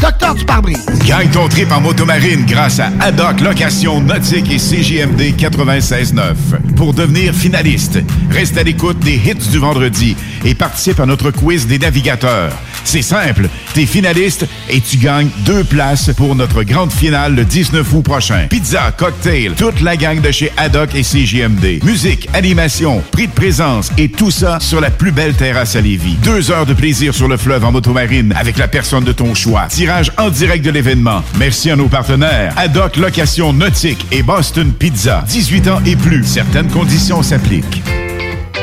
Docteur 0.00 0.34
du. 0.36 0.76
Gagne 1.06 1.30
ton 1.30 1.48
trip 1.48 1.70
en 1.72 1.80
motomarine 1.80 2.44
grâce 2.46 2.80
à 2.80 2.90
Haddock 3.00 3.40
Location 3.40 4.00
Nautique 4.00 4.50
et 4.50 4.58
CGMD 4.58 5.34
96.9. 5.36 6.74
Pour 6.76 6.94
devenir 6.94 7.34
finaliste, 7.34 7.98
reste 8.30 8.56
à 8.58 8.62
l'écoute 8.62 8.98
des 9.00 9.14
hits 9.14 9.50
du 9.50 9.58
vendredi 9.58 10.16
et 10.44 10.54
participe 10.54 11.00
à 11.00 11.06
notre 11.06 11.30
quiz 11.30 11.66
des 11.66 11.78
navigateurs. 11.78 12.52
C'est 12.84 13.02
simple, 13.02 13.48
t'es 13.72 13.86
finaliste 13.86 14.46
et 14.68 14.80
tu 14.80 14.98
gagnes 14.98 15.28
deux 15.40 15.64
places 15.64 16.10
pour 16.16 16.34
notre 16.34 16.62
grande 16.62 16.92
finale 16.92 17.34
le 17.34 17.44
19 17.44 17.92
août 17.94 18.02
prochain. 18.02 18.46
Pizza, 18.50 18.92
cocktail, 18.92 19.52
toute 19.56 19.80
la 19.80 19.96
gang 19.96 20.20
de 20.20 20.30
chez 20.30 20.52
Haddock 20.56 20.94
et 20.94 21.02
CGMD. 21.02 21.82
Musique, 21.82 22.28
animation, 22.34 23.02
prix 23.10 23.28
de 23.28 23.32
présence 23.32 23.90
et 23.98 24.08
tout 24.08 24.30
ça 24.30 24.60
sur 24.60 24.80
la 24.80 24.90
plus 24.90 25.12
belle 25.12 25.34
terrasse 25.34 25.76
à 25.76 25.80
Lévis. 25.80 26.16
Deux 26.22 26.50
heures 26.50 26.66
de 26.66 26.74
plaisir 26.74 27.14
sur 27.14 27.28
le 27.28 27.36
fleuve 27.36 27.64
en 27.64 27.72
motomarine 27.72 28.34
avec 28.38 28.58
la 28.58 28.68
personne 28.68 29.04
de 29.04 29.12
ton 29.12 29.34
choix. 29.34 29.66
Tirage 29.68 30.12
en 30.18 30.30
direct 30.30 30.64
de 30.64 30.70
l'événement. 30.70 31.22
Merci 31.38 31.70
à 31.70 31.76
nos 31.76 31.88
partenaires. 31.88 32.52
Haddock 32.56 32.96
Location 32.96 33.52
Nautique 33.52 34.06
et 34.12 34.22
Boston 34.22 34.72
Pizza. 34.72 35.24
18 35.26 35.68
ans 35.68 35.80
et 35.86 35.96
plus. 35.96 36.24
Certaines 36.24 36.68
conditions 36.68 37.22
s'appliquent. 37.22 37.82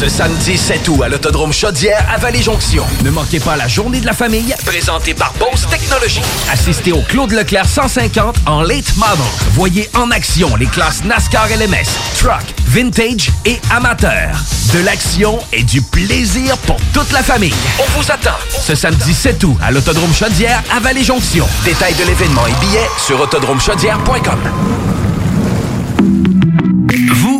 Ce 0.00 0.08
samedi 0.08 0.56
7 0.56 0.88
août 0.88 1.02
à 1.02 1.10
l'Autodrome 1.10 1.52
Chaudière 1.52 2.02
à 2.10 2.16
Vallée-Jonction. 2.16 2.86
Ne 3.04 3.10
manquez 3.10 3.38
pas 3.38 3.54
la 3.56 3.68
journée 3.68 4.00
de 4.00 4.06
la 4.06 4.14
famille, 4.14 4.54
présentée 4.64 5.12
par 5.12 5.34
Bose 5.34 5.66
Technologies. 5.66 6.22
Assistez 6.50 6.92
au 6.92 7.02
Claude 7.02 7.32
Leclerc 7.32 7.66
150 7.66 8.36
en 8.46 8.62
late 8.62 8.96
model. 8.96 9.18
Voyez 9.52 9.90
en 9.92 10.10
action 10.10 10.56
les 10.56 10.64
classes 10.64 11.04
NASCAR 11.04 11.48
LMS, 11.48 11.84
Truck, 12.18 12.40
Vintage 12.64 13.30
et 13.44 13.60
Amateur. 13.70 14.30
De 14.72 14.82
l'action 14.82 15.38
et 15.52 15.64
du 15.64 15.82
plaisir 15.82 16.56
pour 16.66 16.78
toute 16.94 17.12
la 17.12 17.22
famille. 17.22 17.52
On 17.78 17.98
vous 17.98 18.10
attend 18.10 18.38
ce 18.58 18.74
samedi 18.74 19.12
7 19.12 19.44
août 19.44 19.58
à 19.62 19.70
l'Autodrome 19.70 20.14
Chaudière 20.14 20.62
à 20.74 20.80
Vallée-Jonction. 20.80 21.46
Détails 21.62 21.94
de 21.96 22.04
l'événement 22.04 22.46
et 22.46 22.64
billets 22.64 22.88
sur 22.96 23.20
autodromechaudière.com. 23.20 25.09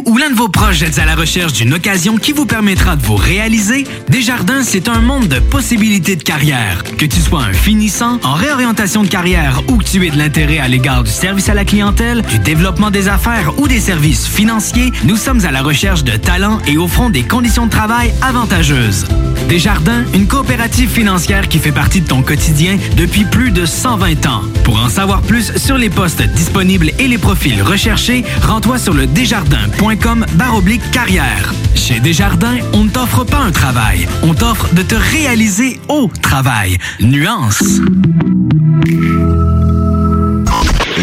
Ou 0.07 0.17
l'un 0.17 0.31
de 0.31 0.35
vos 0.35 0.49
proches 0.49 0.83
êtes 0.83 0.99
à 0.99 1.05
la 1.05 1.15
recherche 1.15 1.53
d'une 1.53 1.75
occasion 1.75 2.17
qui 2.17 2.33
vous 2.33 2.47
permettra 2.47 2.97
de 2.97 3.03
vous 3.03 3.17
réaliser? 3.17 3.85
Desjardins, 4.09 4.63
c'est 4.63 4.89
un 4.89 5.01
monde 5.01 5.29
de 5.29 5.39
possibilités 5.41 6.17
de 6.17 6.23
carrière. 6.23 6.83
Que 6.97 7.05
tu 7.05 7.21
sois 7.21 7.43
un 7.43 7.53
finissant, 7.53 8.19
en 8.23 8.35
réorientation 8.35 9.03
de 9.03 9.09
carrière 9.09 9.63
ou 9.69 9.77
que 9.77 9.85
tu 9.85 10.07
aies 10.07 10.11
de 10.11 10.17
l'intérêt 10.17 10.59
à 10.59 10.69
l'égard 10.69 11.05
du 11.05 11.11
service 11.11 11.49
à 11.49 11.55
la 11.55 11.65
clientèle, 11.65 12.23
du 12.23 12.39
développement 12.39 12.91
des 12.91 13.09
affaires 13.09 13.53
ou 13.59 13.69
des 13.69 13.81
services 13.81 14.27
financiers, 14.27 14.91
nous 15.05 15.17
sommes 15.17 15.45
à 15.45 15.51
la 15.51 15.63
recherche 15.63 16.05
de 16.05 16.17
talents 16.17 16.59
et 16.67 16.79
offrons 16.79 17.11
des 17.11 17.23
conditions 17.23 17.67
de 17.67 17.71
travail 17.71 18.13
avantageuses. 18.23 19.07
Desjardins, 19.49 20.05
une 20.15 20.29
coopérative 20.29 20.91
financière 20.91 21.49
qui 21.49 21.59
fait 21.59 21.73
partie 21.73 22.01
de 22.01 22.07
ton 22.07 22.23
quotidien 22.23 22.79
depuis 22.97 23.25
plus 23.25 23.51
de 23.51 23.67
120 23.67 24.27
ans. 24.27 24.43
Pour 24.65 24.81
en 24.81 24.89
savoir 24.89 25.23
plus 25.23 25.57
sur 25.57 25.77
les 25.77 25.91
postes 25.91 26.23
disponibles 26.23 26.93
et 26.99 27.09
les 27.09 27.19
profils 27.19 27.61
recherchés, 27.63 28.25
rends-toi 28.43 28.79
sur 28.79 28.95
le 28.95 29.07
desjardins.com 29.07 29.90
baroblique 30.35 30.89
carrière. 30.93 31.53
Chez 31.75 31.99
Desjardins, 31.99 32.59
on 32.75 32.85
ne 32.85 32.91
t'offre 32.91 33.25
pas 33.25 33.39
un 33.39 33.51
travail, 33.51 34.07
on 34.23 34.35
t'offre 34.35 34.73
de 34.75 34.83
te 34.83 34.95
réaliser 34.95 35.81
au 35.89 36.09
travail. 36.23 36.79
Nuance. 37.01 37.81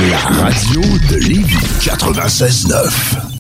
La 0.09 0.17
radio 0.17 0.81
de 1.09 1.15
Lévis 1.17 1.57
96.9. 1.81 3.37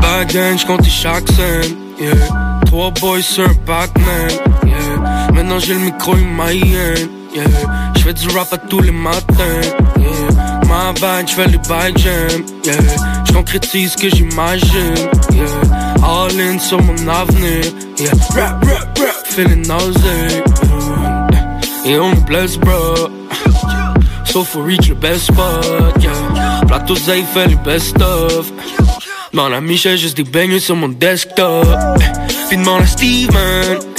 Back 0.00 0.58
j'comptais 0.58 0.90
chaque 0.90 1.28
scène, 1.28 1.85
yeah. 1.98 2.60
Trois 2.66 2.90
boys 2.90 3.22
sur 3.22 3.44
un 3.44 3.54
Pac-Man, 3.66 4.30
yeah. 4.66 5.32
Maintenant 5.32 5.58
j'ai 5.58 5.74
le 5.74 5.80
micro 5.80 6.14
une 6.16 6.36
hyène, 6.36 7.08
yeah. 7.34 7.44
J'fais 7.96 8.14
du 8.14 8.28
rap 8.28 8.52
à 8.52 8.58
tous 8.58 8.80
les 8.80 8.90
matins, 8.90 9.60
yeah. 9.98 10.08
Ma 10.68 10.92
vibe, 10.92 11.28
j'fais 11.28 11.46
les 11.46 11.58
bike 11.58 11.98
jam, 11.98 12.42
yeah. 12.64 12.74
J'concrétise 13.24 13.92
ce 13.92 13.96
que 13.96 14.08
j'imagine, 14.08 14.94
yeah. 15.32 15.44
All 16.02 16.40
in 16.40 16.58
sur 16.58 16.82
mon 16.82 17.08
avenir, 17.08 17.64
yeah. 17.98 18.10
Rap, 18.34 18.64
rap, 18.64 18.98
rap, 18.98 19.26
feeling 19.26 19.64
yeah. 19.66 20.42
Et 21.84 21.98
on 21.98 22.10
me 22.10 22.20
blesse, 22.26 22.56
bro. 22.58 23.10
Sauf 24.24 24.48
faut 24.48 24.62
reach 24.62 24.88
le 24.88 24.94
best 24.96 25.26
spot, 25.26 25.94
yeah. 26.00 26.60
Plateau 26.66 26.96
Zay 26.96 27.22
fait 27.32 27.54
best 27.64 28.00
of. 28.02 28.52
Dans 29.36 29.50
la 29.50 29.60
miche, 29.60 29.86
juste 29.96 30.16
des 30.16 30.24
bangers 30.24 30.60
sur 30.60 30.76
mon 30.76 30.88
desktop. 30.88 31.66
Demande 32.50 32.80
à 32.80 32.86
Steven. 32.86 33.95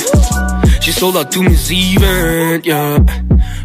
J'ai 0.88 0.94
sold 0.94 1.18
out 1.18 1.30
tous 1.30 1.44
mes 1.44 1.70
events, 1.70 2.64
yeah. 2.64 2.96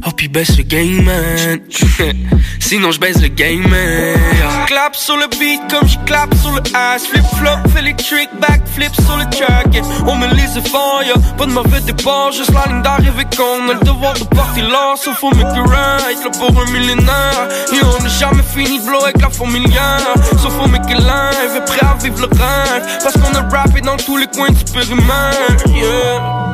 Hop, 0.05 0.21
il 0.21 0.29
baisse 0.29 0.57
le 0.57 0.65
game, 0.65 1.05
man. 1.05 1.61
Sinon, 2.59 2.91
je 2.91 2.99
baisse 2.99 3.23
le 3.23 3.29
game, 3.29 3.63
man. 3.69 4.19
Clap 4.67 4.97
sur 4.97 5.17
le 5.17 5.29
beat 5.39 5.61
comme 5.71 5.87
je 5.87 5.99
clap 6.05 6.35
sur 6.43 6.51
le 6.51 6.61
ass. 6.75 7.07
Flip 7.07 7.23
flop, 7.37 7.71
fais 7.73 7.83
les 7.83 7.95
tricks, 7.95 8.29
back 8.41 8.61
flip 8.67 8.93
sur 9.07 9.17
le 9.17 9.25
track. 9.31 9.73
Yeah. 9.73 9.85
On 10.09 10.17
me 10.17 10.35
lise 10.35 10.61
fort, 10.69 11.05
y'a 11.07 11.15
pas 11.39 11.47
de 11.47 11.53
mauvais 11.53 11.81
départ. 11.83 12.33
Juste 12.33 12.53
la 12.53 12.67
ligne 12.73 12.83
d'arrivée 12.83 13.27
qu'on 13.37 13.69
a 13.71 13.75
le 13.75 13.85
devoir 13.87 14.15
de 14.15 14.25
partir 14.25 14.69
là. 14.69 14.95
Sauf 14.97 15.23
make 15.23 15.47
it 15.47 15.71
right, 15.71 16.25
là 16.25 16.31
pour 16.37 16.61
un 16.61 16.71
millénaire. 16.73 17.49
Et 17.73 17.85
on 17.85 18.03
n'a 18.03 18.09
jamais 18.09 18.43
fini 18.43 18.81
de 18.81 18.85
blow 18.85 19.01
avec 19.01 19.23
la 19.23 19.31
fourmilière. 19.31 20.15
Sauf 20.39 20.55
it 20.75 20.91
live, 20.91 21.57
et 21.57 21.65
prêt 21.67 21.87
à 21.87 21.95
vivre 22.03 22.19
le 22.19 22.37
rêve. 22.37 22.83
Parce 23.01 23.15
qu'on 23.15 23.33
a 23.33 23.49
rappé 23.49 23.81
dans 23.81 23.97
tous 23.97 24.17
les 24.17 24.27
coins 24.27 24.51
du 24.51 24.65
périmètre, 24.73 25.69
yeah. 25.69 26.52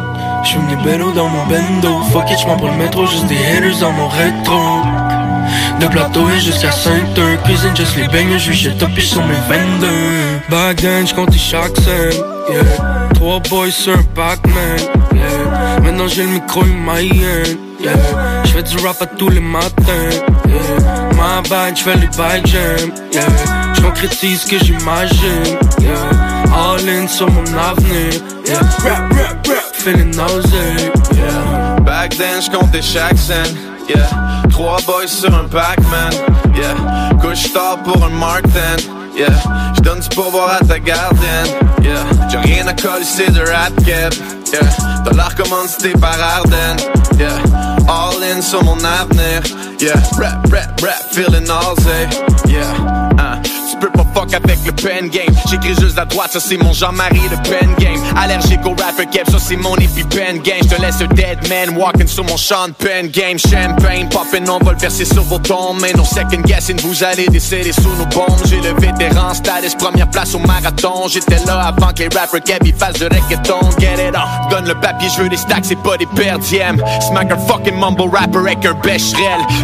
J'fume 0.48 0.66
des 0.68 0.76
bellos 0.76 1.12
dans 1.12 1.28
mon 1.28 1.44
bendo 1.44 2.00
Fuck 2.10 2.30
it, 2.30 2.38
j'm'en 2.38 2.56
prends 2.56 2.70
le 2.70 2.78
métro, 2.78 3.04
juste 3.04 3.26
des 3.26 3.36
haters 3.36 3.80
dans 3.80 3.92
mon 3.92 4.08
rétro 4.08 4.80
De 5.78 5.86
plateau 5.88 6.26
et 6.30 6.40
jusqu'à 6.40 6.72
5 6.72 7.18
heures 7.18 7.42
Cuisine 7.42 7.76
juste 7.76 7.96
les 7.98 8.08
beignes, 8.08 8.38
j'suis 8.38 8.56
chez 8.56 8.70
Topi 8.70 9.02
sur 9.02 9.22
mes 9.26 9.34
22 9.46 9.86
Back 10.48 10.76
then, 10.76 11.06
j'comptais 11.06 11.36
chaque 11.36 11.76
scène 11.76 12.22
yeah. 12.48 12.62
Trois 13.12 13.40
boys 13.40 13.70
sur 13.70 14.02
Pac-Man 14.14 14.78
yeah. 15.12 15.80
Maintenant 15.82 16.08
j'ai 16.08 16.22
le 16.22 16.30
micro, 16.30 16.64
hyène 16.64 17.58
yeah. 17.78 17.92
J'fais 18.44 18.62
du 18.62 18.78
rap 18.78 19.02
à 19.02 19.06
tous 19.06 19.28
les 19.28 19.40
matins 19.40 19.74
yeah. 20.48 21.10
My 21.12 21.46
bad, 21.50 21.76
j'fais 21.76 21.96
les 21.96 22.08
bike 22.16 22.46
jam 22.46 22.90
yeah. 23.12 23.26
J'concrétise 23.74 24.42
ce 24.42 24.50
que 24.50 24.64
j'imagine 24.64 25.58
yeah. 25.80 26.27
All 26.58 26.88
in 26.88 27.06
sur 27.06 27.30
mon 27.30 27.44
avenir 27.56 28.20
yeah. 28.44 28.60
Rap, 28.82 29.12
rap, 29.12 29.46
rap 29.46 29.68
feeling 29.74 30.10
nausea, 30.10 30.92
yeah. 31.14 31.78
Back 31.80 32.16
then, 32.16 32.40
j'comptais 32.42 32.82
chaque 32.82 33.16
scène, 33.16 33.56
yeah. 33.88 34.42
Trois 34.50 34.78
boys 34.86 35.06
sur 35.06 35.32
un 35.34 35.44
Pac-Man, 35.48 36.12
yeah. 36.54 37.10
Couche 37.20 37.52
tard 37.52 37.78
pour 37.84 38.04
un 38.04 38.10
Martin, 38.10 38.76
yeah. 39.16 39.28
J'donne 39.76 40.00
du 40.00 40.08
pourboire 40.08 40.58
à 40.60 40.64
ta 40.64 40.78
gardienne, 40.78 41.48
yeah. 41.82 42.04
J'ai 42.28 42.38
rien 42.38 42.66
à 42.66 42.74
coller, 42.74 43.04
c'est 43.04 43.30
de 43.30 43.40
rap 43.40 43.72
cap, 43.86 44.12
yeah. 44.52 45.02
Dollar 45.04 45.34
commandité 45.36 45.92
par 45.92 46.18
Arden, 46.20 46.76
yeah. 47.18 47.38
All 47.88 48.22
in 48.22 48.42
sur 48.42 48.62
mon 48.64 48.78
avenir, 48.84 49.42
yeah. 49.80 49.94
Rap, 50.18 50.46
rap, 50.52 50.80
rap, 50.82 51.02
feeling 51.12 51.46
nausea, 51.46 52.08
yeah. 52.48 53.07
Peux 53.80 53.90
pas 53.90 54.04
fuck 54.14 54.34
avec 54.34 54.58
le 54.66 54.72
pen 54.72 55.08
game. 55.08 55.34
J'écris 55.48 55.74
juste 55.80 55.98
à 55.98 56.04
droite, 56.04 56.30
ça 56.32 56.40
c'est 56.40 56.56
mon 56.56 56.72
Jean-Marie 56.72 57.28
de 57.28 57.48
pen 57.48 57.74
game. 57.78 58.00
Allergique 58.16 58.64
au 58.64 58.70
rapper 58.70 59.06
cap, 59.06 59.30
ça 59.30 59.38
c'est 59.38 59.56
mon 59.56 59.74
pen 59.74 60.38
game. 60.42 60.58
J'te 60.62 60.80
laisse 60.80 61.00
un 61.00 61.06
dead 61.14 61.48
man 61.48 61.76
walking 61.76 62.06
sur 62.06 62.24
mon 62.24 62.36
champ 62.36 62.68
de 62.68 62.72
pen 62.72 63.08
game. 63.08 63.38
Champagne, 63.38 64.08
poppin', 64.08 64.48
on 64.48 64.64
va 64.64 64.72
le 64.72 64.78
verser 64.78 65.04
sur 65.04 65.22
vos 65.22 65.38
tombes. 65.38 65.78
Mais 65.80 65.92
no 65.92 66.04
second 66.04 66.42
guessing, 66.44 66.80
vous 66.80 67.04
allez 67.04 67.28
décéder 67.28 67.72
sous 67.72 67.94
nos 67.96 68.06
bombes. 68.06 68.40
J'ai 68.46 68.60
le 68.60 68.74
vétéran 68.80 69.34
status, 69.34 69.74
première 69.74 70.10
place 70.10 70.34
au 70.34 70.40
marathon. 70.40 71.08
J'étais 71.08 71.44
là 71.46 71.60
avant 71.68 71.92
que 71.92 72.02
les 72.02 72.08
rappers 72.08 72.42
cap 72.42 72.62
ils 72.64 72.74
fassent 72.74 72.98
de 72.98 73.06
reggaeton. 73.06 73.70
Get 73.78 74.08
it 74.08 74.14
on, 74.16 74.50
donne 74.50 74.66
le 74.66 74.74
papier, 74.74 75.08
je 75.16 75.22
veux 75.22 75.28
des 75.28 75.36
stacks, 75.36 75.64
c'est 75.64 75.82
pas 75.82 75.96
des 75.96 76.06
perdièmes. 76.06 76.82
Smack 77.08 77.30
un 77.30 77.38
fucking 77.38 77.78
mumble 77.78 78.10
rapper 78.12 78.38
avec 78.38 78.64
un. 78.64 78.74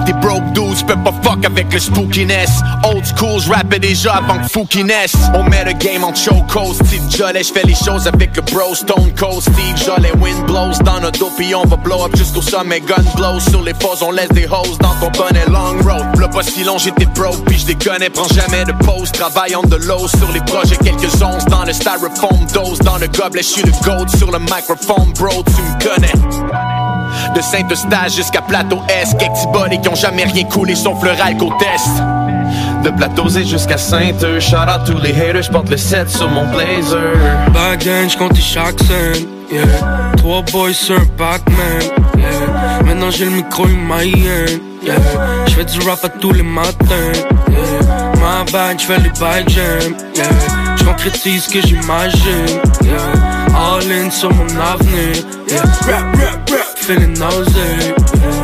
Des 0.05 0.13
broke 0.15 0.53
dudes, 0.53 0.87
peux 0.87 0.97
pas 0.97 1.13
fuck 1.23 1.45
avec 1.45 1.73
le 1.73 1.79
spookiness. 1.79 2.61
Old 2.85 3.05
school, 3.17 3.41
j'rappais 3.41 3.79
avant 4.13 4.39
que 4.39 4.49
fou. 4.49 4.67
On 5.35 5.43
met 5.45 5.65
le 5.65 5.73
game 5.73 6.05
en 6.05 6.15
choco, 6.15 6.75
Steve 6.75 7.11
Jollet, 7.11 7.43
j'fais 7.43 7.63
les 7.65 7.75
choses 7.75 8.07
avec 8.07 8.37
le 8.37 8.43
bro 8.43 8.75
Stone 8.75 9.13
Cold 9.17 9.41
Steve 9.41 9.77
Jollet, 9.85 10.13
wind 10.21 10.47
blows 10.47 10.79
dans 10.85 11.01
notre 11.01 11.19
dos 11.19 11.33
on 11.55 11.67
va 11.67 11.77
blow 11.77 12.05
up 12.05 12.17
jusqu'au 12.17 12.43
sommet, 12.43 12.81
gun 12.81 13.03
blows 13.17 13.41
sur 13.41 13.63
les 13.63 13.75
fosses, 13.75 14.03
on 14.03 14.11
laisse 14.11 14.29
des 14.31 14.47
hoes 14.47 14.79
dans 14.81 14.95
ton 15.01 15.11
bonnet 15.11 15.45
long 15.49 15.77
road. 15.83 16.21
Là 16.21 16.29
pas 16.29 16.43
si 16.43 16.65
long, 16.65 16.79
j'étais 16.79 17.07
broke 17.07 17.45
pis 17.47 17.59
j'déconne, 17.59 18.05
prends 18.13 18.29
jamais 18.29 18.65
de 18.65 18.73
pause, 18.85 19.13
travaille 19.13 19.55
on 19.57 19.63
de 19.63 19.77
l'eau 19.77 20.09
sur 20.09 20.31
les 20.33 20.41
projets, 20.41 20.77
quelques 20.77 21.23
onces 21.23 21.47
dans 21.47 21.65
le 21.65 21.73
styrofoam 21.73 22.47
dose, 22.53 22.79
dans 22.81 22.99
le 22.99 23.07
gobelet, 23.09 23.43
j'suis 23.43 23.63
le 23.63 23.73
gold 23.85 24.09
sur 24.17 24.31
le 24.31 24.39
microphone, 24.39 25.13
bro, 25.19 25.43
tu 25.45 25.63
me 25.63 25.83
connais. 25.83 26.13
De 27.35 27.41
Saint-Eustache 27.41 28.15
jusqu'à 28.17 28.43
Plateau 28.43 28.81
S, 28.89 29.15
quelques 29.19 29.33
petits 29.53 29.81
qui 29.81 29.89
ont 29.89 29.95
jamais 29.95 30.25
rien 30.25 30.45
coulé 30.45 30.75
sauf 30.75 31.03
le 31.03 31.11
test. 31.59 32.44
De 32.85 32.91
Plateau 32.91 33.27
Z 33.31 33.47
jusqu'à 33.47 33.79
Sainte, 33.79 34.23
shout 34.41 34.57
out 34.57 34.85
tous 34.85 35.01
les 35.03 35.13
haters, 35.13 35.45
j'porte 35.45 35.71
le 35.71 35.77
7 35.79 36.11
sur 36.11 36.29
mon 36.29 36.47
blazer. 36.49 37.15
Back 37.55 37.79
then, 37.79 38.11
j'comptais 38.11 38.43
chaque 38.43 38.79
scène, 38.81 39.27
yeah. 39.51 39.65
Trois 40.19 40.43
boys 40.53 40.75
sur 40.75 40.97
un 40.97 41.07
Pac-Man, 41.17 41.81
yeah. 42.19 42.83
Maintenant 42.85 43.11
j'ai 43.11 43.25
le 43.25 43.31
micro, 43.31 43.67
hyène, 43.67 44.61
yeah. 44.83 44.97
J'fais 45.47 45.65
du 45.65 45.81
rap 45.89 46.05
à 46.05 46.11
tous 46.11 46.33
les 46.33 46.43
matins, 46.43 47.13
yeah. 47.49 48.13
My 48.17 48.53
bad, 48.53 48.79
j'fais 48.79 48.99
les 48.99 49.13
bike 49.19 49.49
jam, 49.49 49.95
yeah. 50.15 50.25
J'concrétise 50.77 51.45
ce 51.45 51.55
que 51.55 51.67
j'imagine, 51.67 52.61
yeah. 52.83 52.99
All 53.57 53.91
in 53.91 54.11
sur 54.11 54.31
mon 54.31 54.45
avenir, 54.45 55.25
yeah. 55.49 55.63
Rap, 55.87 56.17
rap, 56.17 56.51
rap, 56.51 56.77
feeling 56.77 57.17
nausea, 57.19 57.95
yeah. 58.15 58.44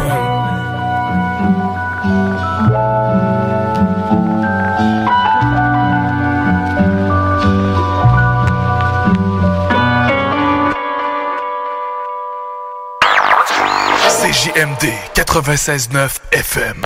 CJMD 14.50 14.90
96.9 15.14 16.18
FM. 16.32 16.82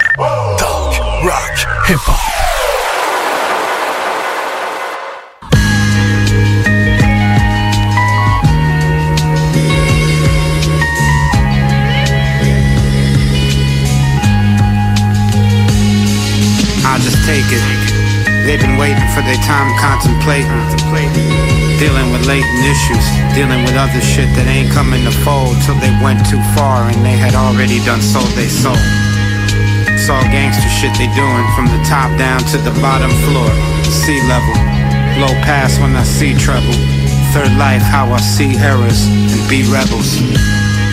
Talk, 0.59 1.25
rock, 1.25 1.87
hip-hop. 1.87 2.45
Take 17.27 17.41
it. 17.49 17.84
They've 18.45 18.61
been 18.61 18.77
waiting 18.77 19.09
for 19.17 19.25
their 19.25 19.41
time 19.41 19.73
contemplating. 19.81 20.53
Dealing 21.81 22.13
with 22.13 22.29
latent 22.29 22.61
issues, 22.69 23.05
dealing 23.33 23.65
with 23.65 23.73
other 23.73 24.05
shit 24.05 24.29
that 24.37 24.45
ain't 24.45 24.69
coming 24.69 25.01
to 25.09 25.15
fold 25.25 25.57
till 25.65 25.81
they 25.81 25.89
went 26.05 26.21
too 26.29 26.45
far 26.53 26.85
and 26.85 27.01
they 27.01 27.17
had 27.17 27.33
already 27.33 27.81
done 27.89 28.05
sold 28.05 28.29
they 28.37 28.53
soul. 28.53 28.77
It's 29.89 30.13
all 30.13 30.21
gangster 30.29 30.69
shit 30.69 30.93
they 31.01 31.09
doing 31.17 31.47
from 31.57 31.73
the 31.73 31.81
top 31.89 32.13
down 32.21 32.45
to 32.53 32.61
the 32.61 32.77
bottom 32.85 33.09
floor, 33.25 33.49
sea 33.89 34.21
level. 34.29 34.53
Low 35.25 35.33
pass 35.41 35.81
when 35.81 35.97
I 35.97 36.05
see 36.05 36.37
trouble. 36.37 36.77
Third 37.33 37.57
life, 37.57 37.81
how 37.81 38.13
I 38.13 38.21
see 38.21 38.61
errors 38.61 39.09
and 39.09 39.41
be 39.49 39.65
rebels. 39.73 40.21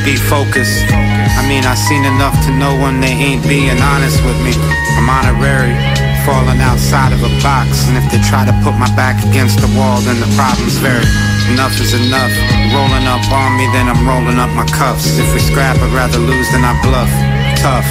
Be 0.08 0.16
focused. 0.16 0.88
I 1.36 1.44
mean, 1.52 1.68
I 1.68 1.76
seen 1.76 2.08
enough 2.08 2.40
to 2.48 2.52
know 2.56 2.80
when 2.80 3.04
they 3.04 3.12
ain't 3.12 3.44
being 3.44 3.76
honest 3.76 4.24
with 4.24 4.40
me. 4.40 4.56
I'm 4.96 5.12
honorary 5.12 6.11
falling 6.26 6.62
outside 6.62 7.14
of 7.14 7.22
a 7.24 7.32
box. 7.42 7.88
And 7.88 7.98
if 7.98 8.06
they 8.12 8.22
try 8.28 8.46
to 8.46 8.54
put 8.62 8.78
my 8.78 8.90
back 8.96 9.22
against 9.26 9.62
the 9.62 9.70
wall, 9.78 10.02
then 10.02 10.20
the 10.20 10.30
problem's 10.38 10.78
very 10.78 11.06
Enough 11.50 11.82
is 11.82 11.94
enough. 11.98 12.32
Rolling 12.70 13.08
up 13.10 13.26
on 13.34 13.58
me, 13.58 13.66
then 13.74 13.90
I'm 13.90 14.06
rolling 14.06 14.38
up 14.38 14.52
my 14.54 14.66
cuffs. 14.78 15.18
If 15.18 15.34
we 15.34 15.40
scrap, 15.40 15.76
I'd 15.82 15.92
rather 15.92 16.20
lose 16.20 16.48
than 16.54 16.64
I 16.64 16.78
bluff. 16.86 17.10
Tough. 17.58 17.88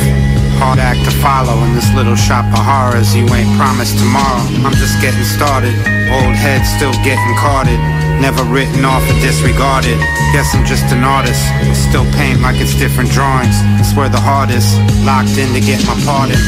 Hard 0.62 0.78
act 0.78 1.02
to 1.08 1.12
follow 1.24 1.56
in 1.64 1.74
this 1.74 1.88
little 1.92 2.14
shop 2.14 2.44
of 2.52 2.62
horrors. 2.62 3.16
You 3.16 3.26
ain't 3.34 3.50
promised 3.58 3.98
tomorrow. 3.98 4.44
I'm 4.62 4.76
just 4.76 5.00
getting 5.02 5.24
started. 5.24 5.74
Old 6.08 6.36
head 6.36 6.62
still 6.62 6.94
getting 7.02 7.34
carded. 7.36 7.80
Never 8.20 8.44
written 8.44 8.84
off 8.84 9.02
or 9.08 9.16
disregarded. 9.24 9.98
Guess 10.32 10.54
I'm 10.54 10.64
just 10.64 10.86
an 10.92 11.02
artist. 11.02 11.42
Still 11.88 12.06
paint 12.16 12.40
like 12.40 12.60
it's 12.60 12.76
different 12.76 13.10
drawings. 13.10 13.56
It's 13.80 13.90
Swear 13.90 14.08
the 14.08 14.20
hardest. 14.20 14.78
Locked 15.02 15.36
in 15.36 15.52
to 15.52 15.60
get 15.60 15.84
my 15.88 15.96
pardon. 16.06 16.38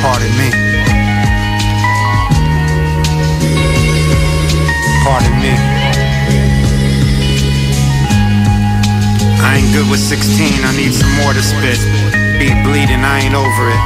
Pardon 0.00 0.32
me. 0.40 0.75
Pardon 5.06 5.38
me. 5.38 5.54
I 9.38 9.62
ain't 9.62 9.70
good 9.70 9.86
with 9.86 10.02
16, 10.02 10.66
I 10.66 10.74
need 10.74 10.90
some 10.90 11.14
more 11.22 11.30
to 11.30 11.38
spit. 11.46 11.78
Beat 12.42 12.58
bleeding, 12.66 13.06
I 13.06 13.22
ain't 13.22 13.38
over 13.38 13.70
it. 13.70 13.82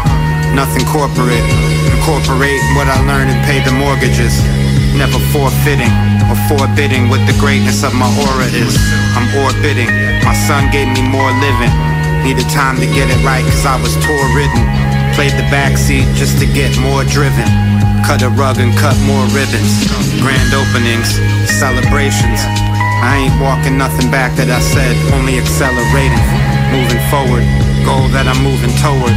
Nothing 0.57 0.89
corporate. 0.89 1.45
Incorporate 1.93 2.57
what 2.73 2.89
I 2.89 3.05
learned 3.05 3.29
and 3.29 3.41
pay 3.45 3.61
the 3.61 3.77
mortgages. 3.77 4.33
Never 4.97 5.21
forfeiting 5.29 5.93
or 6.33 6.41
forbidding 6.49 7.13
what 7.13 7.21
the 7.29 7.37
greatness 7.37 7.85
of 7.85 7.93
my 7.93 8.09
aura 8.25 8.49
is. 8.57 8.81
I'm 9.13 9.29
orbiting. 9.45 9.93
My 10.25 10.33
son 10.49 10.73
gave 10.73 10.89
me 10.89 11.05
more 11.05 11.29
living. 11.37 11.75
Needed 12.25 12.49
time 12.49 12.81
to 12.81 12.89
get 12.97 13.13
it 13.13 13.21
right 13.21 13.45
cause 13.45 13.69
I 13.69 13.77
was 13.77 13.93
tour 14.01 14.25
ridden. 14.33 14.65
Played 15.13 15.37
the 15.37 15.45
backseat 15.53 16.09
just 16.17 16.41
to 16.41 16.49
get 16.49 16.73
more 16.81 17.05
driven. 17.05 17.45
Cut 18.07 18.23
a 18.23 18.31
rug 18.31 18.59
and 18.59 18.75
cut 18.77 18.97
more 19.07 19.23
ribbons. 19.31 19.87
Grand 20.19 20.51
openings, 20.53 21.15
celebrations. 21.47 22.41
I 23.01 23.25
ain't 23.25 23.37
walking 23.41 23.79
nothing 23.79 24.11
back 24.11 24.37
that 24.37 24.53
I 24.53 24.61
said, 24.61 24.93
only 25.17 25.41
accelerating. 25.41 26.21
Moving 26.75 27.01
forward, 27.09 27.47
goal 27.87 28.11
that 28.13 28.29
I'm 28.29 28.43
moving 28.45 28.75
toward. 28.83 29.15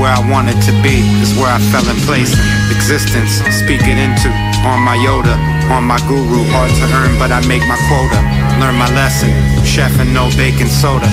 Where 0.00 0.08
I 0.08 0.22
wanted 0.30 0.56
to 0.68 0.72
be 0.80 1.04
is 1.20 1.36
where 1.36 1.50
I 1.50 1.60
fell 1.68 1.84
in 1.84 1.98
place. 2.08 2.32
Existence, 2.72 3.44
speak 3.52 3.84
it 3.84 3.98
into. 3.98 4.30
On 4.64 4.80
my 4.80 4.96
Yoda, 4.96 5.36
on 5.68 5.84
my 5.84 6.00
guru, 6.08 6.46
hard 6.54 6.72
to 6.80 6.86
earn, 7.02 7.18
but 7.20 7.30
I 7.34 7.44
make 7.44 7.64
my 7.68 7.78
quota. 7.90 8.20
Learn 8.62 8.78
my 8.80 8.88
lesson, 8.96 9.30
chef 9.66 9.92
and 10.00 10.14
no 10.14 10.32
baking 10.38 10.72
soda. 10.72 11.08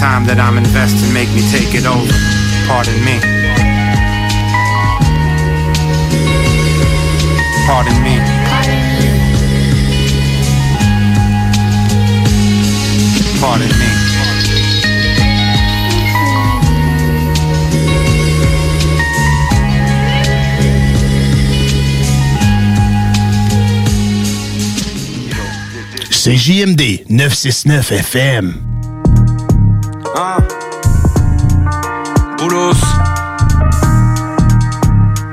Time 0.00 0.24
that 0.26 0.40
I'm 0.40 0.56
investing, 0.56 1.12
make 1.12 1.28
me 1.36 1.44
take 1.52 1.76
it 1.76 1.84
over. 1.84 2.16
Pardon 2.66 2.96
me. 3.04 3.41
Pardon 7.66 7.94
me. 8.02 8.18
Pardon 13.40 13.66
me. 13.66 14.02
C'est 26.10 26.36
JMD 26.36 27.04
969 27.08 27.92
FM. 27.92 28.54
Ah. 30.14 30.38
Boulos. 32.38 32.76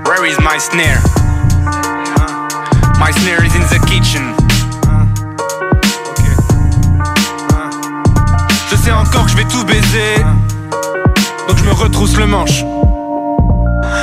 Where 0.06 0.26
is 0.26 0.40
my 0.40 0.58
snare? 0.58 1.09
Je 8.70 8.76
sais 8.76 8.92
encore 8.92 9.26
que 9.26 9.32
je 9.32 9.38
vais 9.38 9.46
tout 9.46 9.64
baiser. 9.66 10.16
Donc 11.48 11.58
je 11.58 11.64
me 11.64 11.72
retrousse 11.72 12.16
le 12.18 12.26
manche. 12.26 12.64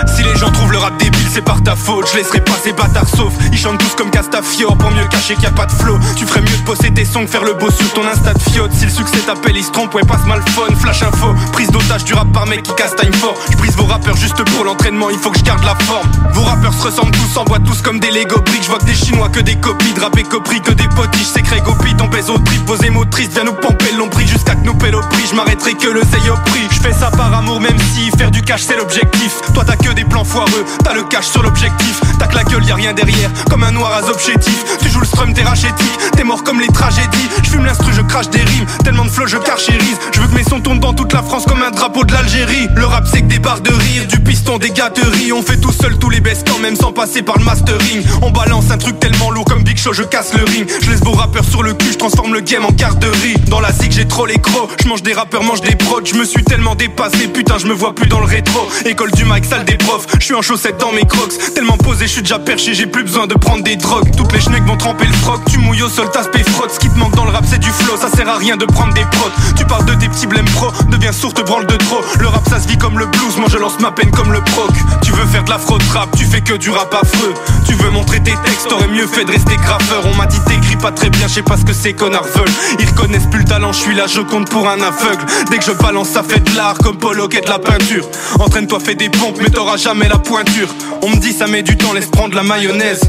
Si 0.07 0.23
les 0.23 0.37
gens 0.37 0.51
trouvent 0.51 0.73
le 0.73 0.79
rap 0.79 0.97
débile, 0.99 1.26
c'est 1.37 1.43
par 1.43 1.63
ta 1.63 1.77
faute. 1.77 2.09
Je 2.11 2.17
laisserai 2.17 2.41
pas 2.41 2.57
ces 2.63 2.73
bâtards 2.73 3.09
sauf. 3.09 3.33
Ils 3.53 3.59
chantent 3.59 3.77
tous 3.77 3.95
comme 3.95 4.11
Castafiore 4.11 4.75
pour 4.79 4.91
mieux 4.91 5.07
cacher 5.09 5.35
qu'il 5.35 5.45
y 5.45 5.47
a 5.47 5.51
pas 5.51 5.67
de 5.67 5.73
flow. 5.73 5.99
Tu 6.17 6.25
ferais 6.25 6.41
mieux 6.41 6.57
de 6.57 6.65
posséder 6.65 6.95
tes 6.95 7.05
sons 7.05 7.27
que 7.27 7.31
faire 7.31 7.45
le 7.45 7.53
beau 7.53 7.71
sur 7.71 7.93
ton 7.93 8.07
Insta 8.07 8.33
de 8.33 8.39
fiote. 8.39 8.73
Si 8.73 8.87
le 8.87 8.91
succès 8.91 9.19
t'appelle, 9.19 9.57
il 9.57 9.63
se 9.63 9.71
trompe, 9.71 9.95
ouais, 9.95 10.03
passe 10.03 10.25
mal 10.25 10.41
phone. 10.55 10.75
Flash 10.77 11.03
info, 11.03 11.35
prise 11.53 11.71
d'otage 11.71 12.05
du 12.05 12.15
rap 12.15 12.33
par 12.33 12.47
mec 12.47 12.63
qui 12.63 12.75
castagne 12.75 13.13
fort. 13.13 13.35
Je 13.51 13.57
brise 13.59 13.77
vos 13.77 13.85
rappeurs 13.85 14.17
juste 14.17 14.43
pour 14.43 14.65
l'entraînement, 14.65 15.11
il 15.11 15.19
faut 15.19 15.31
que 15.31 15.39
je 15.39 15.45
garde 15.45 15.63
la 15.65 15.75
forme. 15.85 16.11
Vos 16.33 16.43
rappeurs 16.43 16.73
se 16.73 16.85
ressemblent 16.85 17.11
tous, 17.11 17.35
s'envoient 17.35 17.61
tous 17.61 17.83
comme 17.83 18.01
des 18.01 18.11
Lego 18.11 18.41
bricks. 18.41 18.63
Je 18.63 18.69
vois 18.69 18.79
que 18.79 18.87
des 18.87 18.95
chinois, 18.95 19.29
que 19.29 19.41
des 19.41 19.57
copies, 19.57 19.93
de 19.93 20.23
copri, 20.23 20.63
que 20.63 20.73
des 20.73 20.89
potiches. 20.89 21.33
C'est 21.35 21.43
Craig 21.43 21.63
ton 21.99 22.09
pèse 22.09 22.31
au 22.31 22.39
trip, 22.39 22.67
vos 22.67 22.77
émotrices, 22.77 23.29
viens 23.29 23.45
nous 23.45 23.53
pomper 23.53 23.87
prix 24.11 24.27
jusqu'à 24.27 24.55
que 24.55 24.65
nous 24.65 24.75
paie 24.75 24.95
au 24.95 25.01
prix. 25.01 25.25
Je 25.31 25.35
m'arrêterai 25.35 25.75
que 25.75 25.89
le 25.89 26.01
zeille 26.01 26.31
au 26.31 26.37
prix. 26.51 26.67
Je 26.71 26.81
fais 26.81 26.93
ça 26.93 27.11
par 27.11 27.33
amour, 27.35 27.61
même 27.61 27.79
si 27.93 28.11
faire 28.17 28.31
du 28.31 28.43
cash 28.43 28.63
c'est 28.63 28.77
l'objectif. 28.77 29.41
Toi 29.55 29.65
t'as 29.67 29.77
que 29.77 29.93
des 29.93 30.05
plans 30.05 30.25
foireux, 30.25 30.65
t'as 30.83 30.95
le 30.95 31.03
cash 31.05 31.26
sur 31.27 31.43
l'objectif. 31.43 32.01
Que 32.27 32.35
la 32.35 32.43
gueule, 32.43 32.65
y 32.65 32.73
a 32.73 32.75
rien 32.75 32.93
derrière, 32.93 33.31
comme 33.49 33.63
un 33.63 33.71
noir 33.71 33.93
à 33.93 34.11
objectif. 34.11 34.65
Tu 34.81 34.89
joues 34.89 34.99
le 35.01 35.07
strum, 35.07 35.33
t'es 35.33 35.45
rachétique, 35.45 35.99
t'es 36.17 36.25
mort 36.25 36.43
comme 36.43 36.61
les 36.61 36.67
tragédies. 36.67 37.29
Je 37.45 37.51
fume 37.51 37.65
l'instru, 37.65 37.93
je 37.93 38.01
crache 38.03 38.29
des 38.31 38.41
rimes, 38.41 38.67
tellement 38.83 39.05
de 39.05 39.11
flow, 39.11 39.27
je 39.27 39.37
carchérise. 39.37 39.99
Je 40.13 40.21
veux 40.21 40.27
que 40.27 40.35
mes 40.35 40.43
sons 40.43 40.61
tournent 40.61 40.81
dans 40.81 40.93
toute 40.93 41.13
la 41.13 41.23
France 41.23 41.45
comme 41.47 41.63
un 41.63 41.71
drapeau 41.71 42.05
de 42.05 42.13
l'Algérie. 42.13 42.69
Le 42.75 42.85
rap 42.85 43.07
c'est 43.11 43.21
que 43.21 43.27
des 43.27 43.39
barres 43.39 43.61
de 43.61 43.71
rire, 43.71 44.07
du 44.09 44.19
piston, 44.19 44.59
des 44.59 44.71
gâteries. 44.71 45.33
On 45.33 45.43
fait 45.43 45.59
tout 45.59 45.73
seul 45.73 45.99
tous 45.99 46.11
les 46.11 46.21
best 46.21 46.49
quand 46.51 46.59
même 46.59 46.75
sans 46.75 46.93
passer 46.93 47.23
par 47.23 47.39
le 47.39 47.45
mastering. 47.45 48.03
On 48.23 48.31
balance 48.31 48.71
un 48.73 48.79
truc 48.79 48.99
tellement 48.99 49.31
lourd 49.31 49.45
comme 49.45 49.63
Big 49.63 49.79
Show, 49.79 49.93
je 49.93 50.03
casse 50.03 50.35
le 50.35 50.45
ring. 50.45 50.69
Je 50.83 50.91
laisse 50.91 51.01
vos 51.05 51.13
rappeurs 51.13 51.45
sur 51.45 51.63
le 51.63 51.75
cul, 51.75 51.93
je 51.93 51.99
transforme 51.99 52.35
le 52.35 52.41
game 52.41 52.65
en 52.65 52.73
garderie. 52.73 53.37
Dans 53.47 53.61
la 53.61 53.73
zig, 53.73 53.93
j'ai 53.93 54.09
trop 54.09 54.27
les 54.27 54.39
crocs, 54.39 54.71
je 54.83 54.89
mange 54.89 55.03
des 55.03 55.13
rappeurs, 55.13 55.45
mange 55.45 55.61
des 55.61 55.77
prods. 55.77 56.05
Je 56.05 56.15
me 56.15 56.25
suis 56.25 56.43
tellement 56.43 56.75
dépassé, 56.75 57.29
putain, 57.29 57.59
je 57.59 57.67
me 57.67 57.75
vois 57.75 57.95
plus 57.95 58.09
dans 58.09 58.21
le 58.21 58.27
rétro. 58.27 58.69
École 58.85 59.13
du 59.13 59.25
mic, 59.25 59.45
salle 59.45 59.65
des 59.65 59.77
profs, 59.77 60.07
je 60.19 60.25
suis 60.25 60.35
en 60.35 60.43
chaussettes 60.43 60.79
dans 60.79 60.93
mes 60.93 61.05
Tellement 61.55 61.77
posé, 61.79 62.07
je 62.07 62.13
suis 62.13 62.23
déjà 62.23 62.39
perché, 62.39 62.75
j'ai 62.75 62.87
plus 62.87 63.03
besoin 63.03 63.27
de 63.27 63.35
prendre 63.35 63.63
des 63.63 63.77
drogues. 63.77 64.11
Toutes 64.17 64.33
les 64.33 64.41
schnecks 64.41 64.65
vont 64.65 64.77
tremper 64.77 65.07
le 65.07 65.13
froc, 65.15 65.41
tu 65.51 65.59
mouilles 65.59 65.83
au 65.83 65.89
sol, 65.89 66.11
t'aspect 66.11 66.45
frotte. 66.45 66.71
Ce 66.73 66.79
qui 66.79 66.91
te 66.91 66.99
manque 66.99 67.15
dans 67.15 67.25
le 67.25 67.31
rap, 67.31 67.45
c'est 67.49 67.59
du 67.59 67.71
flow, 67.71 67.97
ça 67.97 68.09
sert 68.09 68.29
à 68.29 68.37
rien 68.37 68.57
de 68.57 68.67
prendre 68.67 68.93
des 68.95 69.05
prods. 69.13 69.31
Tu 69.57 69.65
parles 69.65 69.87
de 69.87 69.95
tes 69.95 70.09
petits 70.09 70.27
blèmes 70.27 70.49
pro, 70.55 70.71
deviens 70.91 71.13
sourd, 71.13 71.33
te 71.33 71.43
branle 71.43 71.67
de 71.67 71.77
trop. 71.77 72.01
Le 72.21 72.29
rap, 72.29 72.43
ça 72.49 72.61
se 72.61 72.69
vit 72.69 72.77
comme 72.77 72.99
le 72.99 73.07
blues, 73.07 73.37
moi 73.39 73.49
je 73.51 73.57
lance 73.57 73.79
ma 73.81 73.91
peine 73.91 74.11
comme 74.11 74.33
le 74.33 74.41
proc. 74.41 74.71
Tu 75.03 75.13
veux 75.13 75.27
faire 75.27 75.45
de 75.45 75.51
la 75.51 75.59
fraude 75.59 75.83
rap, 75.95 76.15
tu 76.17 76.25
fais 76.25 76.43
que 76.43 76.55
du 76.55 76.71
rap 76.71 76.95
affreux. 76.95 77.35
Tu 77.67 77.75
veux 77.75 77.91
montrer 77.91 78.23
tes 78.23 78.35
textes, 78.45 78.69
t'aurais 78.69 78.89
mieux 78.89 79.07
fait 79.07 79.25
de 79.25 79.33
rester 79.33 79.57
graffeur. 79.57 80.03
On 80.05 80.15
m'a 80.17 80.27
dit 80.27 80.41
t'écris 80.47 80.77
pas 80.77 80.93
très 80.93 81.11
bien, 81.11 81.27
je 81.27 81.35
sais 81.35 81.43
pas 81.43 81.57
ce 81.57 81.65
que 81.65 81.73
ces 81.73 81.95
connards 81.95 82.29
veulent. 82.35 82.53
Ils 82.79 82.87
reconnaissent 82.87 83.29
plus 83.31 83.41
le 83.41 83.47
talent, 83.47 83.73
je 83.73 83.81
suis 83.81 83.95
là, 83.95 84.05
je 84.07 84.21
compte 84.21 84.51
pour 84.51 84.69
un 84.69 84.81
aveugle. 84.81 85.25
Dès 85.51 85.59
que 85.59 85.65
je 85.65 85.73
balance, 85.73 86.09
ça 86.11 86.23
fait 86.23 86.41
de 86.41 86.57
l'art 86.57 86.77
comme 86.79 86.99
Polo 86.99 87.27
de 87.27 87.49
la 87.49 87.59
peinture. 87.59 88.07
Entraîne-toi, 88.39 88.79
fais 88.81 88.95
des 88.95 89.09
pompes, 89.09 89.39
mais 89.41 89.51
t'auras 89.51 89.77
jamais 89.77 90.09
la 90.09 90.19
pointure. 90.19 90.69
On 91.07 91.11
me 91.11 91.19
dit 91.19 91.33
ça 91.33 91.47
met 91.47 91.63
du 91.63 91.77
temps, 91.77 91.93
laisse 91.93 92.07
prendre 92.07 92.35
la 92.35 92.43
mayonnaise. 92.43 93.01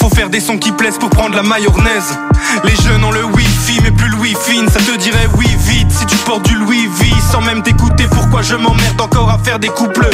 Faut 0.00 0.10
faire 0.10 0.28
des 0.28 0.40
sons 0.40 0.58
qui 0.58 0.72
plaisent 0.72 0.98
pour 0.98 1.08
prendre 1.08 1.36
la 1.36 1.44
mayonnaise. 1.44 2.18
Les 2.64 2.74
jeunes 2.82 3.04
ont 3.04 3.12
le 3.12 3.22
wifi, 3.22 3.78
mais 3.84 3.92
plus 3.92 4.08
le 4.08 4.16
wifi. 4.16 4.58
Ça 4.68 4.80
te 4.80 4.96
dirait 4.96 5.28
oui 5.36 5.46
vite 5.60 5.88
si 5.88 6.04
tu 6.06 6.16
du 6.36 6.54
Louis 6.56 6.88
sans 7.32 7.40
même 7.40 7.62
t'écouter. 7.62 8.06
Pourquoi 8.10 8.42
je 8.42 8.54
m'emmerde 8.54 9.00
encore 9.00 9.30
à 9.30 9.38
faire 9.38 9.58
des 9.58 9.68
couples 9.68 10.08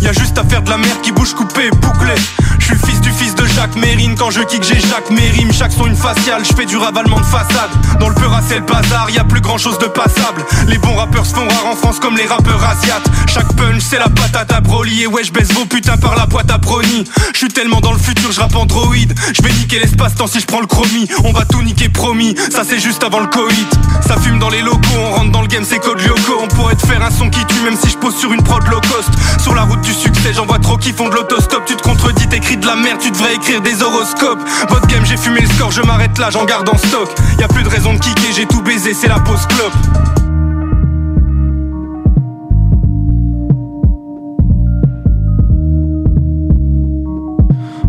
Y 0.00 0.06
a 0.06 0.12
juste 0.12 0.38
à 0.38 0.44
faire 0.44 0.62
de 0.62 0.70
la 0.70 0.78
merde 0.78 1.00
qui 1.02 1.10
bouge 1.10 1.34
coupée, 1.34 1.70
bouclée. 1.70 2.14
Je 2.60 2.66
suis 2.66 2.86
fils 2.86 3.00
du 3.00 3.10
fils 3.10 3.34
de 3.34 3.44
Jacques 3.46 3.76
Mérine 3.76 4.14
Quand 4.16 4.30
je 4.30 4.42
kick 4.42 4.62
j'ai 4.62 4.80
Jacques 4.80 5.10
Mérim 5.10 5.52
Chaque 5.52 5.72
son 5.72 5.86
une 5.86 5.96
faciale, 5.96 6.44
je 6.44 6.54
fais 6.54 6.66
du 6.66 6.76
ravalement 6.76 7.18
de 7.18 7.24
façade. 7.24 7.70
Dans 7.98 8.08
le 8.08 8.14
peur 8.14 8.40
c'est 8.48 8.56
le 8.56 8.64
bazar, 8.64 9.10
y 9.10 9.18
a 9.18 9.24
plus 9.24 9.40
grand 9.40 9.58
chose 9.58 9.78
de 9.78 9.86
passable. 9.86 10.44
Les 10.68 10.78
bons 10.78 10.94
rappeurs 10.94 11.26
se 11.26 11.34
font 11.34 11.46
rares 11.48 11.66
en 11.66 11.76
France 11.76 11.98
comme 11.98 12.16
les 12.16 12.26
rappeurs 12.26 12.62
asiates. 12.64 13.08
Chaque 13.26 13.52
punch 13.54 13.82
c'est 13.82 13.98
la 13.98 14.08
patate 14.08 14.52
à 14.52 14.60
Broly. 14.60 15.02
Et 15.02 15.06
ouais 15.08 15.24
je 15.24 15.32
baisse 15.32 15.52
vos 15.52 15.64
putains 15.64 15.96
par 15.96 16.16
la 16.16 16.26
boîte 16.26 16.50
à 16.50 16.58
brony 16.58 17.04
Je 17.32 17.38
suis 17.38 17.48
tellement 17.48 17.80
dans 17.80 17.92
le 17.92 17.98
futur, 17.98 18.30
je 18.30 18.40
rappe 18.40 18.54
Android. 18.54 18.94
Je 18.94 19.42
vais 19.42 19.52
niquer 19.52 19.80
l'espace-temps 19.80 20.28
si 20.28 20.40
je 20.40 20.46
prends 20.46 20.60
le 20.60 20.66
chromie 20.66 21.08
On 21.24 21.32
va 21.32 21.44
tout 21.44 21.62
niquer 21.62 21.88
promis, 21.88 22.36
ça 22.50 22.62
c'est 22.68 22.78
juste 22.78 23.02
avant 23.02 23.20
le 23.20 23.26
Covid. 23.26 23.66
Ça 24.06 24.16
fume 24.16 24.38
dans 24.38 24.50
les 24.50 24.62
locaux, 24.62 24.78
on 24.96 25.10
rentre 25.16 25.32
dans 25.32 25.42
le 25.42 25.48
c'est 25.64 25.78
code 25.78 26.00
Lyoko 26.00 26.40
On 26.42 26.48
pourrait 26.48 26.74
te 26.74 26.86
faire 26.86 27.02
un 27.02 27.10
son 27.10 27.30
qui 27.30 27.44
tue 27.46 27.60
même 27.62 27.76
si 27.76 27.90
je 27.90 27.96
pose 27.96 28.14
sur 28.14 28.32
une 28.32 28.42
prod 28.42 28.66
low 28.68 28.80
cost. 28.80 29.10
Sur 29.42 29.54
la 29.54 29.62
route 29.62 29.80
du 29.80 29.92
succès 29.92 30.32
j'en 30.34 30.46
vois 30.46 30.58
trop 30.58 30.76
qui 30.76 30.92
font 30.92 31.08
de 31.08 31.14
l'autostop. 31.14 31.64
Tu 31.66 31.76
te 31.76 31.82
contredis, 31.82 32.28
t'écris 32.28 32.56
de 32.56 32.66
la 32.66 32.76
merde, 32.76 32.98
tu 33.00 33.10
devrais 33.10 33.34
écrire 33.34 33.60
des 33.60 33.82
horoscopes. 33.82 34.40
Votre 34.68 34.86
game 34.86 35.04
j'ai 35.04 35.16
fumé 35.16 35.40
le 35.40 35.48
score, 35.48 35.70
je 35.70 35.82
m'arrête 35.82 36.18
là, 36.18 36.30
j'en 36.30 36.44
garde 36.44 36.68
en 36.68 36.76
stock. 36.76 37.08
Y 37.38 37.44
a 37.44 37.48
plus 37.48 37.62
de 37.62 37.68
raison 37.68 37.94
de 37.94 37.98
kicker, 37.98 38.32
j'ai 38.34 38.46
tout 38.46 38.62
baisé, 38.62 38.92
c'est 38.94 39.08
la 39.08 39.18
pause 39.20 39.46
clope 39.48 40.35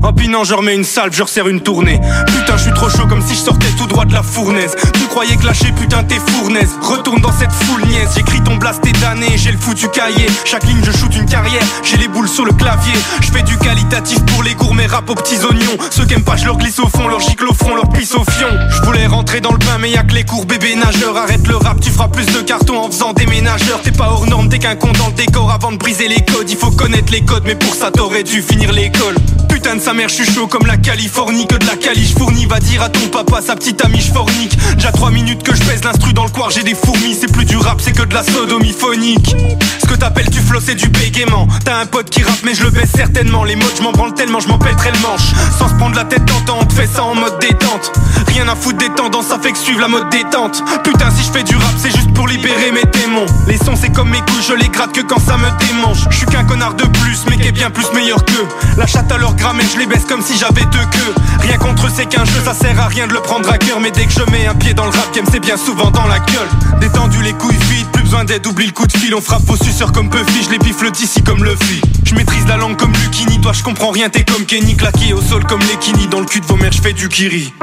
En 0.08 0.14
pinant, 0.14 0.46
je 0.46 0.54
remets 0.54 0.74
une 0.74 0.86
salve, 0.86 1.14
je 1.14 1.22
resserre 1.22 1.50
une 1.50 1.60
tournée. 1.60 2.00
Putain, 2.28 2.56
je 2.56 2.64
suis 2.64 2.72
trop 2.72 2.90
chaud 2.90 3.08
comme 3.10 3.22
si 3.22 3.34
je 3.34 3.42
sortais 3.42 3.68
tout 3.78 3.88
droit 3.88 4.06
de 4.06 4.14
la 4.14 4.24
fournaise. 4.24 4.74
Tu 4.94 5.06
croyais 5.08 5.36
que 5.36 5.46
lâcher, 5.46 5.74
putain, 5.74 6.02
t'es 6.06 6.16
fournaise. 6.32 6.70
Retourne 6.82 7.20
dans 7.20 7.34
cette 7.34 7.52
foule 7.52 7.86
niaise, 7.86 8.08
j'écris 8.16 8.42
ton 8.42 8.56
blasté 8.56 8.94
d'année, 8.94 9.34
j'ai 9.36 9.52
le 9.52 9.58
foutu 9.58 9.90
cahier. 9.90 10.28
Chaque 10.46 10.64
ligne, 10.64 10.80
je 10.82 10.94
shoot 10.94 11.14
une 11.14 11.26
carrière, 11.26 11.62
j'ai 11.84 11.98
les 11.98 12.08
boules 12.08 12.30
sur 12.30 12.46
le 12.46 12.54
clavier. 12.54 12.94
Je 13.20 13.32
fais 13.34 13.44
du 13.44 13.58
qualitatif 13.58 14.24
pour 14.28 14.44
les 14.44 14.56
gourmets 14.56 14.86
rap 14.86 15.10
aux 15.10 15.16
petits 15.16 15.44
oignons. 15.44 15.78
Ceux 15.90 16.06
qui 16.06 16.14
aiment 16.14 16.24
pas, 16.24 16.38
je 16.38 16.46
leur 16.46 16.58
glisse 16.58 16.80
au 16.80 16.88
fond, 16.88 17.10
leur 17.10 17.20
gicle 17.20 17.46
au 17.46 17.54
front, 17.54 17.76
leur 17.76 17.90
pisse 17.90 18.16
au 18.16 18.24
fion. 18.24 18.48
Je 18.70 18.82
voulais 18.84 19.08
rentrer 19.08 19.42
dans 19.42 19.52
le 19.52 19.58
bain, 19.58 19.78
mais 19.78 19.90
y'a 19.90 20.04
que 20.04 20.14
les 20.14 20.24
cours 20.24 20.46
bébé 20.46 20.78
nageur. 20.78 21.18
Arrête 21.18 21.46
le 21.46 21.58
rap, 21.58 21.82
tu 21.82 21.90
feras 21.90 22.08
plus 22.08 22.28
de 22.28 22.40
cartons 22.44 22.80
en 22.80 22.90
faisant 22.90 23.12
des 23.12 23.26
ménageurs. 23.26 23.82
T'es 23.84 23.92
pas 23.92 24.08
hors 24.08 24.26
norme, 24.26 24.48
t'es 24.48 24.60
qu'un 24.60 24.78
con 24.78 24.94
dans 24.98 25.08
le 25.08 25.16
décor 25.16 25.52
avant 25.52 25.74
de 25.74 25.78
briser 25.78 26.08
les 26.08 26.24
codes. 26.24 26.50
Il 26.50 26.58
faut 26.58 26.72
connaître 26.72 27.12
les 27.12 27.26
codes, 27.26 27.44
mais 27.46 27.56
pour 27.56 27.76
ça, 27.76 27.92
t'aurais 27.92 28.24
dû 28.24 28.42
finir 28.42 28.72
l'école. 28.72 29.16
Putain 29.50 29.76
de 29.76 29.82
ça 29.82 29.94
mère, 29.98 30.10
je 30.10 30.24
suis 30.24 30.32
chaud 30.32 30.46
comme 30.46 30.68
la 30.68 30.78
Californie, 30.78 31.48
que 31.48 31.56
de 31.56 31.66
la 31.66 31.76
caliche 31.76 32.14
fournie 32.14 32.46
Va 32.46 32.60
dire 32.60 32.84
à 32.84 32.90
ton 32.90 33.08
papa, 33.08 33.42
sa 33.42 33.56
petite 33.56 33.84
amie, 33.84 34.00
je 34.00 34.14
fornique. 34.14 34.56
Déjà 34.76 34.92
3 34.92 35.10
minutes 35.10 35.42
que 35.44 35.56
je 35.56 35.62
pèse 35.64 35.84
l'instru 35.84 36.14
dans 36.14 36.24
le 36.24 36.30
coir, 36.30 36.52
j'ai 36.52 36.64
des 36.64 36.76
fourmis. 36.76 37.18
C'est 37.20 37.32
plus 37.32 37.46
du 37.46 37.58
rap, 37.58 37.82
c'est 37.82 37.94
que 37.94 38.04
de 38.04 38.14
la 38.14 38.24
sodomie 38.24 38.74
phonique. 38.78 39.36
Ce 39.82 39.88
que 39.88 39.96
t'appelles 39.96 40.30
du 40.30 40.40
flow, 40.40 40.60
c'est 40.64 40.76
du 40.76 40.88
bégaiement. 40.90 41.48
T'as 41.66 41.80
un 41.80 41.86
pote 41.88 42.10
qui 42.10 42.22
rappe, 42.22 42.44
mais 42.44 42.54
je 42.54 42.64
le 42.64 42.70
baisse 42.70 42.92
certainement. 42.96 43.44
Les 43.44 43.56
modes, 43.56 43.74
je 43.76 43.82
m'en 43.82 43.92
branle 43.92 44.14
tellement, 44.14 44.40
je 44.40 44.48
m'en 44.48 44.60
pèterai 44.60 44.92
le 44.92 45.00
manche. 45.00 45.34
Sans 45.58 45.68
se 45.68 45.74
prendre 45.74 45.96
la 45.96 46.04
tête 46.06 46.26
d'antan, 46.26 46.60
on 46.62 46.66
te 46.66 46.74
fait 46.74 46.88
ça 46.88 47.04
en 47.04 47.16
mode 47.16 47.40
détente. 47.40 47.92
Rien 48.28 48.48
à 48.48 48.56
foutre 48.56 48.78
des 48.78 48.90
tendances, 48.90 49.28
ça 49.28 49.40
fait 49.40 49.52
que 49.52 49.58
suivre 49.58 49.82
la 49.82 49.88
mode 49.88 50.10
détente. 50.10 50.64
Putain, 50.84 51.10
si 51.10 51.24
je 51.26 51.32
fais 51.32 51.44
du 51.44 51.56
rap, 51.56 51.74
c'est 51.78 51.92
juste 51.92 52.14
pour 52.14 52.28
libérer 52.28 52.72
mes 52.72 52.86
démons. 53.00 53.26
Les 53.48 53.58
sons, 53.58 53.76
c'est 53.76 53.92
comme 53.92 54.10
mes 54.10 54.20
couilles, 54.20 54.46
je 54.48 54.54
les 54.54 54.70
gratte 54.70 54.94
que 54.94 55.02
quand 55.02 55.20
ça 55.20 55.38
me 55.38 55.50
démange. 55.68 56.06
Je 56.12 56.18
suis 56.18 56.28
qu'un 56.28 56.44
connard 56.44 56.76
de 56.76 56.86
plus, 56.86 57.26
mais 57.30 57.38
qui 57.38 57.48
est 57.48 57.52
bien 57.52 57.72
plus 57.72 57.92
meilleur 57.94 58.24
que 58.26 58.78
La 58.78 58.86
chatte 58.86 59.12
à 59.12 59.18
leur 59.18 59.36
grammaire, 59.36 59.66
je 59.78 59.82
les 59.82 59.88
baisse 59.88 60.06
comme 60.06 60.22
si 60.22 60.36
j'avais 60.38 60.66
deux 60.66 60.86
queues. 60.92 61.14
Rien 61.42 61.58
contre 61.58 61.90
c'est 61.94 62.08
qu'un 62.08 62.26
jeu, 62.26 62.42
ça 62.44 62.54
sert 62.54 62.80
à 62.80 62.88
rien 62.88 63.06
de 63.08 63.14
le 63.14 63.20
prendre 63.20 63.50
à 63.52 63.58
cœur. 63.58 63.80
Mais 63.80 63.92
dès 63.92 64.06
que 64.06 64.12
je 64.12 64.32
mets 64.32 64.48
un 64.48 64.56
pied 64.56 64.74
dans 64.74 64.86
le 64.86 64.90
rap 64.90 65.14
game, 65.14 65.26
c'est 65.32 65.40
bien 65.40 65.58
souvent 65.58 65.92
dans 65.92 66.06
la 66.08 66.20
gueule. 66.20 66.80
Détendu 66.80 67.22
les 67.22 67.34
couilles 67.34 67.58
vides, 67.70 67.88
plus 67.92 68.04
besoin 68.04 68.26
d'aide, 68.26 68.46
oublie 68.48 68.66
le 68.66 68.72
coup 68.72 68.88
de 68.88 68.98
fil. 68.98 69.14
On 69.14 69.22
frappe 69.22 69.48
aux 69.50 69.58
suceurs 69.58 69.92
comme 69.92 70.10
Puffy, 70.10 70.44
je 70.44 70.50
les 70.50 70.58
bifle 70.58 70.90
d'ici 70.92 71.22
comme 71.22 71.44
Luffy. 71.44 71.82
Je 72.04 72.16
maîtrise 72.16 72.48
la 72.48 72.58
langue 72.58 72.78
comme 72.78 72.94
Lucini, 72.94 73.40
toi 73.40 73.54
je 73.54 73.64
comprends 73.64 73.92
rien, 73.92 74.10
t'es 74.10 74.24
comme 74.24 74.46
Kenny, 74.46 74.76
claqué 74.76 75.14
au 75.14 75.22
sol 75.22 75.46
comme 75.46 75.62
Lekini. 75.62 76.08
Dans 76.08 76.22
le 76.22 76.26
cul 76.26 76.40
de 76.40 76.46
vos 76.46 76.56
mères, 76.56 76.72
je 76.72 76.82
fais 76.82 76.94
du 76.94 77.08
kiri. 77.08 77.54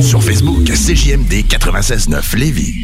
Sur 0.00 0.22
Facebook, 0.22 0.64
CJMD 0.64 1.44
96.9 1.46 2.36
Lévis. 2.36 2.82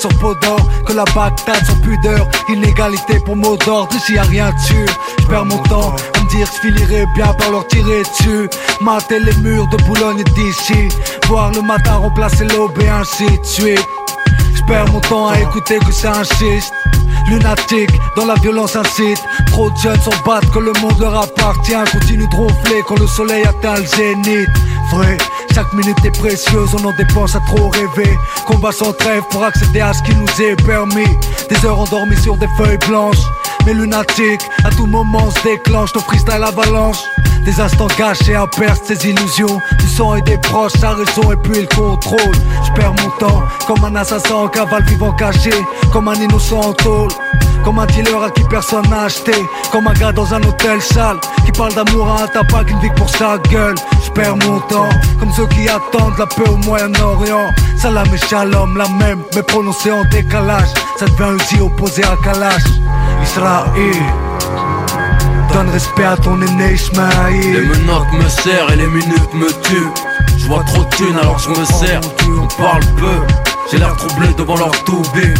sur 0.00 0.10
peau 0.18 0.34
d'or 0.34 0.60
Que 0.86 0.92
la 0.92 1.04
Bagdad 1.14 1.64
sans 1.66 1.76
pudeur. 1.80 2.26
Inégalité 2.48 3.18
pour 3.24 3.36
mot 3.36 3.56
d'ordre 3.56 3.94
Ici 3.96 4.14
y 4.14 4.18
a 4.18 4.22
rien 4.22 4.50
dessus. 4.52 4.86
Je 5.20 5.26
perds 5.26 5.44
mon 5.44 5.58
temps 5.64 5.94
à 6.14 6.20
me 6.20 6.30
dire 6.30 6.46
je 6.46 6.68
finirais 6.68 7.06
bien 7.14 7.32
par 7.34 7.50
leur 7.50 7.66
tirer 7.68 8.02
dessus. 8.02 8.48
Mater 8.80 9.20
les 9.20 9.34
murs 9.36 9.66
de 9.68 9.76
Boulogne 9.84 10.22
d'ici. 10.34 10.88
Voir 11.26 11.52
le 11.52 11.62
matin 11.62 11.94
remplacer 11.94 12.44
l'aube 12.44 12.78
et 12.80 12.88
ainsi 12.88 13.26
de 13.26 13.44
suite. 13.44 13.86
Je 14.54 14.92
mon 14.92 15.00
temps 15.00 15.28
à 15.28 15.40
écouter 15.40 15.78
que 15.78 15.92
ça 15.92 16.12
insiste 16.12 16.72
Lunatique, 17.28 17.90
dans 18.16 18.26
la 18.26 18.34
violence 18.34 18.76
incite. 18.76 19.22
Trop 19.46 19.70
de 19.70 19.76
jeunes 19.76 20.00
s'en 20.00 20.10
battent 20.26 20.50
que 20.50 20.58
le 20.58 20.72
monde 20.80 20.98
leur 21.00 21.22
appartient. 21.22 21.72
Continue 21.92 22.26
de 22.26 22.36
ronfler 22.36 22.82
quand 22.86 22.98
le 22.98 23.06
soleil 23.06 23.44
atteint 23.44 23.76
le 23.76 23.86
zénith. 23.86 24.48
Vrai 24.92 25.16
chaque 25.58 25.72
minute 25.72 26.04
est 26.04 26.16
précieuse, 26.16 26.72
on 26.72 26.86
en 26.86 26.92
dépense 26.92 27.34
à 27.34 27.40
trop 27.40 27.68
rêver. 27.70 28.16
Combat 28.46 28.70
sans 28.70 28.92
trêve 28.92 29.24
pour 29.28 29.42
accéder 29.42 29.80
à 29.80 29.92
ce 29.92 30.00
qui 30.04 30.14
nous 30.14 30.40
est 30.40 30.54
permis. 30.64 31.18
Des 31.50 31.66
heures 31.66 31.80
endormies 31.80 32.16
sur 32.22 32.36
des 32.36 32.46
feuilles 32.56 32.78
blanches. 32.86 33.24
Mais 33.66 33.74
lunatique, 33.74 34.40
à 34.64 34.70
tout 34.70 34.86
moment 34.86 35.28
se 35.32 35.42
déclenche 35.42 35.92
ton 35.92 35.98
freestyle 35.98 36.44
avalanche. 36.44 36.98
Des 37.44 37.60
instants 37.60 37.88
gâchés 37.98 38.36
à 38.36 38.46
perdre 38.46 38.80
ses 38.84 39.04
illusions. 39.04 39.60
Du 39.80 39.88
sang 39.88 40.14
et 40.14 40.22
des 40.22 40.38
proches, 40.38 40.74
sa 40.78 40.90
raison 40.90 41.32
et 41.32 41.36
puis 41.36 41.62
le 41.62 41.66
contrôle. 41.66 42.36
Je 42.64 42.72
perds 42.80 42.94
mon 43.02 43.10
temps 43.18 43.42
comme 43.66 43.84
un 43.84 43.96
assassin 43.96 44.36
en 44.36 44.46
cavale 44.46 44.84
vivant 44.84 45.10
caché. 45.10 45.50
Comme 45.92 46.06
un 46.06 46.14
innocent 46.14 46.60
en 46.60 46.72
tôle. 46.72 47.10
Comme 47.64 47.80
un 47.80 47.86
dealer 47.86 48.22
à 48.22 48.30
qui 48.30 48.44
personne 48.44 48.88
n'a 48.88 49.06
acheté. 49.06 49.34
Comme 49.72 49.88
un 49.88 49.94
gars 49.94 50.12
dans 50.12 50.32
un 50.32 50.42
hôtel 50.44 50.80
sale 50.80 51.16
qui 51.44 51.50
parle 51.50 51.74
d'amour 51.74 52.08
à 52.08 52.22
un 52.22 52.26
tabac 52.28 52.64
qu'une 52.64 52.78
vie 52.78 52.90
pour 52.94 53.10
sa 53.10 53.38
gueule. 53.50 53.74
Comme 55.20 55.32
ceux 55.32 55.46
qui 55.46 55.68
attendent 55.68 56.18
la 56.18 56.26
paix 56.26 56.48
au 56.48 56.56
Moyen-Orient. 56.56 57.50
Salam 57.76 58.06
et 58.12 58.18
shalom, 58.18 58.76
la 58.76 58.88
même, 58.88 59.22
mais 59.34 59.42
prononcée 59.42 59.92
en 59.92 60.02
décalage. 60.10 60.68
Ça 60.98 61.06
devient 61.06 61.36
Uzi 61.40 61.60
opposé 61.62 62.02
à 62.02 62.16
Kalash. 62.24 62.64
Israël. 63.22 64.02
Donne 65.52 65.70
respect 65.70 66.04
à 66.04 66.16
ton 66.16 66.40
aîné 66.42 66.74
Ismaïl 66.74 67.52
Les 67.52 67.60
menottes 67.60 68.12
me 68.12 68.28
serrent 68.28 68.70
et 68.70 68.76
les 68.76 68.86
minutes 68.86 69.34
me 69.34 69.48
tuent 69.62 69.90
Je 70.36 70.46
vois 70.46 70.62
trop 70.64 70.84
de 70.84 70.88
thunes 70.90 71.18
alors 71.18 71.38
je 71.38 71.48
me 71.48 71.64
sers 71.64 72.00
On 72.26 72.62
parle 72.62 72.84
peu, 72.96 73.34
j'ai 73.70 73.78
l'air 73.78 73.96
troublé 73.96 74.28
devant 74.36 74.56
leur 74.56 74.70
toubé 74.84 75.32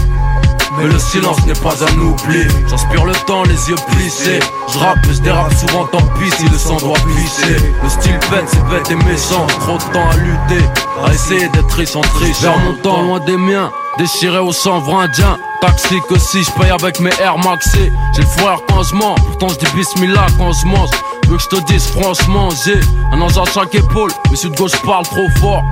mais 0.79 0.87
le 0.87 0.99
silence 0.99 1.45
n'est 1.47 1.53
pas 1.55 1.75
un 1.85 1.99
oubli. 1.99 2.47
J'inspire 2.69 3.05
le 3.05 3.15
temps, 3.27 3.43
les 3.45 3.69
yeux 3.69 3.77
plissés. 3.91 4.41
Je 4.73 4.79
rappe, 4.79 4.99
je 5.11 5.21
dérape 5.21 5.53
souvent, 5.55 5.87
tant 5.87 6.03
pis 6.19 6.31
si 6.31 6.49
le 6.49 6.59
sang 6.59 6.77
doit 6.77 6.99
pisser. 6.99 7.57
Le 7.83 7.89
style 7.89 8.19
bête, 8.31 8.47
c'est 8.47 8.65
bête 8.69 8.91
et 8.91 8.95
méchant. 8.95 9.47
Trop 9.61 9.79
de 9.79 9.93
temps 9.93 10.09
à 10.11 10.17
lutter, 10.17 10.65
à 11.05 11.13
essayer 11.13 11.49
d'être 11.49 11.71
riche 11.75 11.97
en 11.97 12.01
trichant 12.01 12.59
mon 12.59 12.75
temps 12.75 13.03
loin 13.03 13.21
des 13.21 13.37
miens. 13.37 13.71
Déchiré 13.99 14.39
au 14.39 14.53
sang 14.53 14.79
vrindien 14.79 15.39
Taxi 15.61 15.97
que 16.09 16.17
si 16.21 16.45
je 16.45 16.51
paye 16.53 16.71
avec 16.71 17.01
mes 17.01 17.11
Air 17.21 17.37
Maxé 17.39 17.91
J'ai 18.15 18.23
le 18.23 18.29
frère 18.29 18.61
quand 18.69 18.85
je 18.85 18.95
mens. 18.95 19.17
Pourtant 19.17 19.49
je 19.49 19.59
dis 19.59 19.75
bismillah 19.75 20.27
quand 20.39 20.53
je 20.53 20.67
mange. 20.67 20.91
Veux 21.27 21.37
que 21.37 21.43
je 21.43 21.49
te 21.49 21.61
dise 21.65 21.89
franchement 21.89 22.49
J'ai 22.65 22.79
un 23.13 23.21
ange 23.21 23.37
à 23.37 23.45
chaque 23.53 23.75
épaule. 23.75 24.13
Mais 24.31 24.37
de 24.37 24.55
gauche 24.55 24.77
parle 24.85 25.05
trop 25.05 25.29
fort 25.41 25.65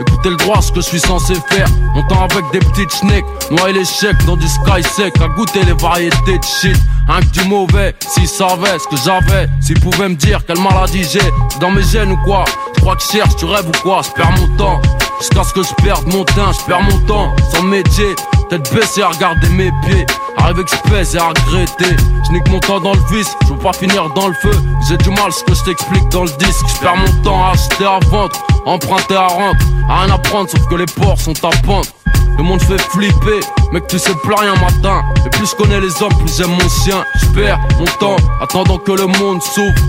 Écoutez 0.00 0.30
le 0.30 0.36
droit 0.36 0.60
ce 0.60 0.72
que 0.72 0.80
je 0.80 0.86
suis 0.86 1.00
censé 1.00 1.34
faire. 1.48 1.68
Montant 1.94 2.24
avec 2.24 2.44
des 2.52 2.58
petites 2.58 2.92
schnecks 2.92 3.24
Noyer 3.50 3.84
chèques 3.84 4.24
dans 4.24 4.36
du 4.36 4.48
sky 4.48 4.82
sec 4.82 5.14
À 5.20 5.28
goûter 5.28 5.64
les 5.64 5.72
variétés 5.72 6.38
de 6.38 6.44
shit. 6.44 6.76
Un 7.08 7.20
que 7.20 7.26
du 7.26 7.44
mauvais 7.48 7.94
S'ils 8.00 8.28
savaient 8.28 8.78
ce 8.78 8.88
que 8.88 8.96
j'avais 8.96 9.48
S'ils 9.60 9.80
pouvaient 9.80 10.08
me 10.08 10.16
dire 10.16 10.44
quelle 10.46 10.60
maladie 10.60 11.04
j'ai. 11.04 11.20
Dans 11.60 11.70
mes 11.70 11.82
gènes 11.82 12.12
ou 12.12 12.18
quoi? 12.24 12.44
Tu 12.74 12.80
crois 12.80 12.96
que 12.96 13.02
je 13.02 13.18
cherche, 13.18 13.36
tu 13.36 13.44
rêves 13.44 13.68
ou 13.68 13.82
quoi? 13.82 14.02
Je 14.02 14.10
perds 14.10 14.32
mon 14.32 14.56
temps. 14.56 14.80
Jusqu'à 15.20 15.44
ce 15.44 15.52
que 15.52 15.62
je 15.62 15.74
perde 15.82 16.06
mon 16.12 16.24
teint, 16.24 16.52
je 16.52 16.64
perds 16.66 16.82
mon 16.82 16.98
temps. 17.06 17.32
Sans 17.52 17.62
métier, 17.62 18.14
tête 18.58 18.74
baissée 18.74 19.02
à 19.02 19.08
regarder 19.08 19.48
mes 19.50 19.70
pieds. 19.84 20.06
Arrive 20.38 20.60
express 20.60 21.14
et 21.14 21.18
à 21.18 21.28
regretter. 21.28 21.96
Je 22.26 22.32
nique 22.32 22.48
mon 22.50 22.60
temps 22.60 22.80
dans 22.80 22.92
le 22.92 23.00
vice, 23.10 23.34
je 23.42 23.52
veux 23.52 23.58
pas 23.58 23.72
finir 23.72 24.08
dans 24.10 24.28
le 24.28 24.34
feu. 24.34 24.52
J'ai 24.88 24.96
du 24.98 25.10
mal 25.10 25.32
ce 25.32 25.42
que 25.44 25.54
je 25.54 25.64
t'explique 25.64 26.08
dans 26.10 26.24
le 26.24 26.30
disque. 26.38 26.64
Je 26.68 26.86
mon 26.86 27.22
temps 27.22 27.44
à 27.44 27.52
acheter 27.52 27.84
à 27.84 27.98
vendre 28.10 28.34
Emprunter 28.66 29.16
à 29.16 29.26
rendre, 29.26 29.58
à 29.88 30.02
rien 30.02 30.14
à 30.14 30.18
prendre 30.18 30.48
sauf 30.48 30.66
que 30.68 30.74
les 30.74 30.86
ports 30.86 31.20
sont 31.20 31.34
à 31.44 31.50
pente. 31.64 31.92
Le 32.36 32.42
monde 32.42 32.62
fait 32.62 32.80
flipper, 32.80 33.40
mec 33.72 33.86
tu 33.86 33.98
sais 33.98 34.14
plus 34.22 34.34
rien 34.34 34.54
matin. 34.54 35.02
Et 35.26 35.30
plus 35.30 35.50
je 35.50 35.54
connais 35.54 35.80
les 35.80 36.02
hommes, 36.02 36.14
plus 36.18 36.36
j'aime 36.36 36.50
mon 36.50 36.68
chien 36.68 37.04
Je 37.20 37.78
mon 37.78 37.84
temps, 38.00 38.16
attendant 38.40 38.78
que 38.78 38.92
le 38.92 39.06
monde 39.06 39.42
souffre 39.42 39.82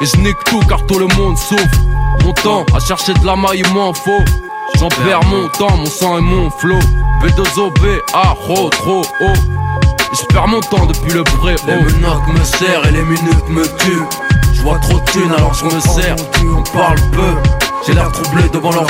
Et 0.00 0.06
je 0.06 0.16
nique 0.18 0.42
tout 0.46 0.60
car 0.68 0.84
tout 0.86 0.98
le 0.98 1.06
monde 1.16 1.36
souffre 1.36 1.64
Mon 2.24 2.32
temps 2.32 2.64
à 2.74 2.80
chercher 2.80 3.12
de 3.14 3.26
la 3.26 3.36
maille, 3.36 3.62
il 3.64 3.74
m'en 3.74 3.92
faut 3.92 4.22
J'en 4.74 4.88
perds 4.88 5.24
mon 5.24 5.48
temps, 5.48 5.76
mon 5.76 5.86
sang 5.86 6.18
et 6.18 6.20
mon 6.20 6.50
flow 6.50 6.78
B2OB, 7.22 8.00
A, 8.12 8.34
ro, 8.46 8.68
trop 8.70 9.02
haut 9.20 9.32
Je 10.12 10.26
perds 10.26 10.48
mon 10.48 10.60
temps 10.60 10.86
depuis 10.86 11.12
le 11.12 11.24
pré 11.24 11.56
Les 11.66 11.76
menottes 11.76 12.28
me 12.28 12.44
serrent 12.44 12.84
et 12.84 12.90
les 12.90 13.02
minutes 13.02 13.48
me 13.48 13.64
tuent. 13.78 14.06
Je 14.52 14.62
vois 14.62 14.78
trop 14.78 14.98
de 14.98 15.04
thunes 15.10 15.32
alors 15.32 15.54
je 15.54 15.64
me 15.64 15.80
sers. 15.80 16.16
On 16.44 16.62
parle 16.76 16.98
peu, 17.12 17.34
j'ai 17.86 17.94
l'air 17.94 18.10
troublé 18.12 18.48
devant 18.52 18.72
leur 18.72 18.86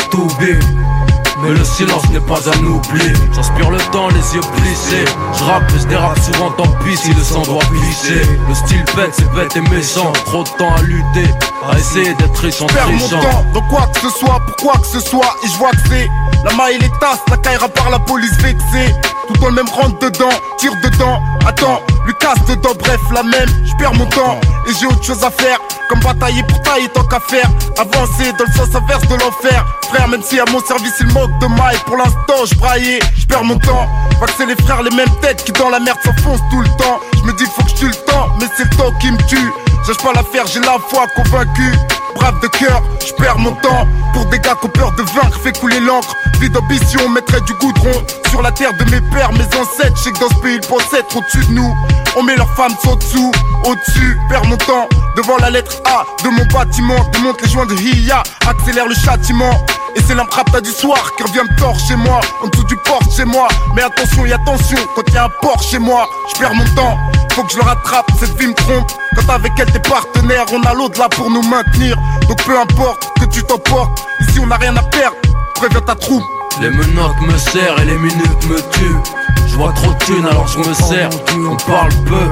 mais 1.43 1.51
le 1.51 1.65
silence 1.65 2.09
n'est 2.11 2.21
pas 2.21 2.41
un 2.49 2.65
oubli 2.65 3.13
J'inspire 3.33 3.71
le 3.71 3.79
temps, 3.93 4.09
les 4.09 4.35
yeux 4.35 4.41
plissés. 4.57 5.05
Je 5.39 5.45
rappe 5.45 5.71
je 5.79 5.87
dérape 5.87 6.19
souvent, 6.19 6.51
tant 6.53 6.69
pis 6.85 6.97
si 6.97 7.13
le 7.13 7.23
sang 7.23 7.43
doit 7.43 7.63
glisser 7.71 8.23
Le 8.49 8.55
style 8.55 8.85
bête, 8.97 9.13
c'est 9.13 9.31
bête 9.33 9.57
et 9.57 9.61
méchant. 9.61 10.13
Trop 10.27 10.45
de 10.45 10.49
temps 10.51 10.75
à 10.75 10.83
lutter, 10.83 11.29
à 11.71 11.79
essayer 11.79 12.15
d'être 12.15 12.39
riche 12.39 12.63
en 12.63 12.67
Perds 12.67 12.91
mon 12.91 13.09
temps 13.09 13.45
dans 13.53 13.63
quoi 13.63 13.87
que 13.93 14.01
ce 14.01 14.11
soit, 14.11 14.41
pour 14.47 14.57
quoi 14.57 14.79
que 14.81 14.87
ce 14.87 15.01
soit 15.01 15.37
Et 15.45 15.49
je 15.49 15.57
vois 15.59 15.71
que 15.73 15.89
c'est 15.89 16.09
la 16.45 16.55
maille 16.55 16.77
et 16.77 16.79
les 16.79 16.91
tasses, 17.01 17.21
la 17.31 17.37
caillera 17.37 17.69
par 17.69 17.91
la 17.91 17.99
police 17.99 18.37
vexée. 18.39 18.95
Tout 19.29 19.35
dans 19.41 19.49
le 19.49 19.55
même 19.55 19.69
rentre 19.69 19.99
dedans, 19.99 20.31
tire 20.59 20.73
dedans, 20.83 21.21
attends, 21.47 21.81
Lucas 22.07 22.35
dedans, 22.49 22.71
bref 22.79 23.01
la 23.13 23.23
même, 23.25 23.49
je 23.65 23.75
perds 23.77 23.95
mon 23.95 24.07
temps 24.07 24.39
et 24.69 24.73
j'ai 24.79 24.87
autre 24.87 25.03
chose 25.03 25.25
à 25.25 25.31
faire, 25.31 25.59
comme 25.89 26.01
batailler 26.01 26.43
pour 26.45 26.61
tailler 26.63 26.89
tant 26.89 27.05
qu'à 27.05 27.21
faire, 27.21 27.51
avancer 27.79 28.33
dans 28.39 28.45
le 28.45 28.53
sens 28.53 28.75
inverse 28.75 29.07
de 29.09 29.15
l'enfer, 29.15 29.65
frère 29.91 30.09
même 30.09 30.23
si 30.23 30.39
à 30.39 30.45
mon 30.51 30.61
service 30.61 30.95
il 31.01 31.07
manque 31.13 31.39
de 31.41 31.47
maille, 31.47 31.79
pour 31.87 31.97
l'instant 31.97 32.45
je 32.49 32.55
braillais, 32.57 33.01
je 33.17 33.27
perds 33.27 33.45
mon 33.45 33.59
temps, 33.59 33.89
c'est 34.37 34.47
les 34.47 34.57
frères 34.57 34.83
les 34.83 34.95
mêmes 34.95 35.15
têtes 35.21 35.45
qui 35.45 35.53
dans 35.53 35.71
la 35.71 35.81
merde 35.81 35.99
s'enfoncent 36.05 36.41
tout 36.51 36.61
le 36.61 36.69
temps, 36.77 37.01
je 37.15 37.23
me 37.23 37.37
dis 37.37 37.45
faut 37.55 37.63
que 37.63 37.71
je 37.71 37.75
tue 37.75 37.89
le 37.89 38.05
temps, 38.07 38.29
mais 38.41 38.47
c'est 38.57 38.65
le 38.65 38.77
temps 38.77 38.93
qui 39.01 39.11
me 39.11 39.19
tue, 39.29 39.53
Cherche 39.87 39.99
pas 39.99 40.13
l'affaire, 40.15 40.49
j'ai 40.49 40.59
la 40.59 40.79
foi 40.89 41.07
convaincu. 41.15 41.71
Brave 42.17 42.41
de 42.41 42.49
cœur, 42.49 42.83
je 43.07 43.13
perds 43.13 43.39
mon 43.39 43.53
temps. 43.57 43.87
Pour 44.15 44.25
des 44.27 44.39
gars 44.39 44.55
qui 44.59 44.67
ont 44.67 44.71
peur 44.71 44.93
de 44.93 45.03
vaincre, 45.03 45.39
fait 45.43 45.53
couler 45.59 45.81
l'encre. 45.81 46.15
Vie 46.41 46.49
d'ambition, 46.49 47.09
mettrait 47.11 47.43
du 47.43 47.53
goudron 47.55 47.93
sur 48.31 48.41
la 48.41 48.51
terre 48.53 48.73
de 48.73 48.85
mes 48.91 49.01
pères, 49.13 49.33
mes 49.33 49.45
ancêtres. 49.45 49.97
Je 49.97 50.05
sais 50.05 50.41
pays, 50.43 50.59
ils 50.61 50.67
pensent 50.67 50.93
être 50.95 51.17
au-dessus 51.17 51.45
de 51.47 51.53
nous. 51.53 51.75
On 52.17 52.23
met 52.23 52.37
leurs 52.37 52.55
femmes 52.57 52.75
en 52.87 52.97
dessous, 52.97 53.33
au-dessus, 53.65 54.19
perds 54.31 54.47
mon 54.47 54.57
temps. 54.57 54.89
Devant 55.17 55.37
la 55.39 55.51
lettre 55.51 55.83
A 55.85 56.05
de 56.25 56.31
mon 56.31 56.45
bâtiment, 56.47 56.97
démonte 57.13 57.41
les 57.43 57.49
joints 57.49 57.67
de 57.67 57.75
Hiya, 57.75 58.23
accélère 58.49 58.89
le 58.89 58.95
châtiment. 58.95 59.53
Et 59.95 60.01
c'est 60.07 60.15
l'imprapta 60.15 60.61
du 60.61 60.71
soir 60.71 61.13
qui 61.17 61.23
revient 61.23 61.43
me 61.43 61.79
chez 61.89 61.97
moi, 61.97 62.21
en 62.43 62.49
dessous 62.49 62.65
du 62.65 62.77
porte 62.85 63.11
chez 63.15 63.25
moi. 63.25 63.49
Mais 63.75 63.83
attention, 63.83 64.27
y 64.27 64.33
attention, 64.33 64.79
quand 64.95 65.13
y 65.13 65.17
a 65.17 65.25
un 65.25 65.31
port 65.41 65.63
chez 65.63 65.79
moi, 65.79 66.07
je 66.33 66.39
perds 66.39 66.55
mon 66.55 66.65
temps. 66.75 66.97
Faut 67.33 67.43
que 67.43 67.53
je 67.53 67.57
le 67.59 67.65
rattrape, 67.65 68.11
cette 68.19 68.39
vie 68.39 68.47
me 68.47 68.55
trompe. 68.55 68.91
Quand 69.15 69.33
avec 69.33 69.53
elle 69.59 69.71
t'es 69.73 69.79
partenaire, 69.81 70.45
on 70.53 70.63
a 70.63 70.75
l'autre 70.75 70.99
là 71.01 71.09
pour 71.09 71.31
nous 71.31 71.43
maintenir. 71.43 71.97
Donc 72.29 72.43
peu 72.45 72.59
importe 72.59 73.09
que 73.21 73.27
tu 73.27 73.43
t'emportes, 73.45 74.07
ici 74.21 74.41
on 74.41 74.47
n'a 74.47 74.57
rien 74.57 74.77
à 74.77 74.83
perdre. 74.83 75.17
Préviens 75.55 75.81
ta 75.81 75.95
troupe. 75.95 76.23
Les 76.61 76.71
menottes 76.71 77.21
me 77.21 77.37
serrent 77.37 77.79
et 77.81 77.85
les 77.85 77.99
minutes 77.99 78.49
me 78.49 78.61
tuent. 78.73 79.13
Je 79.47 79.57
vois 79.57 79.73
trop 79.73 79.93
de 79.93 79.99
thunes 80.05 80.27
alors 80.27 80.49
je 80.49 80.59
me 80.59 80.75
sers. 80.75 81.11
On 81.35 81.57
parle 81.71 81.93
peu, 82.05 82.29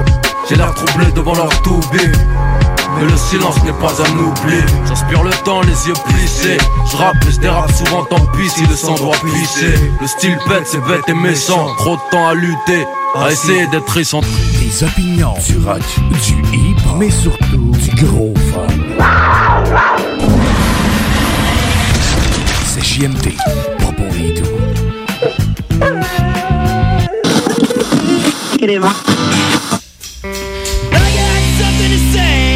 j'ai 0.49 0.55
l'air 0.55 0.73
troublé 0.73 1.11
devant 1.11 1.35
leur 1.35 1.49
toubé. 1.61 2.11
Mais 2.97 3.05
le 3.05 3.17
silence 3.17 3.61
n'est 3.63 3.73
pas 3.73 3.93
un 4.01 4.17
oubli 4.17 4.61
J'inspire 4.87 5.23
le 5.23 5.31
temps, 5.43 5.61
les 5.61 5.87
yeux 5.87 5.93
plissés. 6.07 6.57
Je 6.91 6.97
rappe 6.97 7.15
et 7.27 7.31
je 7.31 7.39
dérape 7.39 7.71
souvent, 7.71 8.05
tant 8.05 8.25
pis 8.37 8.49
si 8.49 8.65
le 8.65 8.75
sang 8.75 8.95
doit 8.95 9.15
pisser. 9.17 9.73
Le 9.99 10.07
style 10.07 10.37
bête, 10.47 10.65
c'est 10.65 10.83
bête 10.85 11.07
et 11.07 11.13
méchant. 11.13 11.67
Trop 11.77 11.95
de 11.95 12.01
temps 12.11 12.27
à 12.27 12.33
lutter, 12.33 12.85
à 13.15 13.31
essayer 13.31 13.67
d'être 13.67 14.13
en 14.13 14.21
Des 14.21 14.83
opinions, 14.83 15.33
du 15.47 15.57
rock, 15.65 15.81
du 16.23 16.57
hip 16.57 16.77
mais 16.97 17.09
surtout 17.09 17.71
du 17.71 18.05
gros 18.05 18.33
fun. 18.53 18.67
C'est 22.65 22.83
JMD, 22.83 23.35
pas 23.79 23.91
pour 23.91 24.13
les 24.13 24.33
doux. 24.33 24.45
something 31.57 31.91
to 31.91 31.97
say. 32.13 32.54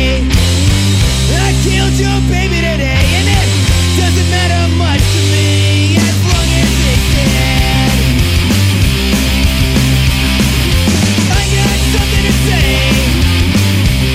Killed 1.69 1.99
your 1.99 2.19
baby 2.27 2.57
today, 2.65 2.97
and 3.17 3.27
it 3.29 3.47
doesn't 3.95 4.29
matter 4.31 4.75
much 4.75 5.01
to 5.13 5.21
me 5.31 5.97
as 5.97 6.17
long 6.25 6.49
as 6.61 6.71
it's 6.89 7.07
dead. 7.13 7.93
I 11.29 11.41
got 11.53 11.77
something 11.93 12.23
to 12.25 12.33
say. 12.49 12.69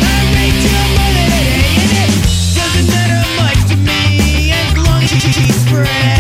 I 0.02 0.16
raped 0.34 0.62
your 0.66 0.86
mother 0.98 1.26
today, 1.30 1.62
and 1.78 1.90
it 2.02 2.10
doesn't 2.58 2.88
matter 2.90 3.22
much 3.38 3.60
to 3.70 3.76
me 3.78 4.50
as 4.50 4.68
long 4.76 5.02
as 5.04 5.10
she's 5.10 5.54
spread. 5.62 6.13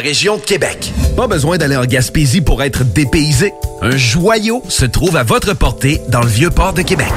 Région 0.00 0.36
de 0.36 0.42
Québec. 0.42 0.92
Pas 1.16 1.26
besoin 1.26 1.58
d'aller 1.58 1.76
en 1.76 1.84
Gaspésie 1.84 2.40
pour 2.40 2.62
être 2.62 2.84
dépaysé. 2.84 3.52
Un 3.82 3.96
joyau 3.96 4.62
se 4.68 4.84
trouve 4.84 5.16
à 5.16 5.22
votre 5.22 5.54
portée 5.54 6.00
dans 6.08 6.22
le 6.22 6.28
vieux 6.28 6.50
port 6.50 6.72
de 6.72 6.82
Québec. 6.82 7.08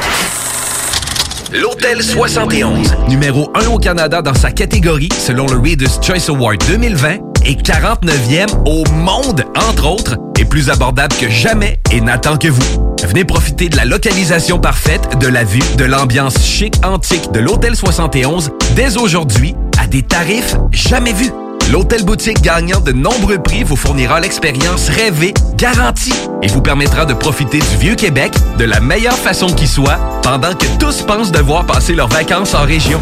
L'Hôtel 1.54 2.02
71, 2.02 2.96
numéro 3.10 3.52
1 3.54 3.68
au 3.68 3.78
Canada 3.78 4.22
dans 4.22 4.34
sa 4.34 4.52
catégorie 4.52 5.10
selon 5.20 5.46
le 5.46 5.60
Reader's 5.60 6.00
Choice 6.02 6.30
Award 6.30 6.64
2020 6.68 7.18
et 7.46 7.56
49e 7.56 8.48
au 8.66 8.84
monde, 8.92 9.44
entre 9.56 9.88
autres, 9.88 10.16
est 10.40 10.46
plus 10.46 10.70
abordable 10.70 11.16
que 11.16 11.30
jamais 11.30 11.80
et 11.92 12.02
n'attend 12.02 12.38
que 12.38 12.48
vous. 12.48 12.96
Venez 13.04 13.24
profiter 13.24 13.70
de 13.70 13.76
la 13.76 13.86
localisation 13.86 14.60
parfaite, 14.60 15.20
de 15.20 15.28
la 15.28 15.44
vue, 15.44 15.62
de 15.78 15.84
l'ambiance 15.84 16.44
chic 16.44 16.76
antique 16.84 17.32
de 17.32 17.40
l'Hôtel 17.40 17.76
71 17.76 18.52
dès 18.76 18.98
aujourd'hui 18.98 19.54
à 19.78 19.86
des 19.86 20.02
tarifs 20.02 20.56
jamais 20.72 21.14
vus. 21.14 21.32
L'hôtel 21.72 22.04
boutique 22.04 22.42
gagnant 22.42 22.82
de 22.82 22.92
nombreux 22.92 23.42
prix 23.42 23.64
vous 23.64 23.76
fournira 23.76 24.20
l'expérience 24.20 24.90
rêvée, 24.90 25.34
garantie, 25.56 26.14
et 26.42 26.48
vous 26.48 26.62
permettra 26.62 27.06
de 27.06 27.14
profiter 27.14 27.60
du 27.60 27.78
vieux 27.80 27.96
Québec 27.96 28.34
de 28.58 28.66
la 28.66 28.80
meilleure 28.80 29.18
façon 29.18 29.48
qui 29.48 29.68
soit, 29.68 29.98
pendant 30.22 30.54
que 30.54 30.66
tous 30.80 31.02
pensent 31.02 31.32
devoir 31.32 31.66
passer 31.66 31.96
leurs 31.96 32.10
vacances 32.10 32.54
en 32.54 32.64
région. 32.64 33.02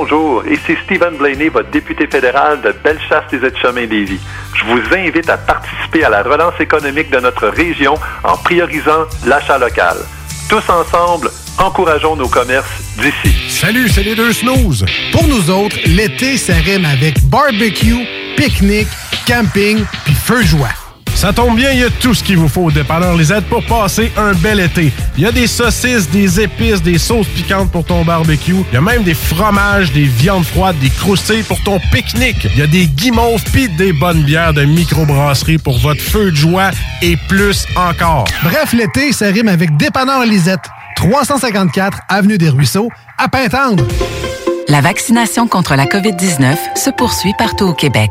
Bonjour, 0.00 0.46
ici 0.46 0.76
Stephen 0.84 1.16
Blaney, 1.16 1.48
votre 1.48 1.70
député 1.70 2.06
fédéral 2.06 2.60
de 2.60 2.72
Bellechasse 2.84 3.24
des 3.32 3.44
Etchemins 3.44 3.84
lévis 3.84 4.20
Je 4.54 4.64
vous 4.64 4.80
invite 4.94 5.28
à 5.28 5.36
participer 5.36 6.04
à 6.04 6.08
la 6.08 6.22
relance 6.22 6.54
économique 6.60 7.10
de 7.10 7.18
notre 7.18 7.48
région 7.48 7.94
en 8.22 8.36
priorisant 8.36 9.06
l'achat 9.26 9.58
local. 9.58 9.96
Tous 10.48 10.62
ensemble, 10.70 11.32
encourageons 11.58 12.14
nos 12.14 12.28
commerces 12.28 12.80
d'ici. 12.96 13.50
Salut, 13.50 13.88
c'est 13.88 14.04
les 14.04 14.14
deux 14.14 14.32
snooze. 14.32 14.86
Pour 15.10 15.26
nous 15.26 15.50
autres, 15.50 15.76
l'été, 15.84 16.36
ça 16.36 16.54
rime 16.54 16.84
avec 16.84 17.20
barbecue, 17.24 18.06
pique-nique, 18.36 18.86
camping 19.26 19.84
puis 20.04 20.14
feu 20.14 20.42
joie. 20.42 20.87
Ça 21.14 21.32
tombe 21.32 21.56
bien, 21.56 21.72
il 21.72 21.80
y 21.80 21.84
a 21.84 21.90
tout 21.90 22.14
ce 22.14 22.22
qu'il 22.22 22.36
vous 22.38 22.48
faut 22.48 22.64
au 22.64 22.70
dépanneur 22.70 23.14
Lisette 23.16 23.44
pour 23.46 23.64
passer 23.66 24.12
un 24.16 24.32
bel 24.32 24.60
été. 24.60 24.92
Il 25.16 25.24
y 25.24 25.26
a 25.26 25.32
des 25.32 25.46
saucisses, 25.46 26.08
des 26.10 26.40
épices, 26.40 26.82
des 26.82 26.98
sauces 26.98 27.26
piquantes 27.28 27.70
pour 27.70 27.84
ton 27.84 28.04
barbecue. 28.04 28.54
Il 28.70 28.74
y 28.74 28.76
a 28.76 28.80
même 28.80 29.02
des 29.02 29.14
fromages, 29.14 29.92
des 29.92 30.04
viandes 30.04 30.44
froides, 30.44 30.78
des 30.78 30.90
croustilles 30.90 31.42
pour 31.42 31.62
ton 31.64 31.78
pique-nique. 31.92 32.46
Il 32.54 32.58
y 32.58 32.62
a 32.62 32.66
des 32.66 32.86
guimauves 32.86 33.42
pis 33.52 33.68
des 33.68 33.92
bonnes 33.92 34.22
bières 34.22 34.54
de 34.54 34.64
microbrasserie 34.64 35.58
pour 35.58 35.78
votre 35.78 36.00
feu 36.00 36.30
de 36.30 36.36
joie 36.36 36.70
et 37.02 37.16
plus 37.28 37.66
encore. 37.76 38.26
Bref, 38.42 38.72
l'été, 38.72 39.12
ça 39.12 39.26
rime 39.26 39.48
avec 39.48 39.76
dépanneur 39.76 40.24
Lisette. 40.24 40.60
354 40.96 41.98
Avenue 42.08 42.38
des 42.38 42.48
Ruisseaux, 42.48 42.90
à 43.18 43.28
Pintendre. 43.28 43.84
La 44.68 44.80
vaccination 44.80 45.46
contre 45.46 45.76
la 45.76 45.86
COVID-19 45.86 46.56
se 46.76 46.90
poursuit 46.90 47.32
partout 47.38 47.66
au 47.66 47.74
Québec. 47.74 48.10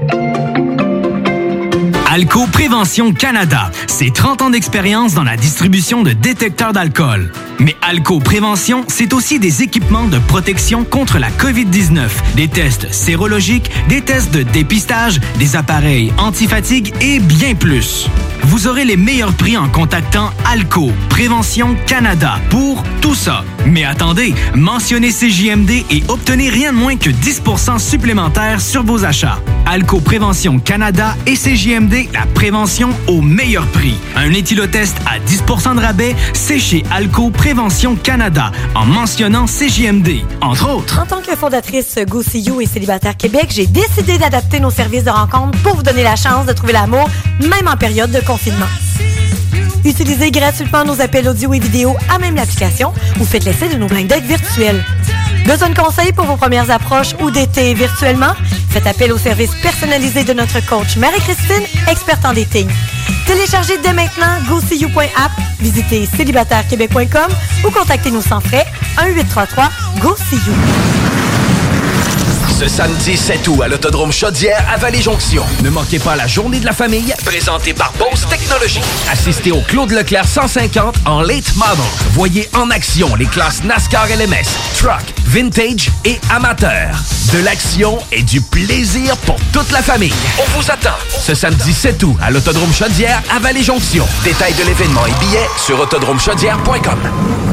Alco 2.13 2.45
Prévention 2.45 3.13
Canada. 3.13 3.71
C'est 3.87 4.13
30 4.13 4.41
ans 4.41 4.49
d'expérience 4.49 5.13
dans 5.13 5.23
la 5.23 5.37
distribution 5.37 6.03
de 6.03 6.11
détecteurs 6.11 6.73
d'alcool. 6.73 7.31
Mais 7.59 7.77
Alco 7.81 8.19
Prévention, 8.19 8.83
c'est 8.89 9.13
aussi 9.13 9.39
des 9.39 9.63
équipements 9.63 10.09
de 10.09 10.19
protection 10.19 10.83
contre 10.83 11.19
la 11.19 11.29
COVID-19, 11.29 12.09
des 12.35 12.49
tests 12.49 12.91
sérologiques, 12.91 13.71
des 13.87 14.01
tests 14.01 14.33
de 14.33 14.43
dépistage, 14.43 15.21
des 15.39 15.55
appareils 15.55 16.11
antifatigue 16.17 16.93
et 16.99 17.19
bien 17.19 17.55
plus. 17.55 18.09
Vous 18.43 18.67
aurez 18.67 18.85
les 18.85 18.97
meilleurs 18.97 19.33
prix 19.33 19.55
en 19.55 19.69
contactant 19.69 20.31
Alco 20.45 20.91
Prévention 21.09 21.75
Canada 21.85 22.35
pour 22.49 22.83
tout 23.01 23.15
ça. 23.15 23.43
Mais 23.65 23.85
attendez, 23.85 24.33
mentionnez 24.55 25.11
CJMD 25.11 25.69
et 25.89 26.03
obtenez 26.07 26.49
rien 26.49 26.73
de 26.73 26.77
moins 26.77 26.97
que 26.97 27.09
10% 27.09 27.79
supplémentaire 27.79 28.59
sur 28.59 28.83
vos 28.83 29.05
achats. 29.05 29.39
Alco 29.65 29.99
Prévention 29.99 30.59
Canada 30.59 31.15
et 31.27 31.35
CJMD, 31.35 32.11
la 32.13 32.25
prévention 32.33 32.89
au 33.07 33.21
meilleur 33.21 33.65
prix. 33.67 33.95
Un 34.15 34.33
éthylotest 34.33 34.97
à 35.05 35.19
10% 35.19 35.75
de 35.75 35.81
rabais, 35.81 36.15
c'est 36.33 36.59
chez 36.59 36.83
Alco 36.91 37.29
Prévention 37.29 37.95
Canada 37.95 38.51
en 38.75 38.85
mentionnant 38.85 39.45
CJMD, 39.45 40.25
entre 40.41 40.69
autres. 40.69 40.99
En 40.99 41.05
tant 41.05 41.21
que 41.21 41.35
fondatrice 41.35 41.97
Go 42.07 42.21
See 42.21 42.41
You 42.41 42.59
et 42.61 42.65
Célibataire 42.65 43.15
Québec, 43.15 43.47
j'ai 43.49 43.67
décidé 43.67 44.17
d'adapter 44.17 44.59
nos 44.59 44.71
services 44.71 45.03
de 45.03 45.09
rencontre 45.09 45.57
pour 45.59 45.75
vous 45.75 45.83
donner 45.83 46.03
la 46.03 46.15
chance 46.15 46.45
de 46.45 46.53
trouver 46.53 46.73
l'amour, 46.73 47.07
même 47.39 47.67
en 47.67 47.77
période 47.77 48.11
de 48.11 48.19
confinement. 48.19 48.40
Utilisez 49.85 50.31
gratuitement 50.31 50.83
nos 50.83 50.99
appels 50.99 51.27
audio 51.27 51.53
et 51.53 51.59
vidéo 51.59 51.95
à 52.09 52.17
même 52.17 52.35
l'application 52.35 52.91
ou 53.19 53.25
faites 53.25 53.45
l'essai 53.45 53.69
de 53.69 53.77
nos 53.77 53.87
dates 53.87 54.23
virtuels. 54.23 54.83
Besoin 55.45 55.69
de 55.69 55.79
conseils 55.79 56.11
pour 56.11 56.25
vos 56.25 56.37
premières 56.37 56.71
approches 56.71 57.13
ou 57.21 57.29
d'été 57.29 57.73
virtuellement? 57.75 58.33
Faites 58.69 58.87
appel 58.87 59.11
au 59.11 59.17
service 59.17 59.51
personnalisé 59.61 60.23
de 60.23 60.33
notre 60.33 60.65
coach 60.65 60.97
Marie-Christine, 60.97 61.63
experte 61.87 62.25
en 62.25 62.33
dating. 62.33 62.69
Téléchargez 63.27 63.77
dès 63.77 63.93
maintenant 63.93 64.39
GoSeeYou.app, 64.49 65.31
visitez 65.59 66.07
célibatairequebec.com 66.17 67.31
ou 67.65 67.69
contactez-nous 67.69 68.21
sans 68.21 68.39
frais 68.39 68.65
1-833-GO-SEE-YOU. 68.97 71.00
Ce 72.61 72.67
samedi 72.67 73.17
7 73.17 73.47
août 73.47 73.63
à 73.63 73.67
l'Autodrome 73.67 74.11
Chaudière 74.11 74.63
à 74.71 74.77
Vallée-Jonction. 74.77 75.43
Ne 75.63 75.71
manquez 75.71 75.97
pas 75.97 76.15
la 76.15 76.27
journée 76.27 76.59
de 76.59 76.65
la 76.65 76.73
famille, 76.73 77.11
présentée 77.25 77.73
par 77.73 77.91
Bose 77.93 78.27
Technologies. 78.29 78.83
Assistez 79.11 79.51
au 79.51 79.61
Claude 79.61 79.89
Leclerc 79.89 80.27
150 80.27 80.95
en 81.07 81.21
late 81.23 81.55
model. 81.55 81.83
Voyez 82.11 82.47
en 82.53 82.69
action 82.69 83.15
les 83.15 83.25
classes 83.25 83.63
NASCAR 83.63 84.05
LMS, 84.09 84.45
Truck, 84.77 85.01
Vintage 85.25 85.89
et 86.05 86.19
Amateur. 86.29 86.89
De 87.33 87.39
l'action 87.39 87.97
et 88.11 88.21
du 88.21 88.41
plaisir 88.41 89.17
pour 89.25 89.37
toute 89.51 89.71
la 89.71 89.81
famille. 89.81 90.13
On 90.37 90.59
vous 90.59 90.69
attend 90.69 90.99
ce 91.09 91.33
samedi 91.33 91.73
7 91.73 92.03
août 92.03 92.15
à 92.21 92.29
l'Autodrome 92.29 92.71
Chaudière 92.71 93.23
à 93.35 93.39
Vallée-Jonction. 93.39 94.05
Détails 94.23 94.53
de 94.53 94.65
l'événement 94.65 95.07
et 95.07 95.25
billets 95.25 95.49
sur 95.57 95.79
autodromechaudière.com. 95.79 97.50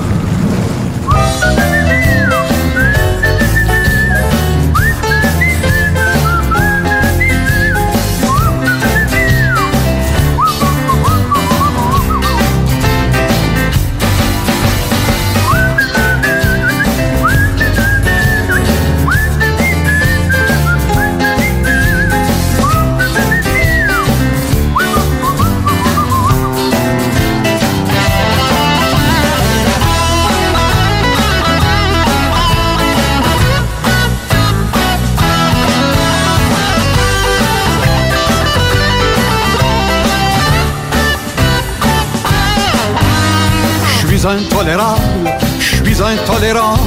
suis 44.19 44.27
intolérable, 44.27 45.31
je 45.61 45.77
suis 45.77 46.03
intolérant. 46.03 46.79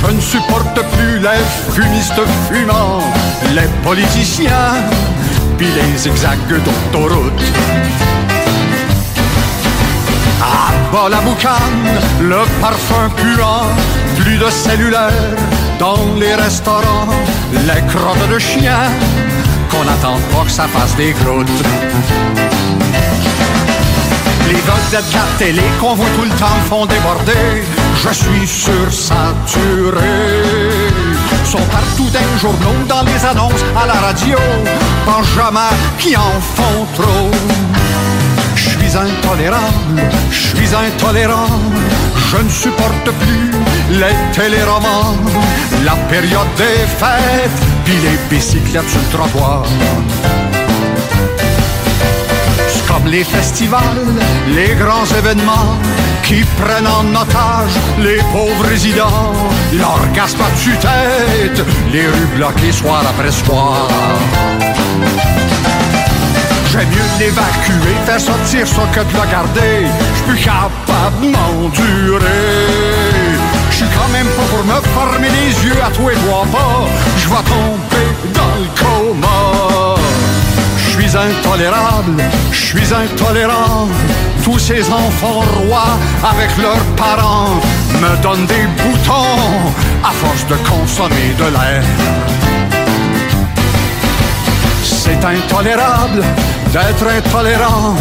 Je 0.00 0.12
ne 0.12 0.20
supporte 0.20 0.80
plus 0.96 1.18
les 1.18 1.42
fumistes 1.72 2.20
fumants, 2.48 3.02
les 3.54 3.68
politiciens, 3.84 4.74
puis 5.56 5.66
les 5.66 5.96
zigzags 5.96 6.38
d'autoroute. 6.48 7.42
À 10.40 10.92
bas 10.92 11.08
la 11.08 11.20
boucane, 11.20 11.88
le 12.20 12.42
parfum 12.60 13.10
puant, 13.16 13.66
plus 14.18 14.38
de 14.38 14.50
cellulaire, 14.50 15.12
dans 15.78 16.14
les 16.18 16.34
restaurants, 16.34 17.08
les 17.52 17.82
crottes 17.92 18.28
de 18.32 18.38
chiens, 18.38 18.90
qu'on 19.70 19.84
n'attend 19.84 20.18
pas 20.32 20.44
que 20.44 20.50
ça 20.50 20.66
fasse 20.66 20.94
des 20.96 21.12
croûtes. 21.12 21.62
Les 24.48 24.54
vedettes 24.54 25.10
de 25.10 25.14
la 25.14 25.26
télé 25.38 25.62
qu'on 25.78 25.94
voit 25.94 26.08
tout 26.16 26.22
le 26.22 26.30
temps 26.30 26.60
font 26.68 26.86
déborder. 26.86 27.62
Je 28.02 28.08
suis 28.08 28.46
sursaturé. 28.46 30.00
Sont 31.44 31.66
partout 31.70 32.08
les 32.12 32.40
journaux, 32.40 32.84
dans 32.88 33.02
les 33.02 33.24
annonces, 33.26 33.62
à 33.76 33.86
la 33.86 33.92
radio. 33.92 34.38
Benjamin 35.04 35.68
qui 35.98 36.16
en 36.16 36.40
font 36.56 36.86
trop. 36.94 37.30
Je 38.54 38.70
suis 38.70 38.96
intolérable, 38.96 40.02
je 40.30 40.46
suis 40.48 40.74
intolérant. 40.74 41.60
Je 42.30 42.36
ne 42.38 42.48
supporte 42.48 43.10
plus 43.20 43.50
les 43.90 44.16
téléromans, 44.32 45.16
la 45.84 45.96
période 46.10 46.54
des 46.56 46.86
fêtes, 46.98 47.62
puis 47.84 47.94
les 48.02 48.18
bicyclettes 48.34 48.88
sur 48.88 49.00
le 49.00 49.16
trottoir 49.16 49.64
comme 52.98 53.10
les 53.10 53.24
festivals, 53.24 54.06
les 54.54 54.74
grands 54.74 55.06
événements 55.18 55.76
qui 56.22 56.42
prennent 56.60 56.86
en 56.86 57.20
otage 57.20 57.74
les 57.98 58.18
pauvres 58.32 58.68
résidents. 58.68 59.32
L'orgasme 59.74 60.40
à 60.40 60.50
tue-tête, 60.58 61.64
les 61.92 62.06
rues 62.06 62.30
bloquées 62.36 62.72
soir 62.72 63.02
après 63.08 63.30
soir. 63.30 63.88
J'aime 66.70 66.88
mieux 66.88 67.10
l'évacuer, 67.18 67.94
faire 68.06 68.20
sortir 68.20 68.66
ça 68.66 68.82
que 68.92 69.00
de 69.00 69.18
la 69.18 69.26
garder. 69.26 69.86
Je 70.16 70.32
suis 70.32 70.44
capable 70.44 71.32
d'endurer. 71.32 72.24
Je 73.70 73.76
suis 73.76 73.86
quand 73.96 74.12
même 74.12 74.28
pas 74.28 74.42
pour 74.52 74.64
me 74.64 74.80
fermer 74.96 75.28
les 75.28 75.66
yeux 75.66 75.82
à 75.84 75.90
toi 75.90 76.12
et 76.12 76.16
vois 76.26 76.46
pas. 76.52 76.86
Je 77.16 77.28
vais 77.28 77.44
tomber 77.54 78.08
dans 78.34 78.54
le 78.62 78.68
coma. 78.80 80.27
Je 80.98 81.06
suis 81.06 81.16
intolérable, 81.16 82.16
je 82.50 82.58
suis 82.58 82.92
intolérant. 82.92 83.86
Tous 84.42 84.58
ces 84.58 84.82
enfants 84.90 85.44
rois 85.66 85.96
avec 86.28 86.50
leurs 86.58 86.84
parents 86.96 87.60
me 88.00 88.20
donnent 88.20 88.46
des 88.46 88.66
boutons 88.82 89.72
à 90.02 90.10
force 90.10 90.44
de 90.48 90.56
consommer 90.68 91.34
de 91.38 91.44
l'air. 91.44 91.82
C'est 94.82 95.24
intolérable 95.24 96.24
d'être 96.72 97.06
intolérant. 97.06 97.94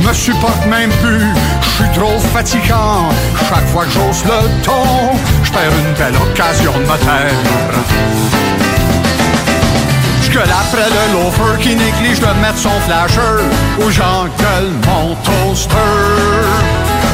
Je 0.00 0.08
me 0.08 0.14
supporte 0.14 0.66
même 0.66 0.90
plus, 1.02 1.26
je 1.62 1.68
suis 1.82 1.98
trop 1.98 2.18
fatigant. 2.32 3.08
Chaque 3.48 3.66
fois 3.68 3.84
que 3.86 3.90
j'ose 3.90 4.24
le 4.24 4.62
ton, 4.62 5.16
je 5.42 5.50
perds 5.50 5.72
une 5.84 5.94
belle 5.94 6.22
occasion 6.22 6.72
de 6.74 6.78
me 6.78 6.96
taire. 6.98 8.35
Je 10.36 10.40
gueule 10.40 10.50
après 10.50 10.90
le 10.90 11.12
loafer 11.14 11.56
qui 11.62 11.74
néglige 11.74 12.20
de 12.20 12.26
mettre 12.42 12.58
son 12.58 12.78
flasher 12.86 13.40
ou 13.78 13.90
j'engueule 13.90 14.70
mon 14.86 15.14
toaster. 15.24 15.74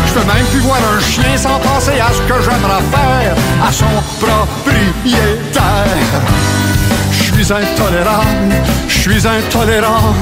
Je 0.07 0.13
peux 0.15 0.27
même 0.27 0.45
plus 0.47 0.59
voir 0.59 0.81
un 0.97 1.01
chien 1.01 1.37
sans 1.37 1.61
penser 1.61 2.01
à 2.01 2.13
ce 2.13 2.21
que 2.23 2.35
j'aimerais 2.43 2.83
faire 2.91 3.37
à 3.65 3.71
son 3.71 4.03
propriétaire. 4.19 5.63
Je 7.13 7.23
suis 7.33 7.53
intolérable, 7.53 8.57
je 8.89 8.99
suis 8.99 9.25
intolérant. 9.25 10.17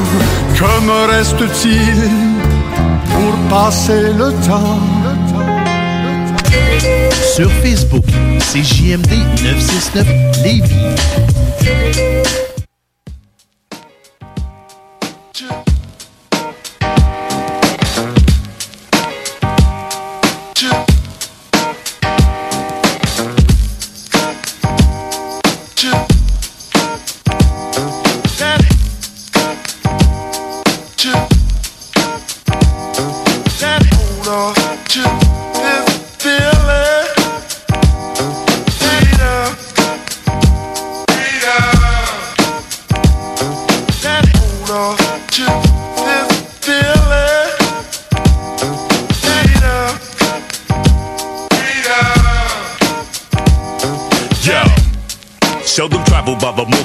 Que 0.55 0.81
me 0.85 1.06
reste-t-il 1.10 2.10
pour 3.12 3.35
passer 3.48 4.12
le 4.12 4.31
temps? 4.47 4.78
Sur 7.35 7.51
Facebook, 7.62 8.05
c'est 8.40 8.62
JMD 8.62 9.12
969 9.43 10.06
Lévis. 10.44 10.90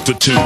Multitude. 0.06 0.36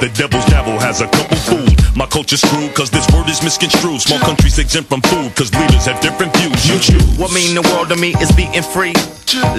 The 0.00 0.08
devil's 0.14 0.44
dabble 0.46 0.78
has 0.78 1.00
a 1.00 1.08
couple 1.08 1.36
food. 1.36 1.74
My 1.96 2.06
culture's 2.06 2.40
screwed 2.40 2.72
cause 2.74 2.90
this 2.90 3.06
word 3.12 3.28
is 3.28 3.42
misconstrued. 3.42 4.00
Small 4.00 4.18
countries 4.20 4.58
exempt 4.58 4.88
from 4.88 5.02
food 5.02 5.34
cause 5.34 5.52
leaders 5.52 5.86
have 5.86 6.00
different 6.00 6.34
views. 6.36 6.56
You 6.68 6.78
choose. 6.78 7.18
What 7.18 7.32
mean 7.32 7.54
the 7.54 7.62
world 7.74 7.88
to 7.88 7.96
me 7.96 8.14
is 8.22 8.30
being 8.32 8.62
free. 8.62 8.94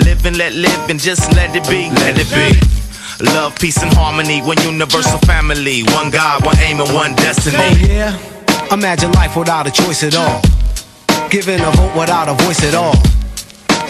Live 0.08 0.26
and 0.26 0.38
let 0.38 0.54
live 0.54 0.90
and 0.90 1.00
just 1.00 1.30
let 1.36 1.56
it 1.56 1.68
be. 1.68 1.92
Let 2.02 2.16
it 2.18 2.30
be. 2.32 2.56
Love, 3.36 3.54
peace, 3.60 3.84
and 3.84 3.94
harmony. 3.94 4.42
One 4.42 4.60
universal 4.64 5.20
family. 5.28 5.84
One 5.92 6.10
God, 6.10 6.46
one 6.46 6.58
aim, 6.60 6.80
and 6.80 6.92
one 6.94 7.14
destiny. 7.16 7.58
Oh 7.60 7.86
yeah. 7.86 8.74
Imagine 8.74 9.12
life 9.12 9.36
without 9.36 9.68
a 9.68 9.72
choice 9.72 10.04
at 10.04 10.16
all. 10.16 10.42
Giving 11.30 11.60
a 11.60 11.72
vote 11.72 12.00
without 12.00 12.30
a 12.30 12.34
voice 12.46 12.64
at 12.64 12.74
all. 12.74 12.96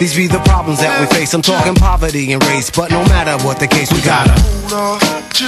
These 0.02 0.16
be 0.16 0.26
the 0.26 0.40
problems 0.40 0.80
that 0.80 0.98
we 0.98 1.06
face. 1.14 1.32
I'm 1.32 1.42
talking 1.42 1.76
poverty 1.76 2.32
and 2.32 2.42
race, 2.46 2.72
but 2.72 2.90
no 2.90 3.04
matter 3.04 3.38
what 3.46 3.60
the 3.60 3.68
case, 3.68 3.92
we 3.92 4.00
gotta. 4.02 4.32
Hold 4.32 4.72
on 4.72 4.98
to 4.98 5.46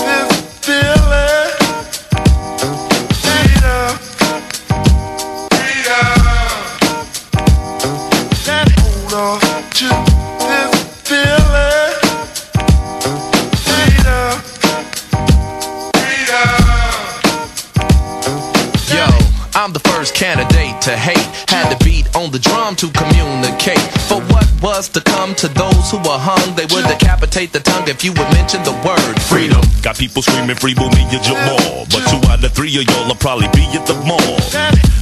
this 0.00 0.32
feeling. 0.64 1.52
Freedom. 3.20 3.92
Freedom. 5.52 6.16
Hold 8.80 9.12
on 9.12 9.38
to 9.76 9.88
this 10.48 10.72
feeling. 11.04 11.92
Freedom. 13.68 14.40
Yo, 18.88 19.04
I'm 19.54 19.72
the 19.74 19.80
first 20.00 20.14
candidate 20.14 20.80
to 20.80 20.96
hate. 20.96 21.28
Had 21.52 21.68
to 21.68 21.84
beat 21.84 22.08
on 22.16 22.30
the 22.30 22.38
drum 22.38 22.74
to 22.76 22.88
communicate. 22.88 23.84
For 24.08 24.16
what 24.32 24.48
was 24.62 24.88
to 24.96 25.00
come 25.02 25.34
to 25.36 25.48
those 25.48 25.90
who 25.90 25.98
were 25.98 26.16
hung, 26.16 26.56
they 26.56 26.64
would 26.72 26.88
decapitate 26.88 27.52
the 27.52 27.60
tongue 27.60 27.84
if 27.86 28.02
you 28.02 28.12
would 28.16 28.30
mention 28.32 28.64
the 28.64 28.72
word 28.80 29.16
freedom. 29.28 29.60
Got 29.82 29.98
people 29.98 30.22
screaming 30.22 30.56
free 30.56 30.72
me 30.72 31.04
and 31.04 31.20
Jamal. 31.20 31.84
But 31.92 32.08
two 32.08 32.20
out 32.32 32.40
of 32.40 32.52
three 32.56 32.72
of 32.80 32.88
y'all 32.88 33.08
will 33.08 33.20
probably 33.20 33.48
be 33.52 33.68
at 33.76 33.84
the 33.84 33.96
mall. 34.08 34.40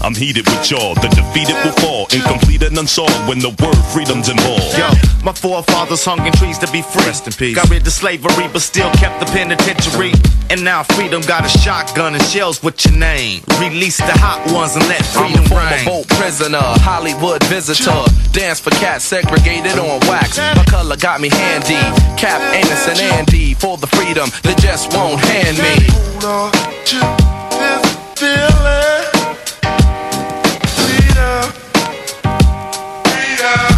I'm 0.02 0.14
heated 0.14 0.46
with 0.50 0.70
y'all, 0.70 0.94
the 0.94 1.08
defeated 1.14 1.54
will 1.62 1.78
fall. 1.78 2.06
Incomplete 2.10 2.62
and 2.62 2.76
unsolved 2.78 3.28
when 3.28 3.38
the 3.38 3.54
word 3.62 3.78
freedom's 3.94 4.28
involved. 4.28 4.74
Yo, 4.78 4.90
my 5.22 5.32
forefathers 5.32 6.04
hung 6.04 6.26
in 6.26 6.32
trees 6.34 6.58
to 6.58 6.70
be 6.70 6.82
free. 6.82 7.06
Rest 7.06 7.26
in 7.26 7.34
peace. 7.34 7.54
Got 7.54 7.70
rid 7.70 7.86
of 7.86 7.92
slavery, 7.92 8.50
but 8.50 8.62
still 8.62 8.90
kept 8.98 9.18
the 9.20 9.26
penitentiary. 9.26 10.12
And 10.50 10.64
now 10.64 10.82
freedom 10.82 11.20
got 11.22 11.44
a 11.44 11.48
shotgun 11.48 12.14
and 12.14 12.22
shells 12.24 12.62
with 12.62 12.82
your 12.86 12.96
name. 12.96 13.42
Release 13.60 13.98
the 13.98 14.16
hot 14.16 14.40
ones 14.52 14.76
and 14.76 14.87
let 14.88 15.04
I'm 15.16 15.34
a 15.34 15.48
former 15.48 15.84
boat 15.84 16.08
prisoner, 16.08 16.64
Hollywood 16.80 17.44
visitor. 17.44 18.04
Dance 18.32 18.60
for 18.60 18.70
cats 18.70 19.04
segregated 19.04 19.78
on 19.78 20.00
wax. 20.08 20.38
My 20.38 20.64
color 20.64 20.96
got 20.96 21.20
me 21.20 21.28
handy. 21.28 21.78
Cap, 22.16 22.40
Amos, 22.54 22.88
and 22.88 22.98
Andy 22.98 23.54
for 23.54 23.76
the 23.76 23.86
freedom 23.86 24.30
they 24.42 24.54
just 24.54 24.92
won't 24.94 25.20
hand 25.20 25.58
me. 25.58 25.86
Hold 25.92 26.24
on 26.24 26.52
to 26.86 27.00
this 27.60 27.84
feeling. 28.16 29.04
Freedom. 30.78 31.52
Freedom. 33.04 33.68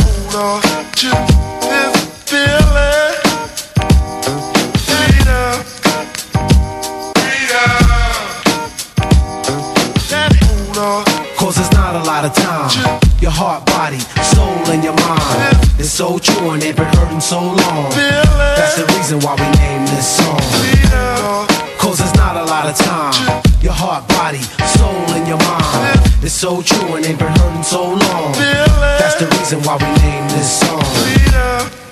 Hold 0.00 0.34
on 0.34 0.62
to 0.94 1.35
Cause 11.46 11.58
it's 11.58 11.70
not 11.74 11.94
a 11.94 12.02
lot 12.02 12.24
of 12.24 12.34
time. 12.34 12.98
Your 13.20 13.30
heart, 13.30 13.64
body, 13.66 14.00
soul, 14.34 14.66
and 14.66 14.82
your 14.82 14.98
mind. 15.06 15.54
It's 15.78 15.92
so 15.92 16.18
true 16.18 16.50
and 16.50 16.60
they've 16.60 16.74
been 16.74 16.90
hurting 16.98 17.20
so 17.20 17.38
long. 17.38 17.86
That's 18.58 18.74
the 18.74 18.84
reason 18.98 19.20
why 19.20 19.38
we 19.38 19.46
named 19.54 19.86
this 19.86 20.18
song. 20.18 20.42
Cause 21.78 22.00
it's 22.00 22.16
not 22.16 22.34
a 22.34 22.42
lot 22.42 22.66
of 22.66 22.74
time. 22.74 23.44
Your 23.62 23.74
heart, 23.74 24.08
body, 24.08 24.42
soul, 24.74 25.06
and 25.14 25.28
your 25.28 25.38
mind. 25.38 26.00
It's 26.20 26.34
so 26.34 26.62
true 26.62 26.96
and 26.96 27.04
they've 27.04 27.16
been 27.16 27.30
hurting 27.38 27.62
so 27.62 27.94
long. 27.94 28.32
That's 28.98 29.14
the 29.14 29.26
reason 29.38 29.62
why 29.62 29.76
we 29.76 29.86
named 30.02 30.30
this 30.30 30.50
song. 30.50 31.85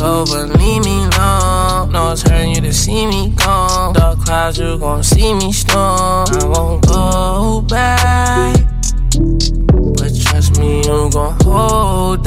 Over. 0.00 0.46
Leave 0.46 0.84
me 0.84 1.04
alone. 1.04 1.92
No, 1.92 2.12
it's 2.12 2.22
hurting 2.22 2.54
you 2.54 2.60
to 2.60 2.72
see 2.72 3.06
me 3.06 3.30
gone. 3.30 3.94
Dark 3.94 4.18
clouds, 4.24 4.58
you 4.58 4.78
gon' 4.78 5.02
see 5.02 5.32
me 5.34 5.52
storm. 5.52 6.26
I 6.30 6.44
won't 6.44 6.86
go 6.86 7.62
back. 7.62 8.56
But 9.98 10.12
trust 10.20 10.58
me, 10.58 10.78
you 10.78 11.10
gon' 11.10 11.36
hold 11.42 12.24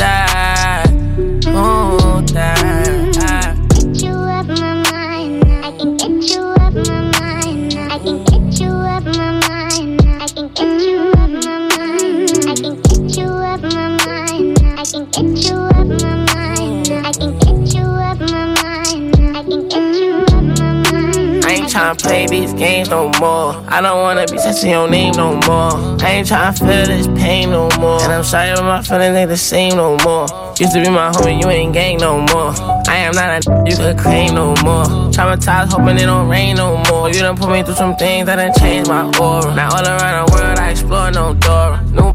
games 22.60 22.90
no 22.90 23.10
more. 23.20 23.56
I 23.70 23.82
don't 23.82 24.02
wanna 24.02 24.26
be 24.28 24.38
touching 24.38 24.72
your 24.72 24.90
name 24.90 25.14
no 25.16 25.40
more. 25.48 25.72
I 26.04 26.20
ain't 26.20 26.28
tryna 26.28 26.60
feel 26.60 26.86
this 26.86 27.08
pain 27.08 27.52
no 27.52 27.70
more. 27.80 28.02
And 28.04 28.12
I'm 28.12 28.24
sorry, 28.24 28.52
but 28.54 28.64
my 28.64 28.82
feelings 28.82 29.16
ain't 29.16 29.30
the 29.30 29.38
same 29.38 29.78
no 29.78 29.98
more. 30.04 30.28
Used 30.60 30.74
to 30.74 30.82
be 30.84 30.90
my 30.90 31.10
homie, 31.10 31.42
you 31.42 31.50
ain't 31.50 31.74
gang 31.74 31.98
no 31.98 32.20
more. 32.20 32.54
I 32.88 32.98
am 33.08 33.14
not 33.16 33.48
a 33.48 33.70
you 33.70 33.78
could 33.78 33.98
claim 33.98 34.36
no 34.36 34.50
more. 34.64 34.86
Traumatized, 35.16 35.72
hoping 35.72 35.98
it 35.98 36.06
don't 36.06 36.28
rain 36.28 36.58
no 36.58 36.84
more. 36.90 37.08
You 37.08 37.22
done 37.22 37.38
put 37.38 37.50
me 37.50 37.64
through 37.64 37.76
some 37.76 37.96
things 37.96 38.26
that 38.26 38.36
done 38.36 38.54
changed 38.60 38.90
my 38.90 39.06
aura. 39.20 39.56
Now 39.56 39.70
all 39.76 39.88
around 39.88 40.28
the 40.28 40.36
world, 40.36 40.60
I 40.60 40.72
explore 40.72 41.12
no 41.12 41.34
door. 41.36 41.80
No, 41.94 42.10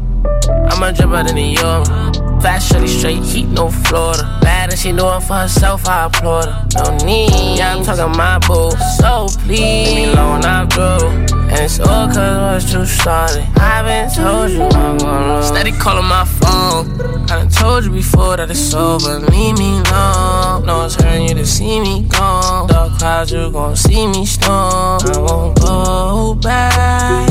I'm 0.69 0.83
a 0.83 0.93
dripper 0.93 1.25
than 1.25 1.35
the 1.35 1.47
euro. 1.59 2.39
Fast, 2.39 2.71
shorty, 2.71 2.87
straight 2.87 3.23
heat, 3.23 3.47
no 3.47 3.71
Florida. 3.71 4.44
She 4.75 4.91
doing 4.91 5.21
for 5.21 5.33
herself, 5.33 5.87
I 5.87 6.05
applaud 6.05 6.45
her. 6.45 6.67
No 6.75 6.97
need, 7.05 7.57
yeah, 7.57 7.75
I'm 7.75 7.83
talking 7.83 8.15
my 8.15 8.37
boo. 8.39 8.69
So 8.99 9.25
please, 9.45 9.59
leave 9.59 9.95
me 9.95 10.13
alone, 10.13 10.45
I'm 10.45 10.69
through. 10.69 11.07
And 11.49 11.59
it's 11.59 11.79
all 11.79 12.07
cause 12.07 12.65
what 12.65 12.73
you 12.73 12.85
started. 12.85 13.47
I've 13.55 13.85
been 13.85 14.11
told 14.11 14.51
you 14.51 14.61
I'm 14.61 14.97
gonna. 14.97 15.41
Steady 15.41 15.71
calling 15.71 16.05
my 16.05 16.23
phone. 16.25 17.01
I 17.23 17.37
done 17.37 17.49
told 17.49 17.85
you 17.85 17.91
before 17.91 18.37
that 18.37 18.51
it's 18.51 18.73
over. 18.75 19.21
Leave 19.21 19.57
me 19.57 19.79
alone. 19.79 20.65
No, 20.67 20.85
it's 20.85 20.95
hurting 20.95 21.29
you 21.29 21.35
to 21.35 21.45
see 21.47 21.79
me 21.79 22.03
gone. 22.09 22.67
Dark 22.67 22.99
clouds, 22.99 23.31
you 23.31 23.49
gon' 23.51 23.75
see 23.75 24.05
me 24.05 24.25
storm. 24.25 24.99
I 25.01 25.17
won't 25.17 25.59
go 25.61 26.35
back. 26.35 27.29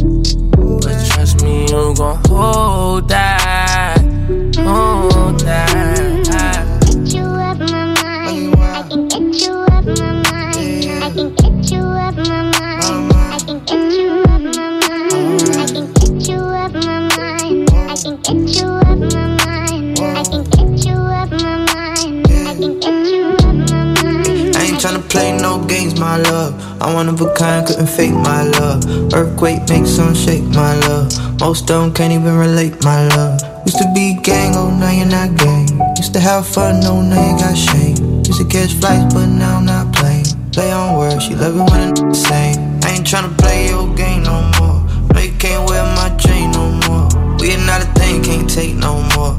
But 0.00 1.06
trust 1.10 1.42
me, 1.42 1.62
you 1.62 1.94
gon' 1.94 2.22
hold 2.26 3.08
that. 3.08 3.98
Hold 4.56 5.40
that. 5.40 6.15
My 25.98 26.16
love. 26.18 26.54
I'm 26.80 26.94
one 26.94 27.08
of 27.08 27.20
a 27.20 27.32
kind, 27.34 27.66
couldn't 27.66 27.86
fake 27.86 28.12
my 28.12 28.42
love. 28.44 28.84
Earthquake 29.12 29.68
makes 29.68 29.90
some 29.90 30.14
shake, 30.14 30.44
my 30.44 30.74
love. 30.86 31.12
Most 31.40 31.66
don't 31.66 31.92
can't 31.94 32.12
even 32.12 32.36
relate, 32.36 32.82
my 32.84 33.06
love. 33.08 33.40
Used 33.64 33.78
to 33.78 33.92
be 33.94 34.14
gang, 34.22 34.54
oh 34.56 34.70
now 34.70 34.90
you're 34.90 35.06
not 35.06 35.36
gang. 35.36 35.68
Used 35.96 36.12
to 36.14 36.20
have 36.20 36.46
fun, 36.46 36.80
no 36.80 37.00
now 37.00 37.32
you 37.32 37.38
got 37.38 37.56
shame. 37.56 37.96
Used 38.24 38.38
to 38.38 38.44
catch 38.44 38.72
flights, 38.74 39.12
but 39.14 39.26
now 39.26 39.58
I'm 39.58 39.64
not 39.64 39.94
playing. 39.94 40.26
Play 40.52 40.72
on 40.72 40.96
words, 40.98 41.24
she 41.24 41.34
love 41.34 41.56
it 41.56 41.70
when 41.70 41.94
the 41.94 42.14
same. 42.14 42.80
I 42.84 42.96
ain't 42.96 43.06
tryna 43.06 43.36
play 43.38 43.68
your 43.68 43.92
game 43.94 44.22
no 44.22 44.40
more. 44.58 44.80
No, 45.12 45.20
you 45.20 45.32
can't 45.38 45.68
wear 45.68 45.82
my 45.96 46.14
chain 46.16 46.50
no 46.52 46.70
more. 46.88 47.08
We 47.38 47.54
are 47.54 47.66
not 47.66 47.82
a 47.82 47.86
thing, 47.98 48.22
can't 48.22 48.48
take 48.48 48.74
no 48.76 49.02
more. 49.16 49.36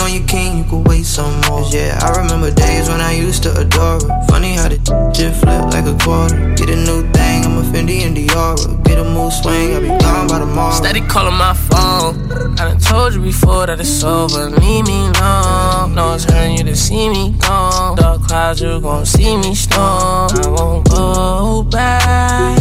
On 0.00 0.10
your 0.10 0.26
king, 0.26 0.58
you 0.58 0.64
could 0.64 0.88
wait 0.88 1.04
some 1.04 1.34
more. 1.42 1.60
'Cause 1.60 1.74
yeah, 1.74 1.98
I 2.02 2.08
remember 2.20 2.50
days 2.50 2.88
when 2.88 3.00
I 3.00 3.12
used 3.12 3.42
to 3.42 3.50
adore 3.62 4.00
her. 4.00 4.26
Funny 4.28 4.54
how 4.54 4.68
the 4.68 4.78
just 5.12 5.40
flip 5.40 5.62
like 5.74 5.86
a 5.86 5.96
quarter. 6.02 6.54
Get 6.56 6.70
a 6.70 6.76
new 6.76 7.02
thing, 7.12 7.44
I'm 7.44 7.58
a 7.58 7.62
Fendi 7.70 8.06
and 8.06 8.16
Diora. 8.16 8.82
Get 8.84 8.98
a 8.98 9.04
mood 9.04 9.32
swing, 9.32 9.74
I'll 9.74 9.82
be 9.82 9.88
gone 10.02 10.26
by 10.26 10.38
tomorrow. 10.38 10.74
Steady 10.74 11.02
calling 11.02 11.34
my 11.46 11.54
phone. 11.68 12.14
I 12.58 12.64
done 12.68 12.78
told 12.78 13.12
you 13.14 13.20
before 13.20 13.66
that 13.66 13.78
it's 13.78 14.02
over. 14.02 14.48
Leave 14.60 14.86
me 14.86 14.98
alone. 15.12 15.94
No, 15.94 16.14
it's 16.14 16.24
hurting 16.24 16.56
you 16.58 16.64
to 16.64 16.76
see 16.76 17.08
me 17.10 17.34
gone. 17.46 17.96
Dark 17.96 18.26
clouds, 18.26 18.60
you 18.62 18.80
gon' 18.80 19.04
see 19.04 19.36
me 19.36 19.54
storm. 19.54 20.30
I 20.44 20.48
won't 20.48 20.88
go 20.88 21.62
back. 21.62 22.58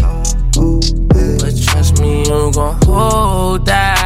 But 1.41 1.53
trust 1.67 1.99
me, 2.01 2.23
you 2.27 2.51
gon' 2.51 2.75
hold 2.85 3.65
that. 3.65 3.98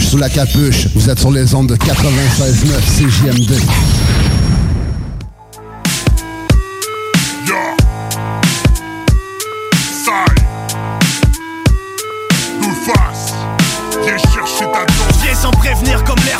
Sous 0.00 0.16
la 0.16 0.28
capuche, 0.28 0.88
vous 0.94 1.08
êtes 1.08 1.20
sur 1.20 1.30
les 1.30 1.54
ondes 1.54 1.68
de 1.68 1.76
96.9 1.76 1.86
CJMD. 2.96 3.54
Sale. 10.04 10.34
Nous 12.60 12.74
face. 12.84 13.34
Viens 14.02 14.18
chercher 14.18 14.64
ta 14.64 14.84
dose. 14.84 15.22
Viens 15.22 15.34
sans 15.34 15.50
prévenir 15.52 16.02
comme 16.04 16.18
l'air 16.24 16.38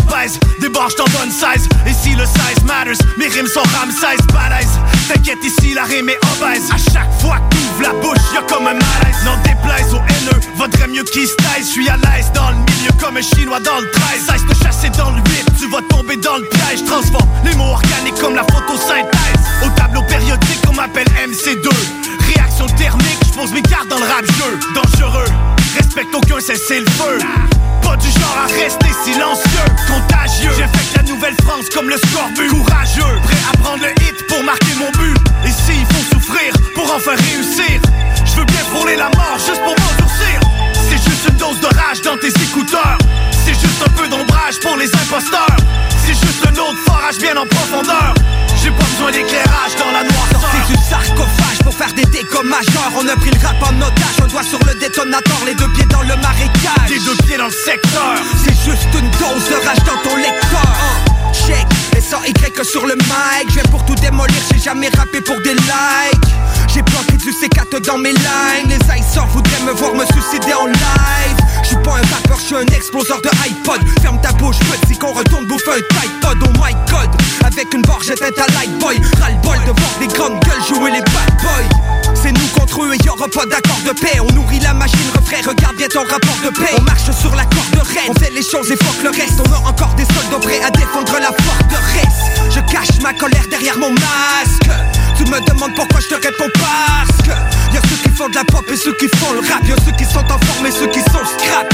Débarque, 0.60 0.90
je 0.90 0.97
t'en 0.97 1.05
donne 1.05 1.31
16 1.31 1.68
Le 2.16 2.27
size 2.27 2.65
matters. 2.65 2.99
Mes 3.19 3.27
rimes 3.27 3.47
sont 3.47 3.62
Ramsès 3.74 4.23
balèze 4.32 4.78
T'inquiète 5.09 5.43
ici 5.43 5.74
la 5.74 5.85
rime 5.85 6.09
est 6.09 6.19
obèse. 6.32 6.70
À 6.70 6.78
chaque 6.93 7.12
fois 7.20 7.39
que 7.39 7.57
t'ouvres 7.57 7.82
la 7.82 7.93
bouche 8.01 8.19
y'a 8.32 8.43
comme 8.43 8.66
un 8.66 8.74
malaise. 8.74 9.24
N'en 9.24 9.36
déplaise 9.43 9.93
aux 9.93 9.99
haineux 9.99 10.41
Vaudrait 10.57 10.89
mieux 10.89 11.05
qu'ils 11.05 11.27
se 11.27 11.35
taisent. 11.36 11.69
J'suis 11.70 11.89
à 11.89 11.97
l'aise 11.97 12.31
dans 12.35 12.51
le 12.51 12.57
milieu 12.57 12.93
comme 13.01 13.16
un 13.16 13.23
chinois 13.23 13.61
dans 13.61 13.81
le 13.81 13.91
13 13.91 14.27
Cesse 14.27 14.47
de 14.47 14.65
chasser 14.65 14.91
dans 14.91 15.11
le 15.11 15.19
8 15.19 15.47
Tu 15.59 15.69
vas 15.69 15.82
tomber 15.89 16.16
dans 16.16 16.36
le 16.36 16.45
piège. 16.45 16.85
Transforme 16.86 17.28
les 17.45 17.55
mots 17.57 17.73
organiques 17.73 18.20
comme 18.20 18.36
la 18.36 18.45
photosynthèse. 18.45 19.45
Au 19.65 19.70
tableau 19.70 20.03
périodique 20.03 20.61
on 20.69 20.74
m'appelle 20.74 21.09
MC2 21.27 21.69
Réaction 22.35 22.66
thermique, 22.77 23.19
j'pose 23.27 23.53
mes 23.53 23.62
cartes 23.62 23.89
dans 23.89 23.99
le 23.99 24.05
rap 24.05 24.24
jeu 24.24 24.59
Dangereux, 24.74 25.31
respecte 25.77 26.15
aucun 26.15 26.41
cessez 26.41 26.81
le 26.81 26.86
feu 26.86 27.19
Pas 27.85 27.97
du 27.97 28.11
genre 28.11 28.39
à 28.43 28.47
rester 28.47 28.90
silencieux. 29.05 29.69
Contagieux, 29.86 30.51
j'infecte 30.56 30.97
la 30.97 31.02
Nouvelle-France 31.05 31.69
comme 31.73 31.89
le 31.89 31.97
scorbut. 31.97 32.48
Courageux, 32.48 33.20
prêt 33.23 33.43
à 33.52 33.56
prendre 33.59 33.82
le 33.82 33.90
hit 34.02 34.27
pour 34.28 34.43
marquer 34.43 34.74
mon 34.78 34.90
but. 34.98 35.16
Et 35.44 35.51
s'il 35.51 35.86
faut 35.86 36.15
souffrir 36.15 36.52
pour 36.74 36.93
enfin 36.94 37.15
réussir 37.15 37.81
Je 38.24 38.32
veux 38.36 38.44
bien 38.47 38.65
frôler 38.73 38.97
la 38.97 39.11
mort 39.16 39.36
juste 39.39 39.62
pour 39.62 39.77
m'endurcir. 39.78 40.40
C'est 40.89 41.02
juste 41.11 41.28
une 41.28 41.36
dose 41.36 41.61
de 41.61 41.66
rage 41.66 42.01
dans 42.02 42.16
tes 42.16 42.32
écouteurs. 42.43 42.98
C'est 43.44 43.55
juste 43.55 43.82
un 43.86 43.90
peu 43.90 44.09
d'ombrage 44.09 44.59
pour 44.61 44.77
les 44.77 44.90
imposteurs. 44.94 45.56
C'est 46.05 46.15
juste 46.15 46.44
un 46.47 46.52
autre 46.52 46.78
forage 46.86 47.19
bien 47.19 47.36
en 47.36 47.47
profondeur 47.47 48.15
Besoin 48.95 49.11
d'éclairage 49.11 49.75
dans 49.77 49.91
la 49.91 50.05
noirceur. 50.05 50.41
Sortez 50.41 50.73
du 50.73 50.79
sarcophage 50.89 51.59
pour 51.65 51.75
faire 51.75 51.93
des 51.95 52.05
comme 52.31 52.49
major 52.49 52.93
On 52.97 53.09
a 53.09 53.16
pris 53.16 53.31
le 53.31 53.45
rap 53.45 53.61
en 53.61 53.77
otage, 53.83 54.23
un 54.23 54.27
doigt 54.29 54.45
sur 54.45 54.61
le 54.61 54.75
détonateur. 54.75 55.39
Les 55.45 55.55
deux 55.57 55.69
pieds 55.73 55.87
dans 55.87 56.03
le 56.03 56.15
marécage. 56.15 56.91
Les 56.91 57.01
deux 57.01 57.16
pieds 57.27 57.37
dans 57.37 57.47
le 57.47 57.51
secteur. 57.51 58.15
C'est 58.45 58.55
juste 58.55 58.89
une 58.95 59.11
dose 59.11 59.49
de 59.49 59.66
rage 59.66 59.83
dans 59.85 60.09
ton 60.09 60.15
lecteur 60.15 61.14
Check, 61.32 61.66
S-A-Y 61.96 62.52
que 62.52 62.64
sur 62.64 62.86
le 62.86 62.94
mic. 62.96 63.48
Je 63.48 63.55
viens 63.55 63.70
pour 63.70 63.84
tout 63.84 63.94
démolir, 63.96 64.34
j'ai 64.52 64.60
jamais 64.60 64.88
rappé 64.96 65.20
pour 65.20 65.40
des 65.42 65.55
likes. 65.55 66.34
J'ai 66.72 66.82
planté 66.82 67.16
du 67.16 67.30
C4 67.30 67.80
dans 67.86 67.98
mes 67.98 68.12
lines. 68.12 68.68
Les 68.68 68.98
icers 68.98 69.26
voudraient 69.28 69.62
me 69.66 69.72
voir 69.72 69.94
me 69.94 70.05
suicider 70.06 70.55
en 70.55 70.66
live. 70.66 71.36
Je 71.62 71.68
suis 71.68 71.76
pas 71.76 71.92
un 71.92 72.14
rappeur, 72.14 72.38
je 72.38 72.46
suis 72.46 72.56
un 72.56 72.66
exploseur 72.76 73.20
de 73.22 73.28
iPod. 73.46 73.80
Ferme 74.02 74.20
ta 74.20 74.32
bouche 74.32 74.59
petit 74.59 74.98
qu'on 74.98 75.12
retourne 75.12 75.46
bouffer 75.46 75.72
un 75.72 76.01
Tide 76.01 76.20
Pod. 76.20 76.38
Oh 76.42 76.52
my 76.60 76.74
god 76.90 77.10
Avec 77.44 77.72
une 77.72 77.82
barre 77.82 78.02
j'éteins 78.02 78.32
ta 78.32 78.46
light 78.55 78.76
boy. 78.78 79.01
Ras-le-bol 79.20 79.59
de 79.66 79.80
voir 79.80 79.98
des 80.01 80.06
grandes 80.09 80.40
gueules 80.40 80.64
jouer 80.68 80.90
les 80.90 81.01
bad 81.01 81.42
boys 81.42 82.03
Nous 82.32 82.59
contre 82.59 82.82
eux 82.82 82.94
et 82.94 83.05
y'aura 83.05 83.28
pas 83.28 83.44
d'accord 83.44 83.80
de 83.84 83.92
paix. 84.01 84.18
On 84.20 84.32
nourrit 84.32 84.60
la 84.60 84.72
machine, 84.72 85.10
refrain, 85.14 85.42
regarde 85.46 85.76
bien 85.76 85.88
ton 85.88 86.05
rapport 86.05 86.38
de 86.42 86.48
paix. 86.48 86.72
On 86.78 86.82
marche 86.82 87.10
sur 87.20 87.34
la 87.34 87.44
corde 87.44 87.86
raide 87.86 88.09
On 88.09 88.14
fait 88.14 88.30
les 88.30 88.42
choses 88.42 88.70
et 88.70 88.76
fuck 88.76 89.02
le 89.02 89.10
reste. 89.10 89.40
On 89.44 89.52
a 89.52 89.68
encore 89.68 89.94
des 89.94 90.06
soldats 90.06 90.40
prêts 90.40 90.60
à 90.64 90.70
défendre 90.70 91.12
la 91.20 91.28
forteresse. 91.28 92.48
Je 92.48 92.60
cache 92.60 92.98
ma 93.02 93.12
colère 93.12 93.44
derrière 93.51 93.76
mon 93.78 93.90
masque. 93.90 94.70
Tu 95.18 95.24
me 95.24 95.38
demandes 95.44 95.74
pourquoi 95.76 96.01
je 96.01 96.09
te 96.09 96.14
réponds 96.14 96.51
parce 96.55 97.18
que 97.22 97.34
Y'a 97.74 97.80
ceux 97.90 97.96
qui 98.02 98.16
font 98.16 98.28
de 98.30 98.36
la 98.36 98.44
pop 98.44 98.64
et 98.72 98.76
ceux 98.76 98.94
qui 98.94 99.09
font 99.18 99.32
le 99.32 99.40
rap. 99.40 99.62
Y'a 99.68 99.76
ceux 99.84 99.92
qui 99.92 100.05
sont 100.05 100.24
en 100.24 100.38
forme 100.38 100.66
et 100.66 100.70
ceux 100.72 100.88
qui 100.88 101.01
sont 101.01 101.24
scrap. 101.28 101.68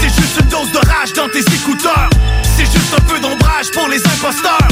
C'est 0.00 0.22
juste 0.22 0.38
une 0.40 0.48
dose 0.48 0.70
de 0.70 0.78
rage 0.78 1.12
dans 1.14 1.28
tes 1.28 1.42
écouteurs. 1.52 2.10
C'est 2.56 2.66
juste 2.66 2.94
un 2.96 3.02
peu 3.10 3.18
d'ombrage 3.18 3.72
pour 3.72 3.88
les 3.88 3.98
imposteurs 4.06 4.68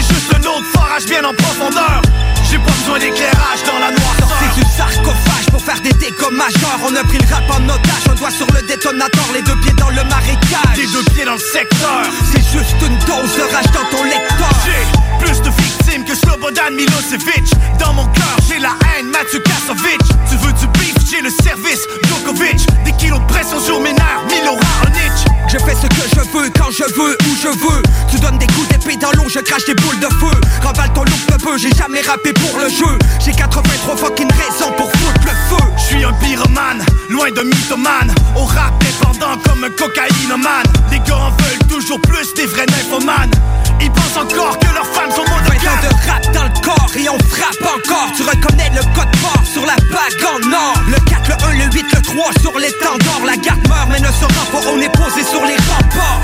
C'est 0.00 0.14
juste 0.14 0.32
un 0.32 0.38
autre 0.46 0.66
forage 0.72 1.06
bien 1.06 1.24
en 1.24 1.34
profondeur. 1.34 2.02
J'ai 2.48 2.58
pas 2.58 2.70
besoin 2.70 3.00
d'éclairage 3.00 3.62
dans 3.66 3.80
la 3.80 3.90
noirceur. 3.90 4.28
C'est 4.38 4.60
du 4.60 4.66
sarcophage 4.70 5.46
pour 5.50 5.60
faire 5.60 5.80
des 5.80 5.92
dégâts 5.94 6.30
majeurs. 6.30 6.78
On 6.86 6.94
a 6.94 7.02
pris 7.02 7.18
le 7.18 7.26
rap 7.34 7.50
en 7.50 7.64
otage, 7.64 8.06
un 8.08 8.14
doigt 8.14 8.30
sur 8.30 8.46
le 8.54 8.62
détonateur 8.62 9.24
Les 9.34 9.42
deux 9.42 9.56
pieds 9.56 9.72
dans 9.72 9.90
le 9.90 10.04
marécage. 10.04 10.76
Les 10.76 10.86
deux 10.86 11.02
pieds 11.12 11.24
dans 11.24 11.32
le 11.32 11.38
secteur. 11.38 12.02
C'est 12.30 12.46
juste 12.46 12.76
une 12.80 12.96
dose 13.06 13.36
de 13.36 13.42
rage 13.52 13.72
dans 13.74 13.96
ton 13.96 14.04
lecteur. 14.04 14.50
J'ai 14.64 15.24
plus 15.24 15.40
de 15.42 15.50
victimes 15.50 15.77
que 16.08 16.14
Slobodan 16.14 16.72
Milosevic. 16.72 17.52
Dans 17.78 17.92
mon 17.92 18.06
cœur 18.06 18.36
j'ai 18.48 18.58
la 18.58 18.72
haine 18.88 19.10
Mathieu 19.10 19.40
Kasovic. 19.40 20.00
Tu 20.28 20.36
veux 20.36 20.52
du 20.54 20.66
beef, 20.78 20.94
j'ai 21.10 21.20
le 21.20 21.28
service 21.28 21.84
Djokovic. 22.08 22.66
Des 22.84 22.92
kilos 22.92 23.20
de 23.20 23.26
pression 23.26 23.60
sur 23.60 23.78
mes 23.80 23.92
nerfs 23.92 24.24
Milo 24.30 24.52
Raonic. 24.56 25.12
Je 25.48 25.58
fais 25.58 25.74
ce 25.74 25.86
que 25.86 26.08
je 26.14 26.20
veux, 26.32 26.50
quand 26.56 26.70
je 26.70 26.84
veux, 26.94 27.12
où 27.12 27.36
je 27.42 27.48
veux. 27.48 27.82
Tu 28.10 28.18
donnes 28.20 28.38
des 28.38 28.46
coups 28.46 28.68
d'épée 28.68 28.96
dans 28.96 29.12
l'eau, 29.12 29.28
je 29.28 29.40
crache 29.40 29.66
des 29.66 29.74
boules 29.74 30.00
de 30.00 30.06
feu. 30.06 30.40
Remballe 30.62 30.92
ton 30.94 31.04
look 31.04 31.26
de 31.28 31.42
peu, 31.42 31.58
j'ai 31.58 31.72
jamais 31.72 32.00
rappé 32.00 32.32
pour 32.32 32.58
le 32.58 32.70
jeu. 32.70 32.98
J'ai 33.22 33.32
83 33.32 33.96
fucking 33.96 34.30
raisons 34.32 34.72
pour 34.78 34.90
foutre 34.92 35.24
le 35.24 35.56
feu. 35.56 35.64
Je 35.76 35.82
suis 35.82 36.04
un 36.04 36.12
pyromane, 36.14 36.84
loin 37.10 37.30
de 37.30 37.42
mythomane. 37.42 38.14
Au 38.34 38.44
rap 38.44 38.72
dépendant 38.80 39.36
comme 39.44 39.64
un 39.64 39.70
cocaïnomane. 39.70 40.66
Les 40.90 41.00
gars 41.00 41.16
en 41.16 41.30
veulent 41.30 41.68
toujours 41.68 42.00
plus 42.00 42.32
des 42.34 42.46
vrais 42.46 42.66
nymphomanes 42.66 43.32
Ils 43.80 43.90
pensent 43.90 44.16
encore 44.16 44.58
que 44.58 44.72
leurs 44.74 44.86
femmes 44.86 45.10
sont 45.10 45.24
20 45.24 45.30
ans 45.30 45.42
monogames 45.42 45.80
de 45.82 46.08
rap 46.08 46.32
dans 46.32 46.44
le 46.44 46.60
corps 46.62 46.90
et 46.96 47.08
on 47.08 47.18
frappe 47.18 47.62
encore. 47.62 48.12
Tu 48.16 48.22
reconnais 48.22 48.70
le 48.74 48.82
code 48.94 49.14
fort 49.16 49.44
sur 49.44 49.64
la 49.66 49.76
bague 49.76 50.24
en 50.24 50.52
or. 50.52 50.74
Le 50.88 50.98
4, 51.08 51.28
le 51.28 51.62
1, 51.62 51.66
le 51.66 51.72
8, 51.72 51.86
le 51.94 52.02
3 52.02 52.32
sur 52.40 52.58
l'étendard. 52.58 53.24
La 53.24 53.36
garde 53.36 53.66
meurt 53.68 53.88
mais 53.90 54.00
ne 54.00 54.06
se 54.06 54.24
rend 54.24 54.46
pas, 54.52 54.68
on 54.72 54.80
est 54.80 54.94
posé 54.96 55.22
sur 55.22 55.44
les 55.44 55.56
remparts. 55.56 56.20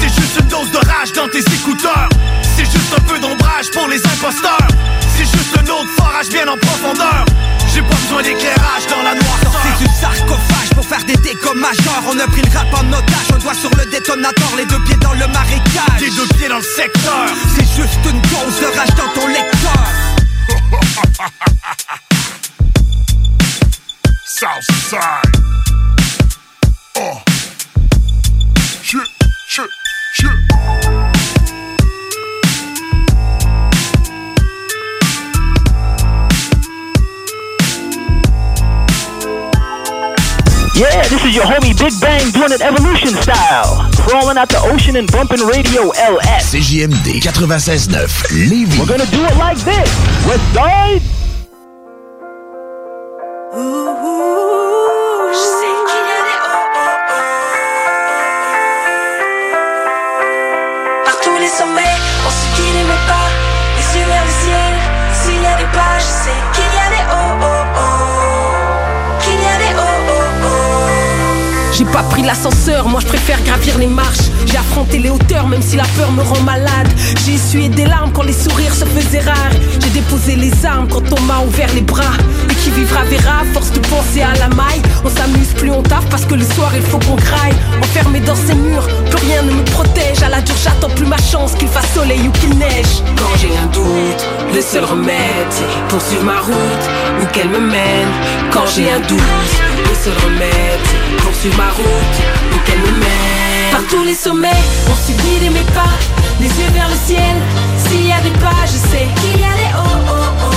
C'est 0.00 0.08
juste 0.08 0.40
une 0.40 0.48
dose 0.48 0.70
de 0.70 0.78
rage 0.78 1.12
dans 1.12 1.28
tes 1.28 1.40
écouteurs. 1.40 2.08
C'est 2.56 2.64
juste 2.64 2.92
un 2.96 3.00
peu 3.02 3.18
d'ombrage 3.18 3.70
pour 3.72 3.88
les 3.88 4.04
imposteurs. 4.04 4.68
C'est 5.16 5.24
juste 5.24 5.56
un 5.58 5.64
autre 5.64 5.90
forage 5.96 6.28
bien 6.28 6.46
en 6.48 6.56
profondeur 6.56 7.24
J'ai 7.72 7.82
pas 7.82 7.94
besoin 7.94 8.22
d'éclairage 8.22 8.86
dans 8.88 9.02
la 9.02 9.14
noirceur 9.14 9.52
C'est 9.62 9.84
du 9.84 9.90
sarcophage 9.94 10.70
pour 10.74 10.84
faire 10.84 11.04
des 11.04 11.16
dégâts 11.16 11.54
majeurs 11.54 12.02
On 12.08 12.18
a 12.18 12.26
pris 12.26 12.42
le 12.42 12.56
rap 12.56 12.66
en 12.74 12.92
otage, 12.92 13.30
un 13.34 13.38
doigt 13.38 13.54
sur 13.54 13.70
le 13.70 13.84
détonateur 13.90 14.50
Les 14.56 14.64
deux 14.66 14.80
pieds 14.84 14.96
dans 14.96 15.12
le 15.12 15.26
marécage 15.28 16.00
Les 16.00 16.10
deux 16.10 16.26
pieds 16.36 16.48
dans 16.48 16.58
le 16.58 16.62
secteur 16.62 17.26
C'est 17.56 17.66
juste 17.76 18.00
une 18.04 18.20
dose 18.22 18.60
de 18.60 18.78
rage 18.78 18.94
dans 18.96 19.20
ton 19.20 19.26
lecteur 19.28 19.84
Southside. 24.38 25.00
Oh. 26.96 27.18
Shit, 28.82 29.00
shit, 29.48 29.68
shit. 30.14 31.07
Yeah, 40.78 41.02
this 41.08 41.24
is 41.24 41.34
your 41.34 41.42
homie 41.44 41.76
Big 41.76 41.92
Bang 42.00 42.30
doing 42.30 42.52
it 42.52 42.60
evolution 42.60 43.08
style. 43.08 43.90
Crawling 43.98 44.38
out 44.38 44.48
the 44.48 44.60
ocean 44.70 44.94
and 44.94 45.10
bumping 45.10 45.40
radio 45.40 45.90
LS. 45.90 46.54
CJMD 46.54 47.18
96.9 47.18 48.48
Lévis. 48.48 48.78
We're 48.78 48.86
gonna 48.86 49.10
do 49.10 49.24
it 49.24 49.36
like 49.38 49.58
this. 49.58 49.90
West 50.24 50.54
Side. 50.54 51.02
Par 53.50 54.57
pas 71.92 72.02
pris 72.02 72.22
l'ascenseur, 72.22 72.88
moi 72.88 73.00
je 73.00 73.06
préfère 73.06 73.42
gravir 73.42 73.78
les 73.78 73.86
marches. 73.86 74.30
J'ai 74.46 74.56
affronté 74.56 74.98
les 74.98 75.10
hauteurs, 75.10 75.46
même 75.46 75.62
si 75.62 75.76
la 75.76 75.84
peur 75.96 76.10
me 76.12 76.22
rend 76.22 76.40
malade. 76.40 76.88
J'ai 77.24 77.34
essuyé 77.34 77.68
des 77.68 77.86
larmes 77.86 78.12
quand 78.12 78.22
les 78.22 78.32
sourires 78.32 78.74
se 78.74 78.84
faisaient 78.84 79.20
rares. 79.20 79.52
J'ai 79.80 79.90
déposé 79.90 80.36
les 80.36 80.52
armes 80.64 80.88
quand 80.88 81.04
on 81.12 81.20
m'a 81.22 81.40
ouvert 81.40 81.68
les 81.74 81.82
bras. 81.82 82.16
Et 82.50 82.54
qui 82.54 82.70
vivra 82.70 83.04
verra, 83.04 83.44
force 83.52 83.72
de 83.72 83.80
penser 83.80 84.22
à 84.22 84.34
la 84.38 84.48
maille. 84.48 84.82
On 85.04 85.10
s'amuse 85.10 85.52
plus, 85.56 85.70
on 85.70 85.82
taffe 85.82 86.08
parce 86.10 86.24
que 86.24 86.34
le 86.34 86.44
soir 86.44 86.70
il 86.74 86.82
faut 86.82 86.98
qu'on 86.98 87.16
graille. 87.16 87.54
Enfermé 87.82 88.20
dans 88.20 88.36
ces 88.36 88.54
murs, 88.54 88.86
plus 89.10 89.26
rien 89.26 89.42
ne 89.42 89.52
me 89.52 89.62
protège. 89.64 90.22
À 90.22 90.28
la 90.28 90.40
dure, 90.40 90.56
j'attends 90.62 90.90
plus 90.90 91.06
ma 91.06 91.18
chance 91.18 91.54
qu'il 91.54 91.68
fasse 91.68 91.92
soleil 91.94 92.28
ou 92.28 92.32
qu'il 92.32 92.56
neige. 92.58 93.02
Quand 93.16 93.36
j'ai 93.40 93.56
un 93.56 93.66
doute, 93.66 94.26
le 94.54 94.60
seul 94.60 94.84
remède 94.84 95.50
c'est 95.50 95.88
poursuivre 95.88 96.24
ma 96.24 96.40
route 96.40 96.84
ou 97.22 97.26
qu'elle 97.32 97.48
me 97.48 97.60
mène. 97.60 98.08
Quand 98.50 98.66
j'ai 98.74 98.90
un 98.90 99.00
doute, 99.00 99.20
le 99.88 99.94
seul 99.94 100.14
remède 100.24 101.07
poursuivre 101.38 101.56
ma 101.56 101.70
route 101.70 102.18
ou 102.52 102.58
qu'elle 102.66 102.80
me. 102.80 103.70
Par 103.70 103.82
tous 103.88 104.02
les 104.02 104.14
sommets, 104.14 104.60
on 104.90 104.94
subit 105.06 105.38
des 105.40 105.50
mes 105.50 105.66
pas, 105.72 105.94
les 106.40 106.48
yeux 106.48 106.70
vers 106.74 106.88
le 106.88 106.96
ciel. 107.06 107.36
S'il 107.76 108.06
y 108.06 108.12
a 108.12 108.20
des 108.20 108.36
pas, 108.40 108.64
je 108.66 108.78
sais 108.90 109.06
qu'il 109.20 109.40
y 109.40 109.44
a 109.44 109.48
oh 109.76 109.82
oh 110.08 110.12
oh. 110.42 110.52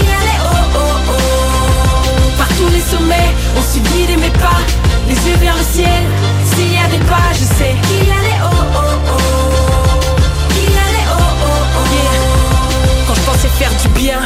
Oh 0.00 0.54
oh 0.74 0.94
oh. 1.10 2.36
Par 2.36 2.48
tous 2.48 2.68
les 2.72 2.80
sommets, 2.80 3.30
on 3.56 3.62
subit 3.62 4.06
des 4.06 4.16
mes 4.16 4.30
pas, 4.30 4.60
les 5.06 5.14
yeux 5.14 5.36
vers 5.40 5.56
le 5.56 5.62
ciel. 5.62 6.02
S'il 6.44 6.72
y 6.72 6.78
a 6.78 6.88
des 6.88 7.04
pas, 7.04 7.30
je 7.32 7.44
sais 7.44 7.76
qu'il 7.86 8.08
y 8.08 8.10
a 8.10 8.14
oh 8.42 8.48
oh 8.74 8.78
oh. 9.08 9.18
Qu'il 10.50 10.72
y 10.72 10.76
a 10.76 10.86
oh 11.12 11.26
oh 11.44 11.48
oh. 11.76 11.86
Yeah. 11.94 13.06
Quand 13.06 13.14
je 13.14 13.20
pensais 13.20 13.48
faire 13.56 13.70
du 13.82 13.88
bien. 14.00 14.18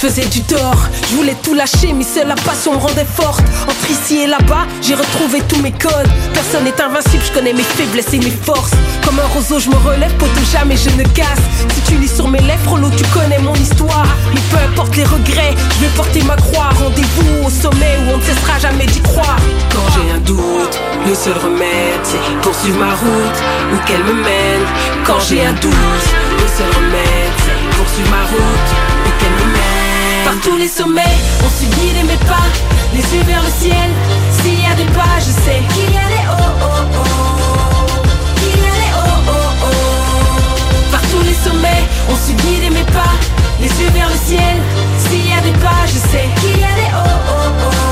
Je 0.00 0.06
faisais 0.06 0.26
du 0.26 0.42
tort, 0.42 0.78
je 1.10 1.16
voulais 1.16 1.34
tout 1.42 1.54
lâcher, 1.54 1.92
mais 1.92 2.04
seule 2.04 2.28
la 2.28 2.36
passion 2.36 2.72
me 2.72 2.78
rendait 2.78 3.04
forte. 3.04 3.42
Entre 3.64 3.90
ici 3.90 4.18
et 4.18 4.26
là-bas, 4.28 4.64
j'ai 4.80 4.94
retrouvé 4.94 5.42
tous 5.48 5.60
mes 5.60 5.72
codes. 5.72 6.08
Personne 6.32 6.62
n'est 6.62 6.80
invincible, 6.80 7.24
je 7.26 7.32
connais 7.32 7.52
mes 7.52 7.64
faiblesses 7.64 8.14
et 8.14 8.18
mes 8.18 8.30
forces. 8.30 8.70
Comme 9.04 9.18
un 9.18 9.26
roseau, 9.34 9.58
je 9.58 9.68
me 9.68 9.74
relève, 9.74 10.12
poteau, 10.14 10.40
jamais 10.52 10.76
je 10.76 10.90
ne 10.90 11.02
casse. 11.02 11.42
Si 11.74 11.80
tu 11.80 11.98
lis 11.98 12.14
sur 12.14 12.28
mes 12.28 12.38
lèvres, 12.38 12.78
l'eau, 12.78 12.90
tu 12.96 13.02
connais 13.06 13.40
mon 13.40 13.56
histoire. 13.56 14.06
Mais 14.32 14.40
peu 14.52 14.58
importe 14.70 14.94
les 14.94 15.02
regrets, 15.02 15.56
je 15.74 15.86
vais 15.86 15.92
porter 15.96 16.22
ma 16.22 16.36
croix. 16.36 16.68
Rendez-vous 16.78 17.46
au 17.48 17.50
sommet 17.50 17.98
où 18.06 18.14
on 18.14 18.18
ne 18.18 18.22
cessera 18.22 18.56
jamais 18.60 18.86
d'y 18.86 19.00
croire. 19.00 19.40
Quand 19.74 19.90
j'ai 19.96 20.12
un 20.12 20.18
doute, 20.18 20.78
le 21.08 21.14
seul 21.16 21.36
remède, 21.42 22.04
c'est 22.04 22.22
poursuivre 22.40 22.78
ma 22.78 22.94
route 22.94 23.38
ou 23.74 23.76
qu'elle 23.84 24.04
me 24.04 24.12
mène. 24.12 24.64
Quand 25.04 25.18
j'ai 25.28 25.44
un 25.44 25.54
doute, 25.54 26.06
le 26.38 26.46
seul 26.56 26.70
remède, 26.76 27.34
c'est 27.42 27.76
poursuivre 27.76 28.10
ma 28.10 28.22
route 28.22 28.70
ou 29.04 29.10
qu'elle 29.18 29.32
me 29.32 29.52
mène. 29.54 29.87
Par 30.28 30.38
tous 30.42 30.58
les 30.58 30.68
sommets, 30.68 31.16
on 31.42 31.48
subit 31.48 31.94
des 31.94 32.02
mes 32.02 32.18
pas, 32.26 32.44
les 32.92 33.00
yeux 33.00 33.24
vers 33.24 33.42
le 33.42 33.48
ciel. 33.48 33.88
S'il 34.30 34.60
y 34.60 34.66
a 34.66 34.74
des 34.74 34.92
pas, 34.92 35.16
je 35.20 35.32
sais 35.32 35.62
qu'il 35.72 35.90
y 35.90 35.96
a 35.96 36.06
des 36.06 36.24
oh 36.30 36.50
oh 36.60 36.84
oh. 36.98 38.00
Qu'il 38.36 38.60
y 38.62 38.66
a 38.66 38.76
des 38.82 38.92
oh 38.94 39.22
oh 39.26 39.64
oh. 39.64 40.92
Par 40.92 41.00
tous 41.10 41.22
les 41.22 41.32
sommets, 41.32 41.82
on 42.10 42.14
subit 42.14 42.60
des 42.60 42.68
mes 42.68 42.84
pas, 42.92 43.14
les 43.58 43.68
yeux 43.68 43.90
vers 43.94 44.10
le 44.10 44.18
ciel. 44.26 44.56
S'il 44.98 45.30
y 45.30 45.32
a 45.32 45.40
des 45.40 45.58
pas, 45.60 45.86
je 45.86 45.96
sais 45.96 46.28
qu'il 46.42 46.60
y 46.60 46.64
a 46.64 46.74
des 46.76 46.90
oh 46.92 47.08
oh 47.30 47.70
oh. 47.72 47.87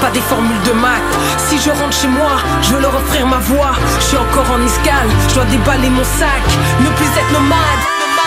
Pas 0.00 0.10
des 0.10 0.20
formules 0.20 0.62
de 0.62 0.72
maths. 0.72 1.12
Si 1.36 1.58
je 1.58 1.70
rentre 1.70 1.96
chez 1.96 2.08
moi, 2.08 2.32
je 2.62 2.72
veux 2.72 2.80
leur 2.80 2.94
offrir 2.94 3.26
ma 3.26 3.38
voix. 3.38 3.72
Je 4.00 4.04
suis 4.04 4.16
encore 4.16 4.50
en 4.50 4.60
escale, 4.64 5.08
je 5.28 5.34
dois 5.34 5.44
déballer 5.44 5.90
mon 5.90 6.04
sac, 6.04 6.44
ne 6.80 6.88
plus 6.96 7.10
être 7.20 7.32
nomade. 7.32 7.80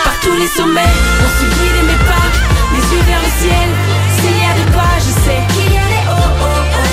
Par 0.04 0.14
tous 0.22 0.36
les 0.36 0.46
sommets, 0.48 0.94
on 1.22 1.28
suit 1.36 1.52
guider 1.58 1.84
mes 1.90 2.00
pas, 2.10 2.28
les 2.74 2.84
yeux 2.92 3.04
vers 3.10 3.22
le 3.26 3.30
ciel. 3.42 3.68
S'il 4.16 4.36
y 4.42 4.46
a 4.50 4.54
des 4.60 4.70
pas, 4.70 4.94
je 5.06 5.12
sais 5.24 5.42
qu'il 5.54 5.72
y 5.74 5.78
a 5.84 5.86
des 5.94 6.04
oh 6.10 6.28
oh 6.46 6.62
oh. 6.78 6.86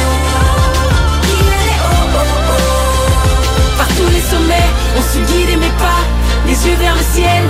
Qu'il 1.25 1.45
y 1.45 1.53
a 1.57 1.61
des 1.69 1.79
oh 1.91 2.03
oh 2.19 2.31
oh. 2.51 3.77
Par 3.77 3.89
tous 3.97 4.09
les 4.15 4.25
sommets, 4.31 4.69
on 4.97 5.01
suit 5.11 5.25
guider 5.31 5.57
mes 5.57 5.75
pas, 5.85 6.01
les 6.47 6.57
yeux 6.65 6.77
vers 6.79 6.95
le 6.95 7.05
ciel. 7.13 7.43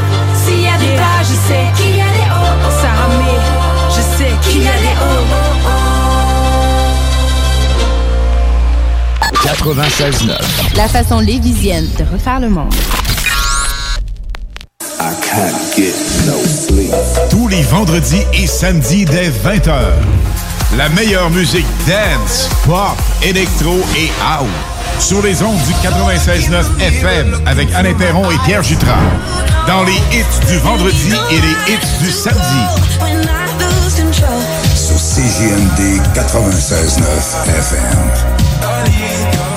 S'il 0.44 0.62
y 0.62 0.68
a 0.68 0.78
des 0.84 0.96
pas, 1.00 1.20
je 1.24 1.36
sais 1.48 1.66
qu'il 1.78 1.96
y 1.96 2.02
a 2.02 2.12
des 2.18 2.28
oh 2.30 2.54
oh. 2.66 2.72
Sarah 2.82 3.12
May, 3.20 3.40
je 3.96 4.02
sais 4.18 4.34
qu'il 4.44 4.64
y 4.64 4.68
a 4.68 4.78
des 4.86 4.96
oh 5.02 5.22
oh 5.32 5.51
96.9. 9.44 10.78
La 10.78 10.88
façon 10.88 11.20
lévisienne 11.20 11.88
de 11.98 12.04
refaire 12.12 12.40
le 12.40 12.50
monde. 12.50 12.74
Tous 17.32 17.48
les 17.48 17.64
vendredis 17.64 18.22
et 18.34 18.46
samedis 18.46 19.06
dès 19.06 19.30
20h. 19.30 19.74
La 20.78 20.90
meilleure 20.90 21.32
musique 21.32 21.66
dance, 21.88 22.50
pop, 22.66 22.96
électro 23.24 23.80
et 23.98 24.12
house. 24.24 24.48
Sur 25.00 25.24
les 25.24 25.42
ondes 25.42 25.58
du 25.66 25.74
96.9 25.88 26.80
FM 26.80 27.42
avec 27.48 27.74
Alain 27.74 27.96
Perron 27.96 28.30
et 28.30 28.38
Pierre 28.46 28.64
Jutras. 28.64 29.00
Dans 29.66 29.84
les 29.84 29.98
hits 30.12 30.48
du 30.48 30.58
vendredi 30.60 31.14
et 31.32 31.42
les 31.42 31.74
hits 31.74 32.04
du 32.04 32.12
samedi. 32.12 32.42
Sur 34.76 35.00
CGMD 35.00 36.00
96.9 36.14 37.50
FM. 37.58 38.31
Ils 38.84 39.51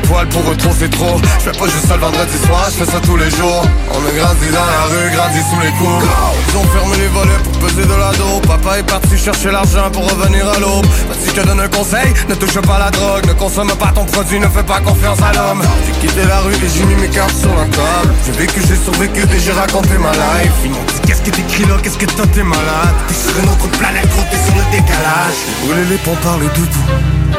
toile 0.00 0.28
pour 0.28 0.50
eux 0.50 0.56
trop. 0.56 0.72
C'est 0.78 0.90
trop 0.90 1.16
Je 1.38 1.50
fais 1.50 1.58
pas 1.58 1.66
juste 1.66 1.86
ça 1.86 1.96
le 1.96 2.02
vendredi 2.02 2.36
soir, 2.46 2.66
je 2.70 2.84
fais 2.84 2.90
ça 2.90 3.00
tous 3.00 3.16
les 3.16 3.30
jours. 3.30 3.64
On 3.90 3.98
a 3.98 4.12
grandi 4.18 4.48
dans 4.52 4.68
la 4.74 4.82
rue, 4.90 5.10
grandi 5.10 5.40
sous 5.50 5.60
les 5.60 5.72
coups. 5.78 6.04
Ils 6.48 6.56
ont 6.56 6.64
fermé 6.64 6.96
les 6.98 7.08
volets 7.08 7.40
pour 7.44 7.52
peser 7.58 7.82
de 7.82 7.94
la 7.94 8.12
Papa 8.46 8.78
est 8.78 8.82
parti 8.82 9.16
chercher 9.16 9.50
l'argent 9.50 9.90
pour 9.92 10.04
revenir 10.08 10.48
à 10.48 10.58
l'aube. 10.58 10.86
Vas-y 11.08 11.28
je 11.28 11.40
te 11.40 11.46
donne 11.46 11.60
un 11.60 11.68
conseil, 11.68 12.12
ne 12.28 12.34
touche 12.34 12.60
pas 12.60 12.78
la 12.78 12.90
drogue. 12.90 13.26
Ne 13.26 13.32
consomme 13.34 13.72
pas 13.78 13.92
ton 13.94 14.04
produit, 14.04 14.38
ne 14.38 14.48
fais 14.48 14.62
pas 14.62 14.80
confiance 14.80 15.18
à 15.20 15.32
l'homme. 15.32 15.62
J'ai 15.86 16.06
quitté 16.06 16.24
la 16.26 16.40
rue 16.40 16.54
et 16.54 16.68
j'ai 16.68 16.84
mis 16.84 16.94
mes 16.96 17.08
cartes 17.08 17.36
sur 17.36 17.54
la 17.54 17.64
table. 17.64 18.14
J'ai 18.26 18.32
vécu, 18.32 18.60
j'ai 18.66 18.76
survécu 18.76 19.22
et 19.22 19.40
j'ai 19.40 19.52
raconté 19.52 19.98
ma 19.98 20.12
life 20.12 21.07
qu'est-ce 21.18 21.30
que 21.30 21.36
t'écris 21.36 21.64
là, 21.64 21.76
qu'est-ce 21.82 21.98
que 21.98 22.06
toi 22.06 22.24
t'es 22.32 22.42
malade? 22.42 22.94
T'es 23.08 23.14
sur 23.14 23.38
une 23.38 23.48
autre 23.48 23.68
planète, 23.78 24.08
gros, 24.10 24.22
t'es 24.30 24.36
sur 24.36 24.54
le 24.54 24.64
décalage. 24.70 25.38
Brûler 25.64 25.84
les 25.90 25.96
ponts 25.98 26.16
par 26.22 26.38
le 26.38 26.46
debout 26.46 26.84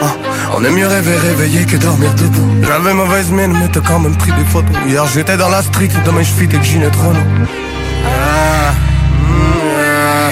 Ah, 0.01 0.15
On 0.55 0.63
aime 0.63 0.73
mieux 0.73 0.87
rêver 0.87 1.15
réveillé 1.15 1.65
que 1.65 1.77
dormir 1.77 2.13
debout. 2.15 2.47
J'avais 2.63 2.93
mauvaise 2.93 3.31
mine 3.31 3.53
mais 3.59 3.67
t'as 3.69 3.81
quand 3.81 3.99
même 3.99 4.15
pris 4.15 4.31
des 4.33 4.45
photos. 4.45 4.75
Hier 4.87 5.05
j'étais 5.07 5.37
dans 5.37 5.49
la 5.49 5.61
street, 5.61 5.89
demain 6.05 6.23
je 6.23 6.31
fit 6.31 6.45
avec 6.45 6.63
Ginette 6.63 6.95
Renault 6.95 7.19
ah. 8.05 8.73
Ah, 9.81 10.31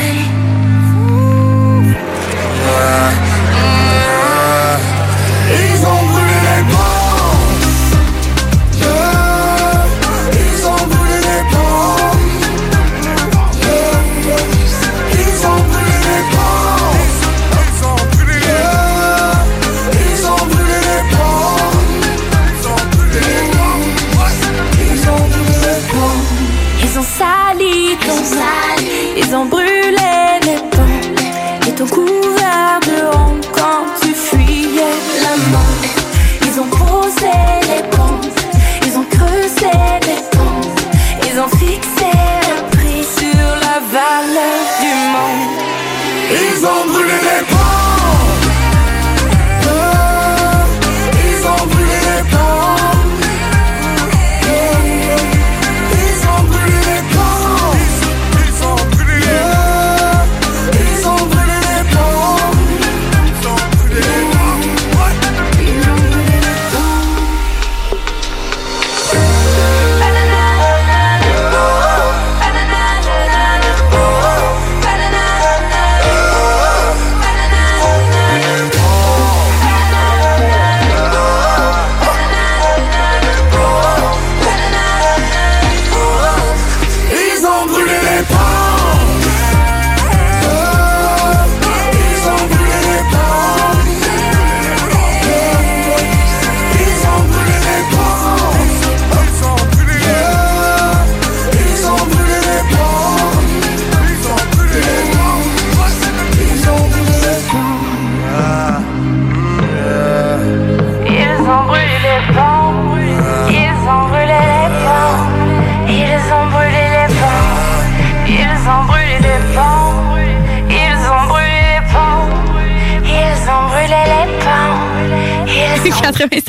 ah. 2.80 3.37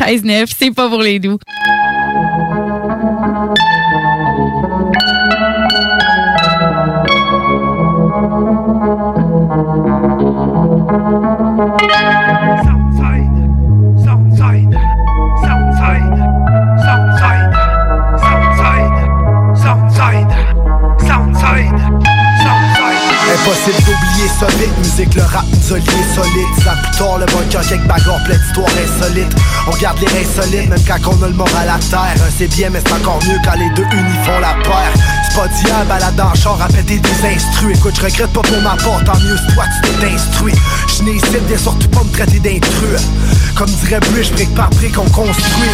96.9, 0.08 0.54
c'est 0.56 0.70
pas 0.70 0.88
pour 0.88 1.02
les 1.02 1.18
doux. 1.18 1.38
Southside, 12.64 13.27
Impossible 23.42 23.78
d'oublier 23.84 24.28
ça 24.40 24.46
vite, 24.58 24.78
musique, 24.78 25.14
le 25.14 25.22
rap 25.22 25.44
liés 25.70 25.82
solide. 26.14 26.64
Ça 26.64 26.74
le 27.18 27.26
bunker 27.26 27.66
quelques 27.68 27.86
bagarres 27.86 28.22
plein 28.24 28.36
d'histoires 28.36 28.68
insolites. 28.68 29.34
On 29.66 29.76
garde 29.76 29.98
les 30.00 30.06
reins 30.06 30.42
solides, 30.42 30.68
même 30.68 30.84
quand 30.86 30.98
on 31.06 31.22
a 31.22 31.28
le 31.28 31.34
moral 31.34 31.68
à 31.68 31.78
terre. 31.78 32.22
Un 32.26 32.30
c'est 32.36 32.48
bien, 32.48 32.70
mais 32.70 32.80
c'est 32.84 32.92
encore 32.92 33.20
mieux 33.26 33.38
quand 33.44 33.58
les 33.58 33.70
deux 33.70 33.84
unis 33.84 34.18
font 34.24 34.40
la 34.40 34.54
paire. 34.62 34.92
C'est 35.28 35.36
pas 35.36 35.48
d'hier, 35.48 35.84
balade 35.86 36.20
en 36.20 36.34
char, 36.34 36.60
à 36.60 36.68
péter 36.68 36.98
des 36.98 37.26
instruits. 37.26 37.74
Écoute, 37.74 37.94
je 37.96 38.02
regrette 38.02 38.32
pas 38.32 38.42
pour 38.42 38.60
ma 38.62 38.76
part, 38.76 39.04
tant 39.04 39.18
mieux 39.20 39.36
toi 39.54 39.64
tu 39.82 39.90
t'es 40.00 40.06
instruit. 40.12 40.54
Je 40.88 41.02
n'ai 41.04 41.16
ici, 41.16 41.62
surtout 41.62 41.88
pas 41.88 42.02
me 42.02 42.10
traiter 42.10 42.40
d'intrus. 42.40 43.02
Comme 43.54 43.70
dirait 43.70 44.00
Bush, 44.12 44.30
brique 44.32 44.54
par 44.54 44.70
brique, 44.70 44.98
on 44.98 45.08
construit. 45.10 45.70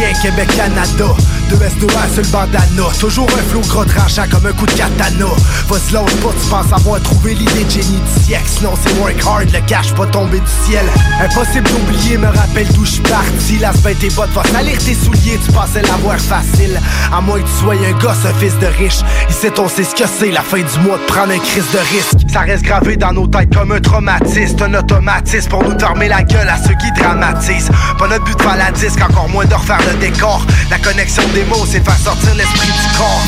Les 0.00 0.12
Québec, 0.20 0.48
Canada 0.56 1.14
Deux 1.48 1.62
S, 1.62 1.72
deux 1.80 1.86
A 1.86 2.08
sur 2.12 2.22
le 2.22 2.28
bandana. 2.28 2.90
Toujours 2.98 3.28
un 3.38 3.42
flot 3.50 3.60
gros 3.68 3.84
tranchant 3.84 4.24
comme 4.30 4.46
un 4.46 4.52
coup 4.52 4.66
de 4.66 4.72
katana. 4.72 5.26
Vas-y 5.68 5.92
lâche 5.92 6.16
pas, 6.16 6.32
tu 6.40 6.48
penses 6.50 6.72
avoir 6.72 7.00
trouvé 7.02 7.34
l'idée 7.34 7.64
de 7.64 7.70
génie 7.70 8.00
du 8.00 8.24
siècle. 8.24 8.46
Sinon 8.46 8.72
c'est 8.82 8.98
work 8.98 9.16
hard, 9.24 9.50
le 9.52 9.60
cash 9.66 9.92
pas 9.94 10.06
tomber 10.06 10.40
du 10.40 10.50
ciel. 10.64 10.84
Impossible 11.20 11.68
d'oublier, 11.68 12.18
me 12.18 12.26
rappelle 12.26 12.68
d'où 12.72 12.84
je 12.84 13.00
parti. 13.02 13.58
La 13.60 13.72
semaine 13.72 13.96
tes 13.96 14.10
bottes, 14.10 14.30
va 14.30 14.42
salir 14.44 14.76
tes 14.78 14.94
souliers 14.94 15.38
Tu 15.44 15.52
pensais 15.52 15.82
l'avoir 15.82 16.18
facile. 16.18 16.80
À 17.12 17.20
moins 17.20 17.38
que 17.38 17.46
tu 17.46 17.54
sois 17.60 17.74
un 17.74 17.92
gosse, 17.98 18.24
un 18.24 18.34
fils 18.34 18.58
de 18.58 18.66
riche. 18.66 19.00
Ici 19.30 19.46
on 19.58 19.68
sait 19.68 19.84
ce 19.84 19.94
que 19.94 20.08
c'est, 20.18 20.32
la 20.32 20.42
fin 20.42 20.58
du 20.58 20.78
mois 20.80 20.98
de 20.98 21.04
prendre 21.04 21.32
un 21.32 21.38
crise 21.38 21.70
de 21.72 21.78
risque 21.78 22.25
Ça 22.36 22.42
reste 22.42 22.64
gravé 22.64 22.98
dans 22.98 23.14
nos 23.14 23.26
têtes 23.26 23.48
comme 23.54 23.72
un 23.72 23.80
traumatisme 23.80 24.56
Un 24.60 24.74
automatisme 24.74 25.48
pour 25.48 25.64
nous 25.64 25.78
fermer 25.78 26.06
la 26.06 26.22
gueule 26.22 26.46
à 26.46 26.58
ceux 26.62 26.74
qui 26.74 26.92
dramatisent. 26.92 27.70
Pas 27.98 28.08
notre 28.08 28.24
but 28.24 28.36
de 28.36 28.42
faire 28.42 28.58
la 28.58 28.70
disque, 28.72 29.00
encore 29.00 29.30
moins 29.30 29.46
de 29.46 29.54
refaire 29.54 29.80
le 29.90 29.96
décor. 29.98 30.44
La 30.68 30.78
connexion 30.78 31.22
des 31.32 31.44
mots, 31.44 31.64
c'est 31.66 31.80
de 31.80 31.84
faire 31.84 31.96
sortir 31.96 32.34
l'esprit 32.34 32.68
du 32.68 32.98
corps. 32.98 33.22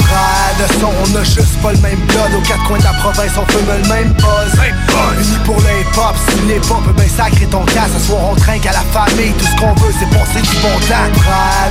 De 0.60 0.66
son, 0.78 0.92
on 0.92 1.16
a 1.16 1.24
juste 1.24 1.56
pas 1.62 1.72
le 1.72 1.78
même 1.78 1.98
blood. 2.08 2.36
Aux 2.36 2.46
quatre 2.46 2.62
coins 2.64 2.76
de 2.76 2.84
la 2.84 2.92
province, 3.00 3.32
on 3.40 3.50
fume 3.50 3.64
le 3.64 3.88
même 3.88 4.12
buzz. 4.12 4.52
Unis 5.16 5.38
pour 5.46 5.56
le 5.56 5.80
hip-hop, 5.80 6.14
si 6.28 6.46
les 6.46 6.60
pop, 6.60 6.84
ben 6.94 7.08
sacré 7.08 7.46
ton 7.46 7.64
cas 7.64 7.88
Ce 7.88 8.06
soir 8.06 8.20
on 8.30 8.34
trinque 8.34 8.66
à 8.66 8.72
la 8.72 8.84
famille, 8.92 9.32
tout 9.38 9.46
ce 9.46 9.56
qu'on 9.56 9.72
veut 9.80 9.94
c'est 9.98 10.10
passer 10.10 10.42
du 10.42 10.56
bon 10.60 10.76
temps. 10.84 11.08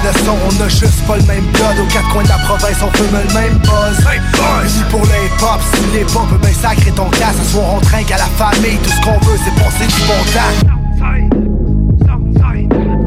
De 0.02 0.26
son, 0.26 0.38
on 0.50 0.66
a 0.66 0.70
juste 0.70 1.06
pas 1.06 1.18
le 1.18 1.24
même 1.24 1.46
blood. 1.54 1.78
Aux 1.84 1.94
quatre 1.94 2.10
coins 2.10 2.24
de 2.24 2.30
la 2.30 2.40
province, 2.50 2.82
on 2.82 2.90
fume 2.98 3.14
le 3.14 3.34
même 3.34 3.58
buzz. 3.60 3.98
Unis 4.66 4.86
pour 4.90 5.02
le 5.02 5.18
hip-hop, 5.28 5.62
si 5.72 5.98
les 5.98 6.06
pop, 6.06 6.26
ben 6.42 6.54
sacré 6.54 6.90
ton 6.92 7.06
cas 7.12 7.27
Ce 7.34 7.44
soir 7.52 7.74
on 7.76 7.80
trinque 7.82 8.12
à 8.12 8.18
la 8.18 8.26
famille, 8.26 8.78
tout 8.78 8.90
ce 8.90 9.02
qu'on 9.02 9.20
veut 9.20 9.38
c'est 9.44 9.54
passer 9.62 9.86
du 9.86 10.02
bon 10.08 10.24
temps. 10.34 10.78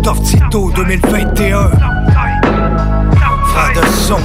Tough 0.03 0.23
Tito 0.23 0.71
2021 0.75 1.71
Frère 3.47 3.73
de 3.75 3.87
son. 4.07 4.19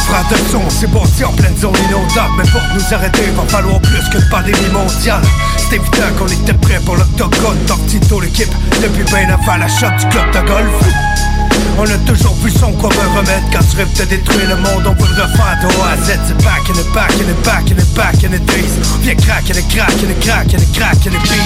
Frère 0.00 0.28
de 0.30 0.36
son, 0.50 0.62
c'est 0.68 0.90
bâti 0.90 1.24
en 1.24 1.32
pleine 1.32 1.56
zone 1.56 1.74
inondable. 1.88 2.34
Mais 2.38 2.44
pour 2.50 2.60
nous 2.74 2.94
arrêter, 2.94 3.30
va 3.36 3.42
falloir 3.48 3.80
plus 3.80 4.08
qu'une 4.10 4.28
pandémie 4.28 4.70
mondiale. 4.72 5.22
C'est 5.56 5.76
évident 5.76 6.12
qu'on 6.18 6.26
était 6.26 6.54
prêt 6.54 6.80
pour 6.84 6.96
l'octogone. 6.96 7.58
Tough 7.66 7.86
Tito 7.86 8.20
l'équipe, 8.20 8.52
depuis 8.82 9.04
bien 9.04 9.28
avant 9.30 9.56
la 9.56 9.68
shot 9.68 9.90
du 9.98 10.06
club 10.08 10.30
de 10.32 10.40
golf 10.46 10.94
on 11.78 11.84
a 11.84 11.98
toujours 12.06 12.34
vu 12.42 12.50
son 12.50 12.72
quoi 12.72 12.90
me 12.90 13.18
remettre 13.18 13.46
Quand 13.52 13.64
tu 13.70 13.76
rêves 13.76 13.92
de 13.98 14.04
détruire 14.04 14.48
le 14.48 14.56
monde 14.56 14.86
On 14.86 15.02
veut 15.02 15.14
le 15.14 15.22
refaire 15.22 15.58
de 15.62 15.66
A 15.82 15.92
à 15.92 15.96
Z. 15.96 16.18
C'est 16.26 16.44
back 16.44 16.62
in 16.68 16.74
the 16.74 16.92
back 16.94 17.12
in 17.12 17.24
the 17.24 17.44
back 17.44 17.70
in 17.70 17.74
the 17.74 17.94
back 17.94 18.24
in 18.24 18.30
the 18.30 18.40
days. 18.46 18.78
Viens 19.02 19.16
crack 19.16 19.50
in 19.50 19.54
the 19.54 19.64
crack 19.72 19.92
in 20.02 20.08
the 20.08 20.24
crack 20.24 20.52
in 20.52 20.58
the 20.58 20.72
crack 20.76 21.06
in 21.06 21.10
the 21.10 21.22
beat. 21.22 21.42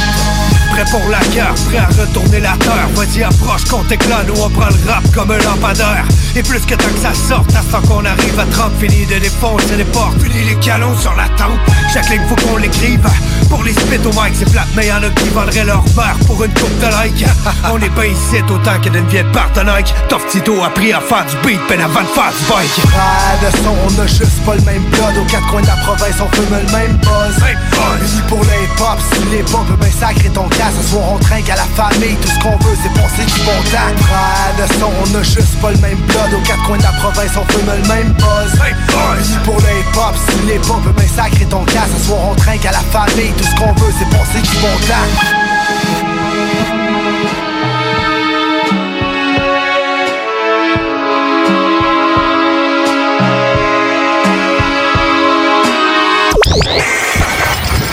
Prêt 0.73 0.85
pour 0.91 1.09
la 1.11 1.21
guerre, 1.33 1.55
prêt 1.69 1.79
à 1.79 1.89
retourner 1.89 2.41
la 2.41 2.57
terre. 2.59 2.89
Vas-y 2.95 3.23
approche 3.23 3.65
qu'on 3.65 3.83
t'éclate 3.85 4.29
Nous 4.29 4.41
on 4.41 4.51
prend 4.51 4.69
le 4.69 4.91
rap 4.91 5.05
comme 5.15 5.31
un 5.31 5.39
lampadaire. 5.39 6.05
Et 6.37 6.43
plus 6.43 6.61
que 6.61 6.75
tant 6.75 6.89
que 6.89 7.01
ça 7.01 7.13
sorte 7.15 7.51
À 7.57 7.63
ce 7.63 7.87
qu'on 7.89 8.05
arrive 8.05 8.39
à 8.39 8.45
30 8.45 8.73
Fini 8.79 9.07
de 9.07 9.19
défoncer 9.19 9.77
les 9.77 9.85
portes 9.85 10.21
Fini 10.23 10.45
les 10.45 10.55
calons 10.57 10.97
sur 10.97 11.15
la 11.15 11.29
tente 11.31 11.59
Chaque 11.93 12.09
ligne 12.11 12.23
faut 12.29 12.37
qu'on 12.37 12.59
l'écrive 12.59 13.01
Pour 13.49 13.63
les 13.65 13.73
spit 13.73 13.99
au 14.05 14.13
mic 14.13 14.35
c'est 14.35 14.51
plate 14.51 14.69
Mais 14.77 14.87
y'en 14.87 15.03
a 15.03 15.11
qui 15.11 15.29
vendraient 15.31 15.65
leur 15.65 15.83
mère 15.97 16.17
pour 16.27 16.43
une 16.45 16.53
coupe 16.55 16.79
de 16.79 16.87
like 16.87 17.25
On 17.73 17.79
est 17.79 17.95
pas 17.95 18.07
ici 18.07 18.43
autant 18.49 18.79
que 18.83 18.91
d'une 18.91 19.07
vieille 19.07 19.25
partenaire 19.33 19.83
Tough 20.09 20.27
Tito 20.31 20.63
a 20.63 20.67
appris 20.67 20.93
à 20.93 21.01
faire 21.01 21.25
du 21.27 21.37
beat 21.47 21.61
Ben 21.69 21.81
avant 21.81 22.03
de 22.03 22.07
faire 22.07 22.33
du 22.33 22.45
bike. 22.49 22.79
Frère 22.89 23.39
de 23.43 23.57
son, 23.59 23.75
on 23.87 24.03
a 24.03 24.07
juste 24.07 24.45
pas 24.45 24.55
le 24.55 24.63
même 24.63 24.83
blood. 24.91 25.17
Aux 25.19 25.31
quatre 25.31 25.47
coins 25.49 25.63
de 25.63 25.67
la 25.67 25.77
province, 25.77 26.17
on 26.21 26.29
fume 26.37 26.51
le 26.51 26.73
même 26.73 26.97
buzz. 26.99 27.37
Unis 28.01 28.23
pour 28.29 28.39
le 28.39 28.55
hip-hop, 28.65 28.99
si 29.13 29.25
les 29.31 29.43
pop 29.43 29.67
Ben 29.81 29.91
sacré 29.91 30.29
ton 30.31 30.49
cas, 30.49 30.71
ce 30.81 30.91
soir 30.91 31.05
on 31.13 31.19
trinque 31.19 31.49
à 31.51 31.57
la 31.57 31.69
famille. 31.77 32.17
Tout 32.21 32.29
ce 32.29 32.39
qu'on 32.41 32.57
veut 32.65 32.77
c'est 32.83 32.93
passer 33.01 33.25
du 33.25 33.41
bon 33.45 33.61
temps. 33.71 33.93
Frère 34.05 34.53
de 34.59 34.73
son, 34.79 34.91
on 35.03 35.19
a 35.19 35.23
juste 35.23 35.57
pas 35.61 35.71
le 35.71 35.79
même 35.79 35.99
blood. 35.99 36.33
Aux 36.35 36.47
quatre 36.47 36.63
coins 36.65 36.79
de 36.79 36.83
la 36.83 36.93
province, 36.93 37.33
on 37.37 37.53
fume 37.53 37.67
le 37.67 37.89
même 37.89 38.13
buzz. 38.15 38.53
Unis 38.57 39.39
pour 39.45 39.57
le 39.57 39.71
hip-hop, 39.81 40.15
si 40.29 40.47
les 40.47 40.59
pop 40.59 40.83
Ben 40.97 41.09
sacré 41.09 41.45
ton 41.47 41.65
cas, 41.65 41.87
ce 41.97 42.07
soir 42.07 42.21
on 42.31 42.35
trinque 42.35 42.67
à 42.67 42.73
la 42.73 42.85
famille 42.93 43.33
Tout 43.39 43.45
ce 43.45 43.55
qu'on 43.55 43.73
veut 43.73 43.93
c'est 43.99 44.11
passer 44.11 44.41
du 44.41 44.57
bon 44.61 44.77
temps 44.87 45.49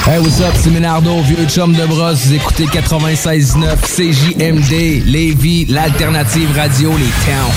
Hey, 0.08 0.20
what's 0.20 0.40
up, 0.40 0.54
c'est 0.62 0.70
Ménardo, 0.70 1.20
vieux 1.22 1.48
chum 1.48 1.74
de 1.74 1.84
brosse. 1.88 2.28
Vous 2.28 2.36
écoutez 2.36 2.66
96.9 2.66 3.76
CJMD, 3.82 5.04
Lévis, 5.06 5.66
l'alternative 5.66 6.56
radio, 6.56 6.92
les 6.92 7.12
towns. 7.26 7.52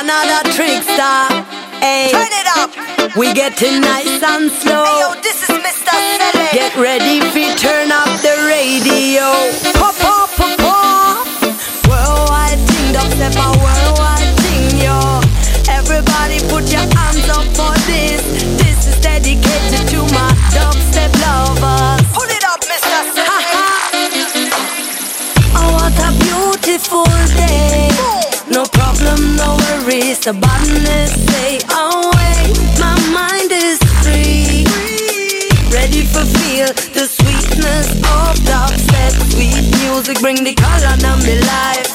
Another 0.00 0.42
trickster. 0.52 1.53
Hey. 1.84 2.08
Turn 2.08 2.32
it 2.32 2.48
up. 2.56 2.70
We 3.14 3.34
getting 3.34 3.82
nice 3.82 4.22
and 4.22 4.50
slow. 4.50 4.88
Hey, 4.88 5.00
yo, 5.04 5.20
this 5.20 5.36
is 5.44 5.52
Mr. 5.52 5.92
Select. 5.92 6.54
Get 6.56 6.72
ready 6.80 7.20
for 7.20 7.44
turn 7.60 7.92
up 7.92 8.08
the 8.24 8.32
radio. 8.48 9.28
Pop, 9.76 9.92
pop, 10.00 10.30
pop, 10.32 10.56
pop. 10.64 11.28
Worldwide 11.84 12.56
thing, 12.72 12.88
dubstep 12.96 13.36
a 13.36 13.48
worldwide 13.60 14.32
thing, 14.40 14.80
yo. 14.80 14.96
Everybody 15.68 16.40
put 16.48 16.72
your 16.72 16.88
hands 16.96 17.28
up 17.28 17.44
for 17.52 17.76
this. 17.84 18.24
This 18.64 18.88
is 18.88 18.96
dedicated 19.04 19.84
to 19.92 20.00
my 20.16 20.32
dubstep 20.56 21.12
lovers. 21.20 22.00
Pull 22.16 22.30
it 22.32 22.44
up, 22.48 22.64
Mr. 22.64 22.98
Select. 23.12 23.52
Oh, 25.52 25.68
what 25.76 25.92
a 26.00 26.10
beautiful 26.16 27.04
day. 27.04 27.13
No 27.13 27.13
problem, 27.13 27.13
no 29.36 29.56
worries. 29.56 30.18
The 30.20 30.32
badness 30.32 31.12
say 31.30 31.58
away. 31.70 32.52
Oh, 32.52 32.78
my 32.80 32.96
mind 33.12 33.50
is 33.52 33.78
free. 34.02 34.64
Ready 35.70 36.02
for 36.06 36.24
feel 36.38 36.68
the 36.94 37.06
sweetness 37.06 37.92
of 38.00 38.34
dubstep. 38.48 39.12
Sweet 39.32 39.64
music 39.82 40.20
bring 40.20 40.42
the 40.44 40.54
color 40.54 40.96
down 40.98 41.18
my 41.20 41.36
life. 41.40 41.90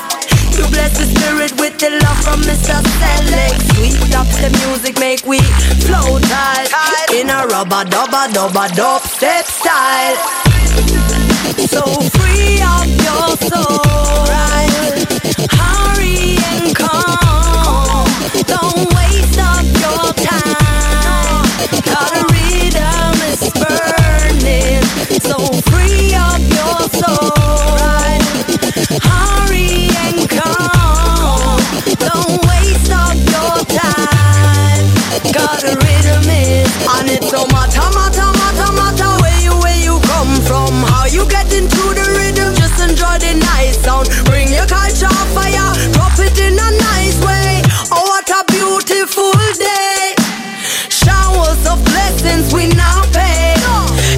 You 0.57 0.67
bless 0.67 0.97
the 0.99 1.07
spirit 1.07 1.53
with 1.59 1.77
the 1.79 1.89
love 2.03 2.19
from 2.23 2.41
Mr. 2.43 2.75
Select. 2.99 3.57
Sweet 3.75 3.95
dubstep 4.11 4.51
music 4.67 4.99
make 4.99 5.25
we 5.25 5.39
flow 5.87 6.19
tight 6.19 6.69
in 7.13 7.29
a 7.29 7.47
rubber 7.47 7.83
dubber 7.87 8.27
dubber 8.35 8.67
dubstep 8.75 9.45
style. 9.47 10.17
So 11.67 11.81
free 12.19 12.59
up 12.61 12.87
your 12.87 13.37
soul, 13.47 13.79
right? 14.27 15.05
Hurry 15.51 16.37
and 16.51 16.75
and 36.87 37.09
it's 37.09 37.31
no 37.31 37.45
matter, 37.47 37.85
matter, 37.95 38.29
matter, 38.39 38.71
matter 38.73 39.11
where 39.21 39.39
you, 39.43 39.53
where 39.59 39.79
you 39.79 39.99
come 40.07 40.33
from. 40.47 40.71
How 40.87 41.05
you 41.05 41.27
get 41.29 41.51
into 41.53 41.83
the 41.95 42.05
rhythm, 42.17 42.55
just 42.55 42.79
enjoy 42.81 43.17
the 43.19 43.35
nice 43.39 43.77
sound. 43.83 44.09
Bring 44.25 44.49
your 44.49 44.67
culture 44.67 45.11
fire, 45.35 45.71
drop 45.93 46.15
it 46.19 46.37
in 46.39 46.55
a 46.55 46.69
nice 46.91 47.17
way. 47.23 47.61
Oh, 47.91 48.03
what 48.07 48.29
a 48.29 48.41
beautiful 48.51 49.33
day. 49.57 50.15
Showers 50.89 51.61
of 51.67 51.83
blessings 51.85 52.53
we 52.53 52.67
now 52.73 53.03
pay. 53.11 53.55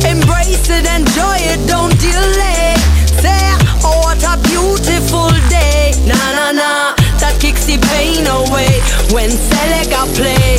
Embrace 0.08 0.70
it, 0.70 0.86
enjoy 0.88 1.38
it, 1.52 1.62
don't 1.68 1.94
delay. 2.00 2.74
Say, 3.22 3.44
oh, 3.86 4.02
what 4.06 4.24
a 4.24 4.36
beautiful 4.50 5.30
day. 5.50 5.94
Na 6.06 6.18
na 6.34 6.52
na, 6.52 6.96
that 7.22 7.38
kicks 7.40 7.66
the 7.66 7.78
pain 7.94 8.26
away 8.26 8.82
when 9.14 9.30
Selega 9.30 10.08
play. 10.16 10.51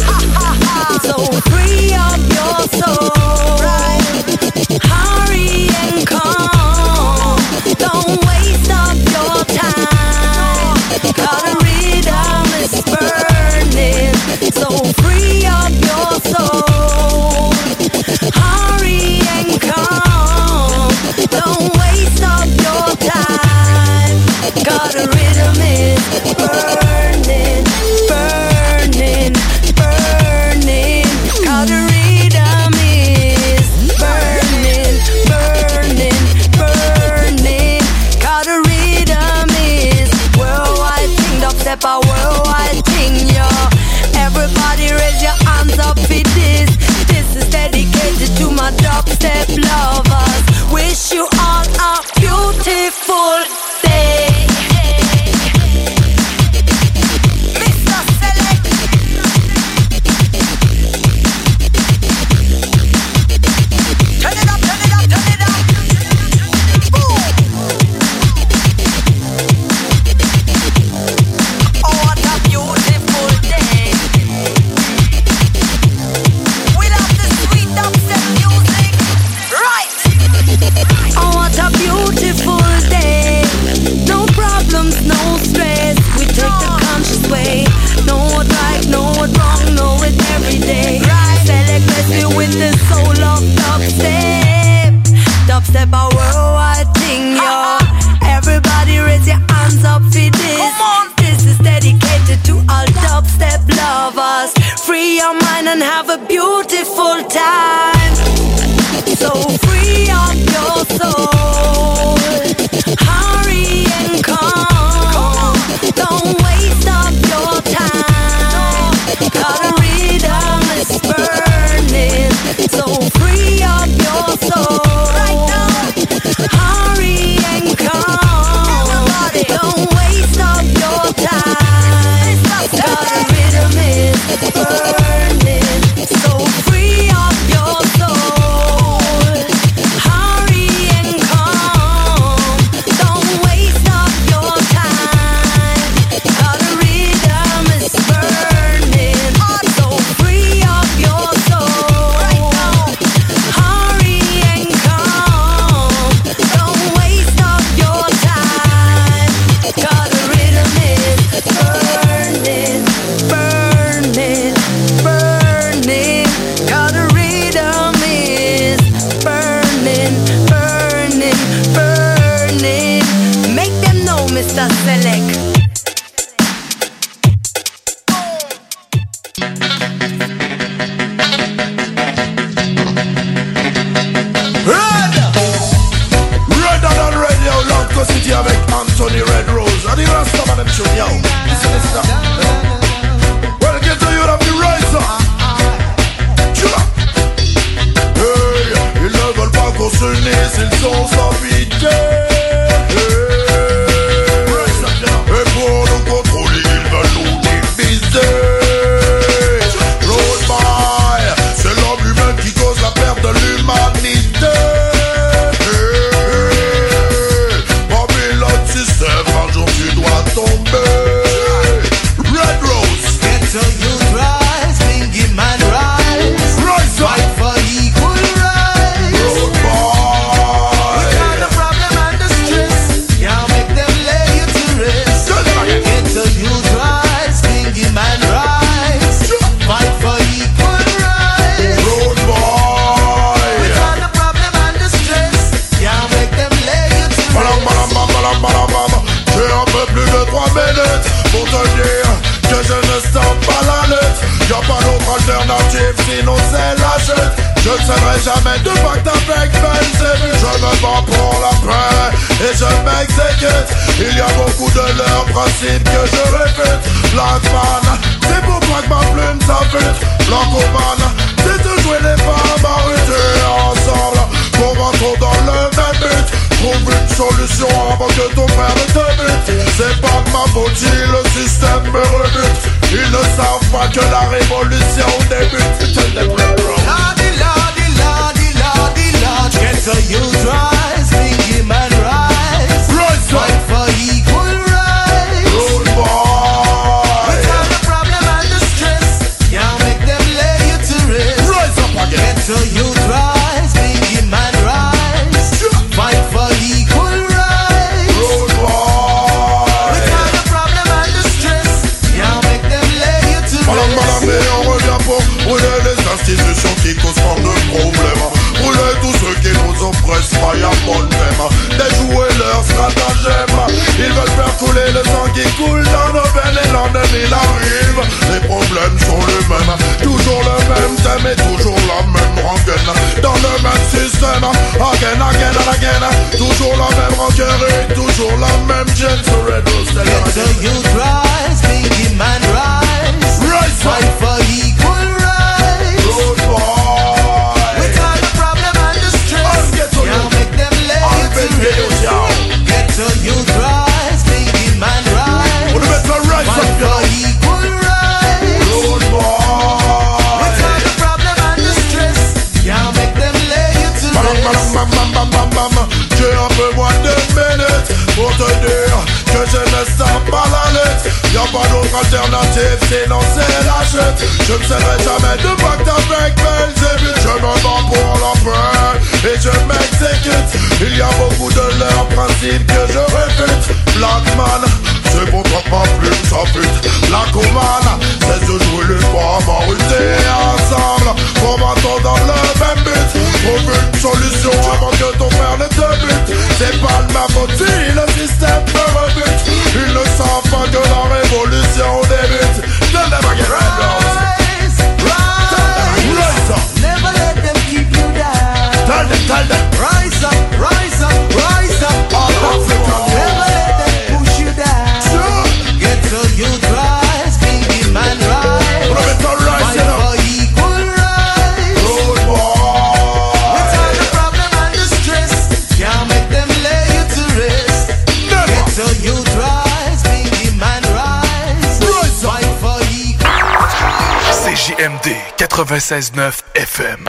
96.9 435.73 436.45
FM. 436.53 437.01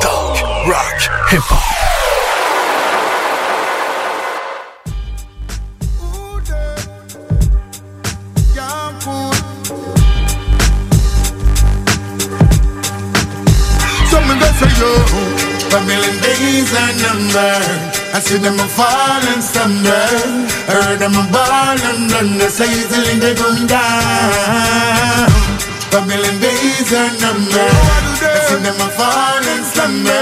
Talk, 0.00 0.38
rock, 0.70 0.94
are 1.26 1.58
young, 8.54 8.94
a 15.66 15.80
million 15.84 16.16
days 16.22 16.70
are 16.78 16.94
numbered. 17.02 17.90
I 18.14 18.20
see 18.22 18.38
them 18.38 18.54
a 18.60 18.68
fall 18.68 19.18
and 19.34 19.42
stumble. 19.42 19.90
I 19.90 20.78
heard 20.78 21.00
them 21.00 21.10
a 21.10 21.26
ball 21.32 21.74
and 21.74 22.08
thunder, 22.08 22.50
so 22.50 22.62
easily 22.62 23.18
they 23.18 23.34
going 23.34 23.66
down. 23.66 25.55
A 25.96 26.04
million 26.04 26.38
days 26.40 26.92
are 26.92 27.10
numbered. 27.24 27.72
I 28.20 28.38
see 28.44 28.60
them 28.60 28.76
a 28.84 28.88
fall 29.00 29.44
and 29.48 29.64
stumble. 29.64 30.12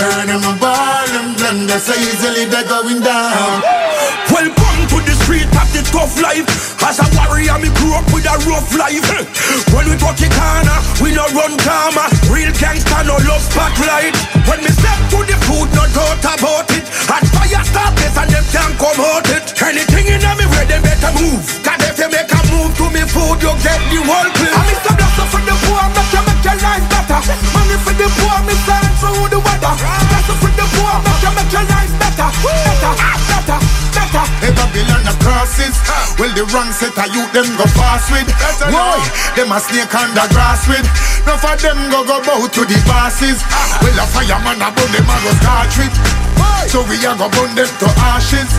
I 0.00 0.16
heard 0.16 0.28
them 0.32 0.40
a 0.40 0.56
ball 0.58 1.10
and 1.20 1.36
thunder, 1.36 1.78
so 1.78 1.92
easily 1.92 2.46
they 2.46 2.64
going 2.64 3.02
down. 3.02 3.60
Welcome 4.32 4.63
street 5.34 5.50
of 5.58 5.68
the 5.74 5.82
tough 5.90 6.14
life. 6.22 6.46
As 6.86 7.02
a 7.02 7.06
warrior, 7.18 7.58
me 7.58 7.70
grew 7.74 7.94
up 7.94 8.06
with 8.14 8.26
a 8.26 8.36
rough 8.46 8.70
life. 8.78 9.02
When 9.74 9.90
we 9.90 9.96
touch 9.98 10.22
the 10.22 10.30
corner, 10.30 10.78
we 11.02 11.10
no 11.10 11.26
run 11.34 11.58
karma. 11.58 12.06
Real 12.30 12.52
gangster, 12.54 13.02
no 13.02 13.18
love 13.26 13.42
spotlight. 13.42 14.14
When 14.46 14.62
me 14.62 14.70
step 14.70 14.98
to 15.10 15.18
the 15.26 15.36
food, 15.50 15.68
no 15.74 15.84
thought 15.90 16.22
about 16.22 16.70
it. 16.70 16.86
At 17.10 17.26
fire 17.34 17.64
start 17.66 17.92
this 17.98 18.14
and 18.14 18.30
them 18.30 18.46
can't 18.54 18.74
come 18.78 19.00
out 19.02 19.26
it. 19.34 19.44
Anything 19.58 20.06
in 20.14 20.22
me 20.22 20.46
where 20.54 20.66
they 20.70 20.78
better 20.78 21.12
move. 21.18 21.42
Cause 21.66 21.82
if 21.82 21.98
you 21.98 22.08
make 22.14 22.30
a 22.30 22.40
move 22.54 22.72
to 22.78 22.86
me 22.94 23.02
food, 23.10 23.38
you 23.42 23.52
get 23.66 23.80
the 23.90 23.98
whole 24.06 24.30
clip. 24.38 24.54
I'm 24.54 24.66
Mr. 24.70 24.92
Blaster 24.94 25.26
the 25.54 25.66
poor, 25.70 25.84
make 25.94 26.10
you 26.10 26.22
make 26.26 26.42
your 26.42 26.58
life 26.58 26.86
better. 26.90 27.20
Money 27.54 27.76
for 27.78 27.94
the 27.94 28.08
poor, 28.18 28.36
me 28.42 28.54
stand 28.66 28.90
through 28.98 29.28
the 29.30 29.38
weather. 29.38 29.74
Blaster 30.10 30.36
for 30.42 30.50
the 30.50 30.66
poor, 30.74 30.94
make 31.06 31.22
you 31.22 31.32
make 31.38 31.52
your 31.54 31.66
life 31.70 31.92
better. 32.02 32.28
Better, 32.42 32.92
better, 33.30 33.58
better. 33.94 34.24
Hey, 34.42 34.52
Babylon 34.54 35.02
the 35.06 35.14
crosses. 35.22 35.74
Well, 36.18 36.32
the 36.34 36.44
wrong 36.50 36.70
set 36.74 36.96
of 36.98 37.08
youth 37.14 37.30
them 37.30 37.46
go 37.54 37.66
fast 37.78 38.10
with. 38.10 38.28
Boy, 38.70 39.00
them 39.38 39.54
a 39.54 39.58
snake 39.62 39.94
on 39.94 40.10
the 40.14 40.26
grass 40.34 40.66
with. 40.66 40.86
Enough 41.22 41.46
of 41.46 41.56
them 41.62 41.78
go 41.90 42.02
go 42.02 42.18
bow 42.22 42.42
to 42.46 42.62
the 42.66 42.78
bosses. 42.86 43.38
Well, 43.78 43.94
a 43.94 44.04
fireman 44.10 44.62
a 44.62 44.68
burn 44.74 44.90
them 44.90 45.06
a 45.06 45.16
go 45.22 45.32
start 45.38 45.70
with. 45.78 45.94
So 46.70 46.82
we 46.90 46.98
a 47.06 47.14
go 47.14 47.30
burn 47.30 47.54
them 47.54 47.70
to 47.70 47.88
ashes. 48.10 48.50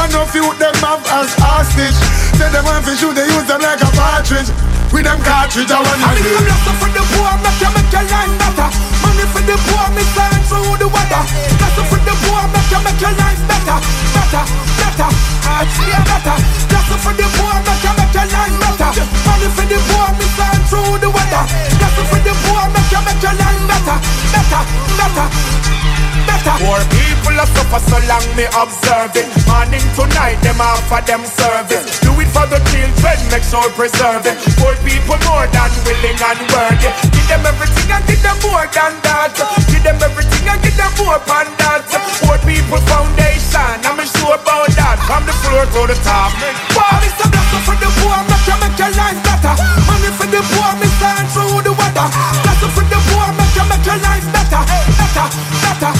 And 0.00 0.08
no 0.16 0.24
few 0.24 0.48
them 0.56 0.72
have 0.80 1.04
as 1.12 1.32
hostage. 1.36 1.96
Say 2.40 2.48
them 2.48 2.64
want 2.64 2.88
to 2.88 2.96
shoot, 2.96 3.12
they 3.12 3.28
use 3.28 3.44
them 3.44 3.60
like 3.60 3.84
a 3.84 3.90
partridge. 3.92 4.48
With 4.90 5.06
them 5.06 5.22
cartridge, 5.22 5.70
I 5.70 5.78
want 5.78 6.02
I'm 6.02 6.18
to 6.18 6.22
Mr. 6.50 6.72
For 6.82 6.90
the 6.90 7.02
poor, 7.14 7.30
make 7.46 7.62
you 7.62 7.70
make 7.70 7.90
your 7.94 8.06
life 8.10 8.34
better. 8.42 8.68
Money 9.06 9.26
for 9.30 9.42
the 9.46 9.56
poor, 9.70 9.86
me 9.94 10.02
stand 10.02 10.42
through 10.50 10.82
the 10.82 10.88
weather. 10.90 11.22
Blaster 11.62 11.84
for 11.86 12.00
the 12.02 12.14
poor, 12.26 12.42
make 12.50 12.70
you 12.74 12.80
make 12.82 12.98
your 12.98 13.14
life 13.14 13.38
better, 13.46 13.78
better, 14.14 14.42
better. 14.82 15.10
I 15.46 15.62
see 15.70 15.94
better. 15.94 16.36
Blaster 16.66 16.98
for 16.98 17.14
the 17.14 17.26
poor, 17.38 17.54
make 17.62 17.82
you 17.86 17.92
make 17.94 18.14
your 18.18 18.28
life 18.34 18.56
better. 18.58 18.90
Money 19.30 19.48
for 19.54 19.66
the 19.70 19.78
poor, 19.94 20.08
me 20.18 20.26
stand 20.34 20.62
through 20.66 20.98
the 20.98 21.08
weather. 21.14 21.44
Blaster 21.78 22.04
for 22.10 22.20
the 22.26 22.34
poor, 22.42 22.62
make 22.74 22.90
you 22.90 23.00
make 23.06 23.22
your 23.22 23.36
life 23.38 23.62
better, 23.70 23.96
better, 24.34 24.62
better. 24.98 26.09
Better. 26.26 26.56
Poor 26.60 26.80
people 26.92 27.36
are 27.40 27.50
suffer 27.54 27.80
so 27.88 27.98
long 28.10 28.26
me 28.36 28.44
observe 28.52 29.14
it 29.16 29.28
Morning 29.48 29.84
to 29.96 30.04
night 30.16 30.38
them 30.42 30.60
offer 30.60 31.00
them 31.06 31.24
service. 31.24 32.00
Do 32.00 32.12
it 32.20 32.28
for 32.34 32.46
the 32.46 32.60
children, 32.72 33.18
make 33.32 33.44
sure 33.44 33.68
preserve 33.76 34.26
it 34.26 34.36
Poor 34.60 34.74
people 34.84 35.16
more 35.28 35.46
than 35.48 35.70
willing 35.86 36.18
and 36.20 36.40
worthy. 36.52 36.90
Give 37.14 37.26
them 37.28 37.42
everything 37.46 37.88
and 37.90 38.04
give 38.06 38.22
them 38.22 38.36
more 38.44 38.66
than 38.68 38.92
that. 39.06 39.32
Give 39.70 39.82
them 39.82 39.98
everything 40.02 40.44
and 40.48 40.60
give 40.62 40.76
them 40.76 40.92
more 41.00 41.18
than 41.24 41.48
that. 41.62 41.82
Poor 42.24 42.38
people 42.46 42.80
foundation, 42.90 43.74
I'm 43.86 44.00
sure 44.04 44.36
about 44.36 44.70
that. 44.76 44.98
From 45.06 45.24
the 45.26 45.34
floor 45.42 45.64
to 45.64 45.80
the 45.90 45.96
top. 46.04 46.34
Wow, 46.76 47.00
Mr. 47.02 47.26
Blaster 47.30 47.60
for 47.66 47.76
the 47.78 47.90
poor, 48.02 48.18
make 48.28 48.46
you 48.46 48.56
make 48.60 48.76
your 48.78 48.92
life 48.98 49.20
better. 49.24 49.54
Money 49.88 50.10
for 50.14 50.28
the 50.28 50.40
poor, 50.54 50.70
me 50.78 50.88
stand 50.98 51.26
through 51.32 51.62
the 51.64 51.72
weather. 51.74 52.06
Blaster 52.44 52.70
for 52.74 52.84
the 52.86 52.98
poor, 53.10 53.26
make 53.34 53.54
you 53.56 53.64
make 53.70 53.84
your 53.86 54.00
life 54.02 54.26
better, 54.34 54.62
better, 54.98 55.26
better, 55.62 55.92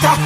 better. 0.00 0.16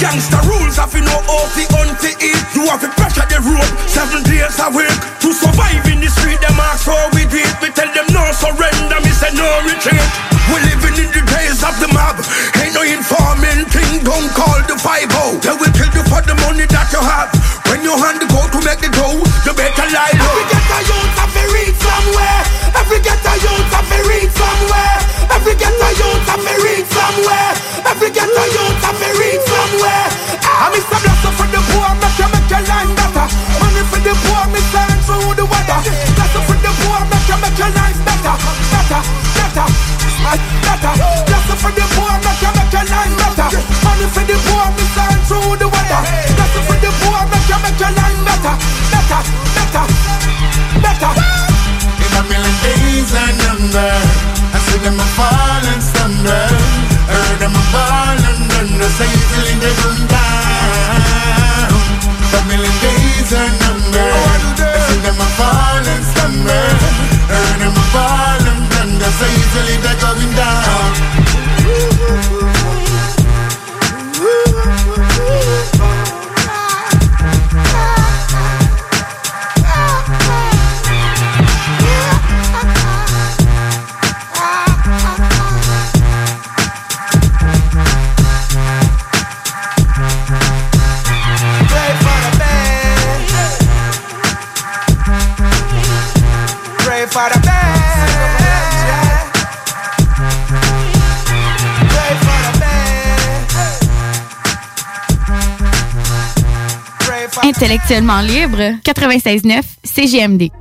Gangster 0.00 0.40
rules 0.48 0.76
have 0.76 0.92
you 0.94 1.02
know 1.02 1.20
off 1.28 1.52
the 1.54 1.64
unto 1.76 2.10
eat. 2.22 2.42
You 2.54 2.64
have 2.70 2.80
to 2.80 2.90
pressure 2.96 3.26
the 3.28 3.40
road 3.44 3.68
seven 3.88 4.22
days 4.24 4.56
a 4.60 4.68
week 4.72 4.92
to 5.20 5.28
survive 5.32 5.84
in 5.88 6.00
the 6.00 6.08
street. 6.08 6.40
Them 6.40 6.56
ask 6.60 6.86
how 6.86 7.10
we 7.12 7.26
do 7.28 7.38
it. 7.38 7.54
We 7.60 7.68
tell 7.74 7.90
them 7.92 8.06
no 8.12 8.24
surrender. 8.32 8.98
Me 9.04 9.12
say 9.12 9.32
no 9.34 9.46
retreat. 9.66 10.08
We 10.48 10.56
living 10.64 10.96
in 11.04 11.10
the 11.12 11.22
days 11.28 11.60
of 11.60 11.74
the 11.80 11.88
mob. 11.92 12.16
Ain't 12.62 12.72
no 12.72 12.82
informing 12.82 13.68
thing. 13.68 14.04
Don't 14.04 14.30
call 14.32 14.58
the 14.64 14.76
five 14.78 15.10
oh. 15.20 15.36
They 15.42 15.52
will 15.52 15.72
kill 15.76 15.90
you 15.92 16.04
for 16.08 16.22
the 16.24 16.36
money 16.46 16.64
that 16.64 16.88
you 16.94 17.02
have. 17.02 17.28
When 17.68 17.84
you 17.84 17.92
hand 17.92 18.22
the 18.22 18.26
go 18.32 18.40
to 18.48 18.58
make 18.64 18.80
the 18.80 18.88
dough, 18.88 19.20
you 19.44 19.52
better 19.52 19.86
lie 19.92 20.14
low. 20.16 20.24
Every 20.24 20.44
ghetto 20.48 20.78
youth 20.88 21.07
better, 38.88 39.68
better. 40.64 40.92
Just 41.28 41.50
for 41.60 41.72
the 41.72 41.84
poor, 41.92 42.14
make 42.24 42.40
make 42.56 42.72
your 42.72 42.86
life 42.88 43.14
better. 43.20 43.48
For 43.84 44.24
the 44.24 44.36
poor, 44.48 44.66
through 45.28 45.60
the. 45.60 45.68
Just 45.68 46.56
for 46.64 46.76
the 46.80 46.90
poor, 47.04 47.20
make 47.28 47.48
make 47.64 47.80
your 47.80 47.92
life 47.92 48.20
better, 48.24 48.54
better, 48.92 49.20
better, 49.56 49.84
better. 50.80 51.12
In 52.00 52.12
a 52.16 52.22
million 52.32 52.56
days 52.64 53.12
I 53.12 53.28
number, 53.44 53.92
I 54.56 54.58
see 54.64 54.80
them 54.80 54.98
fall 55.16 55.64
and 55.68 55.82
stumble. 55.84 56.56
Heard 57.12 57.38
them 57.44 57.56
fall 57.72 58.20
and 58.24 58.40
they 59.60 59.74
come 59.84 60.02
down. 60.08 61.72
A 62.32 62.40
million 62.48 62.76
days 62.80 63.32
number, 63.60 64.08
oh, 64.08 64.32
I 64.64 64.78
see 64.88 65.00
them 65.04 65.20
fall 65.36 65.84
and 65.92 66.04
stumble. 66.04 66.72
Heard 67.28 67.60
them 67.60 67.76
fall 67.92 68.27
so 69.18 69.26
easily 69.26 69.76
they 69.82 69.96
going 70.00 70.32
down. 70.36 71.17
Intellectuellement 107.60 108.20
libre, 108.20 108.78
96.9 108.84 109.62
CGMD. 109.82 110.57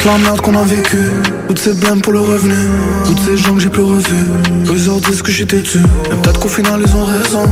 Toute 0.00 0.12
la 0.12 0.16
merde 0.16 0.40
qu'on 0.40 0.56
a 0.56 0.62
vécue, 0.62 1.10
toutes 1.46 1.58
ces 1.58 1.74
blâmes 1.74 2.00
pour 2.00 2.14
le 2.14 2.20
revenu, 2.20 2.54
toutes 3.04 3.20
ces 3.20 3.36
gens 3.36 3.54
que 3.54 3.60
j'ai 3.60 3.68
plus 3.68 3.82
revus. 3.82 4.30
Eux 4.66 4.88
autres 4.88 5.10
disent 5.10 5.20
que 5.20 5.30
j'étais 5.30 5.58
dessus, 5.60 5.82
mais 6.08 6.16
peut-être 6.16 6.40
qu'au 6.40 6.48
final 6.48 6.80
ils 6.82 6.96
ont 6.96 7.04
raison. 7.04 7.42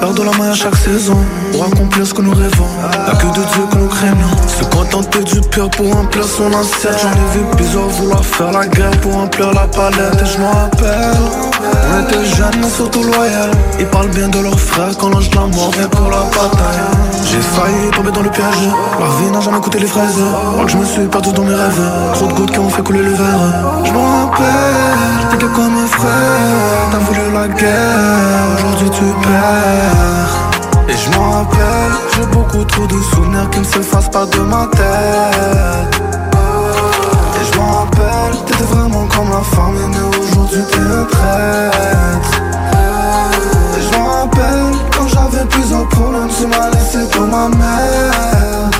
Perdre 0.00 0.24
la 0.24 0.30
main 0.38 0.50
à 0.52 0.54
chaque 0.54 0.76
saison, 0.76 1.18
pour 1.52 1.64
accomplir 1.66 2.06
ce 2.06 2.14
que 2.14 2.22
nous 2.22 2.32
rêvons. 2.32 2.66
Y'a 3.06 3.14
que 3.14 3.26
de 3.26 3.44
Dieu 3.52 3.62
que 3.70 3.76
nous 3.76 3.88
craignons. 3.88 4.36
Se 4.58 4.64
contenter 4.64 5.22
du 5.22 5.40
pire 5.50 5.68
pour 5.68 5.92
remplir 5.92 6.24
son 6.24 6.46
assiette. 6.54 6.98
J'en 7.02 7.10
ai 7.10 7.38
vu 7.38 7.44
plusieurs 7.56 7.88
vouloir 7.88 8.24
faire 8.24 8.52
la 8.52 8.66
guerre 8.66 8.98
pour 9.02 9.12
remplir 9.12 9.52
la 9.52 9.66
palette. 9.66 10.22
Et 10.22 10.26
je 10.32 10.38
m'en 10.38 10.52
rappelle, 10.52 11.14
on 11.60 12.08
était 12.08 12.24
jeunes 12.36 12.58
mais 12.62 12.70
surtout 12.70 13.02
loyaux. 13.02 13.52
Ils 13.78 13.86
parlent 13.86 14.08
bien 14.08 14.28
de 14.28 14.38
leurs 14.38 14.58
frères 14.58 14.96
quand 14.98 15.10
l'ange 15.10 15.28
de 15.28 15.36
la 15.36 15.46
mort 15.46 15.72
vient 15.72 15.88
pour 15.88 16.08
la 16.08 16.22
bataille. 16.22 17.17
J'ai 17.30 17.42
failli 17.42 17.90
tomber 17.94 18.10
dans 18.10 18.22
le 18.22 18.30
piège, 18.30 18.70
la 18.98 19.06
vie 19.18 19.30
n'a 19.30 19.40
jamais 19.40 19.60
coûté 19.60 19.78
les 19.78 19.86
fraises. 19.86 20.18
Moi 20.56 20.64
que 20.64 20.70
je 20.70 20.76
me 20.78 20.84
suis 20.86 21.06
perdu 21.06 21.30
dans 21.32 21.44
mes 21.44 21.54
rêves, 21.54 21.82
trop 22.14 22.26
de 22.26 22.32
gouttes 22.32 22.50
qui 22.50 22.58
ont 22.58 22.70
fait 22.70 22.82
couler 22.82 23.02
le 23.02 23.10
verre. 23.10 23.84
Je 23.84 23.92
m'en 23.92 24.26
rappelle, 24.26 25.28
t'étais 25.30 25.52
comme 25.52 25.76
un 25.76 25.86
frère, 25.86 26.88
t'as 26.90 26.98
voulu 26.98 27.20
la 27.34 27.48
guerre, 27.48 28.48
aujourd'hui 28.56 28.90
tu 28.90 29.04
perds. 29.28 30.34
Et 30.88 30.96
je 30.96 31.18
m'en 31.18 31.30
rappelle, 31.32 31.92
j'ai 32.16 32.26
beaucoup 32.26 32.64
trop 32.64 32.86
de 32.86 32.98
souvenirs 33.14 33.50
qui 33.50 33.58
ne 33.58 33.64
s'effacent 33.64 34.10
pas 34.10 34.24
de 34.24 34.40
ma 34.40 34.66
tête. 34.72 36.02
Et 37.40 37.44
je 37.52 37.58
m'en 37.58 37.72
rappelle, 37.80 38.42
t'étais 38.46 38.64
vraiment 38.64 39.06
comme 39.06 39.30
la 39.30 39.42
famille, 39.42 39.88
mais 39.90 40.18
aujourd'hui 40.18 40.62
t'es 40.70 40.78
un 40.78 41.04
traître. 41.04 42.40
Et 43.76 43.82
je 43.82 43.98
m'en 43.98 44.06
rappelle, 44.06 44.72
plusieurs 45.46 45.88
problèmes, 45.88 46.28
tu 46.38 46.46
m'as 46.46 46.70
laissé 46.70 46.98
comme 47.12 47.30
ma 47.30 47.48
mère. 47.48 48.70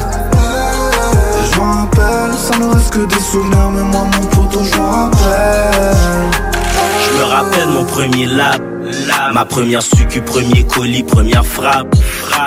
Et 1.34 1.52
je 1.52 1.58
m'en 1.58 1.72
rappelle, 1.72 2.32
ça 2.36 2.58
ne 2.58 2.74
reste 2.74 2.90
que 2.90 3.06
des 3.06 3.20
souvenirs, 3.20 3.70
mais 3.74 3.82
moi 3.82 4.04
mon 4.04 4.26
poteau, 4.26 4.64
je 4.64 4.76
m'en 4.76 4.90
rappelle. 4.90 6.30
Je 7.04 7.18
me 7.18 7.24
rappelle 7.24 7.68
mon 7.68 7.84
premier 7.84 8.26
lap, 8.26 8.60
ma 9.32 9.44
première 9.44 9.82
succu, 9.82 10.20
premier 10.22 10.64
colis, 10.64 11.02
première 11.02 11.46
frappe. 11.46 11.94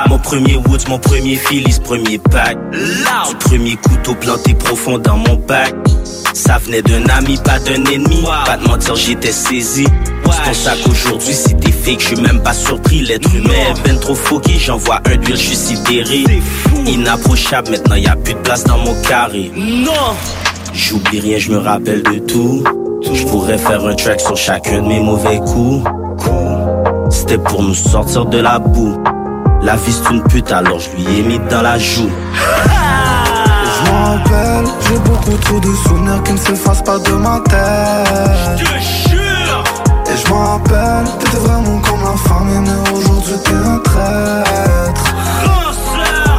Mon 0.07 0.17
premier 0.17 0.55
Woods, 0.55 0.87
mon 0.87 0.99
premier 0.99 1.35
Phillies, 1.35 1.79
premier 1.83 2.17
pack. 2.17 2.57
Du 2.71 3.35
premier 3.35 3.75
couteau 3.75 4.15
planté 4.15 4.53
profond 4.53 4.97
dans 4.97 5.17
mon 5.17 5.35
bac. 5.35 5.73
Ça 6.33 6.57
venait 6.57 6.81
d'un 6.81 7.05
ami, 7.09 7.37
pas 7.37 7.59
d'un 7.59 7.83
ennemi. 7.85 8.23
Pas 8.45 8.57
de 8.57 8.67
mentir, 8.67 8.95
j'étais 8.95 9.31
saisi. 9.31 9.85
C'est 10.31 10.43
pour 10.43 10.55
ça 10.55 10.71
qu'aujourd'hui, 10.83 11.33
si 11.33 11.55
t'es 11.55 11.71
fake, 11.71 11.99
je 11.99 12.07
suis 12.07 12.21
même 12.21 12.41
pas 12.41 12.53
surpris. 12.53 13.01
L'être 13.01 13.33
humain 13.35 13.53
est 13.69 13.83
ben 13.83 13.99
trop 13.99 14.15
foqué, 14.15 14.53
j'envoie 14.57 14.99
un 15.05 15.17
d'huile, 15.17 15.35
je 15.35 15.41
suis 15.41 15.55
sidéré. 15.55 16.23
Inapprochable, 16.85 17.71
maintenant 17.71 17.95
y 17.95 18.07
a 18.07 18.15
plus 18.15 18.33
de 18.33 18.39
place 18.39 18.63
dans 18.63 18.77
mon 18.77 18.99
carré. 19.01 19.51
Non! 19.55 20.15
J'oublie 20.73 21.19
rien, 21.19 21.37
je 21.37 21.51
me 21.51 21.57
rappelle 21.57 22.03
de 22.03 22.19
tout. 22.19 22.63
Je 23.11 23.25
pourrais 23.25 23.57
faire 23.57 23.85
un 23.85 23.95
track 23.95 24.21
sur 24.21 24.37
chacun 24.37 24.81
de 24.81 24.87
mes 24.87 24.99
mauvais 24.99 25.39
coups. 25.39 25.83
C'était 27.09 27.37
pour 27.37 27.61
nous 27.61 27.73
sortir 27.73 28.25
de 28.25 28.39
la 28.39 28.57
boue. 28.59 28.97
La 29.61 29.75
vie 29.75 29.91
c'est 29.91 30.13
une 30.13 30.23
pute, 30.23 30.51
alors 30.51 30.79
je 30.79 30.89
lui 30.95 31.19
ai 31.19 31.23
mis 31.23 31.39
dans 31.49 31.61
la 31.61 31.77
joue. 31.77 32.09
Je 33.83 33.91
m'en 33.91 34.03
rappelle, 34.03 34.65
j'ai 34.87 34.99
beaucoup 34.99 35.37
trop 35.41 35.59
de 35.59 35.73
souvenirs 35.87 36.21
qui 36.23 36.33
ne 36.33 36.37
s'effacent 36.37 36.83
pas 36.83 36.99
de 36.99 37.11
ma 37.13 37.39
tête. 37.49 39.30
Et 40.11 40.17
je 40.17 40.29
m'en 40.29 40.45
rappelle, 40.45 41.05
t'étais 41.19 41.37
vraiment 41.37 41.79
comme 41.79 42.01
la 42.03 42.17
famille, 42.17 42.59
mais 42.59 42.91
aujourd'hui 42.91 43.35
t'es 43.45 43.53
un 43.53 43.77
traître. 43.77 45.15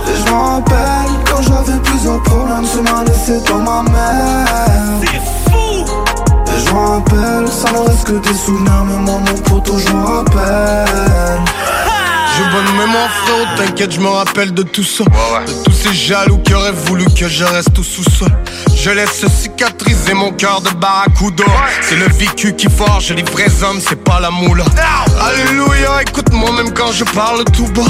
Et 0.08 0.26
je 0.26 0.30
m'en 0.30 0.56
rappelle, 0.56 1.12
quand 1.24 1.42
j'avais 1.42 1.78
plusieurs 1.78 2.22
problèmes, 2.22 2.66
tu 2.70 2.82
m'as 2.82 3.04
laissé 3.04 3.40
dans 3.48 3.60
ma 3.60 3.82
mère. 3.90 5.00
Et 5.04 6.66
je 6.66 6.72
m'en 6.74 6.86
rappelle, 6.96 7.48
ça 7.48 7.72
ne 7.72 7.78
reste 7.88 8.04
que 8.04 8.28
des 8.28 8.34
souvenirs, 8.34 8.84
mais 8.86 8.98
moi 8.98 9.20
mon 9.26 9.38
poteau, 9.40 9.78
je 9.78 9.90
m'en 9.90 10.04
rappelle. 10.04 11.40
J'ai 12.36 12.44
bonne 12.50 12.76
mémoire 12.78 13.10
frérot, 13.10 13.44
t'inquiète, 13.56 13.92
je 13.92 14.00
me 14.00 14.08
rappelle 14.08 14.54
de 14.54 14.62
tout 14.62 14.84
ça. 14.84 15.04
De 15.04 15.64
tous 15.64 15.72
ces 15.72 15.92
jaloux 15.92 16.38
qui 16.38 16.54
auraient 16.54 16.72
voulu 16.72 17.04
que 17.04 17.28
je 17.28 17.44
reste 17.44 17.78
au 17.78 17.82
sous-sol. 17.82 18.30
Je 18.74 18.90
laisse 18.90 19.24
cicatriser 19.28 20.14
mon 20.14 20.32
cœur 20.32 20.60
de 20.60 20.70
barracuda. 20.70 21.44
C'est 21.82 21.96
le 21.96 22.08
vécu 22.08 22.54
qui 22.54 22.68
forge 22.68 23.12
les 23.12 23.22
vrais 23.22 23.62
hommes, 23.62 23.80
c'est 23.80 24.02
pas 24.02 24.18
la 24.18 24.30
moule 24.30 24.64
Alléluia, 25.20 26.02
écoute-moi 26.02 26.50
même 26.52 26.72
quand 26.72 26.90
je 26.90 27.04
parle 27.04 27.44
tout 27.44 27.68
bas. 27.68 27.82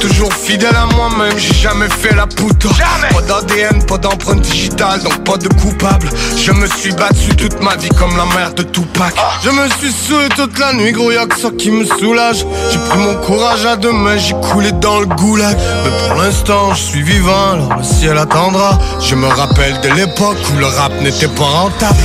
Toujours 0.00 0.32
fidèle 0.32 0.76
à 0.76 0.86
moi-même, 0.94 1.36
j'ai 1.38 1.54
jamais 1.54 1.88
fait 1.88 2.14
la 2.14 2.26
poutre 2.26 2.68
Pas 3.12 3.22
d'ADN, 3.22 3.84
pas 3.86 3.98
d'empreinte 3.98 4.42
digitale, 4.42 5.02
donc 5.02 5.24
pas 5.24 5.36
de 5.36 5.48
coupable. 5.48 6.08
Je 6.36 6.52
me 6.52 6.66
suis 6.66 6.92
battu 6.92 7.34
toute 7.34 7.60
ma 7.62 7.74
vie 7.76 7.88
comme 7.88 8.16
la 8.16 8.26
mère 8.36 8.52
de 8.54 8.62
Tupac. 8.62 9.14
Je 9.42 9.50
me 9.50 9.68
suis 9.78 9.92
saoulé 9.92 10.28
toute 10.36 10.58
la 10.58 10.74
nuit, 10.74 10.92
gros 10.92 11.10
y'a 11.10 11.26
que 11.26 11.38
ça 11.40 11.48
qui 11.58 11.70
me 11.70 11.84
soulage. 11.84 12.44
J'ai 12.70 12.78
pris 12.78 12.98
mon 12.98 13.14
courage 13.16 13.64
à 13.64 13.76
deux 13.76 13.85
mains, 13.92 14.16
j'ai 14.16 14.34
coulé 14.34 14.72
dans 14.72 15.00
le 15.00 15.06
goulag 15.06 15.56
Mais 15.84 16.08
pour 16.08 16.22
l'instant, 16.22 16.74
je 16.74 16.82
suis 16.82 17.02
vivant, 17.02 17.52
alors 17.52 17.76
le 17.78 17.84
ciel 17.84 18.16
attendra 18.18 18.78
Je 19.00 19.14
me 19.14 19.26
rappelle 19.26 19.80
de 19.80 19.88
l'époque 19.94 20.38
où 20.54 20.58
le 20.58 20.66
rap 20.66 20.92
n'était 21.00 21.28
pas 21.28 21.44
rentable 21.44 21.98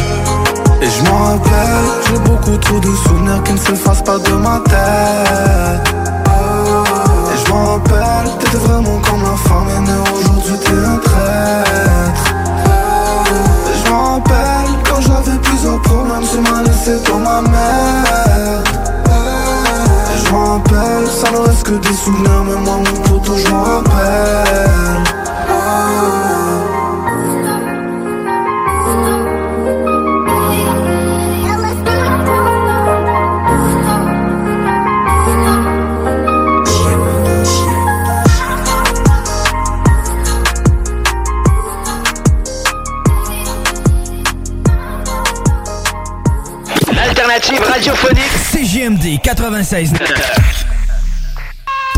Et 0.81 0.87
je 0.89 1.09
m'en 1.09 1.31
rappelle, 1.33 1.85
j'ai 2.07 2.19
beaucoup 2.19 2.57
trop 2.57 2.79
de 2.79 2.95
souvenirs 3.07 3.41
qui 3.43 3.53
ne 3.53 3.57
s'effacent 3.57 4.03
pas 4.03 4.17
de 4.19 4.33
ma 4.33 4.59
tête. 4.65 5.95
Et 7.33 7.45
je 7.45 7.51
m'en 7.51 7.65
rappelle, 7.73 8.31
t'étais 8.39 8.57
vraiment 8.57 8.99
comme 8.99 9.23
la 9.23 9.37
famille, 9.37 9.81
mais 9.85 10.11
aujourd'hui 10.11 10.57
t'es 10.63 10.71
un 10.71 10.97
traître. 10.97 12.33
Et 13.67 13.85
je 13.85 13.91
m'en 13.91 14.13
rappelle, 14.15 14.71
quand 14.89 15.01
j'avais 15.01 15.37
plusieurs 15.39 15.81
problèmes, 15.81 16.25
tu 16.29 16.39
m'as 16.39 16.63
laissé 16.63 16.99
dans 17.07 17.19
ma 17.19 17.41
mère. 17.41 18.70
Rappelle, 20.51 21.07
ça 21.07 21.31
ne 21.31 21.37
reste 21.37 21.63
que 21.63 21.75
des 21.75 21.93
souvenirs, 21.93 22.43
mais 22.43 22.57
moi 22.57 22.75
mon 22.79 23.01
poteau, 23.03 23.37
je 23.37 23.47
m'en 23.49 23.63
rappelle. 23.63 25.01
L'alternative 46.93 47.61
radiophonique 47.61 48.21
CGMD 48.51 49.21
96. 49.23 49.93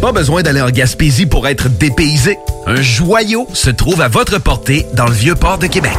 Pas 0.00 0.12
besoin 0.12 0.42
d'aller 0.42 0.60
en 0.60 0.70
Gaspésie 0.70 1.26
pour 1.26 1.48
être 1.48 1.68
dépaysé. 1.68 2.38
Un 2.66 2.80
joyau 2.80 3.48
se 3.52 3.70
trouve 3.70 4.00
à 4.00 4.08
votre 4.08 4.38
portée 4.38 4.86
dans 4.94 5.06
le 5.06 5.12
vieux 5.12 5.34
port 5.34 5.58
de 5.58 5.66
Québec. 5.66 5.96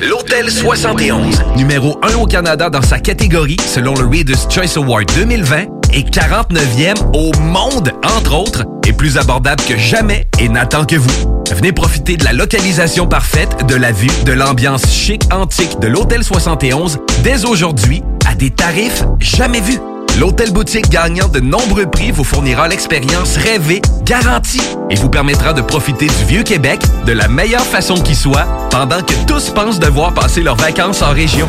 L'Hôtel 0.00 0.50
71, 0.50 1.42
numéro 1.56 1.98
1 2.02 2.16
au 2.16 2.26
Canada 2.26 2.68
dans 2.68 2.82
sa 2.82 3.00
catégorie 3.00 3.56
selon 3.66 3.94
le 3.94 4.06
Reader's 4.06 4.46
Choice 4.50 4.76
Award 4.76 5.10
2020 5.16 5.64
et 5.92 6.02
49e 6.02 6.94
au 7.14 7.32
monde, 7.40 7.92
entre 8.04 8.36
autres, 8.36 8.64
est 8.86 8.92
plus 8.92 9.16
abordable 9.16 9.62
que 9.66 9.76
jamais 9.78 10.28
et 10.38 10.48
n'attend 10.48 10.84
que 10.84 10.96
vous. 10.96 11.42
Venez 11.50 11.72
profiter 11.72 12.16
de 12.16 12.24
la 12.24 12.34
localisation 12.34 13.06
parfaite, 13.06 13.66
de 13.66 13.74
la 13.74 13.92
vue, 13.92 14.10
de 14.26 14.32
l'ambiance 14.32 14.86
chic 14.92 15.22
antique 15.32 15.80
de 15.80 15.88
l'Hôtel 15.88 16.22
71 16.22 16.98
dès 17.24 17.46
aujourd'hui 17.46 18.02
à 18.30 18.34
des 18.34 18.50
tarifs 18.50 19.04
jamais 19.20 19.60
vus. 19.60 19.80
L'hôtel 20.18 20.50
boutique 20.52 20.90
gagnant 20.90 21.28
de 21.28 21.38
nombreux 21.38 21.86
prix 21.86 22.10
vous 22.10 22.24
fournira 22.24 22.66
l'expérience 22.66 23.36
rêvée, 23.36 23.80
garantie, 24.02 24.60
et 24.90 24.96
vous 24.96 25.08
permettra 25.08 25.52
de 25.52 25.62
profiter 25.62 26.06
du 26.06 26.24
vieux 26.26 26.42
Québec 26.42 26.80
de 27.06 27.12
la 27.12 27.28
meilleure 27.28 27.64
façon 27.64 27.94
qui 27.94 28.16
soit, 28.16 28.46
pendant 28.68 29.00
que 29.00 29.14
tous 29.28 29.50
pensent 29.50 29.78
devoir 29.78 30.14
passer 30.14 30.42
leurs 30.42 30.56
vacances 30.56 31.02
en 31.02 31.12
région. 31.12 31.48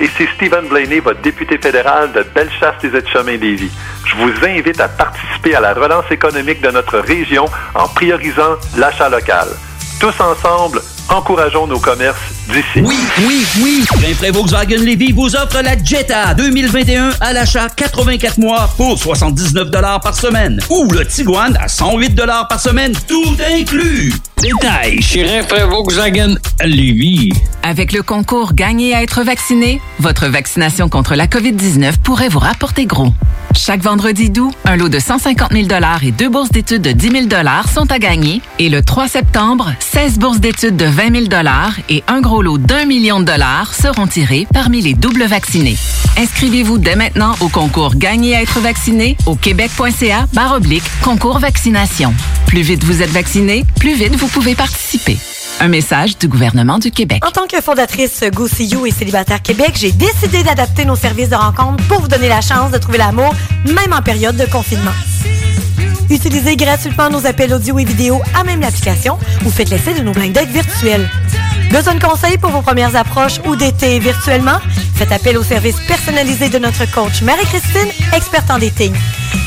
ici 0.00 0.26
Stephen 0.34 0.68
Blaney, 0.68 1.00
votre 1.00 1.20
député 1.20 1.58
fédéral 1.58 2.12
de 2.12 2.22
Bellechasse 2.34 2.76
des 2.82 2.96
Aides-Chemins 2.96 3.36
Lévis. 3.36 3.70
Je 4.04 4.16
vous 4.16 4.32
invite 4.44 4.80
à 4.80 4.88
participer 4.88 5.54
à 5.54 5.60
la 5.60 5.74
relance 5.74 6.10
économique 6.10 6.60
de 6.60 6.70
notre 6.70 6.98
région 6.98 7.44
en 7.74 7.86
priorisant 7.88 8.56
l'achat 8.76 9.08
local. 9.08 9.48
Tous 10.00 10.18
ensemble, 10.20 10.80
encourageons 11.08 11.66
nos 11.66 11.78
commerces 11.78 12.39
d'ici. 12.52 12.84
Oui, 12.84 12.96
oui, 13.26 13.46
oui. 13.62 13.84
Rainfray 14.00 14.30
Volkswagen 14.30 14.78
Lévy 14.78 15.12
vous 15.12 15.34
offre 15.36 15.62
la 15.62 15.82
Jetta 15.82 16.34
2021 16.34 17.10
à 17.20 17.32
l'achat 17.32 17.68
84 17.74 18.38
mois 18.38 18.72
pour 18.76 18.98
79 18.98 19.70
par 20.02 20.14
semaine. 20.14 20.60
Ou 20.70 20.90
le 20.90 21.06
Tiguan 21.06 21.56
à 21.60 21.68
108 21.68 22.20
par 22.48 22.60
semaine, 22.60 22.92
tout 23.06 23.36
inclus. 23.54 24.12
Détail 24.40 25.02
chez 25.02 25.22
Rainfray 25.22 25.68
Volkswagen 25.68 26.36
Lévy. 26.64 27.30
Avec 27.62 27.92
le 27.92 28.02
concours 28.02 28.54
Gagner 28.54 28.94
à 28.94 29.02
être 29.02 29.22
vacciné, 29.22 29.80
votre 29.98 30.28
vaccination 30.28 30.88
contre 30.88 31.14
la 31.14 31.26
COVID-19 31.26 31.98
pourrait 32.02 32.28
vous 32.28 32.38
rapporter 32.38 32.86
gros. 32.86 33.12
Chaque 33.54 33.82
vendredi 33.82 34.30
doux, 34.30 34.52
un 34.64 34.76
lot 34.76 34.88
de 34.88 34.98
150 34.98 35.52
000 35.52 35.68
et 36.02 36.12
deux 36.12 36.28
bourses 36.28 36.50
d'études 36.50 36.82
de 36.82 36.92
10 36.92 37.28
000 37.28 37.44
sont 37.72 37.90
à 37.92 37.98
gagner. 37.98 38.40
Et 38.58 38.68
le 38.68 38.82
3 38.82 39.08
septembre, 39.08 39.72
16 39.80 40.18
bourses 40.18 40.40
d'études 40.40 40.76
de 40.76 40.86
20 40.86 41.28
000 41.28 41.44
et 41.88 42.02
un 42.08 42.20
gros 42.20 42.39
lot 42.42 42.58
d'un 42.58 42.84
million 42.84 43.20
de 43.20 43.24
dollars 43.24 43.74
seront 43.74 44.06
tirés 44.06 44.46
parmi 44.52 44.80
les 44.80 44.94
doubles 44.94 45.24
vaccinés. 45.24 45.76
Inscrivez-vous 46.16 46.78
dès 46.78 46.96
maintenant 46.96 47.34
au 47.40 47.48
concours 47.48 47.96
Gagner 47.96 48.36
à 48.36 48.42
être 48.42 48.60
vacciné 48.60 49.16
au 49.26 49.36
québec.ca 49.36 50.26
oblique 50.54 50.84
concours 51.02 51.38
vaccination. 51.38 52.14
Plus 52.46 52.62
vite 52.62 52.84
vous 52.84 53.02
êtes 53.02 53.10
vacciné, 53.10 53.64
plus 53.78 53.94
vite 53.94 54.16
vous 54.16 54.28
pouvez 54.28 54.54
participer. 54.54 55.16
Un 55.60 55.68
message 55.68 56.18
du 56.18 56.28
gouvernement 56.28 56.78
du 56.78 56.90
Québec. 56.90 57.24
En 57.26 57.30
tant 57.30 57.46
que 57.46 57.60
fondatrice 57.60 58.24
Go 58.32 58.48
See 58.48 58.66
You 58.66 58.86
et 58.86 58.90
Célibataire 58.90 59.42
Québec, 59.42 59.72
j'ai 59.78 59.92
décidé 59.92 60.42
d'adapter 60.42 60.84
nos 60.84 60.96
services 60.96 61.28
de 61.28 61.36
rencontre 61.36 61.84
pour 61.88 62.00
vous 62.00 62.08
donner 62.08 62.28
la 62.28 62.40
chance 62.40 62.70
de 62.70 62.78
trouver 62.78 62.98
l'amour, 62.98 63.34
même 63.66 63.92
en 63.92 64.02
période 64.02 64.36
de 64.36 64.46
confinement. 64.46 64.94
Utilisez 66.08 66.56
gratuitement 66.56 67.10
nos 67.10 67.26
appels 67.26 67.52
audio 67.54 67.78
et 67.78 67.84
vidéo 67.84 68.20
à 68.34 68.42
même 68.42 68.60
l'application 68.60 69.18
ou 69.44 69.50
faites 69.50 69.70
l'essai 69.70 69.94
de 69.94 70.00
nos 70.00 70.12
blind 70.12 70.32
dates 70.32 70.48
virtuels. 70.48 71.08
Besoin 71.70 71.94
de 71.94 72.02
conseils 72.02 72.36
pour 72.36 72.50
vos 72.50 72.62
premières 72.62 72.96
approches 72.96 73.40
ou 73.46 73.54
d'été 73.54 73.98
virtuellement? 74.00 74.58
Faites 74.96 75.12
appel 75.12 75.38
au 75.38 75.44
service 75.44 75.76
personnalisé 75.86 76.48
de 76.48 76.58
notre 76.58 76.90
coach 76.90 77.22
Marie-Christine, 77.22 77.88
experte 78.14 78.50
en 78.50 78.58
dating. 78.58 78.92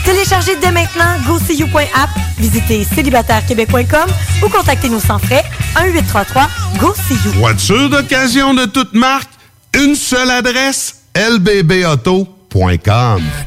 Téléchargez 0.06 0.56
dès 0.56 0.72
maintenant 0.72 1.20
GoSeeYou.app, 1.28 2.10
visitez 2.40 2.86
célibatairequebec.com 2.86 4.10
ou 4.44 4.50
contactez-nous 4.50 5.02
sans 5.02 5.20
frais 5.20 5.44
1-833-GO-SEE-YOU. 5.76 7.40
Voiture 7.40 7.90
d'occasion 7.90 8.54
de 8.54 8.66
toute 8.66 8.94
marque, 8.94 9.30
une 9.76 9.96
seule 9.96 10.32
adresse, 10.32 11.04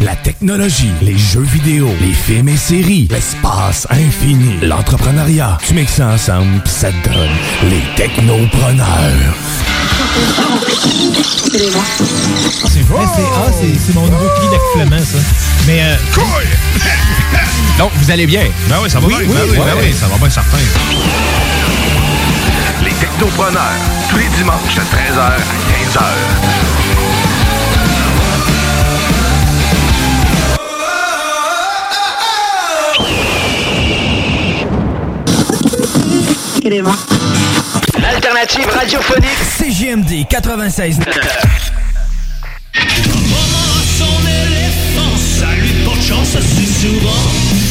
La 0.00 0.16
technologie, 0.16 0.90
les 1.00 1.16
jeux 1.16 1.40
vidéo, 1.52 1.88
les 2.00 2.12
films 2.12 2.48
et 2.48 2.56
séries, 2.56 3.06
l'espace 3.08 3.86
infini, 3.90 4.58
l'entrepreneuriat. 4.62 5.58
Tu 5.64 5.74
mixes 5.74 5.94
ça 5.94 6.08
ensemble, 6.08 6.60
pis 6.64 6.70
ça 6.72 6.88
te 6.90 7.08
donne 7.08 7.28
les 7.70 7.82
technopreneurs. 7.94 9.34
C'est 12.68 12.82
vrai? 12.82 13.04
C'est 13.14 13.22
ah, 13.22 13.50
c'est- 13.60 13.78
c'est 13.86 13.94
mon 13.94 14.06
nouveau 14.06 14.26
cri 14.38 14.48
d'accouplement, 14.50 14.98
ça. 15.04 15.18
Mais. 15.68 15.82
Euh, 15.82 15.96
Donc, 17.78 17.92
vous 17.94 18.10
allez 18.10 18.26
bien? 18.26 18.42
Ben 18.68 18.76
oui, 18.82 18.90
ça 18.90 18.98
va 18.98 19.06
Oui, 19.06 19.14
bien. 19.18 19.26
oui, 19.28 19.34
ben 19.34 19.42
oui, 19.52 19.58
ouais. 19.58 19.64
ben 19.66 19.72
oui, 19.82 19.92
ça 19.98 20.06
va 20.08 20.16
bien 20.16 20.30
certain. 20.30 20.58
Les 22.82 22.90
Technopreneurs, 22.92 23.62
tous 24.10 24.16
les 24.18 24.28
dimanches 24.36 24.74
de 24.74 24.80
13h 24.80 25.20
à 25.20 25.36
15h. 25.38 26.75
Alternative 38.04 38.68
radiophonique. 38.68 39.38
CGMD 39.58 40.26
96. 40.28 40.98
son 43.98 44.20
éléphant, 44.28 45.16
ça 45.16 45.46
lui 45.54 45.72
porte 45.84 46.02
chance 46.02 46.36
assez 46.36 46.66
souvent. 46.66 47.65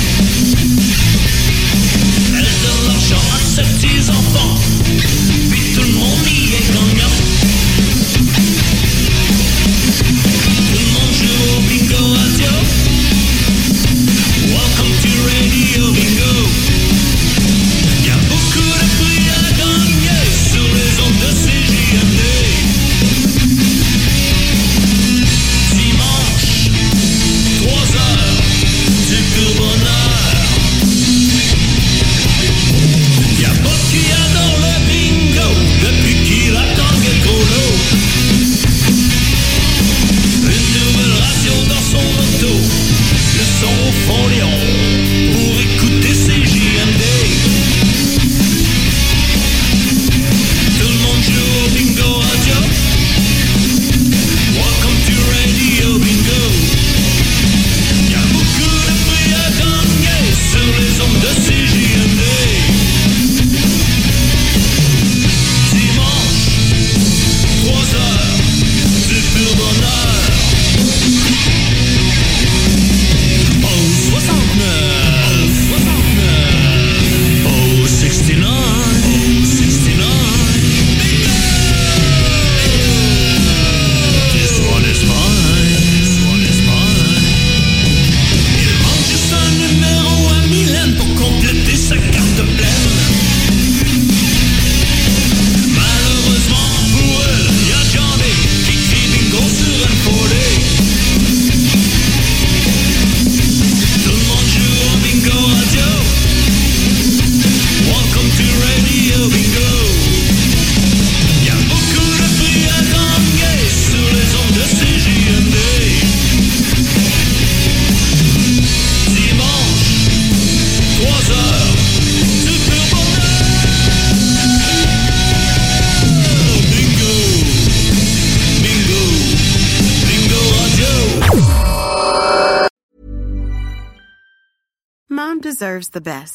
The 135.95 136.01
best, 136.01 136.34